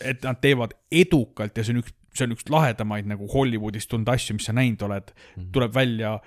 et 0.00 0.22
nad 0.24 0.40
teevad 0.40 0.72
edukalt 0.90 1.58
ja 1.58 1.64
see 1.64 1.76
on 1.76 1.82
üks, 1.84 1.92
see 2.14 2.26
on 2.28 2.36
üks 2.36 2.48
lahedamaid 2.50 3.06
nagu 3.08 3.28
Hollywoodis 3.34 3.86
tulnud 3.88 4.08
asju, 4.08 4.36
mis 4.40 4.48
sa 4.48 4.52
näinud 4.56 4.82
oled, 4.88 5.12
Mhm. 5.36 5.52
tuleb 5.52 5.74
välja 5.74 6.20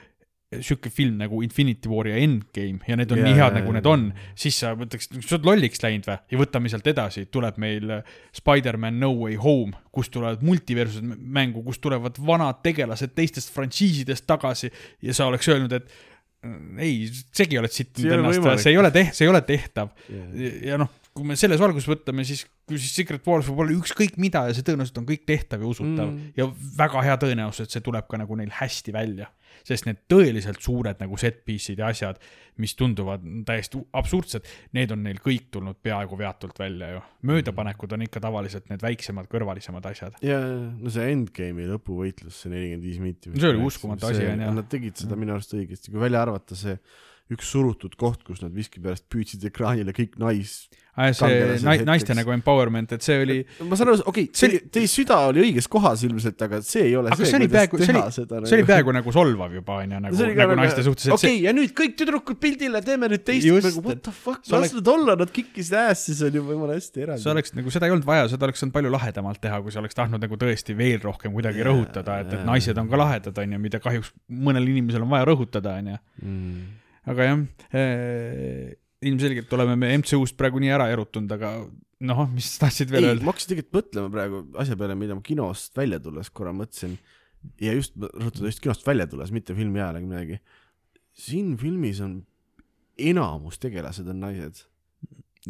sihuke 0.63 0.91
film 0.93 1.19
nagu 1.21 1.41
Infinity 1.45 1.89
War 1.91 2.09
ja 2.09 2.17
Endgame 2.21 2.85
ja 2.87 2.97
need 2.99 3.11
on 3.13 3.21
Jaa, 3.21 3.27
nii 3.27 3.35
head, 3.35 3.43
jaa, 3.43 3.57
nagu 3.59 3.71
jaa. 3.71 3.77
need 3.77 3.89
on, 3.91 4.07
siis 4.39 4.57
sa 4.63 4.73
mõtleks, 4.77 5.09
sa 5.15 5.37
oled 5.37 5.47
lolliks 5.49 5.83
läinud 5.83 6.09
või? 6.09 6.17
Ja 6.31 6.41
võtame 6.41 6.71
sealt 6.71 6.89
edasi, 6.91 7.25
tuleb 7.33 7.59
meil 7.61 7.95
äh, 7.97 8.17
Spider-man 8.35 8.99
No 9.01 9.11
Way 9.19 9.39
Home, 9.43 9.77
kus 9.95 10.11
tulevad 10.13 10.43
multiversused 10.45 11.05
mängu, 11.15 11.63
kus 11.65 11.81
tulevad 11.83 12.19
vanad 12.27 12.61
tegelased 12.65 13.15
teistest 13.17 13.53
frantsiisidest 13.55 14.27
tagasi 14.29 14.71
ja 15.05 15.15
sa 15.15 15.29
oleks 15.31 15.49
öelnud, 15.51 15.75
et 15.79 15.89
äh, 16.45 16.59
ei, 16.85 16.99
segi 17.35 17.61
oled 17.61 17.73
sittinud 17.73 18.19
ennast, 18.19 18.65
see 18.65 18.75
ei 18.75 18.81
ole 18.81 18.93
teh-, 18.95 19.11
see 19.15 19.27
ei 19.27 19.33
ole 19.33 19.43
tehtav. 19.47 19.95
Yeah. 20.09 20.29
ja, 20.39 20.53
ja 20.71 20.81
noh, 20.85 20.93
kui 21.15 21.23
me 21.29 21.37
selles 21.39 21.61
valguses 21.61 21.87
võtame, 21.87 22.25
siis 22.27 22.43
kui 22.67 22.79
siis 22.81 22.91
Secret 22.97 23.23
Wars 23.29 23.47
võib 23.47 23.61
olla 23.63 23.75
ükskõik 23.77 24.17
mida 24.19 24.41
ja 24.49 24.55
see 24.55 24.65
tõenäoliselt 24.67 24.99
on 24.99 25.07
kõik 25.07 25.23
tehtav 25.29 25.61
ja 25.63 25.69
usutav 25.69 26.09
Mm. 26.11 26.17
mm. 26.17 26.33
ja 26.35 26.47
väga 26.75 27.03
hea 27.05 27.15
tõenäosus, 27.21 27.65
et 27.65 27.75
see 27.75 27.83
tuleb 27.85 28.07
ka 28.11 28.19
nagu 28.19 28.35
neil 28.35 28.51
hästi 28.51 28.93
välja. 28.95 29.31
sest 29.65 29.85
need 29.87 30.01
tõeliselt 30.11 30.59
suured 30.59 30.99
nagu 30.99 31.15
set 31.17 31.37
piece'id 31.47 31.79
ja 31.79 31.87
asjad, 31.87 32.17
mis 32.59 32.75
tunduvad 32.75 33.23
täiesti 33.47 33.79
absurdsed, 33.95 34.43
need 34.75 34.91
on 34.91 35.05
neil 35.07 35.21
kõik 35.23 35.47
tulnud 35.55 35.79
peaaegu 35.81 36.19
veatult 36.19 36.59
välja 36.59 36.91
ju. 36.91 37.01
möödapanekud 37.31 37.95
on 37.95 38.03
ikka 38.03 38.19
tavaliselt 38.19 38.67
need 38.69 38.83
väiksemad 38.83 39.31
kõrvalisemad 39.31 39.87
asjad. 39.87 40.19
ja, 40.21 40.41
no 40.43 40.91
see 40.91 41.07
Endgame'i 41.13 41.71
lõpuvõitlus, 41.71 42.43
see 42.43 42.51
nelikümmend 42.51 42.83
viis 42.83 42.99
minti. 42.99 43.31
See 43.39 43.49
oli 43.49 43.63
uskumatu 43.63 44.11
asi, 44.11 44.27
on 44.27 44.43
ju. 44.43 44.53
Nad 44.59 44.69
tegid 44.69 44.99
seda 44.99 45.15
minu 45.15 45.37
arust 45.37 45.55
õigesti, 45.55 45.95
kui 45.95 46.03
välja 46.03 46.27
arvata 46.27 46.59
see 46.59 46.75
üks 47.33 47.47
surutud 47.55 47.95
koht, 47.97 48.21
kus 48.21 48.43
nad 48.43 48.53
miskipärast 48.53 49.07
püüdsid 49.09 49.41
ekraanile 49.49 49.95
kõik 49.97 50.19
nais. 50.21 50.67
see 50.95 51.57
nai- 51.65 51.81
naiste 51.83 52.13
nagu 52.15 52.31
empowerment, 52.31 52.91
et 52.95 53.03
see 53.03 53.17
oli, 53.19 53.37
ma 53.67 53.75
saan 53.75 53.89
aru, 53.91 54.03
okei 54.07 54.29
See 54.31 54.47
okay,, 54.47 54.59
teie 54.71 54.87
süda 54.87 55.17
oli 55.27 55.41
õiges 55.43 55.65
kohas 55.67 56.05
ilmselt, 56.07 56.39
aga 56.45 56.61
see 56.63 56.85
ei 56.85 56.93
ole 56.95 57.09
Aga 57.11 57.17
see, 57.19 57.31
see 57.33 57.39
oli 57.41 57.49
peaaegu- 57.51 57.79
see 57.81 57.95
oli- 57.97 58.45
see 58.47 58.55
oli 58.59 58.67
peaaegu 58.69 58.93
nagu 58.95 59.11
solvav 59.11 59.51
juba 59.57 59.79
onju, 59.81 59.99
nagu, 60.05 60.29
nagu 60.39 60.55
naiste 60.61 60.85
suhtes, 60.85 61.09
okei 61.17 61.33
see, 61.33 61.41
ja 61.47 61.51
nüüd 61.57 61.73
kõik 61.75 61.97
tüdrukud 61.99 62.39
pildile, 62.39 62.79
teeme 62.85 63.09
nüüd 63.11 63.25
teist 63.27 63.49
nagu 63.49 63.83
what 63.89 64.05
the 64.05 64.13
fuck, 64.13 64.45
sa 64.45 64.55
las 64.55 64.69
oleks- 64.69 64.77
nad 64.77 64.93
olla, 64.93 65.17
nad 65.25 65.33
kikkisid 65.35 65.75
äss, 65.81 66.05
siis 66.11 66.21
on 66.29 66.39
ju 66.39 66.45
jumala 66.53 66.77
hästi 66.77 67.03
eraldi. 67.09 67.23
see 67.25 67.33
oleks 67.33 67.53
nagu, 67.57 67.75
seda 67.75 67.89
ei 67.89 67.95
olnud 67.97 68.07
vaja, 68.07 68.29
seda 68.31 68.47
oleks 68.47 68.63
saanud 68.63 68.77
palju 68.77 68.93
lahedamalt 68.95 69.41
teha, 69.43 69.59
kui 69.65 69.73
sa 69.75 69.81
oleks 69.83 69.97
tahtnud 69.99 70.21
nagu 70.23 70.39
tõesti 70.45 70.77
veel 70.77 71.01
rohkem 71.03 71.33
kuidagi 71.35 71.65
rõhutada, 71.65 72.21
et, 72.21 72.31
et 72.39 72.45
naised 72.47 72.77
on 72.77 72.87
ka 72.87 73.01
lahedad, 73.03 73.43
onju, 73.43 73.59
mida 73.59 73.83
kahjuks 73.83 74.13
mõnel 74.31 74.63
inimesel 74.71 75.03
on 75.03 75.09
vaja 75.11 75.27
rõhutada, 75.33 75.75
onju. 75.81 75.99
mm.. 76.23 76.65
Aga 77.11 77.29
jah 77.29 77.41
eh,, 77.71 78.75
ilmselgelt 79.05 79.51
oleme 79.57 79.75
me 79.79 79.91
MCU-st 79.99 80.37
praegu 80.39 80.61
nii 80.61 80.71
ära 80.73 80.87
erutunud, 80.93 81.31
aga 81.35 81.55
noh, 82.05 82.21
mis 82.33 82.49
tahtsid 82.61 82.91
veel 82.91 83.05
ei, 83.05 83.13
öelda? 83.13 83.25
ma 83.25 83.33
hakkasin 83.33 83.51
tegelikult 83.53 83.79
mõtlema 83.79 84.13
praegu 84.13 84.41
asja 84.61 84.77
peale, 84.79 84.97
mida 84.99 85.17
ma 85.17 85.25
kinost 85.25 85.75
välja 85.77 85.99
tulles 86.03 86.31
korra 86.33 86.53
mõtlesin 86.55 86.95
ja 87.61 87.75
just 87.77 87.97
rõhutada 87.99 88.49
just 88.49 88.63
kinost 88.63 88.85
välja 88.87 89.07
tulles, 89.09 89.33
mitte 89.35 89.55
filmi 89.57 89.81
ajal 89.81 89.99
ega 90.01 90.09
midagi. 90.09 90.39
siin 91.15 91.53
filmis 91.61 92.01
on 92.03 92.19
enamus 92.97 93.59
tegelased 93.61 94.07
on 94.11 94.23
naised 94.23 94.65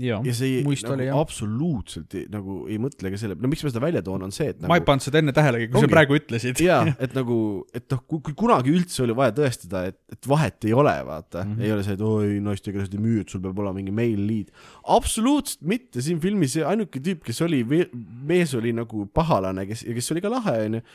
jaa, 0.02 0.20
ja 0.26 0.34
see 0.36 0.58
ei, 0.58 0.64
muist 0.66 0.86
nagu 0.86 0.98
oli 0.98 1.08
jah. 1.08 1.20
absoluutselt 1.24 2.16
ei, 2.18 2.26
nagu 2.32 2.58
ei 2.72 2.78
mõtle 2.82 3.12
ka 3.14 3.20
selle, 3.20 3.38
no 3.40 3.52
miks 3.52 3.64
ma 3.66 3.72
seda 3.72 3.84
välja 3.84 4.04
toon, 4.06 4.26
on 4.28 4.34
see, 4.36 4.52
et 4.54 4.60
ma 4.64 4.76
ei 4.76 4.82
nagu 4.82 4.90
pannud 4.90 5.06
seda 5.06 5.22
enne 5.22 5.36
tähelegi, 5.36 5.70
kui 5.70 5.80
sa 5.80 5.88
Ongi. 5.88 5.96
praegu 5.96 6.18
ütlesid. 6.20 6.62
jaa, 6.66 6.82
et 7.06 7.16
nagu, 7.18 7.38
et 7.76 7.88
noh, 7.94 8.04
kui, 8.12 8.36
kunagi 8.38 8.74
üldse 8.76 9.06
oli 9.06 9.16
vaja 9.18 9.36
tõestada, 9.40 9.86
et, 9.92 10.00
et 10.12 10.30
vahet 10.30 10.70
ei 10.70 10.76
ole, 10.76 10.96
vaata 11.08 11.44
mm. 11.44 11.56
-hmm. 11.56 11.66
ei 11.66 11.76
ole 11.76 11.88
see, 11.88 11.98
et 11.98 12.06
oi, 12.06 12.38
naistegelased 12.46 12.96
ei 12.98 13.04
müü, 13.08 13.24
et 13.24 13.34
sul 13.34 13.44
peab 13.46 13.64
olema 13.64 13.80
mingi 13.80 13.96
male 13.96 14.28
lead. 14.28 14.54
absoluutselt 14.98 15.64
mitte, 15.64 16.04
siin 16.06 16.22
filmis 16.24 16.58
ainuke 16.60 17.02
tüüp, 17.04 17.24
kes 17.26 17.42
oli, 17.46 17.64
mees 17.64 18.56
oli 18.58 18.76
nagu 18.76 19.08
pahalane, 19.14 19.68
kes, 19.70 19.86
kes 19.88 20.12
oli 20.16 20.24
ka 20.26 20.34
lahe, 20.34 20.58
onju. 20.70 20.86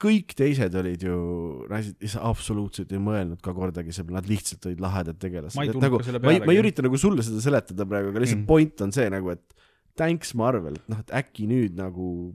Kõik 0.00 0.34
teised 0.36 0.74
olid 0.80 1.02
ju 1.06 1.16
naised, 1.70 1.96
absoluutselt 2.20 2.92
ei 2.92 2.98
mõelnud 3.02 3.40
ka 3.44 3.52
kordagi 3.56 3.92
selle 3.94 4.08
peale, 4.10 4.20
nad 4.20 4.30
lihtsalt 4.30 4.66
olid 4.70 4.80
lahedad 4.84 5.18
tegelased. 5.22 5.56
Ma 5.58 5.64
ei 5.66 5.72
nagu 5.84 6.00
ma 6.24 6.34
ma 6.48 6.52
ei 6.56 6.60
ürita 6.62 6.84
nagu 6.86 6.98
sulle 7.00 7.22
seda 7.26 7.42
seletada 7.44 7.86
praegu, 7.88 8.10
aga 8.12 8.24
lihtsalt 8.24 8.42
Mm. 8.42 8.48
point 8.50 8.80
on 8.86 8.92
see 8.92 9.06
nagu, 9.10 9.30
et 9.30 9.54
thanks 9.96 10.34
Marvel, 10.34 10.74
et 10.80 10.88
noh, 10.90 10.98
et 11.04 11.14
äkki 11.22 11.46
nüüd 11.50 11.76
nagu 11.78 12.34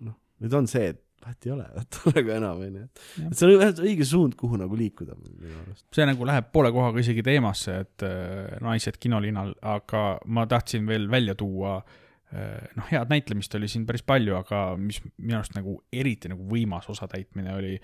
noh, 0.00 0.16
nüüd 0.40 0.54
on 0.56 0.66
see, 0.70 0.88
et 0.94 1.02
vahet 1.24 1.46
ei 1.46 1.52
ole, 1.52 1.66
nagu 2.16 2.30
enam 2.38 2.60
onju, 2.64 2.82
et 3.26 3.36
see 3.36 3.46
on 3.48 3.54
õige- 3.58 3.84
õige 3.84 4.04
suund, 4.08 4.36
kuhu 4.38 4.56
nagu 4.60 4.76
liikuda 4.78 5.16
minu 5.18 5.54
arust. 5.66 5.84
see 5.94 6.06
nagu 6.08 6.24
läheb 6.24 6.50
poole 6.54 6.70
kohaga 6.72 7.02
isegi 7.04 7.22
teemasse, 7.26 7.80
et 7.84 8.06
äh, 8.06 8.58
naised 8.64 8.96
kinolinal, 9.02 9.52
aga 9.62 10.18
ma 10.26 10.46
tahtsin 10.46 10.86
veel 10.88 11.08
välja 11.10 11.34
tuua 11.38 11.78
äh, 11.82 12.04
noh, 12.76 12.84
head 12.90 13.08
näitlemist 13.08 13.54
oli 13.56 13.68
siin 13.68 13.86
päris 13.88 14.04
palju, 14.06 14.36
aga 14.36 14.62
mis 14.80 15.00
minu 15.16 15.38
arust 15.38 15.56
nagu 15.56 15.78
eriti 15.92 16.28
nagu 16.28 16.44
võimas 16.50 16.88
osatäitmine 16.92 17.54
oli, 17.54 17.74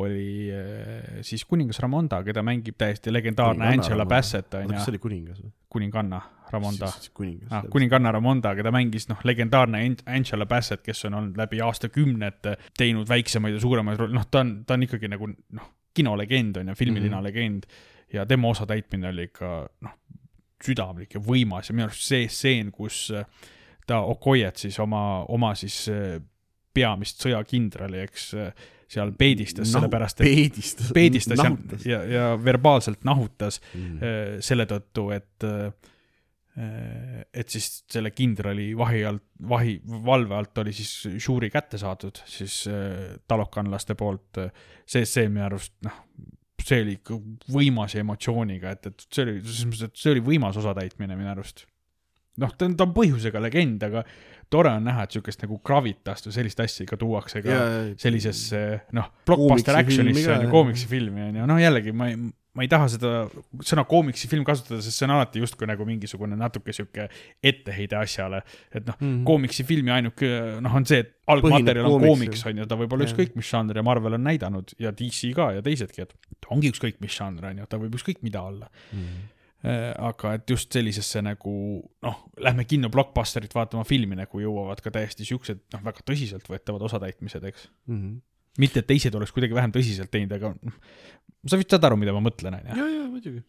oli 0.00 0.48
äh, 0.50 1.20
siis 1.26 1.44
kuningas 1.46 1.78
Ramonda, 1.84 2.22
keda 2.26 2.42
mängib 2.46 2.78
täiesti 2.78 3.14
legendaarne 3.14 3.60
Kuninganna 3.60 3.82
Angela 3.82 4.02
Ramonda. 4.02 4.14
Bassett 4.16 4.54
oota, 4.54 4.72
kas 4.72 4.84
see 4.88 4.94
oli 4.94 5.02
kuningas 5.04 5.44
või? 5.44 5.52
kuninganna 5.76 6.20
Ramonda. 6.50 6.90
kuningas 7.14 7.54
ah,. 7.54 7.70
kuninganna 7.70 8.12
Ramonda, 8.16 8.54
keda 8.58 8.74
mängis 8.74 9.06
noh, 9.12 9.22
legendaarne 9.24 9.84
An- 9.86 9.98
Angela 10.18 10.46
Bassett, 10.50 10.82
kes 10.86 11.06
on 11.06 11.20
olnud 11.20 11.38
läbi 11.38 11.62
aastakümnete 11.62 12.56
teinud 12.78 13.08
väiksemaid 13.08 13.54
ja 13.54 13.62
suuremaid 13.62 14.02
rolle, 14.02 14.18
noh, 14.18 14.26
ta 14.30 14.42
on, 14.42 14.56
ta 14.66 14.74
on 14.74 14.86
ikkagi 14.88 15.10
nagu 15.14 15.30
noh, 15.30 15.74
kinolegend 15.96 16.58
on 16.60 16.72
ju, 16.72 16.74
filmilina 16.74 17.16
mm. 17.16 17.20
-hmm. 17.20 17.24
legend. 17.24 17.70
ja 18.12 18.26
tema 18.26 18.48
osatäitmine 18.48 19.08
oli 19.08 19.30
ikka 19.30 19.68
noh, 19.80 19.98
südamlik 20.64 21.14
ja 21.14 21.20
võimas 21.20 21.70
ja 21.70 21.74
minu 21.74 21.86
arust 21.86 22.06
see 22.06 22.28
stseen, 22.28 22.72
kus 22.72 23.10
äh, 23.14 23.26
ta 23.86 24.00
Okoyet 24.02 24.56
siis 24.56 24.78
oma, 24.82 25.24
oma 25.32 25.54
siis 25.58 25.84
äh, 25.92 26.16
peamist 26.76 27.22
sõjakindrali, 27.24 28.02
eks, 28.04 28.30
seal 28.86 29.12
peedistas 29.18 29.70
no,, 29.70 29.80
sellepärast 29.80 30.20
et 30.20 30.28
peedistas. 30.28 30.92
peedistas 30.94 31.42
ja, 31.42 31.50
ja, 31.90 32.00
ja 32.10 32.24
verbaalselt 32.38 33.04
nahutas 33.06 33.60
Mm. 33.74 33.98
äh, 33.98 34.38
selle 34.44 34.66
tõttu, 34.68 35.10
et 35.14 35.44
äh, 35.44 35.92
et 37.36 37.52
siis 37.52 37.82
selle 37.92 38.10
kindrali 38.16 38.70
vahi 38.78 39.02
alt, 39.04 39.24
vahi, 39.48 39.74
valve 39.84 40.34
alt 40.38 40.58
oli 40.62 40.72
siis 40.72 41.18
žuuri 41.20 41.50
kätte 41.52 41.76
saadud 41.76 42.16
siis 42.24 42.62
äh, 42.70 43.18
talokanlaste 43.28 43.94
poolt. 43.94 44.40
see, 44.86 45.04
see 45.04 45.28
minu 45.28 45.44
arust 45.50 45.74
noh, 45.84 45.98
see 46.62 46.80
oli 46.82 46.96
ikka 46.96 47.18
võimas 47.52 47.96
emotsiooniga, 48.00 48.72
et, 48.72 48.88
et 48.88 49.06
see 49.10 49.26
oli, 49.26 49.36
selles 49.42 49.66
mõttes, 49.68 49.90
et 49.90 50.00
see 50.00 50.14
oli 50.14 50.24
võimas 50.30 50.56
osatäitmine 50.62 51.18
minu 51.18 51.34
arust. 51.34 51.66
noh, 52.42 52.54
ta 52.56 52.66
on, 52.68 52.76
ta 52.76 52.84
on 52.88 52.94
põhjusega 52.96 53.40
legend, 53.42 53.82
aga 53.88 54.04
tore 54.52 54.70
on 54.78 54.84
näha, 54.86 55.02
et 55.08 55.10
siukest 55.16 55.42
nagu 55.42 55.60
gravitast 55.66 56.28
või 56.28 56.34
sellist 56.36 56.60
asja 56.62 56.84
ikka 56.86 56.96
tuuakse 57.00 57.42
ka 57.42 57.50
sellisesse 57.98 58.64
noh, 58.94 59.08
blockbuster 59.26 59.74
action'isse 59.82 60.30
on 60.36 60.44
ju, 60.46 60.50
koomiksifilmi 60.52 61.28
on 61.30 61.40
ju, 61.40 61.46
noh 61.50 61.58
jällegi 61.62 61.92
ma 61.96 62.08
ei, 62.12 62.16
ma 62.56 62.64
ei 62.64 62.68
taha 62.72 62.86
seda 62.88 63.10
sõna 63.68 63.82
koomiksifilm 63.84 64.44
kasutada, 64.48 64.78
sest 64.80 64.96
see 64.96 65.04
on 65.08 65.12
alati 65.16 65.42
justkui 65.42 65.66
nagu 65.68 65.84
mingisugune 65.84 66.38
natuke 66.40 66.72
sihuke 66.72 67.08
etteheide 67.44 67.98
asjale. 67.98 68.40
et 68.72 68.86
noh, 68.86 68.94
Mhm. 69.00 69.24
koomiksifilmi 69.28 69.90
ainuke 69.92 70.30
noh, 70.62 70.74
on 70.74 70.86
see, 70.86 70.98
et 71.04 71.12
algmaterjal 71.28 71.84
on 71.90 72.00
koomiks 72.06 72.46
on 72.46 72.56
ju, 72.62 72.66
ta 72.66 72.76
võib 72.76 72.92
olla 72.94 73.04
ükskõik 73.10 73.34
mis 73.36 73.50
žanr 73.50 73.76
ja 73.76 73.82
Marvel 73.82 74.14
on 74.14 74.24
näidanud 74.24 74.72
ja 74.78 74.92
DC 74.92 75.34
ka 75.34 75.50
ja 75.52 75.60
teisedki, 75.62 76.02
et 76.06 76.14
ongi 76.48 76.70
ükskõik 76.70 77.00
mis 77.00 77.12
žanr 77.18 77.44
on 77.50 77.58
ju, 77.58 77.66
ta 77.66 77.76
võib 77.82 77.98
ükskõik 77.98 78.22
mida 78.22 78.40
olla. 78.46 78.70
Mm. 78.92 79.32
Aga 79.64 80.34
et 80.36 80.50
just 80.50 80.72
sellisesse 80.72 81.22
nagu 81.24 81.52
noh, 82.04 82.16
lähme 82.38 82.64
kinno 82.68 82.90
blockbusterit 82.92 83.54
vaatama 83.56 83.84
filmi 83.88 84.14
nagu 84.18 84.40
jõuavad 84.42 84.82
ka 84.84 84.92
täiesti 84.94 85.24
siuksed 85.26 85.62
noh, 85.74 85.82
väga 85.82 86.04
tõsiseltvõetavad 86.06 86.84
osatäitmised, 86.86 87.44
eks 87.44 87.68
Mhm. 87.88 88.18
mitte, 88.58 88.80
et 88.80 88.86
teised 88.86 89.14
oleks 89.14 89.32
kuidagi 89.32 89.54
vähem 89.56 89.72
tõsiselt 89.72 90.10
teinud, 90.12 90.32
aga 90.32 90.54
noh, 90.62 90.76
sa 91.46 91.56
vist 91.56 91.70
saad 91.70 91.84
aru, 91.84 91.96
mida 91.96 92.12
ma 92.12 92.20
mõtlen, 92.24 92.54
onju. 92.60 92.76
ja, 92.76 92.86
ja 92.94 93.08
muidugi. 93.10 93.42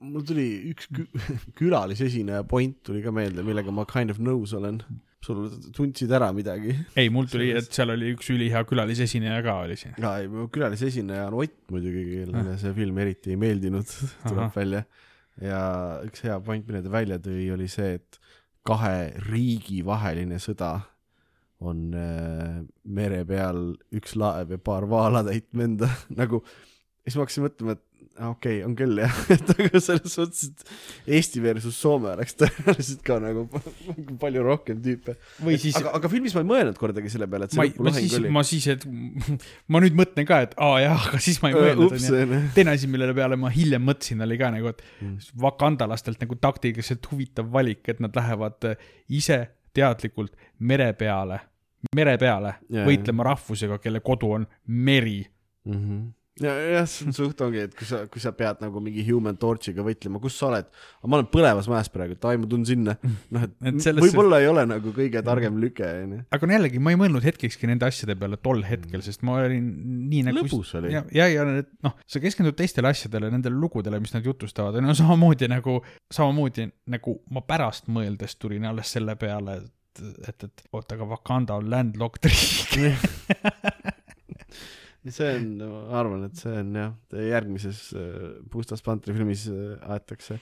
mul 0.00 0.22
tuli 0.28 0.48
üks 0.74 0.90
kü 0.92 1.06
külalisesineja 1.60 2.42
point 2.44 2.82
tuli 2.82 3.00
ka 3.02 3.10
meelde, 3.14 3.42
millega 3.46 3.72
ma 3.72 3.86
kind 3.88 4.10
of 4.10 4.18
nõus 4.18 4.52
olen. 4.56 4.82
Sul 5.24 5.48
tundsid 5.76 6.12
ära 6.16 6.30
midagi? 6.36 6.74
ei, 6.96 7.10
mul 7.12 7.28
tuli, 7.30 7.50
et 7.56 7.68
seal 7.74 7.92
oli 7.94 8.14
üks 8.14 8.30
ülihea 8.32 8.62
külalisesineja 8.68 9.40
ka 9.44 9.58
oli 9.66 9.76
siin. 9.80 9.94
jaa, 10.00 10.16
ei, 10.22 10.30
külalisesineja 10.52 11.28
on 11.28 11.40
Ott 11.44 11.58
muidugi, 11.72 12.04
kellele 12.14 12.56
see 12.60 12.74
film 12.76 13.00
eriti 13.04 13.34
ei 13.34 13.40
meeldinud, 13.40 13.96
tuleb 14.28 14.56
välja. 14.56 14.84
ja 15.44 15.62
üks 16.06 16.24
hea 16.26 16.38
point, 16.44 16.66
mille 16.68 16.84
ta 16.84 16.92
välja 16.92 17.20
tõi, 17.22 17.44
oli 17.54 17.68
see, 17.70 17.98
et 18.00 18.20
kahe 18.66 19.10
riigi 19.28 19.80
vaheline 19.84 20.40
sõda 20.40 20.74
on 21.60 21.92
äh, 21.96 22.60
mere 22.88 23.20
peal 23.28 23.74
üks 23.96 24.16
laev 24.16 24.54
ja 24.54 24.60
paar 24.62 24.86
vaalatäit 24.88 25.50
venda 25.56 25.90
nagu, 26.20 26.42
siis 27.10 27.20
ma 27.20 27.26
hakkasin 27.26 27.48
mõtlema, 27.48 27.76
et 27.78 27.86
okei 28.20 28.58
okay,, 28.58 28.64
on 28.66 28.74
küll 28.76 28.98
jah, 29.00 29.18
et 29.34 29.50
aga 29.54 29.80
selles 29.80 30.14
suhtes, 30.14 30.50
et 30.50 31.14
Eesti 31.16 31.42
versus 31.44 31.76
Soome 31.80 32.10
oleks 32.12 32.36
tõenäoliselt 32.40 33.02
ka 33.06 33.16
nagu 33.22 33.46
palju 34.22 34.42
rohkem 34.44 34.80
tüüpe. 34.84 35.14
siis, 35.56 35.78
aga, 35.80 35.94
aga 35.98 36.10
filmis 36.12 36.34
ma 36.36 36.44
ei 36.44 36.48
mõelnud 36.50 36.80
kordagi 36.80 37.12
selle 37.12 37.28
peale, 37.30 37.48
et 37.48 37.54
see 37.56 37.62
lõpulahing 37.62 38.16
oli. 38.18 38.32
ma 38.36 38.44
siis, 38.46 38.66
et 38.74 38.84
ma 39.72 39.82
nüüd 39.84 39.96
mõtlen 39.98 40.28
ka, 40.28 40.42
et 40.46 40.56
aa 40.60 40.80
jaa, 40.84 40.98
aga 41.08 41.22
siis 41.22 41.40
ma 41.44 41.52
ei 41.52 41.58
mõelnud, 41.58 41.86
ups 41.88 42.08
onju. 42.12 42.42
teine 42.56 42.76
asi, 42.76 42.90
millele 42.92 43.16
peale 43.16 43.38
ma 43.40 43.52
hiljem 43.54 43.86
mõtlesin, 43.88 44.26
oli 44.26 44.40
ka 44.40 44.52
nagu, 44.56 44.74
et 44.74 44.86
Mm. 45.00 45.16
vakandalastelt 45.40 46.20
nagu 46.20 46.36
taktiliselt 46.40 47.06
huvitav 47.08 47.46
valik, 47.52 47.86
et 47.88 48.00
nad 48.04 48.14
lähevad 48.16 48.66
äh, 48.68 48.88
ise 49.08 49.38
teadlikult 49.76 50.34
mere 50.58 50.90
peale, 50.98 51.38
mere 51.96 52.16
peale 52.20 52.56
Jaa, 52.68 52.84
võitlema 52.88 53.24
rahvusega, 53.30 53.78
kelle 53.80 54.02
kodu 54.04 54.34
on 54.36 54.46
meri. 54.66 55.22
mm. 55.64 55.72
-hmm. 55.76 56.08
ja, 56.44 56.52
jah, 56.74 56.86
see 56.88 57.06
on 57.08 57.14
suht 57.16 57.40
ongi, 57.44 57.62
et 57.68 57.74
kui 57.76 57.86
sa, 57.88 58.02
kui 58.10 58.22
sa 58.22 58.32
pead 58.36 58.62
nagu 58.64 58.80
mingi 58.84 59.02
Human 59.06 59.36
Torchiga 59.40 59.84
võitlema, 59.86 60.20
kus 60.22 60.36
sa 60.40 60.48
oled? 60.48 60.68
ma 61.04 61.18
olen 61.18 61.28
põlevas 61.32 61.68
mäes 61.70 61.90
praegu, 61.92 62.16
et 62.16 62.26
ai, 62.28 62.38
ma 62.40 62.48
tulen 62.50 62.66
sinna. 62.68 62.96
noh, 63.34 63.46
et, 63.46 63.54
Et 63.70 64.00
võib-olla 64.00 64.40
ei 64.42 64.48
ole 64.50 64.64
nagu 64.68 64.92
kõige 64.96 65.22
targem 65.26 65.58
lüke, 65.62 65.88
onju. 66.04 66.20
aga 66.36 66.48
no 66.48 66.56
jällegi, 66.56 66.82
ma 66.82 66.94
ei 66.94 67.00
mõelnud 67.00 67.26
hetkekski 67.26 67.70
nende 67.70 67.88
asjade 67.88 68.16
peale 68.20 68.40
tol 68.40 68.64
hetkel, 68.66 69.04
sest 69.04 69.24
ma 69.26 69.38
olin 69.40 69.68
nii 70.12 70.24
nagu 70.28 70.44
lõbus 70.44 70.72
oli. 70.80 70.94
ja, 70.94 71.04
ja, 71.16 71.28
ja 71.32 71.46
noh, 71.48 71.96
sa 72.08 72.22
keskendud 72.22 72.56
teistele 72.58 72.92
asjadele, 72.92 73.32
nendele 73.32 73.58
lugudele, 73.60 74.00
mis 74.02 74.14
nad 74.16 74.26
jutustavad, 74.26 74.80
no 74.84 74.96
samamoodi 75.00 75.50
nagu, 75.50 75.80
samamoodi 76.12 76.70
nagu 76.96 77.18
ma 77.34 77.44
pärast 77.46 77.90
mõeldes 77.92 78.38
tulin 78.40 78.68
alles 78.70 78.92
selle 78.96 79.16
peale, 79.20 79.60
et, 79.60 80.04
et, 80.28 80.48
et 80.48 80.68
oota, 80.72 80.96
aga 80.96 81.08
Wakanda 81.14 81.60
on 81.60 81.70
landlocked 81.72 82.30
riik. 82.30 82.76
see 85.08 85.30
on, 85.38 85.46
ma 85.64 86.00
arvan, 86.00 86.26
et 86.28 86.36
see 86.36 86.52
on 86.60 86.74
jah, 86.76 86.90
järgmises 87.30 87.78
äh, 87.96 88.18
Pustas 88.52 88.82
Pantri 88.84 89.14
filmis 89.16 89.46
äh, 89.48 89.78
aetakse 89.94 90.36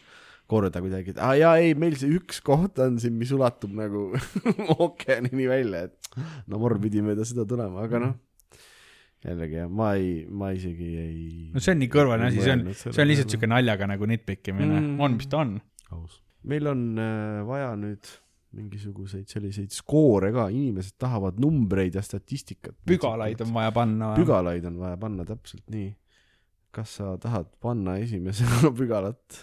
korda 0.48 0.80
kuidagi, 0.80 1.12
et 1.12 1.18
aa 1.20 1.34
jaa, 1.36 1.52
ei, 1.60 1.74
meil 1.78 1.94
see 2.00 2.08
üks 2.16 2.40
koht 2.42 2.78
on 2.80 2.96
siin, 3.02 3.14
mis 3.20 3.30
ulatub 3.36 3.74
nagu 3.76 4.06
ookeanini 4.78 5.46
välja, 5.50 5.84
et 5.90 6.10
no 6.48 6.58
mor 6.62 6.78
pidi 6.82 7.02
mööda 7.04 7.26
seda 7.28 7.44
tulema, 7.48 7.84
aga 7.84 8.00
noh, 8.06 8.14
jällegi 9.26 9.58
jah, 9.60 9.68
ma 9.70 9.90
ei, 9.98 10.22
ma 10.30 10.48
isegi 10.56 10.88
ei 11.02 11.26
no 11.52 11.60
see 11.62 11.74
on 11.74 11.82
nii 11.82 11.90
kõrvaline 11.92 12.30
asi, 12.32 12.40
see 12.46 12.54
on, 12.56 12.64
see 12.78 13.02
on 13.04 13.10
lihtsalt 13.10 13.34
siuke 13.34 13.50
naljaga 13.50 13.88
nagu 13.90 14.08
nitpikkimine 14.08 14.78
Mm. 14.80 14.96
on, 15.04 15.18
mis 15.20 15.28
ta 15.30 15.42
on. 15.44 15.58
aus. 15.94 16.18
meil 16.48 16.66
on 16.70 16.82
äh, 17.02 17.42
vaja 17.48 17.72
nüüd 17.76 18.08
mingisuguseid 18.56 19.28
selliseid 19.28 19.72
skoore 19.74 20.30
ka, 20.32 20.48
inimesed 20.52 20.96
tahavad 21.00 21.38
numbreid 21.42 21.98
ja 21.98 22.02
statistikat. 22.04 22.76
pügalaid 22.88 23.42
on 23.44 23.52
vaja 23.54 23.72
panna. 23.76 24.12
pügalaid 24.16 24.64
on 24.68 24.78
vaja 24.80 24.96
panna 25.00 25.26
täpselt 25.28 25.66
nii. 25.72 25.92
kas 26.74 26.98
sa 27.00 27.16
tahad 27.20 27.50
panna 27.60 27.98
esimesena 28.00 28.70
pügalat? 28.80 29.42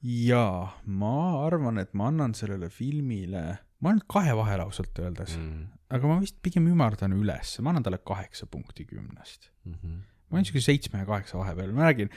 jaa, 0.00 0.70
ma 0.86 1.16
arvan, 1.44 1.80
et 1.82 1.92
ma 1.92 2.08
annan 2.08 2.32
sellele 2.36 2.70
filmile, 2.72 3.44
ma 3.80 3.92
olen 3.92 4.00
kahe 4.08 4.32
vahel 4.38 4.64
ausalt 4.64 4.96
öeldes 5.02 5.36
mm., 5.36 5.66
aga 5.92 6.08
ma 6.08 6.20
vist 6.22 6.38
pigem 6.44 6.68
ümardan 6.70 7.12
üles, 7.16 7.58
ma 7.60 7.74
annan 7.74 7.84
talle 7.84 7.98
kaheksa 8.06 8.46
punkti 8.48 8.86
kümnest. 8.88 9.50
Mhm. 9.68 9.98
ma 10.30 10.38
olen 10.38 10.46
siuke 10.46 10.62
seitsme 10.62 11.02
ja 11.02 11.08
kaheksa 11.08 11.40
vahepeal, 11.40 11.74
ma 11.76 11.90
räägin, 11.90 12.08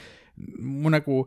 mu 0.62 0.92
nagu 0.92 1.24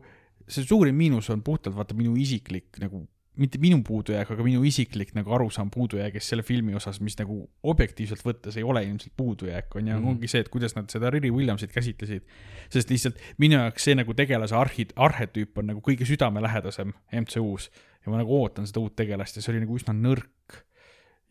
see 0.48 0.64
suurim 0.64 0.96
miinus 0.96 1.28
on 1.30 1.44
puhtalt 1.44 1.76
vaata 1.76 1.94
minu 1.94 2.14
isiklik 2.18 2.78
nagu 2.82 3.04
mitte 3.38 3.58
minu 3.62 3.78
puudujääk, 3.86 4.30
aga 4.34 4.44
minu 4.46 4.64
isiklik 4.66 5.12
nagu 5.16 5.32
arusaam 5.36 5.70
puudujäägist 5.70 6.32
selle 6.32 6.42
filmi 6.46 6.74
osas, 6.78 6.98
mis 7.04 7.16
nagu 7.20 7.40
objektiivselt 7.70 8.24
võttes 8.26 8.58
ei 8.58 8.66
ole 8.66 8.82
ilmselt 8.86 9.14
puudujääk, 9.16 9.74
on 9.76 9.86
ju 9.86 9.94
mm. 9.94 10.02
-hmm. 10.02 10.08
ongi 10.10 10.30
see, 10.30 10.42
et 10.42 10.48
kuidas 10.52 10.74
nad 10.76 10.90
seda 10.90 11.10
Riri 11.10 11.30
Williamsit 11.30 11.72
käsitlesid. 11.72 12.26
sest 12.70 12.90
lihtsalt 12.90 13.20
minu 13.38 13.60
jaoks 13.60 13.84
see 13.84 13.94
nagu 13.94 14.14
tegelase 14.14 14.54
arhi-, 14.54 14.92
arhetüüp 14.96 15.58
on 15.58 15.70
nagu 15.72 15.80
kõige 15.80 16.06
südamelähedasem 16.08 16.92
MCU-s 17.12 17.70
ja 18.04 18.10
ma 18.12 18.22
nagu 18.22 18.40
ootan 18.40 18.66
seda 18.66 18.80
uut 18.80 18.96
tegelast 18.96 19.36
ja 19.36 19.42
see 19.42 19.52
oli 19.52 19.62
nagu 19.64 19.76
üsna 19.78 19.94
nõrk. 19.94 20.64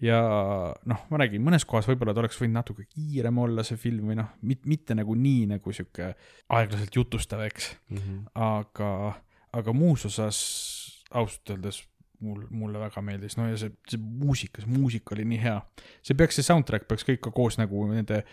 ja 0.01 0.17
noh, 0.85 1.05
ma 1.09 1.17
räägin, 1.17 1.41
mõnes 1.41 1.65
kohas 1.65 1.87
võib-olla 1.89 2.13
ta 2.13 2.21
oleks 2.21 2.37
võinud 2.37 2.53
natuke 2.53 2.83
kiirem 2.85 3.37
olla, 3.41 3.63
see 3.65 3.79
film 3.81 4.11
või 4.11 4.19
noh, 4.19 4.29
mitte 4.41 4.93
nagu 4.93 5.15
nii 5.17 5.47
nagu 5.55 5.73
sihuke 5.73 6.11
aeglaselt 6.49 6.95
jutustav, 6.95 7.41
eks 7.41 7.75
Mhm. 7.89 8.27
aga, 8.35 9.17
aga 9.51 9.73
muus 9.73 10.05
osas 10.05 10.37
ausalt 11.11 11.49
öeldes 11.49 11.81
mul, 12.25 12.45
mulle 12.49 12.81
väga 12.81 13.03
meeldis, 13.05 13.37
no 13.37 13.47
ja 13.49 13.57
see, 13.59 13.73
see 13.89 14.01
muusika, 14.01 14.63
see 14.63 14.71
muusika 14.71 15.15
oli 15.15 15.25
nii 15.29 15.41
hea. 15.43 15.57
see 16.05 16.17
peaks, 16.17 16.39
see 16.39 16.47
soundtrack 16.47 16.87
peaks 16.89 17.05
kõik 17.07 17.21
ka 17.27 17.33
koos 17.35 17.59
nagu 17.61 17.85
nende, 17.91 18.23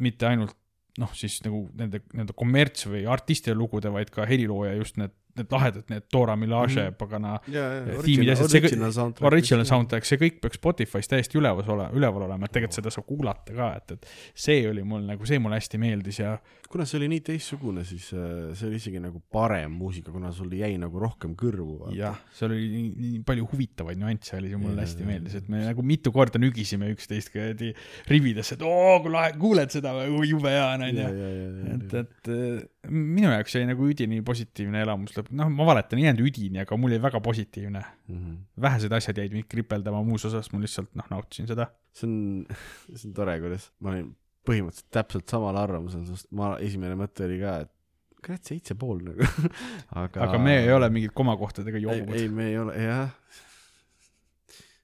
mitte 0.00 0.28
ainult 0.28 0.56
noh, 1.00 1.12
siis 1.16 1.38
nagu 1.44 1.64
nende, 1.78 2.02
nende 2.16 2.34
kommerts 2.36 2.88
või 2.90 3.04
artistide 3.10 3.54
lugude, 3.56 3.92
vaid 3.94 4.10
ka 4.14 4.26
helilooja 4.28 4.74
just 4.78 4.98
need, 5.00 5.14
need 5.38 5.52
lahedad, 5.54 5.84
need 5.92 6.06
Dora 6.12 6.36
Milaje 6.36 6.76
mm. 6.76 6.88
-hmm. 6.88 6.98
pagana 6.98 7.38
ja, 7.48 7.64
ja 7.74 8.02
tiimid 8.02 8.28
ja 8.28 8.32
asjad, 8.32 8.50
see 8.50 8.60
kõik- 8.64 9.26
original 9.26 9.64
soundtrack. 9.64 10.04
see 10.08 10.18
kõik 10.18 10.40
peaks 10.42 10.58
Spotify's 10.60 11.10
täiesti 11.10 11.38
üleval 11.38 11.68
olema, 11.76 11.90
üleval 11.96 12.26
olema, 12.28 12.44
et 12.48 12.52
tegelikult 12.56 12.80
seda 12.80 12.90
saab 12.94 13.06
kuulata 13.06 13.54
ka, 13.54 13.74
et, 13.76 13.92
et 13.92 14.06
see 14.34 14.64
oli 14.70 14.82
mul 14.82 15.04
nagu, 15.06 15.26
see 15.26 15.38
mulle 15.38 15.60
hästi 15.60 15.78
meeldis 15.78 16.20
ja 16.22 16.38
kuna 16.70 16.86
see 16.86 17.00
oli 17.00 17.08
nii 17.10 17.22
teistsugune, 17.26 17.84
siis 17.84 18.12
äh, 18.14 18.52
see 18.54 18.68
oli 18.68 18.78
isegi 18.78 19.00
nagu 19.02 19.18
parem 19.32 19.72
muusika, 19.74 20.12
kuna 20.14 20.30
sul 20.34 20.52
jäi 20.54 20.76
nagu 20.78 21.02
rohkem 21.02 21.34
kõrvu. 21.38 21.90
jah, 21.96 22.18
seal 22.36 22.54
oli 22.54 22.68
nii, 22.70 22.90
nii 23.04 23.22
palju 23.26 23.48
huvitavaid 23.50 23.98
nüansse 23.98 24.36
oli, 24.38 24.52
see 24.52 24.60
mulle 24.60 24.76
Jaa, 24.78 24.86
hästi 24.86 25.02
jaa, 25.02 25.10
meeldis, 25.10 25.34
et 25.40 25.48
me 25.50 25.64
nagu 25.66 25.82
mitu 25.86 26.12
korda 26.14 26.38
nügisime 26.42 26.92
üksteist 26.94 27.32
kuradi 27.34 27.72
rividesse, 28.10 28.54
et 28.54 28.62
oo, 28.66 29.00
kui 29.02 29.14
lahe, 29.14 29.32
kuuled 29.40 29.74
seda 29.74 29.96
või, 29.98 30.28
jube 30.30 30.52
hea 30.54 30.68
on, 30.76 30.86
ja, 30.86 31.08
onju. 31.08 31.24
ja, 31.24 31.32
ja, 31.40 31.74
et, 31.74 31.96
et 32.04 32.32
äh, 32.36 32.92
minu 32.94 33.34
jaoks 33.34 33.58
oli 33.58 33.70
nagu 33.72 33.90
üdini 33.90 34.22
positiivne 34.26 34.84
elamus 34.86 35.16
lõpp, 35.20 35.32
noh, 35.40 35.50
ma 35.54 35.66
valetan, 35.68 36.00
jäänud 36.02 36.24
üdini, 36.24 36.62
aga 36.64 36.78
mul 36.80 36.94
oli 36.94 37.02
väga 37.02 37.20
positiivne. 37.24 37.84
ja. 38.10 38.20
vähesed 38.66 38.92
asjad 38.96 39.20
jäid 39.22 39.36
mind 39.36 39.48
kripeldama, 39.50 40.02
muus 40.06 40.24
osas 40.28 40.50
ma 40.52 40.62
lihtsalt 40.62 40.90
noh, 40.98 41.06
nautisin 41.12 41.50
seda. 41.50 41.70
see 41.96 42.08
on, 42.08 42.16
see 42.96 43.10
on 43.10 43.16
tore, 43.16 43.36
kuidas 43.42 43.70
ma 43.80 43.94
olin 43.94 44.10
põhimõtteliselt 44.48 44.88
täpselt 44.94 45.28
samal 45.30 45.58
arvamusel, 45.60 46.06
sest 46.08 46.30
ma, 46.36 46.54
esimene 46.64 46.96
mõte 46.98 47.26
oli 47.26 47.38
ka, 47.42 47.60
et 47.66 47.76
kurat 48.24 48.50
seitse 48.52 48.76
pool 48.78 49.00
nagu 49.04 49.24
aga 50.02 50.26
aga 50.26 50.40
me 50.42 50.58
ei 50.64 50.72
ole 50.74 50.90
mingid 50.92 51.14
komakohtadega 51.16 51.80
ei, 51.80 51.86
jobud. 51.86 52.16
ei, 52.16 52.28
me 52.28 52.50
ei 52.50 52.58
ole, 52.60 52.76
jah. 52.84 53.38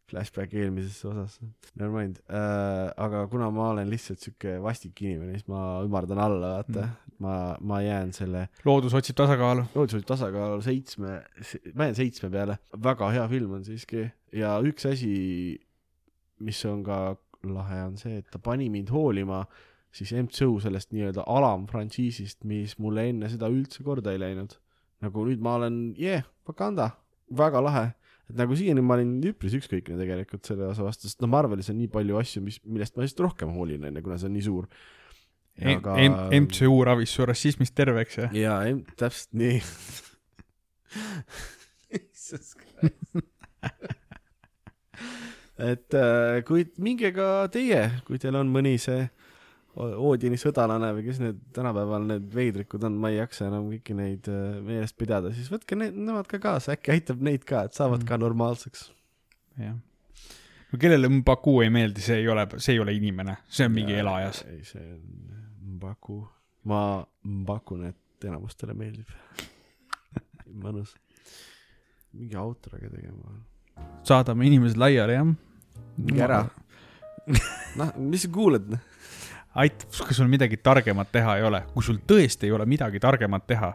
Flashback 0.07 0.53
eelmisesse 0.55 1.09
osasse, 1.11 1.49
never 1.75 1.91
mind 1.91 2.21
äh,. 2.31 2.93
aga 2.95 3.25
kuna 3.33 3.51
ma 3.51 3.73
olen 3.73 3.91
lihtsalt 3.91 4.23
sihuke 4.23 4.57
vastik 4.63 5.03
inimene, 5.03 5.35
siis 5.35 5.49
ma 5.51 5.81
ümardan 5.85 6.21
alla, 6.23 6.53
vaata 6.61 6.85
mm.. 6.85 7.06
ma, 7.25 7.57
ma 7.61 7.81
jään 7.83 8.13
selle 8.17 8.49
loodus 8.65 8.95
otsib 8.95 9.17
tasakaalu. 9.19 9.67
looduslik 9.75 10.07
tasakaal 10.09 10.61
seitsme, 10.65 11.21
ma 11.75 11.89
jään 11.89 12.01
seitsme 12.01 12.31
peale. 12.31 12.59
väga 12.83 13.11
hea 13.15 13.29
film 13.29 13.59
on 13.59 13.65
siiski 13.65 14.09
ja 14.33 14.57
üks 14.65 14.89
asi, 14.91 15.15
mis 16.39 16.65
on 16.69 16.85
ka 16.85 17.17
lahe, 17.47 17.83
on 17.87 17.97
see, 18.01 18.21
et 18.21 18.29
ta 18.33 18.41
pani 18.43 18.69
mind 18.73 18.91
hoolima 18.91 19.45
siis 19.97 20.13
MCU 20.13 20.59
sellest 20.61 20.93
nii-öelda 20.93 21.25
alamfrantsiisist, 21.31 22.43
mis 22.49 22.77
mulle 22.83 23.09
enne 23.11 23.31
seda 23.33 23.49
üldse 23.53 23.85
korda 23.87 24.13
ei 24.13 24.21
läinud. 24.21 24.57
nagu 25.05 25.27
nüüd 25.29 25.43
ma 25.45 25.59
olen, 25.59 25.75
yeah, 26.01 26.25
Wakanda, 26.49 26.91
väga 27.37 27.61
lahe. 27.63 27.87
et 28.27 28.37
nagu 28.41 28.57
siiani 28.59 28.83
ma 28.83 28.97
olin 28.97 29.19
üpris 29.31 29.55
ükskõikne 29.55 29.99
tegelikult 30.01 30.49
selle 30.49 30.67
osa 30.67 30.83
vastu, 30.83 31.07
sest 31.07 31.21
noh, 31.23 31.31
Marvelis 31.31 31.69
on 31.71 31.79
nii 31.79 31.91
palju 31.93 32.17
asju, 32.19 32.43
mis, 32.43 32.59
millest 32.65 32.97
ma 32.97 33.05
lihtsalt 33.05 33.23
rohkem 33.29 33.53
hoolin, 33.55 33.85
onju, 33.87 34.03
kuna 34.03 34.17
see 34.19 34.31
on 34.31 34.35
nii 34.35 34.47
suur. 34.49 34.67
Aga- 35.57 35.97
MCU 36.41 36.75
ravis 36.85 37.11
su 37.17 37.25
rassismist 37.27 37.75
terveks 37.75 38.19
ja 38.19 38.29
jaa, 38.37 38.59
täpselt 39.01 39.33
nii. 39.33 39.61
et 45.59 45.95
äh, 45.97 46.41
kui 46.47 46.67
minge 46.85 47.11
ka 47.17 47.47
teie, 47.53 47.87
kui 48.07 48.19
teil 48.23 48.37
on 48.41 48.51
mõni 48.53 48.77
see 48.81 49.07
Oodini 49.77 50.39
sõdalane 50.41 50.89
või 50.97 51.03
kes 51.05 51.19
need 51.21 51.41
tänapäeval 51.53 52.07
need 52.09 52.31
veidrikud 52.33 52.85
on, 52.89 52.95
ma 53.01 53.11
ei 53.13 53.19
jaksa 53.19 53.51
enam 53.51 53.67
kõiki 53.69 53.93
neid 53.99 54.29
äh, 54.33 54.55
meelest 54.65 54.97
pidada, 54.97 55.29
siis 55.37 55.51
võtke 55.53 55.77
need, 55.77 55.93
nemad 56.01 56.25
ka 56.31 56.39
kaasa, 56.41 56.79
äkki 56.79 56.95
aitab 56.95 57.21
neid 57.25 57.45
ka, 57.49 57.67
et 57.69 57.77
saavad 57.77 58.01
Mm. 58.01 58.09
ka 58.09 58.17
normaalseks. 58.23 58.87
jah. 59.61 59.75
no 60.73 60.79
kellele 60.81 61.09
Mbaku 61.19 61.59
ei 61.67 61.69
meeldi, 61.77 62.01
see 62.05 62.23
ei 62.23 62.29
ole, 62.33 62.47
see 62.57 62.73
ei 62.79 62.81
ole 62.81 62.95
inimene, 62.97 63.37
see 63.53 63.69
on 63.69 63.73
mingi 63.77 63.99
elajas. 64.01 64.45
ei, 64.49 64.65
see 64.65 64.81
on 64.81 65.45
Mbaku, 65.77 66.21
ma 66.71 66.81
pakun, 67.47 67.85
et 67.91 68.25
enamustele 68.25 68.75
meeldib. 68.77 69.11
mõnus. 70.65 70.95
mingi 72.17 72.37
autoraga 72.37 72.89
tegema. 72.89 73.35
saadame 74.07 74.47
inimesed 74.49 74.79
laiali, 74.81 75.19
jah. 75.19 75.33
minge 75.97 76.23
ära. 76.25 76.45
noh, 77.79 77.97
mis 77.99 78.25
sa 78.25 78.31
kuulad? 78.33 78.71
aitab, 79.57 79.93
kui 79.93 80.15
sul 80.17 80.29
midagi 80.33 80.59
targemat 80.61 81.11
teha 81.13 81.39
ei 81.39 81.45
ole, 81.49 81.63
kui 81.73 81.85
sul 81.85 82.01
tõesti 82.09 82.49
ei 82.49 82.55
ole 82.57 82.67
midagi 82.69 83.01
targemat 83.01 83.47
teha, 83.49 83.73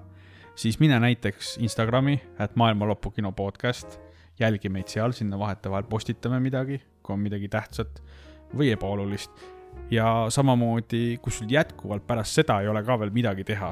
siis 0.56 0.78
mine 0.82 1.00
näiteks 1.02 1.56
Instagrami, 1.66 2.20
et 2.40 2.58
maailma 2.60 2.92
lõpu 2.92 3.14
kino 3.16 3.32
podcast, 3.34 3.98
jälgi 4.42 4.70
meid 4.70 4.90
seal, 4.94 5.14
sinna 5.18 5.40
vahetevahel 5.42 5.90
postitame 5.90 6.40
midagi, 6.42 6.82
kui 7.02 7.16
on 7.16 7.24
midagi 7.24 7.50
tähtsat 7.50 8.02
või 8.58 8.72
ebaolulist. 8.76 9.34
Ja 9.92 10.26
samamoodi, 10.30 11.18
kui 11.22 11.34
sul 11.34 11.52
jätkuvalt 11.52 12.06
pärast 12.08 12.40
seda 12.40 12.62
ei 12.62 12.70
ole 12.72 12.84
ka 12.88 12.98
veel 13.00 13.12
midagi 13.14 13.44
teha, 13.48 13.72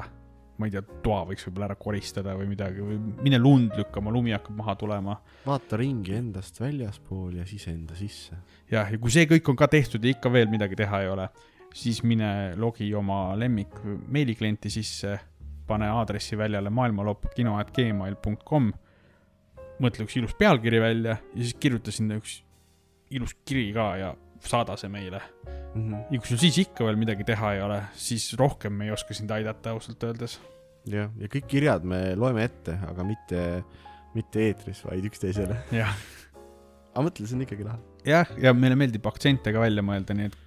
ma 0.59 0.67
ei 0.67 0.73
tea, 0.73 0.81
toa 1.03 1.21
võiks 1.30 1.45
võib-olla 1.47 1.69
ära 1.69 1.77
koristada 1.80 2.34
või 2.35 2.49
midagi 2.51 2.84
või 2.84 2.97
mine 3.23 3.39
lund 3.39 3.77
lükkama, 3.80 4.11
lumi 4.11 4.34
hakkab 4.35 4.57
maha 4.59 4.76
tulema. 4.80 5.15
vaata 5.45 5.80
ringi 5.80 6.17
endast 6.17 6.59
väljaspool 6.59 7.38
ja 7.39 7.45
siis 7.47 7.67
enda 7.71 7.95
sisse. 7.95 8.35
jah, 8.71 8.91
ja 8.91 8.99
kui 8.99 9.11
see 9.13 9.30
kõik 9.30 9.49
on 9.49 9.59
ka 9.59 9.69
tehtud 9.71 10.03
ja 10.03 10.11
ikka 10.15 10.31
veel 10.34 10.51
midagi 10.51 10.76
teha 10.80 11.01
ei 11.05 11.09
ole, 11.13 11.30
siis 11.73 12.03
mine 12.03 12.55
logi 12.59 12.93
oma 12.95 13.35
lemmik 13.39 13.80
meiliklienti 14.07 14.69
sisse, 14.73 15.19
pane 15.69 15.88
aadressi 15.88 16.38
väljale 16.38 16.69
maailmalopukino.gmail.com, 16.73 18.71
mõtle 19.80 20.03
üks 20.03 20.17
ilus 20.19 20.35
pealkiri 20.35 20.81
välja 20.81 21.15
ja 21.15 21.39
siis 21.39 21.55
kirjuta 21.55 21.93
sinna 21.95 22.17
üks 22.19 22.41
ilus 23.15 23.38
kiri 23.47 23.69
ka 23.73 23.93
ja 23.97 24.15
saada 24.48 24.78
see 24.80 24.91
meile. 24.91 25.22
ja 26.10 26.18
kui 26.18 26.28
sul 26.28 26.41
siis 26.41 26.57
ikka 26.66 26.88
veel 26.88 26.99
midagi 26.99 27.26
teha 27.28 27.53
ei 27.57 27.61
ole, 27.66 27.82
siis 27.94 28.32
rohkem 28.40 28.74
me 28.74 28.90
ei 28.90 28.95
oska 28.95 29.14
sind 29.18 29.32
aidata 29.32 29.76
ausalt 29.76 30.03
öeldes. 30.03 30.40
jah, 30.90 31.11
ja 31.20 31.32
kõik 31.32 31.49
kirjad 31.49 31.86
me 31.88 32.16
loeme 32.16 32.45
ette, 32.48 32.78
aga 32.88 33.06
mitte, 33.07 33.45
mitte 34.16 34.48
eetris, 34.48 34.84
vaid 34.88 35.06
üksteisele. 35.11 35.60
aga 35.80 37.06
mõtle, 37.06 37.28
see 37.28 37.38
on 37.38 37.48
ikkagi 37.48 37.68
lahe. 37.68 37.82
jah, 38.07 38.30
ja 38.41 38.53
meile 38.57 38.80
meeldib 38.80 39.06
aktsente 39.11 39.53
ka 39.56 39.66
välja 39.66 39.86
mõelda, 39.86 40.18
nii 40.18 40.32
et 40.32 40.40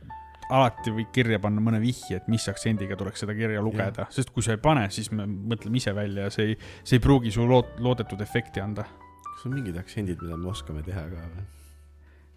alati 0.52 0.92
võid 0.92 1.10
kirja 1.14 1.38
panna 1.42 1.62
mõne 1.64 1.80
vihje, 1.82 2.18
et 2.18 2.28
mis 2.30 2.44
aktsendiga 2.50 2.96
tuleks 2.98 3.22
seda 3.24 3.34
kirja 3.36 3.62
lugeda, 3.64 4.06
sest 4.12 4.32
kui 4.34 4.44
sa 4.44 4.56
ei 4.56 4.60
pane, 4.62 4.88
siis 4.92 5.10
me 5.14 5.26
mõtleme 5.26 5.80
ise 5.80 5.94
välja 5.96 6.28
ja 6.28 6.34
see 6.34 6.52
ei, 6.52 6.58
see 6.82 6.98
ei 6.98 7.04
pruugi 7.04 7.32
su 7.32 7.46
lood-, 7.48 7.78
loodetud 7.82 8.20
efekti 8.24 8.60
anda. 8.60 8.84
kas 9.32 9.46
on 9.48 9.56
mingid 9.56 9.78
aktsendid, 9.80 10.20
mida 10.22 10.36
me 10.36 10.50
oskame 10.52 10.84
teha 10.86 11.06
ka 11.08 11.24
või? 11.24 11.46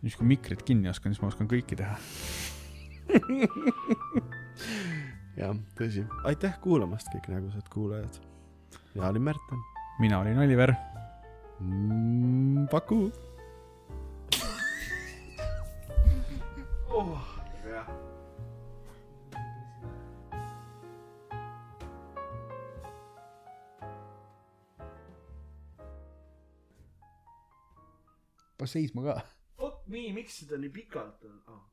Siis 0.06 0.18
kui 0.20 0.28
mikrit 0.30 0.62
kinni 0.66 0.90
oskan, 0.92 1.14
siis 1.14 1.24
ma 1.24 1.32
oskan 1.32 1.50
kõiki 1.50 1.78
teha. 1.80 1.96
jah, 5.42 5.56
tõsi. 5.78 6.06
aitäh 6.30 6.60
kuulamast, 6.62 7.10
kõik 7.14 7.30
nägusad 7.34 7.70
kuulajad. 7.74 8.22
mina 8.94 9.10
olin 9.10 9.32
Märten 9.32 9.66
mina 10.00 10.20
olin 10.20 10.40
Oliver. 10.40 10.74
mm,. 11.60 12.68
Paku. 12.68 13.12
pane 28.58 28.68
seisma 28.68 29.04
ka. 29.04 29.35
nii, 29.88 30.12
miks 30.18 30.40
seda 30.42 30.58
nii 30.58 30.74
pikalt 30.74 31.24
on 31.30 31.42
oh.? 31.54 31.64